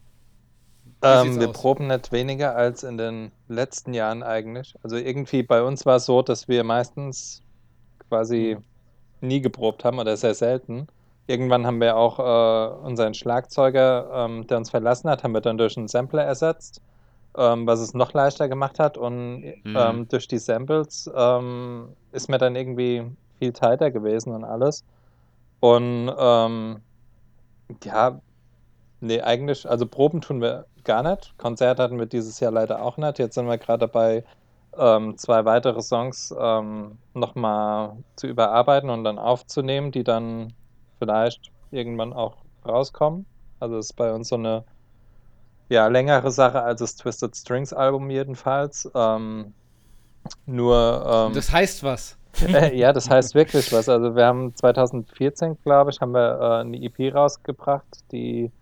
ähm, 1.02 1.40
wir 1.40 1.48
aus? 1.48 1.56
proben 1.56 1.86
nicht 1.86 2.12
weniger 2.12 2.56
als 2.56 2.82
in 2.82 2.98
den 2.98 3.30
letzten 3.48 3.94
Jahren 3.94 4.22
eigentlich. 4.22 4.74
Also 4.82 4.96
irgendwie 4.96 5.42
bei 5.42 5.62
uns 5.62 5.86
war 5.86 5.96
es 5.96 6.06
so, 6.06 6.22
dass 6.22 6.48
wir 6.48 6.64
meistens 6.64 7.42
quasi 8.08 8.56
mhm. 8.58 9.28
nie 9.28 9.40
geprobt 9.40 9.84
haben 9.84 9.98
oder 9.98 10.16
sehr 10.16 10.34
selten. 10.34 10.88
Irgendwann 11.26 11.66
haben 11.66 11.80
wir 11.80 11.96
auch 11.96 12.18
äh, 12.18 12.74
unseren 12.84 13.14
Schlagzeuger, 13.14 14.10
ähm, 14.12 14.46
der 14.48 14.58
uns 14.58 14.70
verlassen 14.70 15.08
hat, 15.08 15.22
haben 15.22 15.32
wir 15.32 15.40
dann 15.40 15.58
durch 15.58 15.76
einen 15.76 15.88
Sampler 15.88 16.24
ersetzt, 16.24 16.82
ähm, 17.36 17.66
was 17.66 17.80
es 17.80 17.94
noch 17.94 18.12
leichter 18.12 18.48
gemacht 18.48 18.78
hat. 18.78 18.98
Und 18.98 19.40
mhm. 19.64 19.76
Ähm, 19.76 20.08
durch 20.08 20.28
die 20.28 20.38
Samples 20.38 21.10
ähm, 21.14 21.88
ist 22.12 22.28
mir 22.28 22.38
dann 22.38 22.56
irgendwie 22.56 23.04
viel 23.38 23.52
tighter 23.52 23.90
gewesen 23.90 24.34
und 24.34 24.44
alles. 24.44 24.84
Und 25.60 26.12
ähm, 26.18 26.80
ja, 27.84 28.20
nee, 29.00 29.20
eigentlich, 29.20 29.68
also 29.68 29.86
Proben 29.86 30.20
tun 30.20 30.40
wir 30.40 30.66
gar 30.84 31.02
nicht. 31.02 31.36
Konzert 31.38 31.78
hatten 31.78 31.98
wir 31.98 32.06
dieses 32.06 32.40
Jahr 32.40 32.52
leider 32.52 32.82
auch 32.82 32.96
nicht. 32.96 33.18
Jetzt 33.18 33.34
sind 33.34 33.46
wir 33.46 33.58
gerade 33.58 33.80
dabei, 33.80 34.24
ähm, 34.78 35.16
zwei 35.16 35.44
weitere 35.44 35.82
Songs 35.82 36.34
ähm, 36.38 36.98
nochmal 37.14 37.96
zu 38.16 38.26
überarbeiten 38.26 38.90
und 38.90 39.04
dann 39.04 39.18
aufzunehmen, 39.18 39.90
die 39.90 40.04
dann 40.04 40.52
vielleicht 40.98 41.50
irgendwann 41.70 42.12
auch 42.12 42.36
rauskommen. 42.66 43.26
Also 43.58 43.78
ist 43.78 43.94
bei 43.94 44.12
uns 44.12 44.28
so 44.28 44.36
eine 44.36 44.64
ja, 45.70 45.86
längere 45.86 46.30
Sache 46.30 46.62
als 46.62 46.80
das 46.80 46.96
Twisted 46.96 47.34
Strings 47.34 47.72
Album 47.72 48.10
jedenfalls. 48.10 48.90
Ähm, 48.94 49.54
nur. 50.44 51.28
Ähm, 51.28 51.32
das 51.34 51.50
heißt 51.50 51.82
was? 51.82 52.16
Äh, 52.46 52.76
ja, 52.76 52.92
das 52.92 53.10
heißt 53.10 53.34
wirklich 53.34 53.72
was. 53.72 53.88
Also 53.88 54.14
wir 54.14 54.24
haben 54.24 54.54
2014, 54.54 55.58
glaube 55.64 55.90
ich, 55.90 56.00
haben 56.00 56.12
wir 56.12 56.38
äh, 56.40 56.60
eine 56.60 56.80
EP 56.80 57.12
rausgebracht, 57.12 57.84
die 58.12 58.52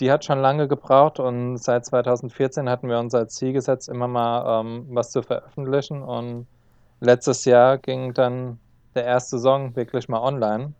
die 0.00 0.12
hat 0.12 0.24
schon 0.24 0.40
lange 0.40 0.68
gebraucht 0.68 1.18
und 1.18 1.58
seit 1.58 1.84
2014 1.84 2.68
hatten 2.68 2.88
wir 2.88 2.98
uns 2.98 3.14
als 3.14 3.34
Ziel 3.34 3.52
gesetzt, 3.52 3.88
immer 3.88 4.06
mal 4.06 4.60
ähm, 4.60 4.86
was 4.90 5.10
zu 5.10 5.22
veröffentlichen. 5.22 6.02
Und 6.02 6.46
letztes 7.00 7.44
Jahr 7.44 7.78
ging 7.78 8.14
dann 8.14 8.58
der 8.94 9.04
erste 9.04 9.38
Song 9.38 9.74
wirklich 9.74 10.08
mal 10.08 10.20
online. 10.20 10.72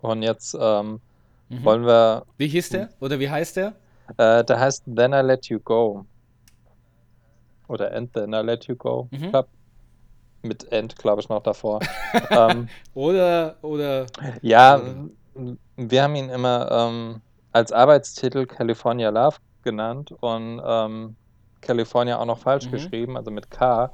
Und 0.00 0.22
jetzt 0.22 0.56
ähm, 0.58 1.00
mhm. 1.48 1.64
wollen 1.64 1.86
wir. 1.86 2.24
Wie 2.36 2.48
hieß 2.48 2.70
der? 2.70 2.90
Oder 3.00 3.18
wie 3.18 3.28
heißt 3.28 3.56
der? 3.56 3.74
Äh, 4.16 4.44
der 4.44 4.60
heißt 4.60 4.84
Then 4.94 5.12
I 5.12 5.20
Let 5.20 5.46
You 5.46 5.58
Go. 5.60 6.04
Oder 7.68 7.92
And 7.92 8.12
Then 8.12 8.32
I 8.32 8.42
Let 8.42 8.66
You 8.66 8.76
Go. 8.76 9.08
Mhm. 9.10 9.30
Glaub, 9.30 9.48
mit 10.42 10.70
End, 10.72 10.96
glaube 10.96 11.20
ich, 11.20 11.28
noch 11.28 11.42
davor. 11.42 11.80
ähm, 12.30 12.68
oder, 12.94 13.56
oder. 13.62 14.06
Ja, 14.42 14.76
äh, 14.76 15.56
wir 15.76 16.02
haben 16.02 16.14
ihn 16.14 16.28
immer 16.28 16.70
ähm, 16.70 17.20
als 17.52 17.72
Arbeitstitel 17.72 18.46
California 18.46 19.10
Love 19.10 19.36
genannt 19.62 20.12
und 20.20 20.62
ähm, 20.64 21.16
California 21.60 22.18
auch 22.18 22.26
noch 22.26 22.38
falsch 22.38 22.66
mhm. 22.66 22.70
geschrieben, 22.72 23.16
also 23.16 23.30
mit 23.30 23.50
K. 23.50 23.90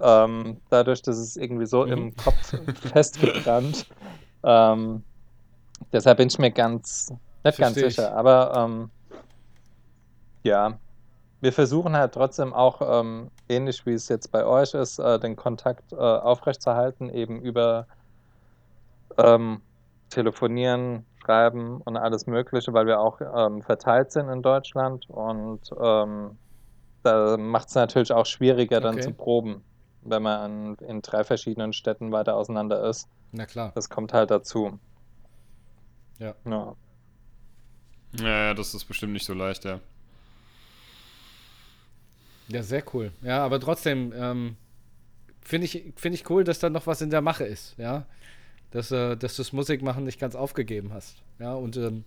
Ähm, 0.00 0.58
dadurch, 0.68 1.00
dass 1.02 1.16
es 1.16 1.36
irgendwie 1.36 1.66
so 1.66 1.84
mhm. 1.84 1.92
im 1.92 2.16
Kopf 2.16 2.54
festgebrannt. 2.92 3.86
Ähm, 4.44 5.02
deshalb 5.92 6.18
bin 6.18 6.28
ich 6.28 6.38
mir 6.38 6.50
ganz, 6.50 7.12
nicht 7.42 7.58
ganz 7.58 7.74
sicher, 7.74 8.08
ich. 8.10 8.14
aber 8.14 8.52
ähm, 8.54 8.90
ja, 10.46 10.78
wir 11.40 11.52
versuchen 11.52 11.96
halt 11.96 12.14
trotzdem 12.14 12.54
auch, 12.54 12.80
ähm, 12.80 13.30
ähnlich 13.48 13.84
wie 13.84 13.92
es 13.92 14.08
jetzt 14.08 14.32
bei 14.32 14.44
euch 14.46 14.74
ist, 14.74 14.98
äh, 14.98 15.18
den 15.20 15.36
Kontakt 15.36 15.92
äh, 15.92 15.96
aufrechtzuerhalten, 15.96 17.10
eben 17.10 17.40
über 17.42 17.86
ähm, 19.18 19.60
Telefonieren, 20.08 21.04
schreiben 21.22 21.80
und 21.82 21.96
alles 21.96 22.26
Mögliche, 22.26 22.72
weil 22.72 22.86
wir 22.86 23.00
auch 23.00 23.20
ähm, 23.20 23.62
verteilt 23.62 24.12
sind 24.12 24.28
in 24.28 24.42
Deutschland 24.42 25.10
und 25.10 25.60
ähm, 25.80 26.38
da 27.02 27.36
macht 27.36 27.68
es 27.68 27.74
natürlich 27.74 28.12
auch 28.12 28.26
schwieriger 28.26 28.80
dann 28.80 28.94
okay. 28.94 29.04
zu 29.04 29.12
proben, 29.12 29.62
wenn 30.02 30.22
man 30.22 30.76
in, 30.80 30.88
in 30.88 31.02
drei 31.02 31.24
verschiedenen 31.24 31.72
Städten 31.72 32.12
weiter 32.12 32.36
auseinander 32.36 32.88
ist. 32.88 33.08
Na 33.32 33.46
klar. 33.46 33.72
Das 33.74 33.90
kommt 33.90 34.12
halt 34.12 34.30
dazu. 34.30 34.78
Ja. 36.18 36.34
Ja, 36.44 36.74
ja 38.20 38.54
das 38.54 38.74
ist 38.74 38.84
bestimmt 38.86 39.12
nicht 39.12 39.26
so 39.26 39.34
leicht, 39.34 39.64
ja. 39.64 39.80
Ja, 42.48 42.62
sehr 42.62 42.82
cool. 42.94 43.12
Ja, 43.22 43.44
aber 43.44 43.60
trotzdem 43.60 44.12
ähm, 44.16 44.56
finde 45.42 45.64
ich, 45.66 45.92
find 45.96 46.14
ich 46.14 46.28
cool, 46.30 46.44
dass 46.44 46.58
da 46.58 46.70
noch 46.70 46.86
was 46.86 47.00
in 47.00 47.10
der 47.10 47.20
Mache 47.20 47.44
ist, 47.44 47.74
ja 47.78 48.06
dass, 48.70 48.90
äh, 48.90 49.16
dass 49.16 49.36
du 49.36 49.42
das 49.42 49.52
Musikmachen 49.52 50.04
nicht 50.04 50.20
ganz 50.20 50.34
aufgegeben 50.34 50.92
hast. 50.92 51.16
Ja, 51.38 51.54
und 51.54 51.76
ähm, 51.76 52.04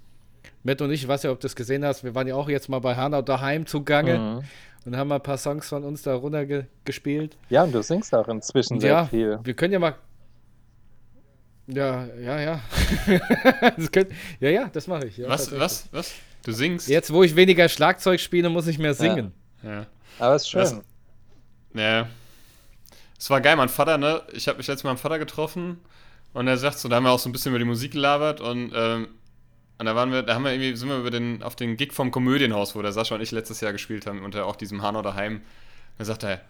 Matt 0.63 0.81
und 0.81 0.91
ich, 0.91 1.03
ich 1.03 1.07
weiß 1.07 1.23
ja, 1.23 1.31
ob 1.31 1.39
du 1.39 1.45
das 1.45 1.55
gesehen 1.55 1.83
hast, 1.83 2.03
wir 2.03 2.15
waren 2.15 2.27
ja 2.27 2.35
auch 2.35 2.49
jetzt 2.49 2.69
mal 2.69 2.79
bei 2.79 2.95
Hanau 2.95 3.21
daheim 3.21 3.65
zugange 3.65 4.17
mhm. 4.17 4.43
und 4.85 4.97
haben 4.97 5.07
mal 5.07 5.15
ein 5.15 5.23
paar 5.23 5.37
Songs 5.37 5.67
von 5.67 5.83
uns 5.83 6.03
da 6.03 6.15
runter 6.15 6.45
ge 6.45 6.65
gespielt. 6.85 7.37
Ja, 7.49 7.63
und 7.63 7.73
du 7.73 7.81
singst 7.81 8.13
auch 8.13 8.27
inzwischen 8.27 8.79
sehr 8.79 8.91
ja, 8.91 9.05
viel. 9.05 9.39
Wir 9.43 9.53
können 9.53 9.73
ja 9.73 9.79
mal. 9.79 9.95
Ja, 11.67 12.07
ja, 12.19 12.39
ja. 12.39 12.61
könnt, 13.91 14.11
ja, 14.39 14.49
ja, 14.49 14.69
das 14.71 14.87
mache 14.87 15.07
ich. 15.07 15.17
Ja, 15.17 15.29
was, 15.29 15.51
was, 15.57 15.87
was? 15.91 16.15
Du 16.43 16.51
singst? 16.51 16.87
Jetzt, 16.87 17.13
wo 17.13 17.21
ich 17.21 17.35
weniger 17.35 17.69
Schlagzeug 17.69 18.19
spiele, 18.19 18.49
muss 18.49 18.65
ich 18.65 18.79
mehr 18.79 18.95
singen. 18.95 19.33
Ja. 19.61 19.71
ja. 19.71 19.85
Aber 20.19 20.35
es 20.35 20.43
ist 20.43 20.49
schön. 20.49 20.61
Das, 20.61 20.75
ja. 21.73 22.07
Es 23.17 23.29
war 23.29 23.41
geil, 23.41 23.55
mein 23.55 23.69
Vater, 23.69 23.97
ne? 23.97 24.21
Ich 24.31 24.47
habe 24.47 24.57
mich 24.57 24.67
letztes 24.67 24.83
Mal 24.83 24.91
mit 24.91 24.97
meinem 24.97 25.01
Vater 25.01 25.19
getroffen 25.19 25.79
Und 26.33 26.47
er 26.47 26.57
sagt 26.57 26.79
so, 26.79 26.87
da 26.87 26.97
haben 26.97 27.03
wir 27.03 27.11
auch 27.11 27.19
so 27.19 27.29
ein 27.29 27.31
bisschen 27.33 27.51
über 27.51 27.59
die 27.59 27.65
Musik 27.65 27.91
gelabert 27.93 28.39
und, 28.41 28.71
ähm, 28.73 29.09
und 29.77 29.85
da 29.85 29.95
waren 29.95 30.11
wir, 30.11 30.23
da 30.23 30.35
haben 30.35 30.43
wir 30.43 30.51
irgendwie, 30.51 30.75
sind 30.75 30.89
wir 30.89 30.97
über 30.97 31.11
den, 31.11 31.43
auf 31.43 31.55
den 31.55 31.77
Gig 31.77 31.93
vom 31.93 32.11
Komödienhaus, 32.11 32.75
wo 32.75 32.81
der 32.81 32.91
Sascha 32.91 33.15
und 33.15 33.21
ich 33.21 33.31
letztes 33.31 33.61
Jahr 33.61 33.71
gespielt 33.71 34.05
haben, 34.05 34.23
unter 34.23 34.45
auch 34.45 34.55
diesem 34.55 34.81
Hanau 34.81 35.01
daheim. 35.01 35.41
Da 35.97 36.05
sagt 36.05 36.23
er, 36.23 36.41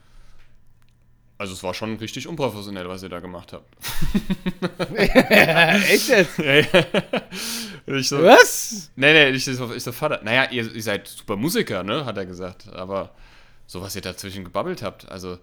also 1.39 1.53
es 1.53 1.63
war 1.63 1.73
schon 1.73 1.95
richtig 1.95 2.27
unprofessionell, 2.27 2.89
was 2.89 3.01
ihr 3.01 3.09
da 3.09 3.19
gemacht 3.21 3.53
habt. 3.53 3.73
Echt 4.95 6.09
jetzt? 6.09 6.37
ja, 6.37 6.55
ja. 6.55 8.01
So, 8.01 8.21
Was? 8.21 8.91
Nee, 8.97 9.13
nee, 9.13 9.29
ich 9.29 9.45
so, 9.45 9.73
ich 9.73 9.83
so, 9.83 9.91
Vater, 9.91 10.19
naja, 10.23 10.51
ihr, 10.51 10.71
ihr 10.75 10.83
seid 10.83 11.07
super 11.07 11.37
Musiker, 11.37 11.83
ne, 11.83 12.05
hat 12.05 12.17
er 12.17 12.25
gesagt. 12.25 12.67
Aber 12.73 13.11
so 13.69 13.83
was 13.83 13.95
ihr 13.95 14.01
dazwischen 14.01 14.43
gebabbelt 14.43 14.81
habt, 14.81 15.07
also 15.09 15.37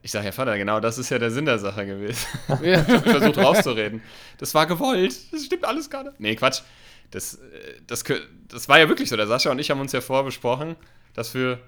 ich 0.00 0.10
sage 0.10 0.24
ja, 0.24 0.32
Vater, 0.32 0.56
genau 0.56 0.80
das 0.80 0.96
ist 0.96 1.10
ja 1.10 1.18
der 1.18 1.30
Sinn 1.30 1.44
der 1.44 1.58
Sache 1.58 1.84
gewesen. 1.84 2.26
Ich 2.62 2.78
versucht 3.10 3.36
rauszureden. 3.36 4.02
Das 4.38 4.54
war 4.54 4.66
gewollt. 4.66 5.14
Das 5.32 5.44
stimmt 5.44 5.64
alles 5.66 5.90
gar 5.90 6.04
nicht. 6.04 6.18
Nee, 6.18 6.34
Quatsch. 6.34 6.62
Das, 7.10 7.34
äh, 7.34 7.38
das, 7.86 8.02
das 8.48 8.68
war 8.70 8.78
ja 8.78 8.88
wirklich 8.88 9.10
so. 9.10 9.16
Der 9.16 9.26
Sascha 9.26 9.50
und 9.50 9.58
ich 9.58 9.70
haben 9.70 9.80
uns 9.80 9.92
ja 9.92 10.00
vorher 10.00 10.24
besprochen, 10.24 10.76
dass 11.12 11.34
wir 11.34 11.60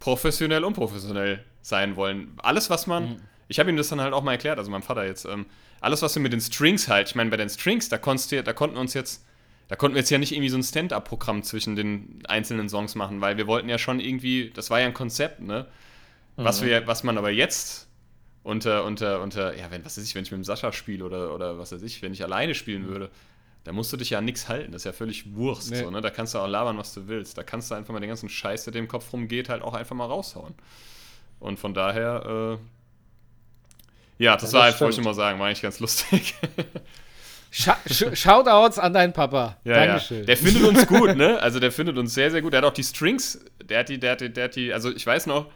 professionell, 0.00 0.64
unprofessionell 0.64 1.44
sein 1.62 1.94
wollen. 1.94 2.34
Alles, 2.38 2.68
was 2.68 2.88
man. 2.88 3.22
Ich 3.46 3.60
habe 3.60 3.70
ihm 3.70 3.76
das 3.76 3.88
dann 3.88 4.00
halt 4.00 4.12
auch 4.12 4.22
mal 4.22 4.32
erklärt, 4.32 4.58
also 4.58 4.70
meinem 4.70 4.82
Vater 4.82 5.06
jetzt. 5.06 5.24
Ähm, 5.26 5.46
alles, 5.80 6.02
was 6.02 6.14
wir 6.16 6.22
mit 6.22 6.32
den 6.32 6.40
Strings 6.40 6.88
halt. 6.88 7.08
Ich 7.08 7.14
meine, 7.14 7.30
bei 7.30 7.36
den 7.36 7.48
Strings, 7.48 7.88
da, 7.88 7.98
konntest 7.98 8.32
du, 8.32 8.42
da 8.42 8.52
konnten 8.52 8.76
uns 8.76 8.94
jetzt. 8.94 9.24
Da 9.70 9.76
konnten 9.76 9.94
wir 9.94 10.00
jetzt 10.00 10.10
ja 10.10 10.18
nicht 10.18 10.32
irgendwie 10.32 10.48
so 10.48 10.56
ein 10.56 10.64
Stand-up-Programm 10.64 11.44
zwischen 11.44 11.76
den 11.76 12.24
einzelnen 12.26 12.68
Songs 12.68 12.96
machen, 12.96 13.20
weil 13.20 13.36
wir 13.36 13.46
wollten 13.46 13.68
ja 13.68 13.78
schon 13.78 14.00
irgendwie, 14.00 14.50
das 14.50 14.68
war 14.68 14.80
ja 14.80 14.86
ein 14.86 14.94
Konzept, 14.94 15.40
ne? 15.42 15.64
Was, 16.34 16.64
wir, 16.64 16.88
was 16.88 17.04
man 17.04 17.16
aber 17.16 17.30
jetzt 17.30 17.86
unter, 18.42 18.82
unter, 18.82 19.22
unter, 19.22 19.56
ja, 19.56 19.70
wenn, 19.70 19.84
was 19.84 19.96
weiß 19.96 20.04
ich, 20.04 20.16
wenn 20.16 20.24
ich 20.24 20.32
mit 20.32 20.38
dem 20.38 20.44
Sascha 20.44 20.72
spiele 20.72 21.04
oder, 21.04 21.32
oder 21.32 21.56
was 21.56 21.70
weiß 21.70 21.82
ich, 21.82 22.02
wenn 22.02 22.12
ich 22.12 22.24
alleine 22.24 22.56
spielen 22.56 22.88
würde, 22.88 23.10
da 23.62 23.70
musst 23.70 23.92
du 23.92 23.96
dich 23.96 24.10
ja 24.10 24.18
an 24.18 24.24
nichts 24.24 24.48
halten. 24.48 24.72
Das 24.72 24.80
ist 24.80 24.86
ja 24.86 24.92
völlig 24.92 25.36
Wurst. 25.36 25.70
Nee. 25.70 25.84
So, 25.84 25.90
ne? 25.92 26.00
Da 26.00 26.10
kannst 26.10 26.34
du 26.34 26.40
auch 26.40 26.48
labern, 26.48 26.76
was 26.76 26.92
du 26.92 27.06
willst. 27.06 27.38
Da 27.38 27.44
kannst 27.44 27.70
du 27.70 27.76
einfach 27.76 27.92
mal 27.92 28.00
den 28.00 28.08
ganzen 28.08 28.28
Scheiß, 28.28 28.64
der 28.64 28.74
im 28.74 28.88
Kopf 28.88 29.12
rumgeht, 29.12 29.48
halt 29.48 29.62
auch 29.62 29.74
einfach 29.74 29.94
mal 29.94 30.06
raushauen. 30.06 30.54
Und 31.38 31.60
von 31.60 31.74
daher, 31.74 32.58
äh, 34.18 34.24
ja, 34.24 34.36
das 34.36 34.50
Ja, 34.50 34.58
war 34.58 34.66
das 34.66 34.72
halt, 34.72 34.80
wollte 34.80 35.00
ich 35.00 35.04
mal 35.04 35.14
sagen, 35.14 35.38
war 35.38 35.46
eigentlich 35.46 35.62
ganz 35.62 35.78
lustig. 35.78 36.34
Sch 37.50 37.68
Shoutouts 38.14 38.78
an 38.78 38.92
deinen 38.92 39.12
Papa. 39.12 39.56
Ja, 39.64 39.84
Dankeschön. 39.86 40.20
ja. 40.20 40.24
Der 40.26 40.36
findet 40.36 40.62
uns 40.62 40.86
gut, 40.86 41.16
ne? 41.16 41.40
Also 41.40 41.58
der 41.58 41.72
findet 41.72 41.98
uns 41.98 42.14
sehr, 42.14 42.30
sehr 42.30 42.42
gut. 42.42 42.52
Der 42.52 42.58
hat 42.58 42.64
auch 42.64 42.72
die 42.72 42.84
Strings, 42.84 43.44
der 43.62 43.80
hat 43.80 43.88
die, 43.88 43.98
der 43.98 44.12
hat 44.12 44.20
die, 44.20 44.32
der 44.32 44.44
hat 44.44 44.56
die, 44.56 44.72
also 44.72 44.90
ich 44.90 45.04
weiß 45.04 45.26
noch, 45.26 45.50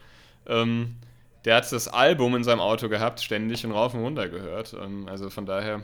ähm, 0.47 0.97
der 1.45 1.57
hat 1.57 1.71
das 1.71 1.89
Album 1.89 2.35
in 2.35 2.43
seinem 2.45 2.61
Auto 2.61 2.89
gehabt, 2.89 3.21
ständig 3.21 3.65
und 3.65 3.73
rauf 3.73 3.95
und 3.95 4.01
runter 4.01 4.29
gehört. 4.29 4.75
Ähm, 4.75 5.07
also 5.09 5.31
von 5.31 5.47
daher 5.47 5.83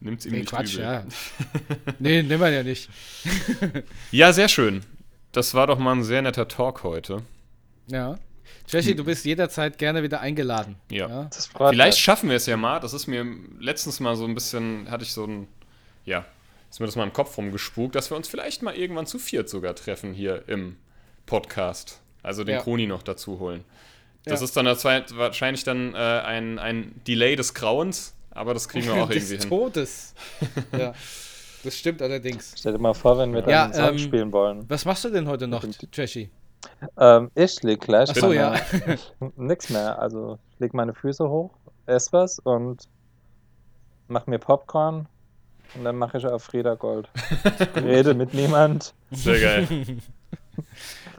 nimmt 0.00 0.20
es 0.20 0.26
ihm 0.26 0.32
nee, 0.32 0.38
nicht 0.40 0.50
Quatsch, 0.50 0.74
übel. 0.74 0.84
ja. 0.84 1.04
nee, 1.98 2.22
nehmen 2.22 2.40
wir 2.40 2.50
ja 2.50 2.62
nicht. 2.62 2.88
Ja, 4.10 4.32
sehr 4.32 4.48
schön. 4.48 4.82
Das 5.32 5.54
war 5.54 5.66
doch 5.66 5.78
mal 5.78 5.92
ein 5.92 6.04
sehr 6.04 6.22
netter 6.22 6.48
Talk 6.48 6.84
heute. 6.84 7.22
Ja. 7.88 8.16
Jesse, 8.68 8.94
du 8.94 9.04
bist 9.04 9.24
jederzeit 9.24 9.78
gerne 9.78 10.02
wieder 10.02 10.20
eingeladen. 10.20 10.76
Ja. 10.90 11.24
Das 11.24 11.46
freut 11.46 11.70
Vielleicht 11.74 11.98
schaffen 11.98 12.28
wir 12.28 12.36
es 12.36 12.46
ja 12.46 12.56
mal. 12.56 12.80
Das 12.80 12.92
ist 12.94 13.06
mir 13.06 13.24
letztens 13.60 14.00
mal 14.00 14.16
so 14.16 14.24
ein 14.24 14.34
bisschen, 14.34 14.90
hatte 14.90 15.04
ich 15.04 15.12
so 15.12 15.24
ein, 15.26 15.48
ja, 16.04 16.24
ist 16.70 16.80
mir 16.80 16.86
das 16.86 16.96
mal 16.96 17.04
im 17.04 17.12
Kopf 17.12 17.36
rumgespukt, 17.38 17.94
dass 17.94 18.10
wir 18.10 18.16
uns 18.16 18.28
vielleicht 18.28 18.62
mal 18.62 18.74
irgendwann 18.74 19.06
zu 19.06 19.18
viert 19.18 19.48
sogar 19.48 19.74
treffen 19.74 20.12
hier 20.12 20.44
im 20.48 20.76
Podcast. 21.26 22.00
Also 22.22 22.44
den 22.44 22.56
Ja. 22.56 22.62
Kroni 22.62 22.86
noch 22.86 23.02
dazu 23.02 23.38
holen. 23.38 23.64
Das 24.24 24.40
Ja. 24.40 24.44
ist 24.44 24.56
dann 24.56 24.66
wahrscheinlich 24.66 25.64
dann 25.64 25.94
äh, 25.94 25.98
ein, 25.98 26.58
ein 26.58 27.00
Delay 27.06 27.36
des 27.36 27.52
Grauens, 27.54 28.14
aber 28.30 28.54
das 28.54 28.68
kriegen 28.68 28.86
wir 28.86 28.94
auch 28.94 29.08
Des 29.10 29.30
irgendwie 29.30 29.42
hin. 29.42 29.48
Todes. 29.48 30.14
ja. 30.78 30.94
Das 31.62 31.78
stimmt 31.78 32.02
allerdings. 32.02 32.54
Stell 32.58 32.72
dir 32.72 32.78
mal 32.78 32.92
vor, 32.94 33.16
wenn 33.18 33.32
wir 33.32 33.40
dann 33.42 33.50
Ja, 33.72 33.88
ähm, 33.88 33.98
spielen 33.98 34.32
wollen. 34.32 34.64
Was 34.68 34.84
machst 34.84 35.04
du 35.04 35.10
denn 35.10 35.28
heute 35.28 35.46
noch, 35.46 35.64
Jesse? 35.92 36.28
Ähm, 36.98 37.30
ich 37.34 37.62
leg 37.62 37.80
gleich 37.80 38.10
Ach 38.10 38.16
so, 38.16 38.28
meine- 38.28 38.36
ja. 38.40 38.54
nix 39.36 39.70
mehr. 39.70 39.98
Also 39.98 40.38
ich 40.52 40.58
leg 40.60 40.74
meine 40.74 40.94
Füße 40.94 41.28
hoch, 41.28 41.50
ess 41.86 42.12
was 42.12 42.38
und 42.40 42.88
mach 44.08 44.26
mir 44.26 44.38
Popcorn 44.38 45.06
und 45.74 45.84
dann 45.84 45.96
mache 45.96 46.18
ich 46.18 46.26
auf 46.26 46.44
Frieda 46.44 46.74
Gold. 46.74 47.08
Rede 47.76 48.14
mit 48.14 48.34
niemand. 48.34 48.94
Sehr 49.10 49.40
geil. 49.40 49.68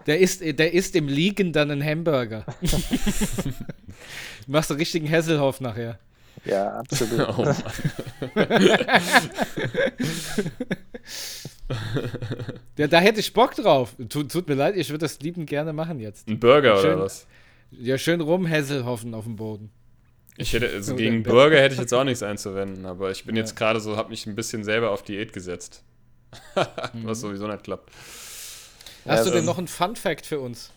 Der 0.07 0.19
isst, 0.19 0.41
der 0.41 0.73
isst 0.73 0.95
im 0.95 1.07
Liegen 1.07 1.51
dann 1.51 1.71
einen 1.71 1.83
Hamburger. 1.83 2.45
Machst 4.47 4.69
du 4.69 4.75
richtigen 4.75 5.07
Hesselhoff 5.07 5.61
nachher. 5.61 5.97
Ja, 6.45 6.71
absolut. 6.79 7.27
Oh 7.37 7.43
Mann. 7.43 7.55
Ja, 12.77 12.87
da 12.87 12.99
hätte 12.99 13.19
ich 13.19 13.33
Bock 13.33 13.55
drauf. 13.55 13.95
Tut, 14.09 14.31
tut 14.31 14.47
mir 14.47 14.53
leid, 14.55 14.75
ich 14.75 14.89
würde 14.89 14.99
das 15.05 15.19
liebend 15.19 15.49
gerne 15.49 15.73
machen 15.73 15.99
jetzt. 15.99 16.27
Ein 16.27 16.39
Burger 16.39 16.77
Schön. 16.77 16.93
oder 16.93 17.03
was? 17.05 17.25
Ja, 17.71 17.97
schön 17.97 18.21
rumhesselhoffen 18.21 19.13
auf 19.13 19.23
dem 19.25 19.35
Boden. 19.35 19.71
Ich 20.37 20.53
hätte, 20.53 20.69
also 20.69 20.95
gegen. 20.97 21.23
Burger 21.23 21.57
hätte 21.59 21.73
ich 21.75 21.81
jetzt 21.81 21.93
auch 21.93 22.03
nichts 22.03 22.21
einzuwenden, 22.21 22.85
aber 22.85 23.09
ich 23.11 23.25
bin 23.25 23.35
Ja. 23.35 23.41
jetzt 23.41 23.55
gerade 23.55 23.79
so, 23.79 23.97
habe 23.97 24.09
mich 24.09 24.25
ein 24.27 24.35
bisschen 24.35 24.63
selber 24.63 24.91
auf 24.91 25.01
Diät 25.03 25.33
gesetzt. 25.33 25.83
Mhm. 26.93 27.05
Was 27.07 27.21
sowieso 27.21 27.47
nicht 27.47 27.63
klappt. 27.63 27.89
Hast 29.05 29.19
Ja, 29.25 29.31
du 29.31 29.37
denn 29.37 29.45
noch 29.45 29.57
einen 29.57 29.67
Fun-Fact 29.67 30.25
für 30.25 30.39
uns? 30.39 30.71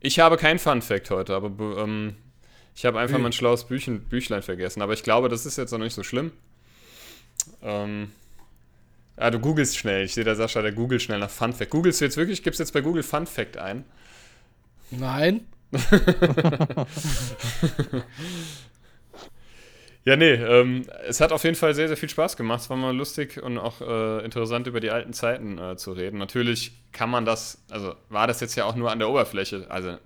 Ich 0.00 0.18
habe 0.20 0.36
kein 0.36 0.58
Fun 0.58 0.80
Fact 0.82 1.10
heute, 1.10 1.34
aber 1.34 1.50
be- 1.50 1.76
ähm, 1.78 2.16
ich 2.76 2.84
habe 2.84 3.00
einfach 3.00 3.18
mein 3.18 3.32
schlaues 3.32 3.64
Büchen, 3.64 4.00
Büchlein 4.02 4.42
vergessen. 4.42 4.82
Aber 4.82 4.92
ich 4.92 5.02
glaube, 5.02 5.30
das 5.30 5.46
ist 5.46 5.56
jetzt 5.56 5.70
noch 5.70 5.78
nicht 5.78 5.94
so 5.94 6.02
schlimm. 6.02 6.30
Ähm, 7.62 8.12
ah, 9.16 9.30
du 9.30 9.38
googelst 9.40 9.78
schnell. 9.78 10.04
Ich 10.04 10.12
sehe 10.12 10.24
da 10.24 10.34
Sascha, 10.34 10.60
der 10.60 10.72
googelt 10.72 11.00
schnell 11.00 11.18
nach 11.18 11.30
Fun 11.30 11.54
Fact. 11.54 11.70
Googlest 11.70 12.02
du 12.02 12.04
jetzt 12.04 12.18
wirklich? 12.18 12.42
Gibst 12.42 12.60
jetzt 12.60 12.74
bei 12.74 12.82
Google 12.82 13.02
Fun 13.02 13.26
Fact 13.26 13.56
ein? 13.56 13.84
Nein? 14.90 15.46
Ja, 20.04 20.14
nee, 20.14 20.34
ähm, 20.34 20.86
es 21.08 21.20
hat 21.20 21.32
auf 21.32 21.42
jeden 21.42 21.56
Fall 21.56 21.74
sehr, 21.74 21.88
sehr 21.88 21.96
viel 21.96 22.08
Spaß 22.08 22.36
gemacht. 22.36 22.60
Es 22.60 22.70
war 22.70 22.76
mal 22.76 22.96
lustig 22.96 23.42
und 23.42 23.58
auch 23.58 23.80
äh, 23.80 24.24
interessant 24.24 24.68
über 24.68 24.78
die 24.78 24.92
alten 24.92 25.12
Zeiten 25.12 25.58
äh, 25.58 25.76
zu 25.76 25.90
reden. 25.90 26.18
Natürlich 26.18 26.70
kann 26.92 27.10
man 27.10 27.24
das, 27.24 27.60
also 27.70 27.96
war 28.08 28.28
das 28.28 28.38
jetzt 28.40 28.54
ja 28.54 28.66
auch 28.66 28.76
nur 28.76 28.92
an 28.92 29.00
der 29.00 29.08
Oberfläche, 29.08 29.66
also 29.68 29.98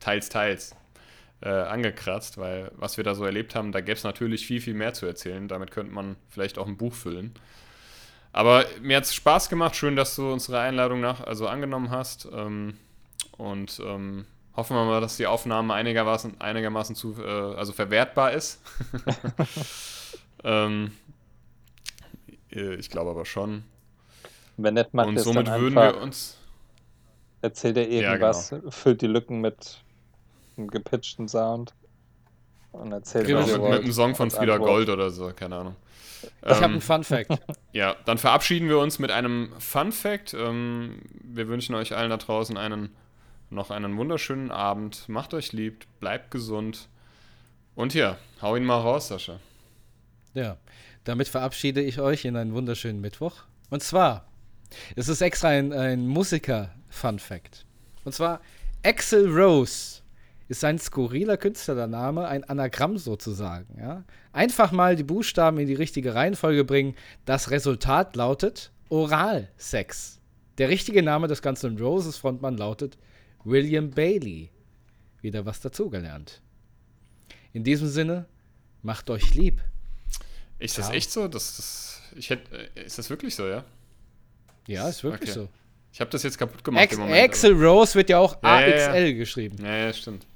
teils, 0.00 0.30
teils 0.30 0.74
äh, 1.42 1.48
angekratzt, 1.48 2.38
weil 2.38 2.70
was 2.76 2.96
wir 2.96 3.04
da 3.04 3.14
so 3.14 3.24
erlebt 3.24 3.54
haben, 3.54 3.72
da 3.72 3.80
gäbe 3.80 3.96
es 3.96 4.04
natürlich 4.04 4.46
viel, 4.46 4.60
viel 4.60 4.74
mehr 4.74 4.94
zu 4.94 5.06
erzählen. 5.06 5.48
Damit 5.48 5.70
könnte 5.70 5.92
man 5.92 6.16
vielleicht 6.28 6.58
auch 6.58 6.66
ein 6.66 6.76
Buch 6.76 6.94
füllen. 6.94 7.34
Aber 8.32 8.64
mir 8.80 8.96
hat 8.96 9.04
es 9.04 9.14
Spaß 9.14 9.48
gemacht. 9.48 9.76
Schön, 9.76 9.96
dass 9.96 10.16
du 10.16 10.32
unsere 10.32 10.60
Einladung 10.60 11.00
nach, 11.00 11.20
also 11.20 11.48
angenommen 11.48 11.90
hast. 11.90 12.28
Ähm, 12.32 12.78
und 13.36 13.80
ähm, 13.84 14.24
hoffen 14.56 14.76
wir 14.76 14.84
mal, 14.84 15.00
dass 15.00 15.16
die 15.16 15.26
Aufnahme 15.26 15.74
einigermaßen, 15.74 16.40
einigermaßen 16.40 16.94
zu, 16.94 17.16
äh, 17.20 17.26
also 17.26 17.72
verwertbar 17.72 18.32
ist. 18.32 18.60
ähm, 20.44 20.92
äh, 22.50 22.74
ich 22.76 22.88
glaube 22.88 23.10
aber 23.10 23.24
schon. 23.24 23.64
Wenn 24.56 24.74
nicht, 24.74 24.94
macht 24.94 25.08
Und 25.08 25.18
somit 25.18 25.48
würden 25.48 25.74
wir 25.74 26.00
uns. 26.00 26.38
erzählt 27.40 27.76
er 27.76 27.88
Ja, 27.88 28.12
irgendwas, 28.12 28.54
füllt 28.70 29.02
die 29.02 29.06
Lücken 29.06 29.40
mit 29.40 29.82
einem 30.56 30.68
gepitchten 30.68 31.28
Sound 31.28 31.74
und 32.72 32.92
erzählt, 32.92 33.26
Genau, 33.26 33.40
was 33.40 33.52
Mit, 33.52 33.62
mit 33.62 33.72
einem 33.82 33.92
Song 33.92 34.14
von 34.14 34.30
Frieda 34.30 34.54
Antwort. 34.54 34.70
Gold 34.70 34.88
oder 34.88 35.10
so, 35.10 35.32
keine 35.34 35.56
Ahnung. 35.56 35.76
Ich 36.42 36.48
habe 36.50 36.64
Ähm, 36.64 36.70
einen 36.72 36.80
Fun-Fact. 36.80 37.30
Ja, 37.72 37.96
dann 38.04 38.18
verabschieden 38.18 38.68
wir 38.68 38.78
uns 38.78 38.98
mit 38.98 39.10
einem 39.10 39.52
Fun 39.58 39.92
Fact. 39.92 40.34
Ähm, 40.34 41.02
wir 41.22 41.48
wünschen 41.48 41.74
euch 41.74 41.96
allen 41.96 42.10
da 42.10 42.16
draußen 42.18 42.56
einen, 42.56 42.90
noch 43.50 43.70
einen 43.70 43.96
wunderschönen 43.96 44.50
Abend. 44.50 45.08
Macht 45.08 45.34
euch 45.34 45.52
lieb, 45.52 45.84
bleibt 46.00 46.30
gesund. 46.30 46.88
Und 47.74 47.94
ja, 47.94 48.18
hau 48.40 48.54
ihn 48.56 48.64
mal 48.64 48.78
raus, 48.78 49.08
Sascha. 49.08 49.40
Ja, 50.34 50.58
damit 51.04 51.28
verabschiede 51.28 51.80
ich 51.80 51.98
euch 51.98 52.24
in 52.24 52.36
einen 52.36 52.52
wunderschönen 52.54 53.00
Mittwoch. 53.00 53.36
Und 53.70 53.82
zwar, 53.82 54.26
es 54.96 55.08
ist 55.08 55.22
extra 55.22 55.48
ein, 55.48 55.72
ein 55.72 56.06
Musiker-Fun-Fact. 56.06 57.64
Und 58.04 58.12
zwar, 58.12 58.40
Axel 58.84 59.28
Rose 59.28 60.01
ist 60.52 60.64
ein 60.64 60.78
skurriler 60.78 61.36
Künstlername, 61.38 62.28
ein 62.28 62.44
Anagramm 62.44 62.98
sozusagen. 62.98 63.78
Ja? 63.80 64.04
Einfach 64.32 64.70
mal 64.70 64.96
die 64.96 65.02
Buchstaben 65.02 65.58
in 65.58 65.66
die 65.66 65.74
richtige 65.74 66.14
Reihenfolge 66.14 66.64
bringen. 66.64 66.94
Das 67.24 67.50
Resultat 67.50 68.16
lautet 68.16 68.70
Oralsex. 68.90 70.20
Der 70.58 70.68
richtige 70.68 71.02
Name 71.02 71.26
des 71.26 71.40
ganzen 71.40 71.78
Roses 71.78 72.18
Frontmann 72.18 72.56
lautet 72.58 72.98
William 73.44 73.90
Bailey. 73.90 74.50
Wieder 75.22 75.46
was 75.46 75.60
dazugelernt. 75.60 76.42
In 77.54 77.64
diesem 77.64 77.88
Sinne, 77.88 78.26
macht 78.82 79.08
euch 79.08 79.34
lieb. 79.34 79.60
Ist 80.58 80.76
das 80.76 80.88
Ja. 80.88 80.94
echt 80.94 81.10
so? 81.10 81.28
Das, 81.28 81.56
das, 81.56 82.02
ich 82.16 82.28
hätte, 82.30 82.68
äh, 82.76 82.84
ist 82.84 82.98
das 82.98 83.08
wirklich 83.08 83.34
so, 83.34 83.46
ja? 83.46 83.64
Ja, 84.68 84.88
ist 84.88 85.02
wirklich 85.02 85.30
Okay. 85.30 85.40
so. 85.40 85.48
Ich 85.94 86.00
habe 86.00 86.10
das 86.10 86.22
jetzt 86.22 86.38
kaputt 86.38 86.62
gemacht 86.64 86.92
im 86.92 87.00
Moment. 87.00 87.16
Axel 87.22 87.52
Rose 87.52 87.94
wird 87.94 88.08
ja 88.10 88.18
auch 88.18 88.36
Ja, 88.42 88.60
ja, 88.60 88.68
ja. 88.76 88.86
AXL 88.90 89.14
geschrieben. 89.14 89.56
Ja, 89.62 89.76
ja, 89.76 89.92
stimmt. 89.92 90.26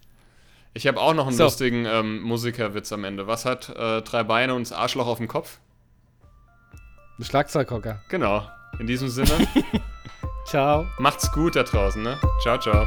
Ich 0.76 0.86
habe 0.86 1.00
auch 1.00 1.14
noch 1.14 1.26
einen 1.26 1.34
So. 1.36 1.44
lustigen 1.44 1.86
ähm, 1.86 2.20
Musikerwitz 2.20 2.92
am 2.92 3.04
Ende. 3.04 3.26
Was 3.26 3.46
hat 3.46 3.70
äh, 3.70 4.02
drei 4.02 4.24
Beine 4.24 4.54
und 4.54 4.60
das 4.60 4.72
Arschloch 4.72 5.06
auf 5.06 5.16
dem 5.16 5.26
Kopf? 5.26 5.58
Ein 7.18 7.24
Schlagzeughocker. 7.24 8.02
Genau. 8.10 8.46
In 8.78 8.86
diesem 8.86 9.08
Sinne, 9.08 9.48
Ciao. 10.46 10.86
macht's 10.98 11.32
gut 11.32 11.56
da 11.56 11.62
draußen, 11.62 12.02
ne? 12.02 12.18
Ciao, 12.42 12.58
ciao. 12.58 12.86